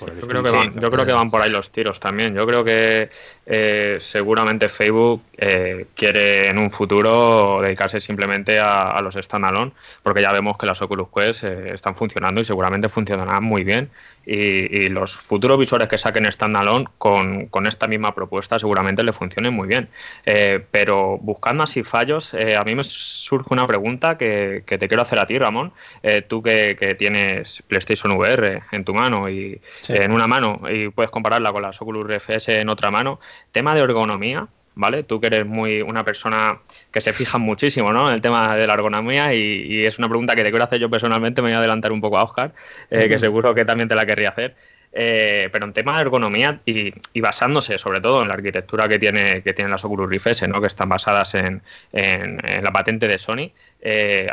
yo 0.00 0.28
creo, 0.28 0.42
que 0.42 0.50
van, 0.50 0.70
yo 0.72 0.90
creo 0.90 1.06
que 1.06 1.12
van 1.12 1.30
por 1.30 1.40
ahí 1.40 1.50
los 1.50 1.70
tiros 1.70 2.00
también. 2.00 2.34
Yo 2.34 2.46
creo 2.46 2.64
que 2.64 3.10
eh, 3.46 3.96
seguramente 4.00 4.68
Facebook 4.68 5.22
eh, 5.36 5.86
quiere 5.94 6.48
en 6.48 6.58
un 6.58 6.70
futuro 6.70 7.60
dedicarse 7.62 8.00
simplemente 8.00 8.58
a, 8.58 9.00
los 9.02 9.14
standalone, 9.14 9.72
porque 10.02 10.22
ya 10.22 10.32
vemos 10.32 10.58
que 10.58 10.66
las 10.66 10.82
Oculus 10.82 11.08
Quest 11.14 11.44
eh, 11.44 11.74
están 11.74 11.94
funcionando 11.94 12.40
y 12.40 12.44
seguramente 12.44 12.88
funcionarán 12.88 13.44
muy 13.44 13.62
bien 13.64 13.90
y, 14.26 14.88
los 14.88 15.16
futuros 15.16 15.58
visores 15.58 15.88
que 15.88 15.98
saquen 15.98 16.30
standalone 16.30 16.86
con, 16.98 17.46
con 17.46 17.66
esta 17.66 17.86
misma 17.86 18.14
propuesta 18.14 18.58
seguramente 18.58 19.02
le 19.02 19.12
funcionen 19.12 19.54
muy 19.54 19.68
bien. 19.68 19.88
Eh, 20.26 20.64
pero 20.70 21.18
buscando 21.18 21.62
así 21.62 21.82
fallos, 21.82 22.34
eh, 22.34 22.56
a 22.56 22.64
mí 22.64 22.74
me 22.74 22.84
surge 22.84 23.48
una 23.52 23.66
pregunta 23.66 24.16
que, 24.16 24.62
te 24.66 24.88
quiero 24.88 25.02
hacer 25.02 25.18
a 25.18 25.26
ti, 25.26 25.38
Ramón. 25.38 25.72
Eh, 26.02 26.22
tú 26.22 26.42
que, 26.42 26.74
tienes 26.98 27.62
PlayStation 27.68 28.12
VR 28.12 28.62
en 28.72 28.84
tu 28.84 28.94
mano 28.94 29.28
y 29.28 29.60
en 29.88 30.12
una 30.12 30.26
mano 30.26 30.60
y 30.70 30.90
puedes 30.90 31.10
compararla 31.10 31.52
con 31.52 31.62
las 31.62 31.80
Oculus 31.80 32.06
RFS 32.06 32.48
en 32.48 32.68
otra 32.68 32.90
mano, 32.90 33.20
tema 33.52 33.74
de 33.74 33.80
ergonomía. 33.80 34.48
¿Vale? 34.74 35.02
Tú 35.02 35.20
que 35.20 35.28
eres 35.28 35.46
muy 35.46 35.82
una 35.82 36.04
persona 36.04 36.58
que 36.90 37.00
se 37.00 37.12
fija 37.12 37.38
muchísimo 37.38 37.92
¿no? 37.92 38.08
en 38.08 38.14
el 38.14 38.20
tema 38.20 38.56
de 38.56 38.66
la 38.66 38.74
ergonomía 38.74 39.34
y, 39.34 39.84
es 39.84 39.98
una 39.98 40.08
pregunta 40.08 40.34
que 40.34 40.42
te 40.42 40.50
quiero 40.50 40.64
hacer 40.64 40.80
yo 40.80 40.90
personalmente, 40.90 41.42
me 41.42 41.48
voy 41.48 41.54
a 41.54 41.58
adelantar 41.58 41.92
un 41.92 42.00
poco 42.00 42.18
a 42.18 42.24
Oscar, 42.24 42.52
eh, 42.90 43.08
que 43.08 43.18
seguro 43.18 43.54
que 43.54 43.64
también 43.64 43.88
te 43.88 43.94
la 43.94 44.06
querría 44.06 44.30
hacer. 44.30 44.54
Eh, 44.96 45.48
pero 45.50 45.66
en 45.66 45.72
tema 45.72 45.96
de 45.96 46.02
ergonomía 46.02 46.60
y, 46.64 47.20
basándose 47.20 47.78
sobre 47.78 48.00
todo 48.00 48.22
en 48.22 48.28
la 48.28 48.34
arquitectura 48.34 48.88
que 48.88 49.00
tiene, 49.00 49.42
que 49.42 49.52
tienen 49.52 49.72
las 49.72 49.84
Oculus 49.84 50.08
Rift 50.08 50.28
S, 50.28 50.46
¿no? 50.46 50.60
que 50.60 50.68
están 50.68 50.88
basadas 50.88 51.34
en, 51.34 51.62
la 51.92 52.72
patente 52.72 53.08
de 53.08 53.18
Sony, 53.18 53.50
eh, 53.80 54.28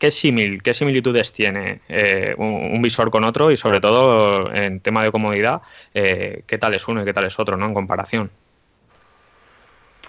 ¿qué, 0.00 0.10
simil, 0.10 0.60
¿qué 0.60 0.74
similitudes 0.74 1.32
tiene 1.32 1.82
un, 2.36 2.82
visor 2.82 3.12
con 3.12 3.22
otro 3.22 3.52
y 3.52 3.56
sobre 3.56 3.80
todo 3.80 4.52
en 4.52 4.80
tema 4.80 5.04
de 5.04 5.12
comodidad, 5.12 5.62
qué 5.92 6.58
tal 6.60 6.74
es 6.74 6.88
uno 6.88 7.02
y 7.02 7.04
qué 7.04 7.12
tal 7.12 7.26
es 7.26 7.38
otro 7.38 7.56
¿no? 7.56 7.66
en 7.66 7.74
comparación? 7.74 8.30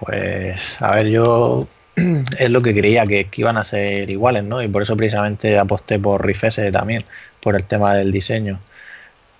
Pues, 0.06 0.82
a 0.82 0.96
ver, 0.96 1.08
yo 1.08 1.68
es 2.40 2.50
lo 2.50 2.62
que 2.62 2.74
creía 2.74 3.06
que, 3.06 3.28
iban 3.36 3.58
a 3.58 3.64
ser 3.64 4.10
iguales, 4.10 4.44
¿no? 4.44 4.62
Y 4.62 4.68
por 4.68 4.82
eso 4.82 4.98
precisamente 4.98 5.58
aposté 5.58 6.00
por 6.00 6.26
Rifese 6.26 6.72
también, 6.72 7.04
por 7.40 7.56
el 7.56 7.64
tema 7.66 7.96
del 7.96 8.12
diseño. 8.12 8.60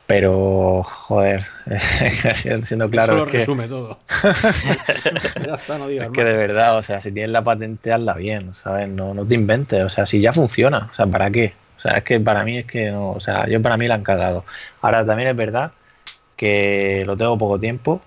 Pero, 0.06 0.84
joder, 0.84 1.44
siendo 2.36 2.90
claro. 2.90 3.14
Eso 3.14 3.26
lo 3.26 3.32
resume 3.32 3.68
todo. 3.68 4.00
ya 5.46 5.56
está, 5.56 5.78
no 5.78 5.88
digas 5.88 6.08
Es 6.08 6.14
que 6.14 6.24
de 6.24 6.34
verdad, 6.36 6.78
o 6.78 6.84
sea, 6.84 7.02
si 7.02 7.12
tienes 7.12 7.32
la 7.32 7.44
patente, 7.44 7.92
hazla 7.92 8.14
bien, 8.14 8.54
¿sabes? 8.54 8.90
No, 8.90 9.14
no 9.14 9.26
te 9.26 9.36
inventes, 9.36 9.82
o 9.82 9.90
sea, 9.90 10.06
si 10.06 10.20
ya 10.20 10.34
funciona, 10.34 10.88
o 10.92 10.94
sea, 10.94 11.08
¿para 11.08 11.32
qué? 11.32 11.54
O 11.78 11.80
sea, 11.80 11.98
es 11.98 12.04
que 12.04 12.20
para 12.20 12.44
mí 12.44 12.58
es 12.60 12.66
que 12.66 12.92
no, 12.92 13.12
o 13.12 13.20
sea, 13.20 13.48
yo 13.48 13.62
para 13.62 13.78
mí 13.78 13.88
la 13.88 13.96
han 13.96 14.04
cagado. 14.04 14.46
Ahora 14.82 15.06
también 15.06 15.30
es 15.30 15.36
verdad 15.36 15.72
que 16.36 17.04
lo 17.06 17.18
tengo 17.18 17.38
poco 17.38 17.60
tiempo 17.60 18.02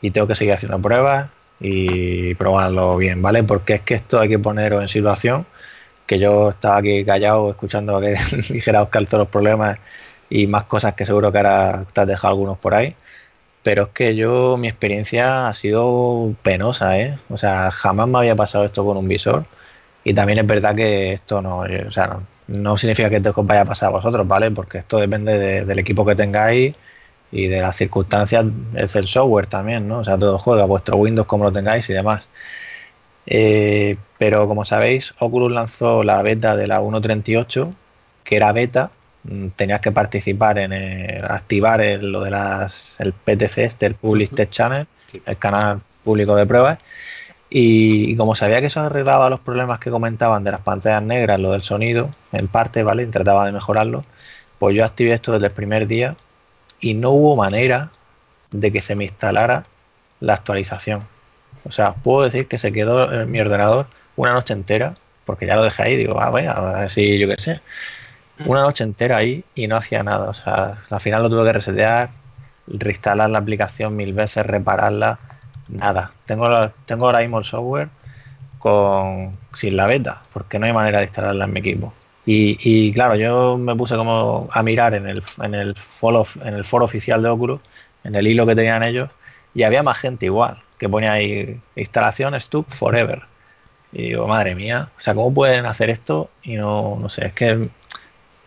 y 0.00 0.12
tengo 0.12 0.26
que 0.28 0.36
seguir 0.36 0.54
haciendo 0.54 0.80
pruebas 0.80 1.30
y 1.60 2.34
probarlo 2.36 2.96
bien, 2.96 3.22
¿vale? 3.22 3.42
Porque 3.44 3.74
es 3.74 3.80
que 3.82 3.94
esto 3.94 4.20
hay 4.20 4.28
que 4.28 4.38
ponerlo 4.38 4.80
en 4.80 4.88
situación, 4.88 5.46
que 6.06 6.18
yo 6.18 6.50
estaba 6.50 6.78
aquí 6.78 7.04
callado 7.04 7.50
escuchando 7.50 8.00
que 8.00 8.16
dijera 8.50 8.82
Oscar 8.82 9.06
todos 9.06 9.20
los 9.20 9.28
problemas 9.28 9.78
y 10.30 10.46
más 10.46 10.64
cosas 10.64 10.94
que 10.94 11.06
seguro 11.06 11.32
que 11.32 11.38
ahora 11.38 11.84
te 11.92 12.00
has 12.02 12.06
dejado 12.06 12.32
algunos 12.32 12.58
por 12.58 12.74
ahí. 12.74 12.96
Pero 13.62 13.84
es 13.84 13.88
que 13.90 14.16
yo, 14.16 14.56
mi 14.56 14.68
experiencia 14.68 15.48
ha 15.48 15.54
sido 15.54 16.34
penosa, 16.42 16.98
¿eh? 16.98 17.18
O 17.28 17.36
sea, 17.36 17.70
jamás 17.70 18.08
me 18.08 18.18
había 18.18 18.36
pasado 18.36 18.64
esto 18.64 18.84
con 18.84 18.96
un 18.96 19.08
visor. 19.08 19.44
Y 20.04 20.14
también 20.14 20.38
es 20.40 20.46
verdad 20.46 20.74
que 20.74 21.12
esto 21.12 21.42
no, 21.42 21.60
o 21.60 21.90
sea, 21.90 22.20
no, 22.48 22.76
significa 22.78 23.10
que 23.10 23.16
esto 23.16 23.34
vaya 23.44 23.62
a 23.62 23.64
pasar 23.66 23.88
a 23.88 23.92
vosotros, 23.92 24.26
¿vale? 24.26 24.50
Porque 24.50 24.78
esto 24.78 24.98
depende 24.98 25.64
del 25.64 25.78
equipo 25.78 26.06
que 26.06 26.16
tengáis 26.16 26.74
y 27.32 27.46
de 27.46 27.60
las 27.60 27.76
circunstancias 27.76 28.44
es 28.74 28.96
el 28.96 29.06
software 29.06 29.46
también, 29.46 29.86
¿no? 29.88 29.98
O 29.98 30.04
sea, 30.04 30.18
todo 30.18 30.38
juega, 30.38 30.64
vuestro 30.64 30.96
Windows 30.96 31.26
como 31.26 31.44
lo 31.44 31.52
tengáis 31.52 31.88
y 31.90 31.92
demás. 31.92 32.24
Eh, 33.26 33.96
pero 34.18 34.48
como 34.48 34.64
sabéis, 34.64 35.14
Oculus 35.18 35.52
lanzó 35.52 36.02
la 36.02 36.22
beta 36.22 36.56
de 36.56 36.66
la 36.66 36.80
1.38, 36.80 37.72
que 38.24 38.36
era 38.36 38.52
beta, 38.52 38.90
mm, 39.24 39.48
tenías 39.56 39.80
que 39.80 39.92
participar 39.92 40.58
en 40.58 40.72
activar 41.24 41.80
lo 42.02 42.22
de 42.22 42.30
las 42.30 42.98
el 43.00 43.12
PTC, 43.12 43.58
este, 43.64 43.86
el 43.86 43.94
Public 43.94 44.34
Test 44.34 44.52
Channel, 44.52 44.86
el 45.26 45.36
canal 45.38 45.80
público 46.04 46.34
de 46.36 46.46
pruebas. 46.46 46.78
Y, 47.50 48.16
como 48.16 48.34
sabía 48.36 48.60
que 48.60 48.68
eso 48.68 48.80
arreglaba 48.80 49.28
los 49.30 49.40
problemas 49.40 49.80
que 49.80 49.90
comentaban 49.90 50.44
de 50.44 50.52
las 50.52 50.60
pantallas 50.60 51.02
negras, 51.02 51.40
lo 51.40 51.52
del 51.52 51.62
sonido, 51.62 52.14
en 52.32 52.48
parte, 52.48 52.82
¿vale? 52.84 53.02
Y 53.04 53.06
trataba 53.06 53.46
de 53.46 53.52
mejorarlo, 53.52 54.04
pues 54.58 54.76
yo 54.76 54.84
activé 54.84 55.14
esto 55.14 55.32
desde 55.32 55.46
el 55.46 55.52
primer 55.52 55.86
día 55.86 56.16
y 56.80 56.94
no 56.94 57.10
hubo 57.10 57.36
manera 57.36 57.90
de 58.50 58.72
que 58.72 58.80
se 58.80 58.94
me 58.94 59.04
instalara 59.04 59.64
la 60.20 60.34
actualización. 60.34 61.06
O 61.64 61.70
sea, 61.70 61.94
puedo 61.94 62.22
decir 62.24 62.48
que 62.48 62.58
se 62.58 62.72
quedó 62.72 63.12
en 63.12 63.30
mi 63.30 63.40
ordenador 63.40 63.86
una 64.16 64.32
noche 64.32 64.54
entera, 64.54 64.96
porque 65.24 65.46
ya 65.46 65.56
lo 65.56 65.64
dejé 65.64 65.82
ahí, 65.82 65.96
digo, 65.96 66.20
ah, 66.20 66.30
bueno, 66.30 66.50
a 66.50 66.80
ver 66.80 66.90
si 66.90 67.18
yo 67.18 67.28
qué 67.28 67.36
sé. 67.36 67.60
Una 68.46 68.62
noche 68.62 68.84
entera 68.84 69.18
ahí 69.18 69.44
y 69.54 69.66
no 69.66 69.76
hacía 69.76 70.02
nada. 70.02 70.30
O 70.30 70.34
sea, 70.34 70.78
al 70.88 71.00
final 71.00 71.22
lo 71.22 71.30
tuve 71.30 71.44
que 71.44 71.52
resetear, 71.52 72.10
reinstalar 72.66 73.30
la 73.30 73.38
aplicación 73.38 73.96
mil 73.96 74.14
veces, 74.14 74.46
repararla, 74.46 75.18
nada. 75.68 76.12
Tengo, 76.24 76.70
tengo 76.86 77.06
ahora 77.06 77.20
mismo 77.20 77.38
el 77.38 77.44
software 77.44 77.88
con, 78.58 79.36
sin 79.54 79.76
la 79.76 79.86
beta, 79.86 80.22
porque 80.32 80.58
no 80.58 80.66
hay 80.66 80.72
manera 80.72 80.98
de 80.98 81.04
instalarla 81.04 81.44
en 81.44 81.52
mi 81.52 81.60
equipo. 81.60 81.92
Y, 82.26 82.92
claro, 82.92 83.16
yo 83.16 83.56
me 83.56 83.74
puse 83.74 83.96
como 83.96 84.48
a 84.52 84.62
mirar 84.62 84.94
en 84.94 85.08
el, 85.08 85.22
en 85.42 85.54
el, 85.54 85.74
foro, 85.74 86.26
en 86.44 86.54
el 86.54 86.64
foro 86.64 86.84
oficial 86.84 87.22
de 87.22 87.28
Oculus, 87.28 87.60
en 88.04 88.14
el 88.14 88.26
hilo 88.26 88.46
que 88.46 88.54
tenían 88.54 88.82
ellos, 88.82 89.10
y 89.54 89.62
había 89.64 89.82
más 89.82 89.98
gente 89.98 90.26
igual, 90.26 90.62
que 90.78 90.88
ponía 90.88 91.12
ahí 91.12 91.60
instalación 91.76 92.38
Stuck 92.40 92.68
Forever. 92.68 93.22
Y 93.92 94.10
digo, 94.10 94.26
madre 94.28 94.54
mía, 94.54 94.90
o 94.96 95.00
sea, 95.00 95.14
¿cómo 95.14 95.34
pueden 95.34 95.66
hacer 95.66 95.90
esto? 95.90 96.30
Y 96.42 96.56
no, 96.56 96.98
no 97.00 97.08
sé, 97.08 97.26
es 97.26 97.32
que, 97.32 97.68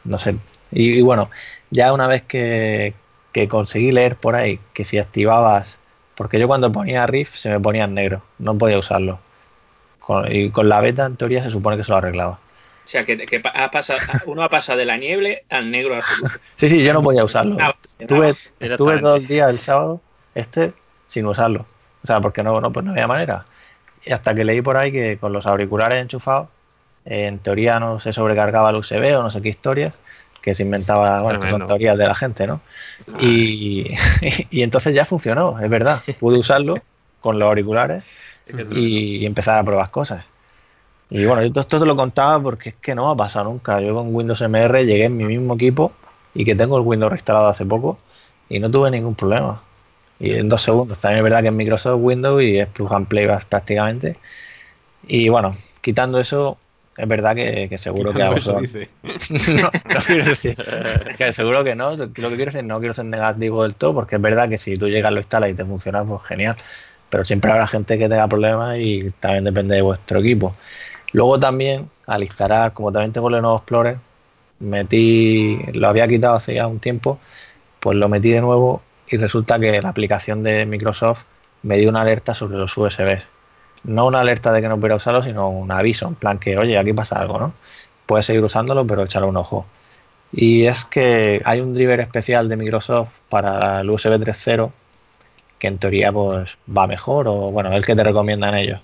no 0.05 0.17
sé. 0.17 0.37
Y, 0.71 1.01
bueno, 1.01 1.29
ya 1.69 1.93
una 1.93 2.07
vez 2.07 2.23
que, 2.23 2.93
que, 3.33 3.47
conseguí 3.47 3.91
leer 3.91 4.15
por 4.15 4.35
ahí 4.35 4.59
que 4.73 4.85
si 4.85 4.97
activabas, 4.97 5.79
porque 6.15 6.39
yo 6.39 6.47
cuando 6.47 6.71
ponía 6.71 7.05
Riff 7.07 7.35
se 7.35 7.49
me 7.49 7.59
ponía 7.59 7.85
en 7.85 7.93
negro, 7.95 8.23
no 8.39 8.57
podía 8.57 8.79
usarlo. 8.79 9.19
y 10.29 10.49
con 10.51 10.69
la 10.69 10.81
beta 10.81 11.05
en 11.05 11.17
teoría 11.17 11.43
se 11.43 11.49
supone 11.49 11.77
que 11.77 11.83
se 11.83 11.91
lo 11.91 11.97
arreglaba. 11.97 12.39
O 12.85 12.87
sea, 12.87 13.05
que, 13.05 13.41
ha 13.53 13.71
pasado, 13.71 13.99
uno 14.25 14.43
ha 14.43 14.49
pasado 14.49 14.77
de 14.77 14.85
la 14.85 14.97
nieve 14.97 15.45
al 15.49 15.71
negro 15.71 15.95
azul. 15.95 16.29
Sí, 16.57 16.67
sí, 16.67 16.83
yo 16.83 16.93
no 16.93 17.01
podía 17.01 17.23
usarlo. 17.23 17.57
Ah, 17.59 17.73
estuve, 17.97 18.35
todo 18.77 19.15
el 19.15 19.27
día 19.27 19.49
el 19.49 19.59
sábado 19.59 20.01
este 20.35 20.73
sin 21.07 21.25
usarlo. 21.25 21.65
O 22.03 22.07
sea, 22.07 22.19
porque 22.19 22.43
no, 22.43 22.59
no, 22.59 22.73
pues 22.73 22.85
no 22.85 22.91
había 22.91 23.07
manera. 23.07 23.45
Y 24.03 24.11
hasta 24.11 24.35
que 24.35 24.43
leí 24.43 24.61
por 24.61 24.75
ahí 24.75 24.91
que 24.91 25.17
con 25.17 25.31
los 25.31 25.45
auriculares 25.45 26.01
enchufados, 26.01 26.49
en 27.05 27.39
teoría 27.39 27.79
no 27.79 27.99
se 27.99 28.11
sobrecargaba 28.11 28.69
el 28.69 28.77
USB 28.77 29.17
o 29.17 29.23
no 29.23 29.31
sé 29.31 29.41
qué 29.41 29.49
historias, 29.49 29.93
que 30.41 30.53
se 30.53 30.63
inventaba, 30.63 31.21
bueno, 31.21 31.39
estas 31.39 31.51
son 31.51 31.65
teorías 31.65 31.97
de 31.97 32.05
la 32.05 32.15
gente, 32.15 32.47
¿no? 32.47 32.59
Ah. 33.13 33.17
Y, 33.21 33.93
y, 34.49 34.61
entonces 34.61 34.93
ya 34.93 35.05
funcionó, 35.05 35.57
es 35.59 35.69
verdad. 35.69 36.01
Pude 36.19 36.37
usarlo 36.37 36.81
con 37.21 37.39
los 37.39 37.47
auriculares 37.47 38.03
y 38.71 39.25
empezar 39.25 39.57
a 39.59 39.63
probar 39.63 39.89
cosas. 39.89 40.25
Y 41.09 41.25
bueno, 41.25 41.43
yo 41.43 41.61
esto 41.61 41.79
te 41.79 41.85
lo 41.85 41.95
contaba 41.95 42.41
porque 42.41 42.69
es 42.69 42.75
que 42.75 42.95
no 42.95 43.09
ha 43.09 43.15
pasado 43.15 43.45
nunca. 43.45 43.79
Yo 43.81 43.93
con 43.93 44.13
Windows 44.13 44.41
MR 44.41 44.85
llegué 44.85 45.05
en 45.05 45.17
mi 45.17 45.25
mismo 45.25 45.55
equipo 45.55 45.91
y 46.33 46.45
que 46.45 46.55
tengo 46.55 46.77
el 46.77 46.83
Windows 46.83 47.11
reinstalado 47.11 47.47
hace 47.47 47.65
poco 47.65 47.99
y 48.49 48.59
no 48.59 48.69
tuve 48.69 48.89
ningún 48.91 49.15
problema. 49.15 49.61
Y 50.19 50.33
en 50.33 50.49
dos 50.49 50.61
segundos. 50.61 50.99
También 50.99 51.19
es 51.19 51.23
verdad 51.23 51.41
que 51.41 51.47
es 51.47 51.53
Microsoft 51.53 51.99
Windows 52.01 52.41
y 52.41 52.59
es 52.59 52.67
plug 52.67 52.93
and 52.93 53.07
play 53.07 53.27
prácticamente. 53.49 54.17
Y 55.07 55.29
bueno, 55.29 55.55
quitando 55.81 56.19
eso, 56.19 56.57
es 56.95 57.07
verdad 57.07 57.35
que, 57.35 57.77
seguro 57.77 58.13
que 58.13 58.21
eso 58.35 58.59
dice. 58.59 58.89
no, 59.03 59.63
no 59.63 59.99
quiero 60.05 60.25
decir. 60.25 60.55
que 61.17 61.33
seguro 61.33 61.63
que 61.63 61.75
no. 61.75 61.97
Lo 61.97 62.07
que 62.07 62.13
quiero 62.13 62.45
decir, 62.45 62.63
no 62.63 62.79
quiero 62.79 62.93
ser 62.93 63.05
negativo 63.05 63.63
del 63.63 63.75
todo, 63.75 63.95
porque 63.95 64.15
es 64.15 64.21
verdad 64.21 64.47
que 64.47 64.57
si 64.57 64.75
tú 64.77 64.87
llegas, 64.87 65.11
lo 65.11 65.19
instalas 65.19 65.49
y 65.49 65.53
te 65.55 65.65
funciona, 65.65 66.03
pues 66.03 66.21
genial. 66.23 66.55
Pero 67.09 67.25
siempre 67.25 67.51
habrá 67.51 67.67
gente 67.67 67.97
que 67.97 68.09
tenga 68.09 68.27
problemas 68.27 68.77
y 68.79 69.11
también 69.19 69.43
depende 69.43 69.75
de 69.75 69.81
vuestro 69.81 70.19
equipo. 70.19 70.55
Luego 71.13 71.39
también, 71.39 71.89
al 72.07 72.23
instalar, 72.23 72.73
como 72.73 72.91
también 72.91 73.13
tengo 73.13 73.29
el 73.29 73.41
nuevo 73.41 73.57
Explorer, 73.57 73.97
metí, 74.59 75.59
lo 75.73 75.87
había 75.87 76.07
quitado 76.07 76.35
hace 76.35 76.55
ya 76.55 76.67
un 76.67 76.79
tiempo, 76.79 77.19
pues 77.79 77.97
lo 77.97 78.09
metí 78.09 78.31
de 78.31 78.41
nuevo 78.41 78.81
y 79.07 79.17
resulta 79.17 79.59
que 79.59 79.81
la 79.81 79.89
aplicación 79.89 80.43
de 80.43 80.65
Microsoft 80.65 81.23
me 81.63 81.77
dio 81.77 81.89
una 81.89 82.01
alerta 82.01 82.33
sobre 82.33 82.57
los 82.57 82.75
USBs 82.77 83.23
no 83.83 84.07
una 84.07 84.21
alerta 84.21 84.51
de 84.51 84.61
que 84.61 84.69
no 84.69 84.77
pudiera 84.77 84.95
usarlo, 84.95 85.23
sino 85.23 85.49
un 85.49 85.71
aviso, 85.71 86.07
en 86.07 86.15
plan 86.15 86.39
que, 86.39 86.57
oye, 86.57 86.77
aquí 86.77 86.93
pasa 86.93 87.19
algo, 87.19 87.39
¿no? 87.39 87.53
Puedes 88.05 88.25
seguir 88.25 88.43
usándolo, 88.43 88.85
pero 88.87 89.03
echarle 89.03 89.27
un 89.27 89.37
ojo. 89.37 89.65
Y 90.31 90.65
es 90.65 90.85
que 90.85 91.41
hay 91.45 91.61
un 91.61 91.73
driver 91.73 91.99
especial 91.99 92.49
de 92.49 92.57
Microsoft 92.57 93.11
para 93.29 93.81
el 93.81 93.89
USB 93.89 94.19
3.0 94.19 94.71
que 95.59 95.67
en 95.67 95.77
teoría 95.77 96.11
pues 96.11 96.57
va 96.75 96.87
mejor 96.87 97.27
o 97.27 97.51
bueno, 97.51 97.71
el 97.73 97.85
que 97.85 97.95
te 97.95 98.03
recomiendan 98.03 98.55
ellos. 98.55 98.81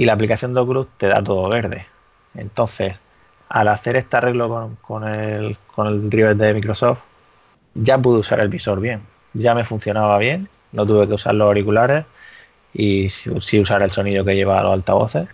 Y 0.00 0.06
la 0.06 0.14
aplicación 0.14 0.54
Docruz 0.54 0.88
te 0.96 1.08
da 1.08 1.22
todo 1.22 1.46
verde. 1.50 1.84
Entonces, 2.34 2.98
al 3.50 3.68
hacer 3.68 3.96
este 3.96 4.16
arreglo 4.16 4.74
con, 4.80 5.06
el, 5.06 5.58
con 5.74 5.88
el 5.88 6.08
driver 6.08 6.34
de 6.34 6.54
Microsoft, 6.54 7.00
ya 7.74 7.98
pude 7.98 8.20
usar 8.20 8.40
el 8.40 8.48
visor 8.48 8.80
bien. 8.80 9.02
Ya 9.34 9.54
me 9.54 9.62
funcionaba 9.62 10.16
bien, 10.16 10.48
no 10.72 10.86
tuve 10.86 11.06
que 11.06 11.12
usar 11.12 11.34
los 11.34 11.48
auriculares 11.48 12.06
y 12.72 13.10
sí, 13.10 13.60
usar 13.60 13.82
el 13.82 13.90
sonido 13.90 14.24
que 14.24 14.34
lleva 14.34 14.62
los 14.62 14.72
altavoces. 14.72 15.28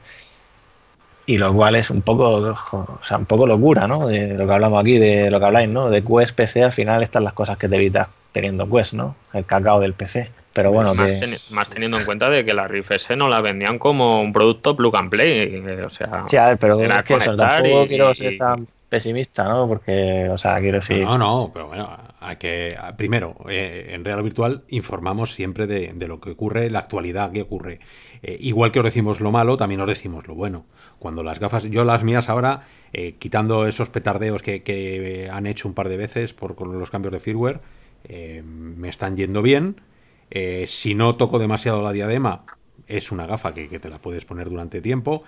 Y 1.27 1.39
lo 1.39 1.55
cual 1.55 1.77
es 1.77 1.89
un 1.91 2.03
poco, 2.03 2.57
o 2.73 2.99
sea, 3.05 3.19
un 3.19 3.27
poco 3.27 3.47
locura, 3.47 3.87
¿no? 3.87 4.09
De 4.09 4.35
lo 4.35 4.49
que 4.49 4.53
hablamos 4.53 4.81
aquí, 4.81 4.99
de 4.99 5.31
lo 5.31 5.39
que 5.39 5.47
habláis, 5.47 5.71
¿no? 5.71 5.91
De 5.91 6.03
Quest 6.03 6.35
PC, 6.35 6.65
al 6.65 6.73
final 6.73 7.05
están 7.05 7.23
las 7.23 7.35
cosas 7.35 7.57
que 7.57 7.69
te 7.69 7.77
evitas 7.77 8.09
teniendo 8.33 8.69
Quest, 8.69 8.95
¿no? 8.95 9.15
El 9.33 9.47
cacao 9.47 9.79
del 9.79 9.95
PC. 9.95 10.29
Pero 10.57 10.73
bueno, 10.73 10.95
más, 11.51 11.69
teniendo 11.69 11.99
en 11.99 12.07
cuenta 12.07 12.31
de 12.31 12.43
que 12.43 12.55
la 12.55 12.67
Rift 12.67 12.91
S 12.93 13.15
no 13.15 13.29
la 13.29 13.43
vendían 13.43 13.79
como 13.79 14.23
un 14.23 14.33
producto 14.33 14.75
plug 14.75 14.97
and 14.97 15.11
play. 15.11 15.63
Eh, 15.67 15.83
o 15.85 15.91
sea, 15.91 16.25
sí, 16.27 16.39
a 16.39 16.47
ver, 16.47 16.59
pero 16.59 16.81
es 16.81 17.03
que 17.03 17.15
eso, 17.15 17.37
tampoco 17.37 17.87
quiero 17.87 18.15
ser 18.15 18.39
tan 18.39 18.67
pesimista, 18.89 19.45
¿no? 19.45 19.69
Porque, 19.69 20.31
o 20.31 20.39
sea, 20.39 20.59
quiero 20.61 20.79
decir. 20.79 21.05
No, 21.05 21.19
no, 21.19 21.51
pero 21.53 21.67
bueno, 21.67 21.91
hay 22.21 22.37
que. 22.37 22.75
Primero, 22.97 23.37
eh, 23.51 23.89
en 23.91 24.03
Real 24.03 24.23
Virtual 24.23 24.63
informamos 24.69 25.35
siempre 25.35 25.67
de, 25.67 25.93
lo 26.09 26.23
que 26.23 26.31
ocurre, 26.31 26.71
la 26.71 26.79
actualidad 26.79 27.33
que 27.33 27.43
ocurre. 27.43 27.81
Eh, 28.23 28.39
igual 28.41 28.73
que 28.73 28.79
os 28.79 28.85
decimos 28.87 29.21
lo 29.21 29.31
malo, 29.31 29.59
también 29.59 29.83
os 29.83 29.89
decimos 29.89 30.27
lo 30.27 30.35
bueno. 30.35 30.65
Cuando 30.99 31.23
las 31.23 31.39
gafas, 31.39 31.65
yo 31.65 31.85
las 31.85 32.03
mías 32.03 32.31
ahora, 32.31 32.63
eh, 32.95 33.17
quitando 33.19 33.67
esos 33.67 33.91
petardeos 33.91 34.41
que, 34.41 35.29
han 35.31 35.47
hecho 35.47 35.69
un 35.69 35.75
par 35.75 35.91
de 35.91 35.99
veces 35.99 36.33
por 36.33 36.55
con 36.55 36.79
los 36.79 36.91
cambios 36.91 37.13
de 37.13 37.21
firmware, 37.21 37.61
me 38.09 38.89
están 38.89 39.19
yendo 39.19 39.43
bien. 39.43 39.77
Si 40.67 40.95
no 40.95 41.17
toco 41.17 41.39
demasiado 41.39 41.83
la 41.83 41.93
diadema, 41.93 42.45
es 42.87 43.11
una 43.13 43.27
gafa 43.27 43.55
que, 43.55 43.69
que 43.69 43.79
te 43.79 43.89
la 43.89 43.99
puedes 43.99 44.25
poner 44.25 44.49
durante 44.49 44.81
tiempo. 44.81 45.25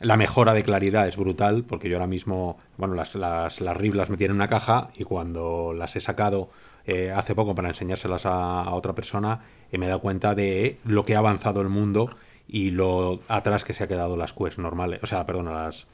La 0.00 0.16
mejora 0.16 0.54
de 0.54 0.62
claridad 0.62 1.08
es 1.08 1.16
brutal, 1.16 1.64
porque 1.64 1.88
yo 1.88 1.96
ahora 1.96 2.06
mismo, 2.06 2.58
bueno, 2.76 2.94
las, 2.94 3.16
las, 3.16 3.60
las 3.60 3.76
RIB 3.76 3.94
las 3.94 4.10
metí 4.10 4.24
en 4.24 4.32
una 4.32 4.48
caja 4.48 4.90
y 4.96 5.04
cuando 5.04 5.72
las 5.74 5.96
he 5.96 6.00
sacado 6.00 6.50
eh, 6.86 7.10
hace 7.10 7.34
poco 7.34 7.54
para 7.54 7.68
enseñárselas 7.68 8.24
a, 8.24 8.72
otra 8.72 8.94
persona, 8.94 9.40
eh, 9.70 9.76
me 9.76 9.84
he 9.86 9.88
dado 9.88 10.00
cuenta 10.00 10.34
de 10.34 10.78
lo 10.84 11.04
que 11.04 11.16
ha 11.16 11.18
avanzado 11.18 11.60
el 11.60 11.68
mundo 11.68 12.08
y 12.46 12.70
lo 12.70 13.20
atrás 13.28 13.64
que 13.64 13.74
se 13.74 13.84
ha 13.84 13.88
quedado 13.88 14.16
las 14.16 14.32
Quest 14.32 14.58
normales, 14.58 15.02
o 15.02 15.06
sea, 15.06 15.26
perdón, 15.26 15.52
las 15.52 15.86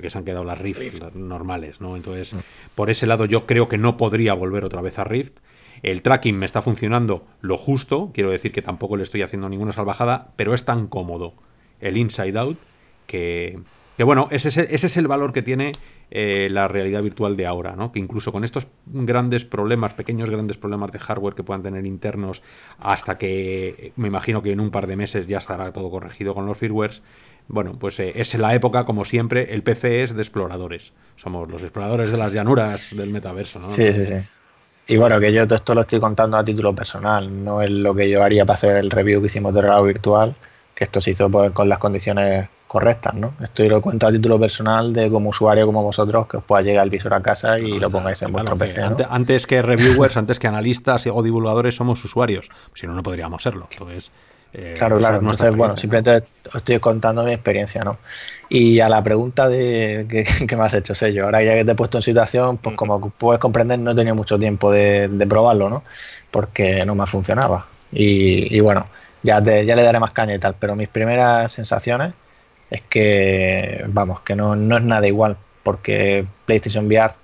que 0.00 0.10
se 0.10 0.18
han 0.18 0.24
quedado 0.24 0.42
las 0.42 0.58
Rift, 0.58 1.02
normales, 1.14 1.80
¿no? 1.80 1.94
Entonces, 1.94 2.34
mm. 2.34 2.38
por 2.74 2.90
ese 2.90 3.06
lado 3.06 3.26
yo 3.26 3.46
creo 3.46 3.68
que 3.68 3.78
no 3.78 3.96
podría 3.96 4.34
volver 4.34 4.64
otra 4.64 4.80
vez 4.80 4.98
a 4.98 5.04
Rift. 5.04 5.38
El 5.82 6.02
tracking 6.02 6.38
me 6.38 6.46
está 6.46 6.62
funcionando 6.62 7.26
lo 7.40 7.56
justo, 7.56 8.10
quiero 8.12 8.30
decir 8.30 8.52
que 8.52 8.62
tampoco 8.62 8.96
le 8.96 9.02
estoy 9.02 9.22
haciendo 9.22 9.48
ninguna 9.48 9.72
salvajada, 9.72 10.32
pero 10.36 10.54
es 10.54 10.64
tan 10.64 10.86
cómodo 10.86 11.34
el 11.80 11.96
inside 11.96 12.38
out 12.38 12.58
que, 13.06 13.58
bueno, 13.98 14.28
ese 14.30 14.48
es, 14.48 14.96
el, 14.96 15.08
valor 15.08 15.32
que 15.32 15.42
tiene 15.42 15.72
eh, 16.10 16.48
la 16.50 16.68
realidad 16.68 17.02
virtual 17.02 17.36
de 17.36 17.46
ahora, 17.46 17.74
¿no? 17.74 17.90
Que 17.90 17.98
incluso 17.98 18.30
con 18.30 18.44
estos 18.44 18.68
grandes 18.86 19.44
problemas, 19.44 19.94
pequeños 19.94 20.30
grandes 20.30 20.58
problemas 20.58 20.92
de 20.92 21.00
hardware 21.00 21.34
que 21.34 21.42
puedan 21.42 21.62
tener 21.62 21.84
internos, 21.86 22.40
hasta 22.78 23.18
que 23.18 23.92
me 23.96 24.06
imagino 24.06 24.42
que 24.42 24.52
en 24.52 24.60
un 24.60 24.70
par 24.70 24.86
de 24.86 24.96
meses 24.96 25.26
ya 25.26 25.38
estará 25.38 25.72
todo 25.72 25.90
corregido 25.90 26.34
con 26.34 26.46
los 26.46 26.56
firmwares. 26.56 27.02
Bueno, 27.48 27.76
pues 27.80 27.98
eh, 27.98 28.12
es 28.14 28.32
la 28.34 28.54
época, 28.54 28.84
como 28.84 29.04
siempre, 29.04 29.52
el 29.52 29.64
PC 29.64 30.04
es 30.04 30.14
de 30.14 30.22
exploradores. 30.22 30.92
Somos 31.16 31.50
los 31.50 31.62
exploradores 31.62 32.12
de 32.12 32.18
las 32.18 32.32
llanuras 32.32 32.96
del 32.96 33.10
metaverso, 33.10 33.58
¿no? 33.58 33.70
Sí, 33.70 33.92
sí, 33.92 34.06
sí. 34.06 34.14
Y 34.90 34.96
bueno, 34.96 35.20
que 35.20 35.32
yo 35.32 35.46
todo 35.46 35.54
esto 35.54 35.72
lo 35.72 35.82
estoy 35.82 36.00
contando 36.00 36.36
a 36.36 36.44
título 36.44 36.74
personal, 36.74 37.44
no 37.44 37.62
es 37.62 37.70
lo 37.70 37.94
que 37.94 38.10
yo 38.10 38.24
haría 38.24 38.44
para 38.44 38.56
hacer 38.56 38.76
el 38.76 38.90
review 38.90 39.20
que 39.20 39.26
hicimos 39.26 39.54
de 39.54 39.62
realidad 39.62 39.84
virtual, 39.84 40.34
que 40.74 40.82
esto 40.82 41.00
se 41.00 41.12
hizo 41.12 41.30
pues, 41.30 41.52
con 41.52 41.68
las 41.68 41.78
condiciones 41.78 42.48
correctas, 42.66 43.14
¿no? 43.14 43.34
Esto 43.40 43.62
lo 43.64 43.80
cuento 43.80 44.08
a 44.08 44.10
título 44.10 44.40
personal 44.40 44.92
de 44.92 45.08
como 45.08 45.30
usuario 45.30 45.64
como 45.64 45.84
vosotros 45.84 46.26
que 46.26 46.38
os 46.38 46.44
pueda 46.44 46.62
llegar 46.62 46.82
el 46.84 46.90
visor 46.90 47.14
a 47.14 47.22
casa 47.22 47.56
y 47.56 47.78
lo 47.78 47.88
pongáis 47.88 48.20
en 48.22 48.32
vuestro 48.32 48.56
PC. 48.58 48.82
Antes, 49.08 49.46
que 49.46 49.62
reviewers, 49.62 50.16
antes 50.16 50.40
que 50.40 50.48
analistas 50.48 51.06
o 51.06 51.22
divulgadores 51.22 51.76
somos 51.76 52.04
usuarios, 52.04 52.48
si 52.74 52.88
no, 52.88 52.94
no 52.94 53.04
podríamos 53.04 53.44
serlo. 53.44 53.68
Entonces, 53.70 54.10
eh, 54.52 54.74
claro, 54.76 54.98
claro. 54.98 55.18
Entonces, 55.18 55.54
bueno, 55.54 55.76
simplemente 55.76 56.26
os 56.48 56.56
estoy 56.56 56.78
contando 56.78 57.24
mi 57.24 57.32
experiencia, 57.32 57.84
¿no? 57.84 57.98
Y 58.48 58.80
a 58.80 58.88
la 58.88 59.02
pregunta 59.02 59.48
de 59.48 60.06
que, 60.08 60.56
me 60.56 60.64
has 60.64 60.74
hecho, 60.74 60.94
sé 60.94 61.12
yo, 61.12 61.26
ahora 61.26 61.42
ya 61.42 61.54
que 61.54 61.64
te 61.64 61.72
he 61.72 61.74
puesto 61.74 61.98
en 61.98 62.02
situación, 62.02 62.58
pues 62.58 62.76
como 62.76 63.10
puedes 63.10 63.40
comprender, 63.40 63.78
no 63.78 63.92
he 63.92 63.94
tenido 63.94 64.14
mucho 64.14 64.38
tiempo 64.38 64.70
de, 64.72 65.08
probarlo, 65.28 65.70
¿no? 65.70 65.84
Porque 66.30 66.84
no 66.84 66.94
me 66.94 67.06
funcionaba. 67.06 67.66
Y, 67.92 68.54
y 68.54 68.60
bueno, 68.60 68.86
ya, 69.22 69.42
ya 69.42 69.76
le 69.76 69.82
daré 69.82 70.00
más 70.00 70.12
caña 70.12 70.34
y 70.34 70.38
tal, 70.38 70.56
pero 70.58 70.74
mis 70.76 70.88
primeras 70.88 71.52
sensaciones 71.52 72.12
es 72.70 72.82
que, 72.82 73.84
vamos, 73.88 74.20
que 74.20 74.36
no, 74.36 74.56
no 74.56 74.76
es 74.78 74.84
nada 74.84 75.06
igual, 75.06 75.36
porque 75.62 76.24
PlayStation 76.46 76.86
VR 76.86 77.14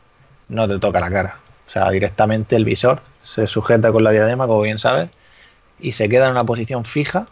no 0.49 0.69
te 0.69 0.79
toca 0.79 1.01
la 1.01 1.11
cara. 1.11 1.39
O 1.67 1.71
sea, 1.71 1.91
directamente 1.91 2.57
el 2.57 2.65
visor 2.65 3.01
se 3.23 3.47
sujeta 3.47 3.91
con 3.93 4.05
la 4.05 4.13
diadema, 4.13 4.47
como 4.47 4.63
bien 4.63 4.79
sabes, 4.79 5.09
y 5.81 5.93
se 5.93 6.09
queda 6.09 6.27
en 6.27 6.33
una 6.33 6.45
posición 6.45 6.85
fija. 6.85 7.29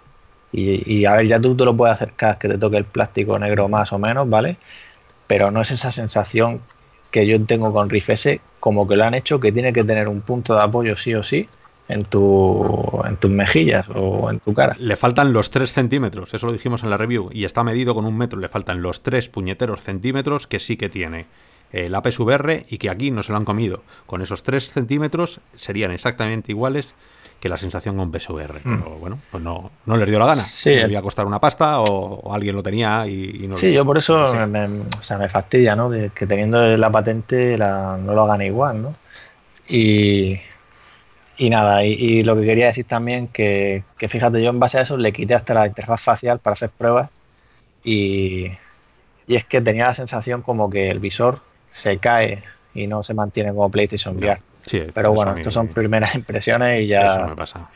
Y, 0.57 1.05
a 1.05 1.15
ver, 1.17 1.27
ya 1.27 1.41
tú 1.41 1.57
te 1.57 1.65
lo 1.65 1.77
puedes 1.77 1.95
acercar, 1.95 2.39
que 2.39 2.49
te 2.49 2.59
toque 2.59 2.77
el 2.77 2.85
plástico 2.85 3.37
negro 3.41 3.69
más 3.69 3.93
o 3.93 3.99
menos, 3.99 4.29
¿vale? 4.29 4.57
Pero 5.27 5.51
no 5.51 5.61
es 5.61 5.73
esa 5.73 5.91
sensación 5.91 6.61
que 7.11 7.27
yo 7.27 7.45
tengo 7.45 7.73
con 7.73 7.91
Rift 7.91 8.11
S, 8.11 8.41
como 8.61 8.87
que 8.87 8.95
lo 8.95 9.05
han 9.05 9.15
hecho, 9.15 9.41
que 9.41 9.51
tiene 9.51 9.73
que 9.73 9.83
tener 9.83 10.07
un 10.07 10.21
punto 10.21 10.55
de 10.55 10.63
apoyo 10.63 10.97
sí 10.97 11.13
o 11.13 11.25
sí, 11.25 11.49
en, 11.89 12.05
tu, 12.05 13.03
en 13.05 13.17
tus 13.17 13.31
mejillas 13.31 13.89
o 13.93 14.31
en 14.31 14.41
tu 14.41 14.55
cara. 14.55 14.77
Le 14.79 14.97
faltan 14.97 15.33
los 15.33 15.51
3 15.51 15.73
centímetros, 15.73 16.33
eso 16.33 16.47
lo 16.47 16.53
dijimos 16.53 16.83
en 16.83 16.91
la 16.91 16.97
review, 16.97 17.31
y 17.33 17.45
está 17.45 17.65
medido 17.65 17.95
con 17.95 18.05
un 18.05 18.17
metro, 18.17 18.39
le 18.39 18.49
faltan 18.49 18.81
los 18.81 19.03
3 19.03 19.29
puñeteros 19.29 19.81
centímetros 19.81 20.47
que 20.47 20.61
sí 20.61 20.77
que 20.77 20.89
tiene 20.89 21.27
el 21.73 21.95
APS-VR 21.95 22.65
y 22.69 22.79
que 22.79 22.91
aquí 22.91 23.11
no 23.11 23.23
se 23.23 23.33
lo 23.33 23.39
han 23.39 23.45
comido. 23.45 23.83
Con 24.07 24.23
esos 24.23 24.45
3 24.45 24.69
centímetros 24.69 25.41
serían 25.57 25.91
exactamente 25.91 26.53
iguales 26.53 26.95
que 27.45 27.51
la 27.51 27.59
sensación 27.59 27.99
con 27.99 28.11
PSVR. 28.11 28.61
Mm. 28.65 28.79
Pero 28.79 28.97
bueno, 28.97 29.19
pues 29.31 29.45
no, 29.45 29.71
no 29.85 29.99
les 29.99 30.09
dio 30.09 30.19
la 30.19 30.25
gana. 30.25 30.41
Sí. 30.41 30.71
Debía 30.71 31.03
costar 31.03 31.27
una 31.27 31.39
pasta 31.39 31.81
o, 31.81 32.33
alguien 32.33 32.57
lo 32.57 32.63
tenía 32.63 33.07
y, 33.07 33.47
no 33.47 33.55
Sí, 33.55 33.71
yo 33.71 33.85
por 33.85 33.99
eso 33.99 34.35
me, 34.47 34.65
o 34.65 35.03
sea, 35.03 35.19
me 35.19 35.29
fastidia, 35.29 35.77
¿no? 35.77 35.91
que 35.91 36.27
teniendo 36.27 36.75
la 36.79 36.91
patente 36.91 37.59
la, 37.59 37.99
no 38.03 38.15
lo 38.15 38.23
hagan 38.23 38.41
igual, 38.41 38.81
¿no? 38.81 38.95
Y, 39.69 40.33
y 41.37 41.51
nada, 41.51 41.85
y, 41.85 42.23
lo 42.23 42.35
que 42.35 42.47
quería 42.47 42.69
decir 42.69 42.87
también 42.87 43.29
que, 43.29 43.85
que, 43.99 44.09
fíjate, 44.09 44.43
yo 44.43 44.49
en 44.49 44.59
base 44.59 44.79
a 44.79 44.81
eso 44.81 44.97
le 44.97 45.13
quité 45.13 45.35
hasta 45.35 45.53
la 45.53 45.67
interfaz 45.67 46.01
facial 46.01 46.39
para 46.39 46.55
hacer 46.55 46.71
pruebas 46.71 47.11
y, 47.85 48.53
y, 49.27 49.35
es 49.37 49.45
que 49.45 49.61
tenía 49.61 49.89
la 49.89 49.95
sensación 49.95 50.41
como 50.41 50.71
que 50.71 50.89
el 50.89 50.99
visor 50.99 51.41
se 51.69 51.99
cae 51.99 52.43
y 52.75 52.87
no 52.87 53.03
se 53.03 53.13
mantiene 53.13 53.51
como 53.51 53.71
PlayStation 53.71 54.17
VR. 54.17 54.41
Pero 54.95 55.13
bueno, 55.13 55.35
estas 55.35 55.55
son 55.55 55.69
primeras 55.69 56.15
impresiones 56.15 56.83
y 56.83 56.89
ya... 56.89 57.17
Eso 57.17 57.27
me 57.27 57.37
pasa. 57.37 57.69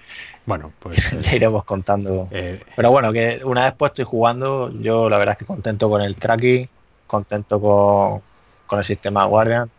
Bueno, 0.46 0.72
pues... 0.78 1.10
ya 1.20 1.36
iremos 1.36 1.64
contando. 1.64 2.28
Eh, 2.30 2.60
Pero 2.76 2.90
bueno, 2.90 3.12
que 3.12 3.40
una 3.44 3.64
vez 3.64 3.74
puesto 3.74 4.02
y 4.02 4.04
jugando, 4.04 4.70
yo 4.80 5.08
la 5.08 5.18
verdad 5.18 5.32
es 5.32 5.38
que 5.38 5.44
contento 5.44 5.90
con 5.90 6.00
el 6.00 6.16
tracking, 6.16 6.68
contento 7.06 7.60
con, 7.60 8.22
con 8.66 8.78
el 8.78 8.84
sistema 8.84 9.24
Guardian 9.24 9.70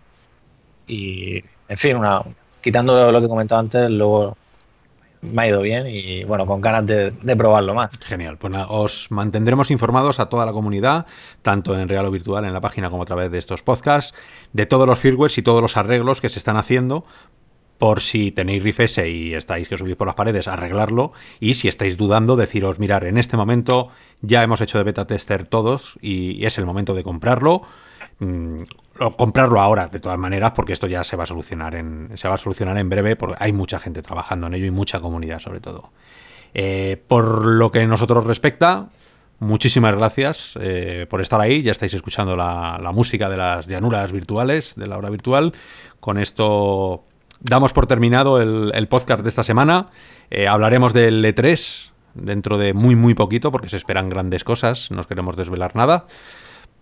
y, 0.88 1.44
en 1.68 1.78
fin, 1.78 1.96
una, 1.96 2.22
quitando 2.62 3.12
lo 3.12 3.20
que 3.20 3.26
he 3.26 3.30
comentado 3.30 3.62
antes, 3.62 3.90
luego 3.90 4.36
me 5.22 5.42
ha 5.44 5.48
ido 5.48 5.62
bien 5.62 5.86
y 5.88 6.24
bueno, 6.24 6.46
con 6.46 6.62
ganas 6.62 6.86
de, 6.86 7.36
probarlo 7.36 7.74
más. 7.74 7.90
Genial, 8.00 8.38
pues 8.38 8.52
nada, 8.52 8.68
os 8.70 9.12
mantendremos 9.12 9.72
informados 9.72 10.20
a 10.20 10.28
toda 10.28 10.46
la 10.46 10.54
comunidad, 10.54 11.06
tanto 11.42 11.78
en 11.78 11.90
real 11.90 12.06
o 12.06 12.12
virtual, 12.12 12.46
en 12.46 12.54
la 12.54 12.62
página 12.62 12.90
como 12.90 13.04
a 13.04 13.06
través 13.06 13.32
de 13.32 13.38
estos 13.38 13.62
podcasts, 13.62 14.14
de 14.54 14.66
todos 14.66 14.88
los 14.88 15.00
firmwares 15.00 15.38
y 15.38 15.42
todos 15.42 15.62
los 15.62 15.78
arreglos 15.78 16.22
que 16.22 16.30
se 16.30 16.40
están 16.40 16.58
haciendo 16.58 17.06
por 17.78 18.02
si 18.02 18.32
tenéis 18.34 18.62
rifese 18.62 19.10
y 19.10 19.34
estáis 19.34 19.70
que 19.70 19.78
subís 19.78 19.96
por 19.96 20.06
las 20.06 20.16
paredes, 20.16 20.50
arreglarlo. 20.50 21.14
Y 21.40 21.54
si 21.54 21.70
estáis 21.70 21.96
dudando, 21.96 22.36
deciros, 22.36 22.78
mirar, 22.78 23.06
en 23.06 23.18
este 23.18 23.38
momento 23.38 23.88
ya 24.22 24.44
hemos 24.44 24.60
hecho 24.60 24.78
de 24.78 24.84
beta 24.84 25.08
tester 25.08 25.46
todos 25.46 25.98
y 26.02 26.46
es 26.46 26.58
el 26.58 26.66
momento 26.66 26.94
de 26.94 27.04
comprarlo. 27.04 27.62
Comprarlo 29.18 29.62
ahora, 29.62 29.88
de 29.88 30.00
todas 30.00 30.18
maneras, 30.18 30.52
porque 30.56 30.74
esto 30.74 30.88
ya 30.88 31.04
se 31.04 31.16
va 31.16 31.24
a 31.24 31.28
solucionar 31.28 31.76
en, 31.76 32.12
se 32.16 32.28
va 32.28 32.36
a 32.36 32.38
solucionar 32.38 32.78
en 32.78 32.90
breve, 32.90 33.16
porque 33.16 33.38
hay 33.40 33.54
mucha 33.54 33.80
gente 33.80 34.02
trabajando 34.02 34.48
en 34.48 34.56
ello 34.56 34.66
y 34.66 34.72
mucha 34.72 35.00
comunidad 35.00 35.40
sobre 35.40 35.62
todo. 35.62 35.92
Eh, 36.54 37.02
por 37.08 37.46
lo 37.46 37.72
que 37.72 37.86
nosotros 37.88 38.26
respecta, 38.26 38.90
muchísimas 39.40 39.96
gracias 39.96 40.58
eh, 40.60 41.06
por 41.10 41.22
estar 41.22 41.40
ahí. 41.40 41.62
Ya 41.62 41.72
estáis 41.72 41.94
escuchando 41.94 42.36
la, 42.36 42.92
música 42.94 43.30
de 43.30 43.38
las 43.38 43.68
llanuras 43.68 44.12
virtuales, 44.12 44.76
de 44.76 44.88
la 44.88 44.98
hora 44.98 45.10
virtual. 45.10 45.54
Con 46.00 46.18
esto 46.18 47.06
damos 47.40 47.74
por 47.74 47.88
terminado 47.88 48.42
el, 48.42 48.88
podcast 48.88 49.24
de 49.24 49.30
esta 49.30 49.44
semana. 49.44 49.88
Eh, 50.30 50.48
hablaremos 50.48 50.94
del 50.94 51.24
E3 51.24 51.92
dentro 52.16 52.58
de 52.58 52.74
muy, 52.74 52.96
muy 52.96 53.14
poquito, 53.14 53.52
porque 53.52 53.70
se 53.70 53.78
esperan 53.78 54.10
grandes 54.10 54.44
cosas. 54.44 54.92
No 54.92 55.00
os 55.00 55.08
queremos 55.08 55.38
desvelar 55.38 55.76
nada. 55.76 56.06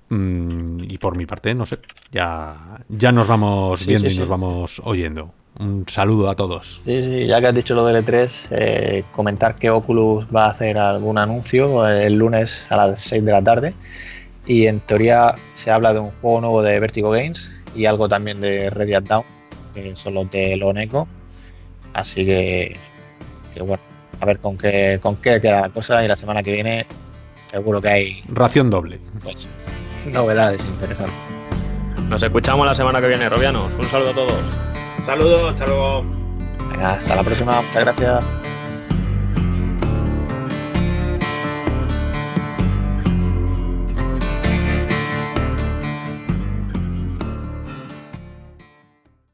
Mm, 0.09 0.83
y 0.83 0.97
por 0.97 1.17
mi 1.17 1.25
parte, 1.25 1.53
no 1.53 1.65
sé, 1.65 1.79
ya, 2.11 2.55
ya 2.89 3.11
nos 3.11 3.27
vamos 3.27 3.85
viendo 3.85 4.09
y 4.09 4.17
nos 4.17 4.27
vamos 4.27 4.81
oyendo. 4.83 5.31
Un 5.59 5.85
saludo 5.87 6.29
a 6.29 6.35
todos. 6.35 6.81
Sí, 6.85 7.03
sí, 7.03 7.25
ya 7.25 7.41
que 7.41 7.47
has 7.47 7.55
dicho 7.55 7.73
lo 7.73 7.85
del 7.85 8.05
E3, 8.05 8.47
eh, 8.51 9.03
comentar 9.11 9.55
que 9.55 9.71
Oculus 9.71 10.27
va 10.33 10.45
a 10.45 10.49
hacer 10.51 10.77
algún 10.77 11.17
anuncio 11.17 11.87
el 11.87 12.13
lunes 12.13 12.71
a 12.71 12.77
las 12.77 13.01
6 13.01 13.25
de 13.25 13.31
la 13.31 13.43
tarde. 13.43 13.73
Y 14.45 14.67
en 14.67 14.79
teoría 14.81 15.35
se 15.55 15.71
habla 15.71 15.93
de 15.93 15.99
un 15.99 16.11
juego 16.21 16.41
nuevo 16.41 16.61
de 16.61 16.79
Vertigo 16.79 17.09
Games 17.09 17.55
y 17.75 17.85
algo 17.85 18.07
también 18.07 18.39
de 18.39 18.69
Red 18.69 18.87
Dead 18.87 19.03
Down 19.03 19.37
que 19.83 19.95
son 19.95 20.13
los 20.13 20.29
de 20.31 20.55
Loneco. 20.57 21.07
Así 21.93 22.25
que, 22.25 22.77
bueno, 23.59 23.81
a 24.19 24.25
ver 24.25 24.39
con 24.39 24.57
qué, 24.57 24.99
con 25.01 25.15
qué 25.17 25.41
queda 25.41 25.61
la 25.61 25.69
cosa 25.69 26.03
y 26.03 26.07
la 26.07 26.15
semana 26.15 26.43
que 26.43 26.51
viene 26.51 26.85
seguro 27.49 27.81
que 27.81 27.89
hay... 27.89 28.23
Ración 28.27 28.69
doble. 28.69 28.99
Pues, 29.23 29.47
novedades 30.11 30.63
interesantes. 30.65 31.15
Nos 32.09 32.23
escuchamos 32.23 32.65
la 32.65 32.75
semana 32.75 33.01
que 33.01 33.07
viene, 33.07 33.27
Robianos. 33.29 33.71
Un 33.77 33.89
saludo 33.89 34.09
a 34.11 34.13
todos. 34.13 34.39
Saludos, 35.05 35.53
hasta 35.53 35.67
luego. 35.67 36.05
Venga, 36.71 36.93
hasta 36.93 37.15
la 37.15 37.23
próxima. 37.23 37.61
Muchas 37.61 37.83
gracias. 37.83 38.23